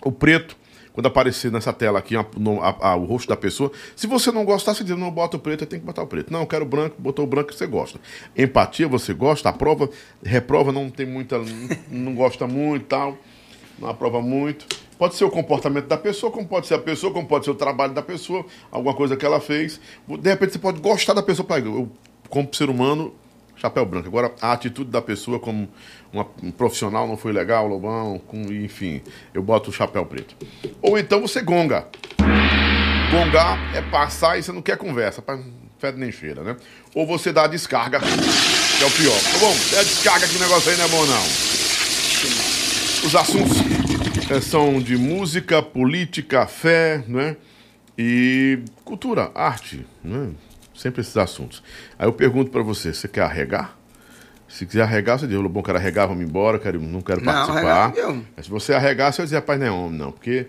O 0.03 0.11
preto, 0.11 0.57
quando 0.97 1.05
aparecer 1.09 1.53
nessa 1.53 1.75
tela 1.75 1.99
aqui 1.99 2.17
a- 2.17 2.25
no- 2.39 2.63
a- 2.63 2.75
a- 2.81 2.97
o 2.97 3.05
rosto 3.05 3.29
da 3.29 3.37
pessoa, 3.37 3.71
se 3.95 4.07
você 4.07 4.33
não 4.33 4.47
gostar, 4.47 4.73
você 4.73 4.83
diz, 4.83 4.97
não 4.97 5.11
bota 5.11 5.37
o 5.37 5.39
preto, 5.39 5.67
tem 5.67 5.79
que 5.79 5.85
botar 5.85 6.03
o 6.03 6.07
preto. 6.07 6.33
Não, 6.33 6.41
eu 6.41 6.47
quero 6.47 6.65
branco, 6.65 6.97
botou 6.99 7.27
o 7.27 7.29
branco 7.29 7.53
você 7.53 7.67
gosta. 7.67 8.01
Empatia, 8.35 8.89
você 8.89 9.13
gosta, 9.13 9.51
aprova, 9.51 9.91
reprova, 10.25 10.73
não 10.73 10.89
tem 10.89 11.05
muita, 11.05 11.39
não, 11.93 12.15
gosta 12.15 12.47
muito 12.47 12.87
tal, 12.87 13.19
não 13.79 13.91
aprova 13.91 14.23
muito. 14.23 14.65
Pode 14.97 15.17
ser 15.17 15.27
o 15.27 15.31
comportamento 15.31 15.87
da 15.87 15.99
pessoa, 15.99 16.33
como 16.33 16.49
pode 16.49 16.67
ser 16.67 16.73
a 16.73 16.79
pessoa, 16.79 17.13
como 17.13 17.29
pode 17.29 17.45
ser 17.45 17.51
o 17.51 17.55
trabalho 17.55 17.93
da 17.93 18.01
pessoa, 18.01 18.47
alguma 18.73 18.95
coisa 18.95 19.19
que 19.19 19.27
ela 19.27 19.39
fez. 19.39 19.79
De 20.09 20.31
repente 20.31 20.55
você 20.55 20.59
pode 20.59 20.81
gostar 20.81 21.13
da 21.13 21.23
pessoa, 21.23 21.47
eu, 21.59 21.91
como 22.31 22.49
ser 22.55 22.71
humano, 22.71 23.13
chapéu 23.57 23.85
branco. 23.87 24.09
Agora, 24.09 24.33
a 24.41 24.53
atitude 24.53 24.91
da 24.91 25.01
pessoa 25.03 25.39
como 25.39 25.69
uma- 26.13 26.27
um 26.43 26.51
profissional 26.51 27.07
não 27.09 27.17
foi 27.17 27.33
legal, 27.33 27.67
Lobão, 27.67 28.19
com, 28.27 28.43
enfim, 28.53 29.01
eu 29.35 29.43
boto 29.43 29.71
o 29.71 29.73
chapéu 29.73 30.05
preto. 30.07 30.37
Ou 30.83 30.99
então 30.99 31.21
você 31.21 31.41
gonga. 31.43 31.87
Gongar 33.11 33.59
é 33.75 33.81
passar 33.83 34.39
e 34.39 34.43
você 34.43 34.53
não 34.53 34.61
quer 34.63 34.77
conversa, 34.77 35.23
fede 35.79 35.99
nem 35.99 36.11
cheira, 36.11 36.43
né? 36.43 36.57
Ou 36.95 37.07
você 37.07 37.33
dá 37.33 37.45
a 37.45 37.47
descarga, 37.47 38.01
que 38.01 38.83
é 38.83 38.87
o 38.87 38.91
pior. 38.91 39.19
Tá 39.33 39.39
bom, 39.39 39.55
é 39.75 39.81
a 39.81 39.83
descarga 39.85 40.27
que 40.27 40.37
o 40.37 40.41
negócio 40.41 40.71
aí 40.71 40.77
não 40.77 40.85
é 40.85 40.89
bom, 40.89 41.07
não. 41.07 41.23
Os 43.07 43.15
assuntos 43.15 43.57
eh, 44.31 44.41
são 44.41 44.81
de 44.81 44.97
música, 44.97 45.63
política, 45.63 46.47
fé, 46.47 47.05
né? 47.07 47.37
E 47.97 48.59
cultura, 48.85 49.31
arte, 49.35 49.87
né? 50.03 50.31
Sempre 50.77 51.01
esses 51.01 51.17
assuntos. 51.17 51.63
Aí 51.99 52.07
eu 52.07 52.13
pergunto 52.13 52.51
pra 52.51 52.63
você, 52.63 52.93
você 52.93 53.09
quer 53.09 53.23
arregar? 53.23 53.77
Se 54.49 54.65
quiser 54.65 54.83
arregar, 54.83 55.19
você 55.19 55.27
diz, 55.27 55.41
bom, 55.41 55.63
quero 55.63 55.79
arregar, 55.79 56.07
vamos 56.07 56.23
embora, 56.23 56.59
quero, 56.59 56.81
não 56.81 57.01
quero 57.01 57.21
Não, 57.25 57.33
participar. 57.33 57.93
não 57.97 58.43
se 58.43 58.49
você 58.51 58.75
arregar, 58.75 59.13
você 59.13 59.19
vai 59.19 59.27
dizer, 59.27 59.37
rapaz, 59.37 59.59
não 59.59 59.67
é 59.67 59.71
homem, 59.71 59.99
não. 59.99 60.13
Porque 60.13 60.47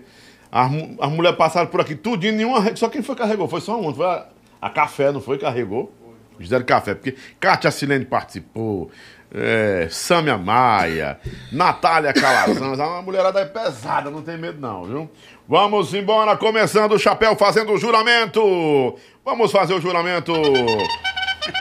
as, 0.52 0.70
as 1.00 1.10
mulheres 1.10 1.36
passaram 1.36 1.66
por 1.66 1.80
aqui 1.80 1.94
tudinho, 1.94 2.34
nenhuma. 2.34 2.76
Só 2.76 2.88
quem 2.88 3.02
foi 3.02 3.16
carregou? 3.16 3.48
Foi 3.48 3.60
só 3.60 3.78
uma. 3.80 3.92
Foi 3.92 4.06
a, 4.06 4.26
a 4.60 4.70
café, 4.70 5.10
não 5.10 5.20
foi? 5.20 5.38
Carregou. 5.38 5.92
Fizeram 6.38 6.64
café. 6.64 6.94
Porque 6.94 7.16
Kátia 7.40 7.70
Silene 7.70 8.04
participou. 8.04 8.90
É, 9.30 9.88
Sâmia 9.90 10.38
Maia, 10.38 11.20
Natália 11.52 12.14
Calazans, 12.14 12.78
uma 12.78 13.02
mulherada 13.02 13.38
é 13.40 13.44
pesada, 13.44 14.10
não 14.10 14.22
tem 14.22 14.38
medo 14.38 14.58
não, 14.58 14.84
viu? 14.84 15.10
Vamos 15.46 15.92
embora, 15.92 16.34
começando 16.34 16.92
o 16.92 16.98
chapéu, 16.98 17.36
fazendo 17.36 17.72
o 17.72 17.76
juramento. 17.76 18.96
Vamos 19.28 19.52
fazer 19.52 19.74
o 19.74 19.80
juramento. 19.80 20.32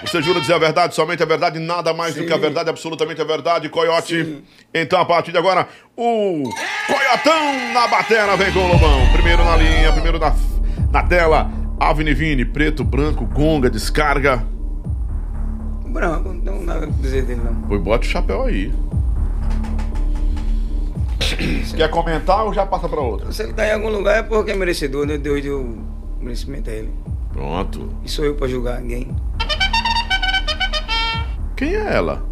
Você 0.02 0.22
jura 0.22 0.40
dizer 0.40 0.54
a 0.54 0.58
verdade, 0.58 0.96
somente 0.96 1.22
a 1.22 1.26
verdade, 1.26 1.60
nada 1.60 1.94
mais 1.94 2.16
do 2.16 2.26
que 2.26 2.32
a 2.32 2.38
verdade, 2.38 2.70
absolutamente 2.70 3.20
a 3.22 3.26
verdade, 3.26 3.68
Coiote. 3.68 4.42
Então, 4.74 5.02
a 5.02 5.04
partir 5.04 5.34
de 5.34 5.38
agora, 5.38 5.68
o 5.94 6.44
Coiotão 6.88 7.74
na 7.74 7.86
batera 7.90 8.38
vem 8.38 8.54
com 8.54 8.60
o 8.60 8.68
Lobão. 8.72 9.12
Primeiro 9.12 9.44
na 9.44 9.58
linha, 9.58 9.92
primeiro 9.92 10.18
na, 10.18 10.34
na 10.94 11.04
tela, 11.04 11.52
Avenivini, 11.78 12.46
preto, 12.46 12.86
branco, 12.86 13.26
gonga, 13.26 13.70
descarga. 13.70 14.46
Branco, 15.88 16.32
não 16.32 16.40
tem 16.40 16.64
nada 16.64 16.86
a 16.86 16.90
dizer 16.90 17.26
dele, 17.26 17.42
não. 17.44 17.64
Pois 17.68 17.82
bota 17.82 18.06
o 18.06 18.10
chapéu 18.10 18.44
aí. 18.44 18.72
Quer 21.76 21.90
comentar 21.90 22.46
ou 22.46 22.54
já 22.54 22.66
passa 22.66 22.88
pra 22.88 23.02
outra? 23.02 23.30
Se 23.34 23.44
ele 23.44 23.52
tá 23.52 23.68
em 23.68 23.74
algum 23.74 23.90
lugar 23.90 24.20
é 24.20 24.24
porque 24.24 24.52
é 24.52 24.56
merecedor, 24.56 25.06
né? 25.06 25.18
Deus 25.18 25.42
deu 25.42 25.78
merecimento 26.22 26.70
a 26.70 26.74
ele. 26.74 27.17
Pronto. 27.38 27.94
E 28.04 28.10
sou 28.10 28.26
eu 28.26 28.34
pra 28.34 28.48
julgar 28.48 28.82
ninguém. 28.82 29.16
Quem 31.56 31.76
é 31.76 31.94
ela? 31.94 32.26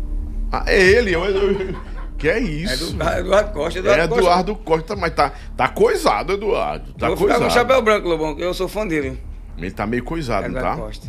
Ah, 0.52 0.64
é 0.66 0.82
ele. 0.82 1.14
Eu, 1.14 1.24
eu- 1.26 1.76
que 2.18 2.28
é 2.28 2.38
É 2.38 2.40
isso? 2.40 2.96
do 2.96 3.04
Eduardo 3.04 3.52
Costa. 3.52 3.78
É 3.78 3.82
Eduardo 3.82 4.08
Costa. 4.10 4.22
Eduardo 4.24 4.56
Costa, 4.56 4.96
mas 4.96 5.14
tá, 5.14 5.32
tá 5.56 5.68
coisado, 5.68 6.34
Eduardo. 6.34 6.92
Tá 6.94 7.06
eu 7.08 7.16
vou 7.16 7.28
ficar 7.28 7.34
com 7.40 7.46
o 7.46 7.48
coisado. 7.48 7.54
chapéu 7.54 7.82
branco, 7.84 8.08
Lobão, 8.08 8.36
que 8.36 8.42
eu 8.42 8.52
sou 8.54 8.68
fã 8.68 8.88
dele. 8.88 9.20
Ele 9.58 9.70
tá 9.70 9.86
meio 9.86 10.04
coisado, 10.04 10.50
não 10.50 10.58
Eduardo 10.58 10.80
tá? 10.82 10.86
Costa. 10.88 11.08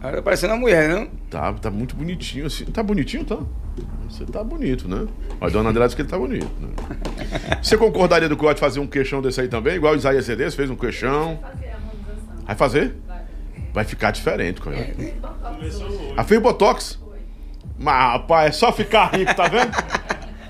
Tá 0.00 0.22
parecendo 0.22 0.52
uma 0.52 0.60
mulher, 0.60 0.88
não? 0.88 1.06
Tá, 1.28 1.52
tá 1.54 1.70
muito 1.70 1.96
bonitinho 1.96 2.46
assim. 2.46 2.66
Tá 2.66 2.82
bonitinho, 2.84 3.24
tá? 3.24 3.38
Você 4.08 4.24
tá 4.26 4.44
bonito, 4.44 4.86
né? 4.86 5.08
Mas 5.40 5.52
dona 5.52 5.70
André 5.70 5.84
disse 5.86 5.96
que 5.96 6.02
ele 6.02 6.08
tá 6.08 6.18
bonito, 6.18 6.46
né? 6.60 6.68
Você 7.60 7.76
concordaria 7.76 8.28
do 8.28 8.36
Cote 8.36 8.60
fazer 8.60 8.78
um 8.78 8.86
queixão 8.86 9.20
desse 9.20 9.40
aí 9.40 9.48
também? 9.48 9.74
Igual 9.74 9.94
o 9.94 9.96
Isaías 9.96 10.24
Cedes 10.24 10.54
fez 10.54 10.70
um 10.70 10.76
queixão. 10.76 11.38
Fazer 11.40 11.66
a 11.66 11.74
harmonização. 11.74 12.44
Vai 12.46 12.54
fazer? 12.54 12.94
Vai. 13.74 13.84
Ficar 13.84 14.10
diferente, 14.12 14.60
Coyote. 14.60 15.14
Começou 15.42 15.86
hoje. 15.88 16.14
Ah, 16.16 16.24
fez 16.24 16.40
Botox? 16.40 16.98
Mas, 17.78 17.94
rapaz, 18.12 18.48
é 18.48 18.52
só 18.52 18.72
ficar 18.72 19.12
rico, 19.14 19.34
tá 19.34 19.48
vendo? 19.48 19.72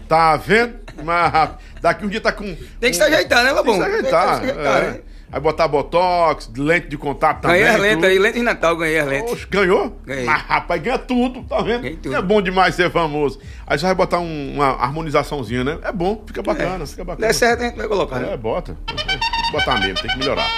Tá 0.06 0.36
vendo? 0.36 0.74
Mas 1.02 1.50
daqui 1.80 2.04
um 2.04 2.08
dia 2.08 2.20
tá 2.20 2.30
com. 2.30 2.44
Tem 2.78 2.90
que 2.90 2.94
se 2.94 3.02
ajeitar, 3.02 3.42
né, 3.42 3.48
Tem 3.48 3.56
Lobão? 3.56 3.74
que 3.78 3.80
se 3.84 3.88
ajeitar. 3.96 4.40
Tem 4.40 4.48
que 4.48 4.52
se 4.54 4.60
ajeitar, 4.60 4.82
é. 4.84 4.90
né? 4.90 5.00
Aí 5.32 5.40
botar 5.40 5.66
Botox, 5.66 6.48
lente 6.56 6.86
de 6.88 6.96
contato 6.96 7.40
também. 7.40 7.58
Ganhei 7.62 7.74
as 7.74 7.80
lentes 7.80 8.04
aí, 8.04 8.18
lentes 8.20 8.38
de 8.38 8.44
Natal, 8.44 8.76
ganhei 8.76 9.00
as 9.00 9.06
lentes. 9.08 9.32
Oxe, 9.32 9.46
ganhou? 9.50 9.98
Ganhei. 10.04 10.24
Mas, 10.26 10.42
rapaz, 10.42 10.80
ganha 10.80 10.98
tudo, 10.98 11.42
tá 11.42 11.60
vendo? 11.60 11.90
Tudo. 11.96 12.14
É 12.14 12.22
bom 12.22 12.40
demais 12.40 12.74
ser 12.76 12.88
famoso. 12.92 13.40
Aí 13.66 13.76
você 13.76 13.86
vai 13.86 13.94
botar 13.96 14.20
um- 14.20 14.52
uma 14.54 14.66
harmonizaçãozinha, 14.74 15.64
né? 15.64 15.78
É 15.82 15.90
bom, 15.90 16.22
fica 16.24 16.40
bacana, 16.40 16.86
fica 16.86 17.02
bacana. 17.02 17.26
Der 17.26 17.32
certo, 17.34 17.62
a 17.62 17.64
gente 17.64 17.76
vai 17.76 17.88
colocar, 17.88 18.18
É, 18.18 18.26
né? 18.30 18.36
bota. 18.36 18.76
Tem 18.86 18.96
que 18.96 19.52
botar 19.52 19.80
mesmo, 19.80 19.94
tem 20.00 20.10
que 20.12 20.18
melhorar. 20.18 20.48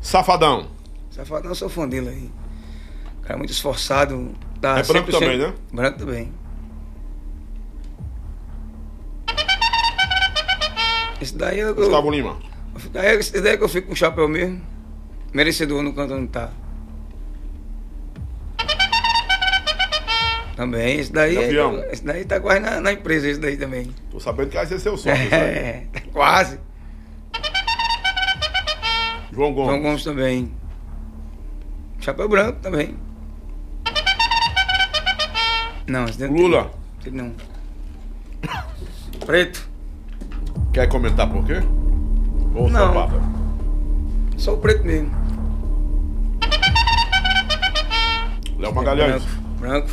Safadão. 0.00 0.66
Safadão, 1.12 1.50
eu 1.50 1.54
sou 1.54 1.68
fã 1.68 1.86
dele 1.86 2.08
aí. 2.08 2.30
Cara 3.22 3.36
muito 3.38 3.52
esforçado. 3.52 4.34
É 4.62 4.82
branco 4.82 5.10
100%. 5.10 5.18
também, 5.18 5.38
né? 5.38 5.54
Branco 5.70 5.98
também. 5.98 6.32
Esse 11.20 11.36
daí 11.36 11.60
é 11.60 11.70
o 11.70 11.74
que 11.74 11.80
eu... 11.80 11.84
Gustavo 11.84 12.10
Lima. 12.10 12.38
Daí, 12.90 13.16
esse 13.18 13.38
daí 13.40 13.52
é 13.52 13.56
que 13.58 13.62
eu 13.62 13.68
fico 13.68 13.88
com 13.88 13.92
o 13.92 13.96
chapéu 13.96 14.26
mesmo. 14.26 14.60
Merecedor 15.34 15.82
no 15.82 15.92
canto 15.92 16.14
onde 16.14 16.28
tá. 16.28 16.50
Também, 20.56 20.98
esse 20.98 21.12
daí, 21.12 21.34
Campeão. 21.34 21.78
é, 21.78 21.92
esse 21.92 22.04
daí 22.04 22.24
tá 22.24 22.38
quase 22.40 22.60
na, 22.60 22.80
na 22.80 22.92
empresa, 22.92 23.28
esse 23.28 23.40
daí 23.40 23.56
também. 23.56 23.90
Tô 24.10 24.20
sabendo 24.20 24.48
que 24.48 24.56
vai 24.56 24.66
ser 24.66 24.78
seu 24.78 24.96
sabe? 24.96 25.28
É, 25.32 25.86
tá 25.92 26.00
quase. 26.12 26.58
João 29.32 29.52
Gomes. 29.52 29.70
João 29.70 29.82
Gomes 29.82 30.04
também. 30.04 30.61
Chapéu 32.02 32.28
branco 32.28 32.58
também. 32.60 32.96
Não, 35.86 36.04
esse 36.04 36.18
tem- 36.18 36.28
Lula. 36.28 36.70
esse 37.00 37.10
não. 37.10 37.32
Preto. 39.24 39.68
Quer 40.72 40.88
comentar 40.88 41.30
por 41.30 41.44
quê? 41.44 41.60
Ou 42.54 42.68
Não. 42.68 42.92
Zapata? 42.92 43.20
Só 44.36 44.54
o 44.54 44.58
preto 44.58 44.84
mesmo. 44.84 45.10
Léo 48.58 48.74
Magalhães. 48.74 49.22
Branco. 49.58 49.88
Branco. 49.88 49.90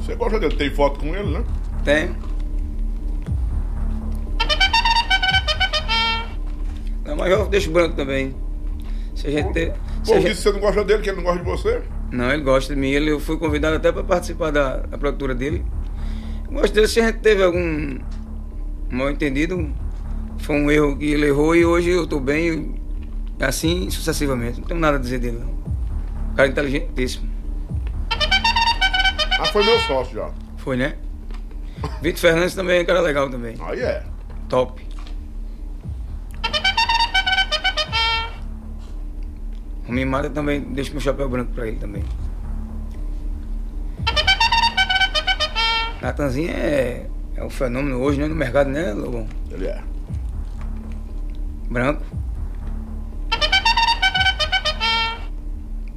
Você 0.00 0.14
gosta 0.14 0.40
dele? 0.40 0.56
Tem 0.56 0.70
foto 0.70 1.00
com 1.00 1.14
ele, 1.14 1.30
né? 1.38 1.44
Tem. 1.84 2.14
Não, 7.04 7.16
mas 7.16 7.30
eu 7.30 7.46
deixo 7.48 7.70
branco 7.70 7.96
também. 7.96 8.34
Se 9.14 9.26
a 9.26 9.30
gente 9.30 9.52
ter. 9.52 9.74
Pô, 10.06 10.18
disse 10.18 10.28
que 10.28 10.34
você 10.34 10.52
não 10.52 10.60
gosta 10.60 10.84
dele, 10.84 11.02
que 11.02 11.10
ele 11.10 11.16
não 11.18 11.24
gosta 11.24 11.38
de 11.38 11.44
você. 11.44 11.82
Não, 12.10 12.32
ele 12.32 12.42
gosta 12.42 12.74
de 12.74 12.80
mim. 12.80 12.90
Ele, 12.90 13.10
eu 13.10 13.20
fui 13.20 13.36
convidado 13.36 13.76
até 13.76 13.92
para 13.92 14.02
participar 14.02 14.50
da, 14.50 14.78
da 14.78 14.98
produtora 14.98 15.34
dele. 15.34 15.64
Eu 16.46 16.52
gosto 16.52 16.72
dele. 16.74 16.88
Se 16.88 17.00
a 17.00 17.06
gente 17.06 17.18
teve 17.18 17.42
algum 17.42 17.98
mal 18.90 19.10
entendido, 19.10 19.70
foi 20.38 20.56
um 20.56 20.70
erro 20.70 20.96
que 20.96 21.12
ele 21.12 21.26
errou 21.26 21.54
e 21.54 21.64
hoje 21.64 21.90
eu 21.90 22.06
tô 22.06 22.18
bem, 22.18 22.74
assim 23.40 23.90
sucessivamente. 23.90 24.60
Não 24.60 24.66
tenho 24.66 24.80
nada 24.80 24.96
a 24.96 25.00
dizer 25.00 25.18
dele, 25.18 25.38
não. 25.38 25.58
Cara 26.34 26.48
inteligentíssimo. 26.48 27.28
Ah, 29.40 29.44
foi 29.46 29.64
meu 29.64 29.78
sócio 29.80 30.14
já. 30.14 30.30
Foi, 30.56 30.76
né? 30.76 30.94
Vitor 32.02 32.20
Fernandes 32.20 32.54
também 32.54 32.78
é 32.78 32.82
um 32.82 32.84
cara 32.84 33.00
legal 33.00 33.28
também. 33.30 33.56
Aí 33.60 33.80
é. 33.80 34.02
Top. 34.48 34.87
O 39.88 39.92
me 39.92 40.04
mata 40.04 40.28
também, 40.28 40.60
deixo 40.60 40.92
meu 40.92 41.00
chapéu 41.00 41.28
branco 41.28 41.52
pra 41.52 41.66
ele 41.66 41.78
também. 41.78 42.04
Natanzinho 46.02 46.50
é, 46.50 47.06
é 47.34 47.44
um 47.44 47.48
fenômeno 47.48 47.98
hoje, 47.98 48.20
né? 48.20 48.28
No 48.28 48.34
mercado, 48.34 48.68
né, 48.68 48.92
Lobão? 48.92 49.26
Ele 49.50 49.66
é. 49.66 49.82
Branco. 51.70 52.02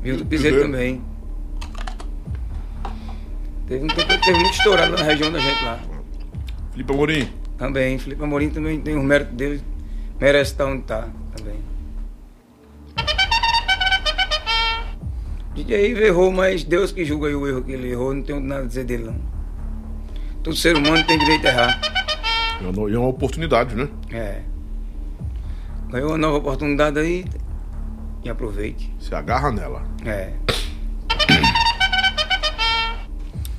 Viu 0.01 0.17
do 0.17 0.25
Piseiro. 0.25 0.61
Também. 0.61 1.01
Teve 3.67 3.85
um 3.85 3.87
tempo 3.87 4.07
que 4.07 4.17
teve 4.17 4.39
muito 4.39 4.53
estourado 4.53 4.95
na 4.97 5.03
região 5.03 5.31
da 5.31 5.39
gente 5.39 5.63
lá. 5.63 5.79
Felipe 6.71 6.93
Amorim. 6.93 7.29
Também. 7.57 7.99
Felipe 7.99 8.23
Amorim 8.23 8.49
também 8.49 8.79
tem 8.79 8.97
os 8.97 9.03
méritos 9.03 9.35
dele. 9.35 9.61
Merece 10.19 10.51
estar 10.51 10.65
onde 10.65 10.81
está 10.81 11.07
DJ 15.55 15.91
Ivo 15.91 15.99
errou, 16.01 16.31
mas 16.31 16.63
Deus 16.63 16.91
que 16.91 17.03
julga 17.03 17.27
aí 17.27 17.35
o 17.35 17.47
erro 17.47 17.61
que 17.61 17.71
ele 17.71 17.91
errou, 17.91 18.13
não 18.13 18.21
tenho 18.23 18.39
nada 18.39 18.63
a 18.63 18.67
dizer 18.67 18.85
dele 18.85 19.03
não. 19.05 19.15
Todo 20.43 20.55
ser 20.55 20.75
humano 20.75 21.05
tem 21.05 21.17
direito 21.19 21.45
a 21.45 21.49
errar. 21.49 21.81
É 22.61 22.67
uma- 22.67 22.89
E 22.89 22.93
é 22.95 22.97
uma 22.97 23.07
oportunidade, 23.09 23.75
né? 23.75 23.87
É. 24.11 24.41
Ganhou 25.89 26.09
uma 26.11 26.17
nova 26.17 26.37
oportunidade 26.37 26.97
aí 26.99 27.25
e 28.23 28.29
aproveite. 28.29 28.93
Se 28.99 29.13
agarra 29.13 29.51
nela. 29.51 29.83
É. 30.05 30.33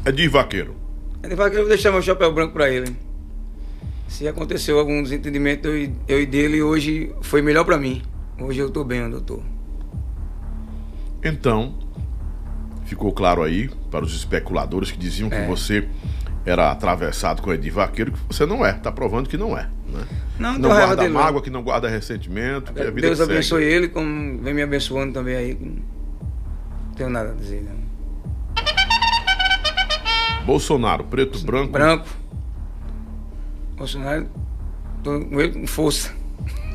É 0.04 0.10
de 0.10 0.26
vaqueiro. 0.28 0.74
Ele 1.22 1.36
vai 1.36 1.50
que 1.50 1.56
eu 1.56 1.60
vou 1.60 1.68
deixar 1.68 1.92
meu 1.92 2.02
chapéu 2.02 2.32
branco 2.32 2.52
pra 2.54 2.68
ele. 2.68 2.96
Se 4.08 4.26
aconteceu 4.26 4.78
algum 4.78 5.02
desentendimento 5.02 5.68
eu, 5.68 5.76
e- 5.84 5.94
eu 6.08 6.20
e 6.20 6.26
dele, 6.26 6.62
hoje 6.62 7.14
foi 7.22 7.40
melhor 7.42 7.64
pra 7.64 7.78
mim. 7.78 8.02
Hoje 8.40 8.58
eu 8.58 8.70
tô 8.70 8.82
bem 8.82 9.04
onde 9.04 9.14
eu 9.14 9.20
tô. 9.20 9.40
Então, 11.22 11.74
ficou 12.92 13.10
claro 13.12 13.42
aí 13.42 13.70
para 13.90 14.04
os 14.04 14.14
especuladores 14.14 14.90
que 14.90 14.98
diziam 14.98 15.28
que 15.30 15.36
É. 15.36 15.46
você 15.46 15.88
era 16.44 16.70
atravessado 16.70 17.40
com 17.40 17.52
Edir 17.52 17.72
Vaqueiro, 17.72 18.12
que 18.12 18.18
você 18.28 18.44
não 18.44 18.64
é. 18.66 18.72
Tá 18.74 18.90
provando 18.92 19.28
que 19.28 19.36
não 19.38 19.56
é. 19.56 19.62
Né? 19.88 20.04
Não, 20.38 20.54
Que 20.54 20.60
não 20.60 20.68
não 20.68 20.76
guarda 20.76 20.96
dele, 20.96 21.14
não. 21.14 21.20
mágoa, 21.20 21.42
que 21.42 21.50
não 21.50 21.62
guarda 21.62 21.88
ressentimento, 21.88 22.72
que 22.72 22.80
a 22.80 22.90
vida 22.90 23.06
Deus 23.08 23.18
que 23.18 23.24
abençoe 23.24 23.62
ele, 23.64 23.88
como 23.88 24.38
vem 24.42 24.52
me 24.54 24.62
abençoando 24.62 25.12
também 25.12 25.36
aí. 25.36 25.54
Não 25.60 26.94
tenho 26.96 27.10
nada 27.10 27.30
a 27.30 27.34
dizer, 27.34 27.62
não. 27.62 27.82
Bolsonaro, 30.44 31.04
preto, 31.04 31.38
branco. 31.44 31.72
Branco. 31.72 32.06
Bolsonaro, 33.76 34.26
tô 35.02 35.20
com 35.20 35.40
ele 35.40 35.52
com 35.52 35.66
força. 35.66 36.12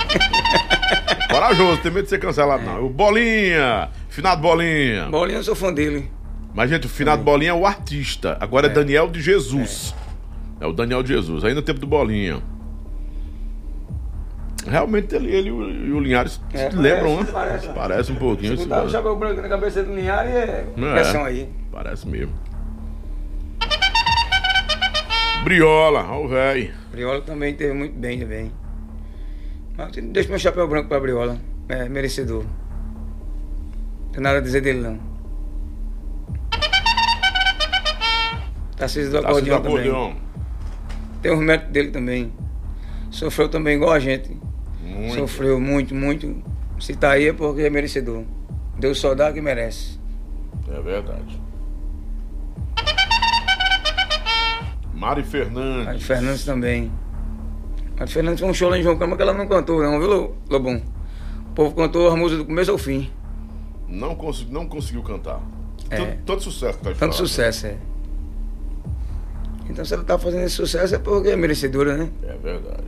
Corajoso, 1.30 1.81
tem 1.81 1.91
medo 1.91 2.03
de 2.05 2.09
ser 2.09 2.19
cancelado, 2.19 2.64
não. 2.64 2.85
O 2.85 2.89
Bolinha, 2.89 3.89
finado 4.09 4.41
Bolinha. 4.41 5.07
Bolinha, 5.09 5.39
eu 5.39 5.43
sou 5.43 5.55
fã 5.55 5.73
dele. 5.73 6.09
Mas, 6.53 6.69
gente, 6.69 6.88
o 6.88 6.89
finado 6.89 7.22
Bolinha 7.23 7.51
é 7.51 7.53
o 7.53 7.65
artista. 7.65 8.38
Agora 8.39 8.68
é, 8.68 8.69
Daniel 8.69 9.07
de 9.09 9.22
Jesus. 9.22 9.93
É. 10.59 10.65
o 10.65 10.73
Daniel 10.73 11.03
de 11.03 11.09
Jesus, 11.14 11.43
aí 11.45 11.53
no 11.53 11.61
tempo 11.61 11.80
do 11.80 11.85
Bolinha. 11.88 12.41
Realmente 14.65 15.15
ele, 15.15 15.30
ele 15.34 15.49
e 15.49 15.51
o- 15.91 15.99
Linhares 15.99 16.41
É, 16.53 16.69
se 16.69 16.76
lembram, 16.76 17.18
né? 17.22 17.27
parece, 17.31 17.68
Parece, 17.69 18.11
um 18.11 18.15
pouquinho. 18.15 18.57
Botar 18.57 18.84
o 18.84 18.89
chapéu 18.89 19.15
branco 19.15 19.41
na 19.41 19.47
cabeça 19.47 19.81
do 19.84 19.93
Linhares 19.95 20.31
é 20.34 20.65
É. 20.77 21.18
aí. 21.23 21.49
Parece 21.72 22.07
mesmo. 22.07 22.34
Briola, 25.43 26.05
ó 26.09 26.26
o 26.26 26.27
velho. 26.27 26.73
Briola 26.91 27.22
também 27.22 27.53
teve 27.53 27.73
muito 27.73 27.97
bem 27.97 28.19
também. 28.19 28.51
Deixa 30.11 30.29
meu 30.29 30.39
chapéu 30.39 30.67
branco 30.67 30.89
pra 30.89 30.99
Briola. 30.99 31.37
É 31.69 31.87
merecedor. 31.87 32.43
Não 34.05 34.11
tem 34.11 34.21
nada 34.21 34.39
a 34.39 34.41
dizer 34.41 34.61
dele 34.61 34.79
não. 34.81 34.99
Tarcísio 38.75 39.11
do 39.11 39.21
Tá 39.21 39.27
sendo 39.27 39.29
acordeão 39.29 39.61
também. 39.61 39.77
acordeão. 39.89 40.15
Tem 41.21 41.31
os 41.31 41.39
méritos 41.39 41.71
dele 41.71 41.91
também. 41.91 42.33
Sofreu 43.11 43.49
também 43.49 43.75
igual 43.75 43.91
a 43.91 43.99
gente. 43.99 44.35
Muito. 44.81 45.15
Sofreu 45.15 45.59
muito, 45.59 45.93
muito. 45.95 46.43
Se 46.79 46.95
tá 46.95 47.11
aí 47.11 47.27
é 47.27 47.33
porque 47.33 47.61
é 47.61 47.69
merecedor. 47.69 48.23
Deus 48.77 48.99
só 48.99 49.13
dá 49.15 49.31
que 49.33 49.41
merece. 49.41 49.99
É 50.69 50.79
verdade. 50.81 51.41
Mari 54.93 55.23
Fernandes. 55.23 56.03
A 56.03 56.07
Fernandes 56.07 56.45
também. 56.45 56.91
A 57.99 58.06
Fernandes 58.06 58.40
foi 58.41 58.49
um 58.49 58.53
show 58.53 58.69
lá 58.69 58.78
em 58.78 58.84
João 58.84 58.98
Câmara 58.98 59.18
que 59.18 59.24
ela 59.24 59.34
não 59.34 59.48
cantou, 59.48 59.82
não, 59.82 59.99
viu, 59.99 60.07
Lo- 60.07 60.36
Lobão? 60.49 60.82
O 61.49 61.53
povo 61.56 61.76
cantou 61.76 62.10
a 62.10 62.15
música 62.15 62.38
do 62.44 62.45
começo 62.45 62.69
ao 62.72 62.78
fim. 62.78 63.11
Não, 63.88 64.15
consegui, 64.15 64.52
não 64.53 64.68
conseguiu 64.68 65.02
cantar. 65.02 65.41
É. 65.90 65.98
Tanto, 65.98 66.18
tanto 66.26 66.44
sucesso 66.44 66.78
que 66.78 66.84
tá 66.84 66.91
Tanto 66.94 67.15
sucesso, 67.15 67.68
é. 67.68 67.78
Então 69.69 69.84
se 69.84 69.94
ela 69.94 70.03
tá 70.03 70.18
fazendo 70.18 70.44
esse 70.44 70.56
sucesso 70.56 70.95
é 70.95 70.99
porque 70.99 71.30
é 71.30 71.36
merecedora, 71.36 71.98
né? 71.98 72.10
É 72.24 72.34
verdade. 72.38 72.84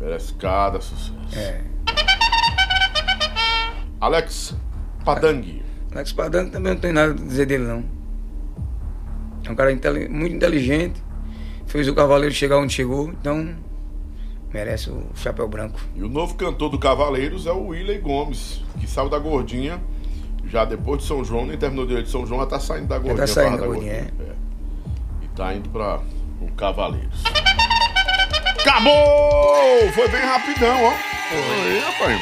Merece 0.00 0.34
cada 0.34 0.80
sucesso. 0.80 1.14
É. 1.36 1.60
Alex 4.00 4.54
Padang. 5.04 5.62
Alex 5.92 6.12
Padan 6.12 6.48
também 6.48 6.72
não 6.74 6.80
tem 6.80 6.92
nada 6.92 7.12
a 7.12 7.14
dizer 7.14 7.46
dele, 7.46 7.64
não. 7.64 7.84
É 9.44 9.50
um 9.50 9.54
cara 9.54 9.70
muito 10.10 10.34
inteligente. 10.34 11.02
Fez 11.74 11.88
o 11.88 11.94
Cavaleiro 11.96 12.32
chegar 12.32 12.58
onde 12.58 12.72
chegou, 12.72 13.08
então 13.08 13.52
merece 14.52 14.90
o 14.90 15.08
chapéu 15.16 15.48
branco. 15.48 15.80
E 15.96 16.04
o 16.04 16.08
novo 16.08 16.36
cantor 16.36 16.68
do 16.70 16.78
Cavaleiros 16.78 17.48
é 17.48 17.50
o 17.50 17.66
Willey 17.70 17.98
Gomes, 17.98 18.62
que 18.78 18.86
saiu 18.88 19.08
da 19.08 19.18
Gordinha 19.18 19.82
já 20.46 20.64
depois 20.64 21.00
de 21.00 21.08
São 21.08 21.24
João, 21.24 21.44
nem 21.46 21.58
terminou 21.58 21.84
direito 21.84 22.06
de 22.06 22.12
São 22.12 22.24
João, 22.24 22.38
já 22.42 22.46
tá 22.46 22.60
saindo 22.60 22.86
da 22.86 22.96
Gordinha. 22.96 23.26
saindo 23.26 23.46
farra 23.50 23.60
da 23.60 23.66
Gordinha, 23.66 23.92
É. 23.92 24.04
E 25.24 25.28
tá 25.34 25.52
indo 25.52 25.68
pra 25.68 25.98
o 26.40 26.46
Cavaleiros. 26.52 27.24
Acabou! 28.60 29.90
Foi 29.94 30.08
bem 30.10 30.20
rapidão, 30.20 30.76
ó. 30.84 30.92
Aí, 31.32 31.78
rapaz. 31.80 32.20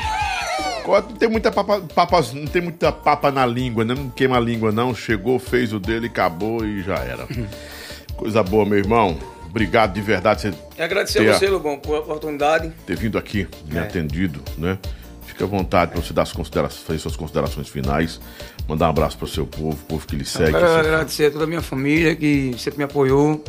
Não 1.10 1.16
tem 1.18 1.28
muita 1.28 1.52
papa, 1.52 1.78
papas- 1.94 2.32
não 2.32 2.46
tem 2.46 2.62
muita 2.62 2.90
papa 2.90 3.30
na 3.30 3.44
língua, 3.44 3.84
né? 3.84 3.92
Não 3.94 4.08
queima 4.08 4.38
a 4.38 4.40
língua, 4.40 4.72
não. 4.72 4.94
Chegou, 4.94 5.38
fez 5.38 5.74
o 5.74 5.78
dele, 5.78 6.06
acabou 6.06 6.64
e 6.64 6.82
já 6.82 6.94
era. 6.94 7.26
Coisa 8.16 8.42
boa, 8.42 8.64
meu 8.64 8.78
irmão. 8.78 9.18
Obrigado 9.52 9.92
de 9.92 10.00
verdade 10.00 10.40
você 10.40 10.54
E 10.78 10.82
agradecer 10.82 11.18
Ter 11.18 11.28
a 11.30 11.34
você, 11.38 11.46
Lobão, 11.46 11.78
por 11.78 11.94
a 11.96 11.98
oportunidade. 12.00 12.72
ter 12.86 12.96
vindo 12.96 13.18
aqui, 13.18 13.46
me 13.70 13.76
É. 13.76 13.80
atendido, 13.82 14.40
né? 14.56 14.78
Fique 15.26 15.42
à 15.42 15.46
vontade 15.46 15.92
para 15.92 16.00
você 16.00 16.10
dar 16.14 16.22
as 16.22 16.32
considerações, 16.32 16.82
fazer 16.86 16.98
suas 16.98 17.16
considerações 17.16 17.68
finais. 17.68 18.18
Mandar 18.66 18.86
um 18.86 18.90
abraço 18.90 19.18
para 19.18 19.26
o 19.26 19.28
seu 19.28 19.46
povo, 19.46 19.72
o 19.72 19.86
povo 19.86 20.06
que 20.06 20.16
lhe 20.16 20.24
segue. 20.24 20.52
Quero 20.52 20.66
Você- 20.66 20.80
agradecer 20.80 21.26
a 21.26 21.30
toda 21.30 21.44
a 21.44 21.46
minha 21.46 21.60
família 21.60 22.16
que 22.16 22.54
sempre 22.58 22.78
me 22.78 22.84
apoiou, 22.84 23.44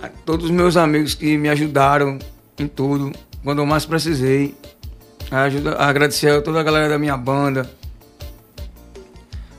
a 0.00 0.08
todos 0.08 0.44
os 0.46 0.50
meus 0.52 0.76
amigos 0.76 1.14
que 1.14 1.36
me 1.36 1.48
ajudaram 1.48 2.20
em 2.56 2.68
tudo, 2.68 3.10
quando 3.42 3.58
eu 3.58 3.66
mais 3.66 3.84
precisei. 3.84 4.54
A 5.28 5.42
ajuda, 5.42 5.72
a 5.74 5.88
agradecer 5.88 6.30
a 6.30 6.40
toda 6.40 6.60
a 6.60 6.62
galera 6.62 6.88
da 6.88 6.98
minha 7.00 7.16
banda, 7.16 7.68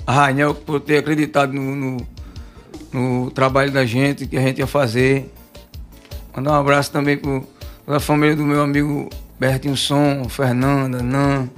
a 0.05 0.11
Rainel 0.13 0.55
por 0.55 0.79
ter 0.79 0.99
acreditado 0.99 1.51
no, 1.51 1.75
no, 1.75 2.07
no 2.93 3.31
trabalho 3.31 3.69
da 3.71 3.85
gente, 3.85 4.25
que 4.27 4.37
a 4.37 4.41
gente 4.41 4.59
ia 4.59 4.67
fazer. 4.67 5.29
Mandar 6.37 6.51
um 6.51 6.59
abraço 6.59 6.91
também 6.91 7.17
para 7.17 7.97
a 7.97 7.99
família 7.99 8.35
do 8.35 8.43
meu 8.43 8.61
amigo 8.61 9.09
Bertinho 9.39 9.75
Som, 9.75 10.29
Fernanda, 10.29 11.01
Nan, 11.01 11.49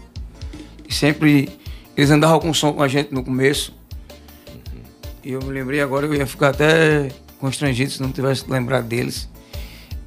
que 0.85 0.95
sempre 0.95 1.49
eles 1.97 2.09
andavam 2.09 2.39
com 2.39 2.53
som 2.53 2.71
com 2.71 2.81
a 2.81 2.87
gente 2.87 3.13
no 3.13 3.21
começo. 3.21 3.73
E 5.21 5.33
eu 5.33 5.41
me 5.41 5.51
lembrei 5.51 5.81
agora, 5.81 6.05
eu 6.05 6.15
ia 6.15 6.25
ficar 6.25 6.51
até 6.51 7.09
constrangido 7.41 7.91
se 7.91 8.01
não 8.01 8.09
tivesse 8.09 8.49
lembrado 8.49 8.85
deles. 8.85 9.27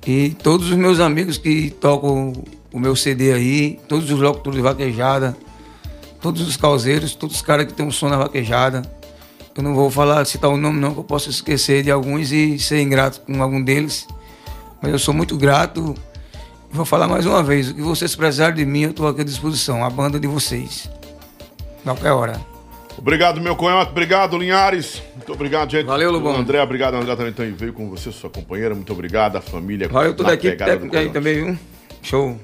E 0.06 0.30
todos 0.42 0.70
os 0.70 0.76
meus 0.78 1.00
amigos 1.00 1.36
que 1.36 1.68
tocam 1.72 2.32
o 2.72 2.80
meu 2.80 2.96
CD 2.96 3.30
aí, 3.34 3.78
todos 3.86 4.10
os 4.10 4.18
locutores 4.18 4.56
de 4.56 4.62
vaquejada, 4.62 5.36
todos 6.18 6.40
os 6.48 6.56
causeiros, 6.56 7.14
todos 7.14 7.36
os 7.36 7.42
caras 7.42 7.66
que 7.66 7.74
tem 7.74 7.84
um 7.84 7.92
som 7.92 8.08
na 8.08 8.16
vaquejada. 8.16 8.80
Eu 9.54 9.62
não 9.62 9.74
vou 9.74 9.90
falar, 9.90 10.24
citar 10.24 10.48
o 10.48 10.56
nome 10.56 10.80
não, 10.80 10.94
que 10.94 11.00
eu 11.00 11.04
posso 11.04 11.28
esquecer 11.28 11.82
de 11.82 11.90
alguns 11.90 12.32
e 12.32 12.58
ser 12.58 12.80
ingrato 12.80 13.20
com 13.20 13.42
algum 13.42 13.62
deles. 13.62 14.08
Mas 14.82 14.90
eu 14.90 14.98
sou 14.98 15.14
muito 15.14 15.36
grato. 15.38 15.94
Vou 16.70 16.84
falar 16.84 17.06
mais 17.06 17.24
uma 17.24 17.42
vez, 17.42 17.70
o 17.70 17.74
que 17.74 17.82
vocês 17.82 18.16
precisarem 18.16 18.56
de 18.56 18.64
mim, 18.64 18.82
eu 18.82 18.90
estou 18.90 19.06
aqui 19.06 19.20
à 19.20 19.24
disposição, 19.24 19.84
a 19.84 19.90
banda 19.90 20.18
de 20.18 20.26
vocês. 20.26 20.90
Qualquer 21.84 22.12
hora. 22.12 22.40
Obrigado, 22.96 23.40
meu 23.40 23.54
cunhado. 23.54 23.90
Obrigado, 23.90 24.38
Linhares. 24.38 25.02
Muito 25.14 25.32
obrigado, 25.32 25.70
gente. 25.70 25.86
Valeu, 25.86 26.10
Lobão. 26.10 26.36
André, 26.36 26.62
obrigado. 26.62 26.94
André 26.94 27.14
também 27.14 27.30
então, 27.30 27.54
veio 27.54 27.72
com 27.72 27.88
você, 27.88 28.10
sua 28.10 28.30
companheira. 28.30 28.74
Muito 28.74 28.92
obrigado. 28.92 29.36
A 29.36 29.40
família. 29.40 29.88
Valeu 29.88 30.14
toda 30.14 30.30
a 30.30 30.34
equipe 30.34 30.56
técnica 30.56 30.98
aí 30.98 31.10
também, 31.10 31.44
viu? 31.44 31.58
Show. 32.02 32.38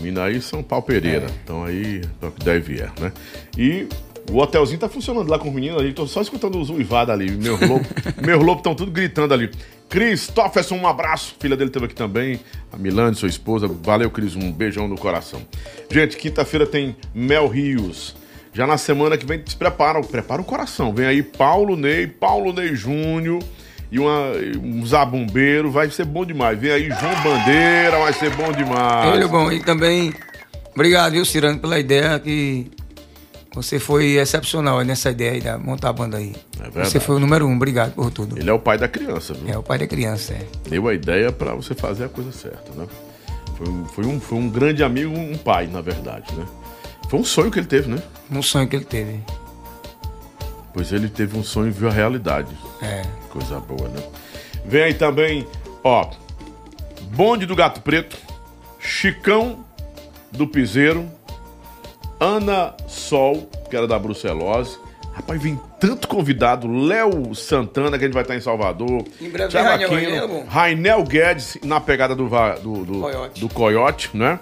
Mina 0.00 0.24
aí 0.24 0.40
São 0.40 0.62
Paulo 0.62 0.84
Pereira. 0.84 1.26
É. 1.26 1.30
Então 1.42 1.64
aí, 1.64 2.02
toque 2.20 2.44
10 2.44 2.66
vier, 2.66 2.92
né? 3.00 3.12
E 3.56 3.88
O 4.30 4.38
hotelzinho 4.38 4.78
tá 4.78 4.88
funcionando 4.88 5.28
lá 5.30 5.38
com 5.38 5.48
os 5.48 5.54
meninos 5.54 5.80
ali. 5.80 5.92
Tô 5.92 6.06
só 6.06 6.20
escutando 6.20 6.60
os 6.60 6.68
uivados 6.70 7.14
ali. 7.14 7.30
Meus 7.30 7.60
lobos 7.60 7.86
meus 8.24 8.42
lobos 8.42 8.58
estão 8.58 8.74
tudo 8.74 8.90
gritando 8.90 9.32
ali. 9.32 9.50
Cris 9.88 10.26
Tofferson, 10.26 10.76
um 10.76 10.86
abraço. 10.86 11.36
Filha 11.38 11.56
dele 11.56 11.70
esteve 11.70 11.86
aqui 11.86 11.94
também. 11.94 12.40
A 12.72 12.76
Milane, 12.76 13.14
sua 13.14 13.28
esposa. 13.28 13.68
Valeu, 13.68 14.10
Cris. 14.10 14.34
Um 14.34 14.50
beijão 14.50 14.88
no 14.88 14.96
coração. 14.96 15.40
Gente, 15.90 16.16
quinta-feira 16.16 16.66
tem 16.66 16.96
Mel 17.14 17.46
Rios. 17.46 18.16
Já 18.52 18.66
na 18.66 18.78
semana 18.78 19.18
que 19.18 19.26
vem, 19.26 19.42
se 19.44 19.54
prepara, 19.54 20.00
prepara 20.00 20.40
o 20.40 20.44
coração. 20.44 20.92
Vem 20.92 21.06
aí 21.06 21.22
Paulo 21.22 21.76
Ney, 21.76 22.06
Paulo 22.06 22.54
Ney 22.54 22.74
Júnior 22.74 23.42
e 23.92 23.98
uma, 23.98 24.32
um 24.62 24.84
zabumbeiro. 24.84 25.70
Vai 25.70 25.90
ser 25.90 26.06
bom 26.06 26.24
demais. 26.24 26.58
Vem 26.58 26.70
aí 26.70 26.88
João 26.88 27.22
Bandeira, 27.22 27.98
vai 27.98 28.12
ser 28.14 28.30
bom 28.30 28.50
demais. 28.52 29.12
Olha, 29.12 29.28
bom, 29.28 29.52
e 29.52 29.60
também, 29.60 30.12
obrigado, 30.74 31.12
viu, 31.12 31.24
Cirano, 31.26 31.58
pela 31.58 31.78
ideia 31.78 32.18
que 32.18 32.70
você 33.56 33.78
foi 33.80 34.12
excepcional 34.18 34.80
nessa 34.82 35.10
ideia 35.10 35.32
aí 35.32 35.40
de 35.40 35.56
montar 35.56 35.88
a 35.88 35.92
banda 35.92 36.18
aí. 36.18 36.36
É 36.60 36.62
verdade. 36.64 36.90
você 36.90 37.00
foi 37.00 37.16
o 37.16 37.18
número 37.18 37.46
um, 37.46 37.56
obrigado 37.56 37.92
por 37.94 38.10
tudo. 38.10 38.38
Ele 38.38 38.48
é 38.48 38.52
o 38.52 38.58
pai 38.58 38.76
da 38.78 38.86
criança, 38.86 39.34
viu? 39.34 39.52
É 39.52 39.58
o 39.58 39.62
pai 39.62 39.78
da 39.78 39.86
criança, 39.86 40.34
é. 40.34 40.46
Deu 40.68 40.86
a 40.86 40.94
ideia 40.94 41.32
pra 41.32 41.54
você 41.54 41.74
fazer 41.74 42.04
a 42.04 42.08
coisa 42.08 42.30
certa, 42.32 42.70
né? 42.76 42.86
Foi, 43.56 43.68
um- 43.68 43.84
foi 43.86 44.04
um, 44.06 44.20
foi 44.20 44.38
um 44.38 44.48
grande 44.50 44.84
amigo, 44.84 45.16
um 45.16 45.36
pai, 45.38 45.66
na 45.66 45.80
verdade, 45.80 46.32
né? 46.34 46.44
Foi 47.08 47.18
um 47.18 47.24
sonho 47.24 47.50
que 47.50 47.58
ele 47.58 47.66
teve, 47.66 47.88
né? 47.88 48.02
Um 48.30 48.42
sonho 48.42 48.68
que 48.68 48.76
ele 48.76 48.84
teve. 48.84 49.20
Pois 50.74 50.92
ele 50.92 51.08
teve 51.08 51.38
um 51.38 51.42
sonho 51.42 51.68
e 51.68 51.70
viu 51.70 51.88
a 51.88 51.92
realidade. 51.92 52.54
É. 52.82 53.02
Coisa 53.30 53.58
boa, 53.58 53.88
né? 53.88 54.02
Vem 54.66 54.82
aí 54.82 54.94
também, 54.94 55.46
ó. 55.82 56.10
Bonde 57.14 57.46
do 57.46 57.56
Gato 57.56 57.80
Preto, 57.80 58.16
Chicão 58.78 59.64
do 60.30 60.46
Piseiro, 60.46 61.08
Ana 62.20 62.74
Sol, 62.86 63.48
que 63.68 63.76
era 63.76 63.86
da 63.86 63.98
Brucelose. 63.98 64.78
Rapaz, 65.12 65.42
vem 65.42 65.58
tanto 65.80 66.08
convidado. 66.08 66.70
Léo 66.70 67.34
Santana, 67.34 67.98
que 67.98 68.04
a 68.04 68.06
gente 68.06 68.14
vai 68.14 68.22
estar 68.22 68.36
em 68.36 68.40
Salvador. 68.40 69.02
Em 69.20 69.30
breve 69.30 69.50
Thiago 69.50 69.84
Aquino, 69.84 70.44
Rainel, 70.46 71.02
Guedes, 71.04 71.56
na 71.64 71.80
pegada 71.80 72.14
do, 72.14 72.28
do, 72.28 72.84
do, 72.84 73.00
Coyote. 73.00 73.40
do 73.40 73.48
Coyote, 73.48 74.10
né? 74.14 74.38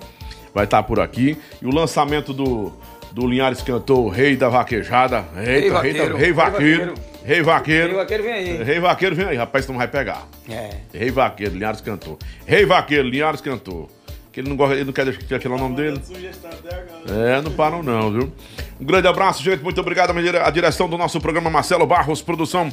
Vai 0.53 0.65
estar 0.65 0.83
por 0.83 0.99
aqui. 0.99 1.39
E 1.63 1.67
o 1.67 1.73
lançamento 1.73 2.33
do, 2.33 2.73
do 3.13 3.25
Linhares 3.27 3.63
Cantor, 3.63 4.09
Rei 4.09 4.37
da 4.37 4.49
Vaquejada. 4.49 5.25
Eita, 5.37 5.43
Rei, 5.43 5.71
Vaqueiro. 5.71 6.17
Rei 6.17 6.17
Rei 6.17 6.33
Vaqueiro. 6.33 6.95
Rei 7.25 7.43
Vaqueiro. 7.43 7.87
Rei 7.87 7.97
Vaqueiro 7.97 8.23
vem 8.25 8.33
aí. 8.33 8.63
Rei 8.65 8.81
Vaqueiro 8.81 9.17
vem 9.17 9.27
aí, 9.27 9.37
rapaz, 9.37 9.65
então 9.65 9.77
vai 9.77 9.87
pegar. 9.87 10.27
É. 10.49 10.71
Rei 10.93 11.11
Vaqueiro, 11.11 11.55
Linhares 11.55 11.81
Cantor. 11.81 12.19
Rei 12.45 12.67
Vaqueiro, 12.67 13.09
Linhares 13.09 13.41
Cantor. 13.41 13.89
Que 14.35 14.41
ele 14.41 14.49
não 14.49 14.57
gosta, 14.57 14.75
ele 14.75 14.85
não 14.85 14.93
quer 14.93 15.05
deixar 15.05 15.37
aquele 15.37 15.57
nome 15.57 15.77
dele. 15.77 16.01
É, 17.09 17.41
não 17.41 17.53
param 17.53 17.85
não, 17.85 18.11
viu? 18.11 18.33
Um 18.81 18.85
grande 18.85 19.07
abraço, 19.07 19.41
gente. 19.41 19.63
Muito 19.63 19.81
obrigado 19.81 20.11
à 20.45 20.51
direção 20.51 20.89
do 20.89 20.99
nosso 20.99 21.21
programa 21.21 21.49
Marcelo 21.49 21.87
Barros, 21.87 22.21
produção 22.21 22.69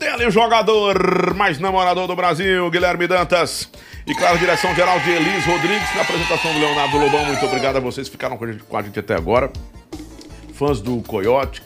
dele, 0.00 0.26
o 0.26 0.30
jogador 0.32 1.32
mais 1.34 1.60
namorador 1.60 2.08
do 2.08 2.16
Brasil, 2.16 2.68
Guilherme 2.72 3.06
Dantas. 3.06 3.70
E 4.04 4.16
claro, 4.16 4.36
direção 4.36 4.74
geral 4.74 4.98
de 4.98 5.10
Elis 5.10 5.46
Rodrigues, 5.46 5.94
na 5.94 6.02
apresentação 6.02 6.52
do 6.52 6.58
Leonardo 6.58 6.98
Lobão. 6.98 7.24
Muito 7.24 7.46
obrigado 7.46 7.76
a 7.76 7.80
vocês 7.80 8.08
que 8.08 8.12
ficaram 8.12 8.36
com 8.36 8.44
a 8.44 8.50
gente, 8.50 8.64
com 8.64 8.76
a 8.76 8.82
gente 8.82 8.98
até 8.98 9.14
agora. 9.14 9.52
Fãs 10.54 10.80
do 10.80 11.00
Coyote, 11.02 11.62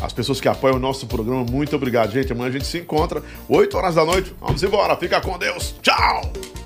as 0.00 0.12
pessoas 0.12 0.40
que 0.40 0.46
apoiam 0.46 0.76
o 0.76 0.80
nosso 0.80 1.08
programa, 1.08 1.44
muito 1.44 1.74
obrigado, 1.74 2.12
gente. 2.12 2.30
Amanhã 2.30 2.50
a 2.50 2.52
gente 2.52 2.66
se 2.66 2.78
encontra, 2.78 3.20
8 3.48 3.76
horas 3.76 3.96
da 3.96 4.04
noite. 4.04 4.32
Vamos 4.40 4.62
embora, 4.62 4.94
fica 4.96 5.20
com 5.20 5.36
Deus. 5.36 5.74
Tchau! 5.82 6.65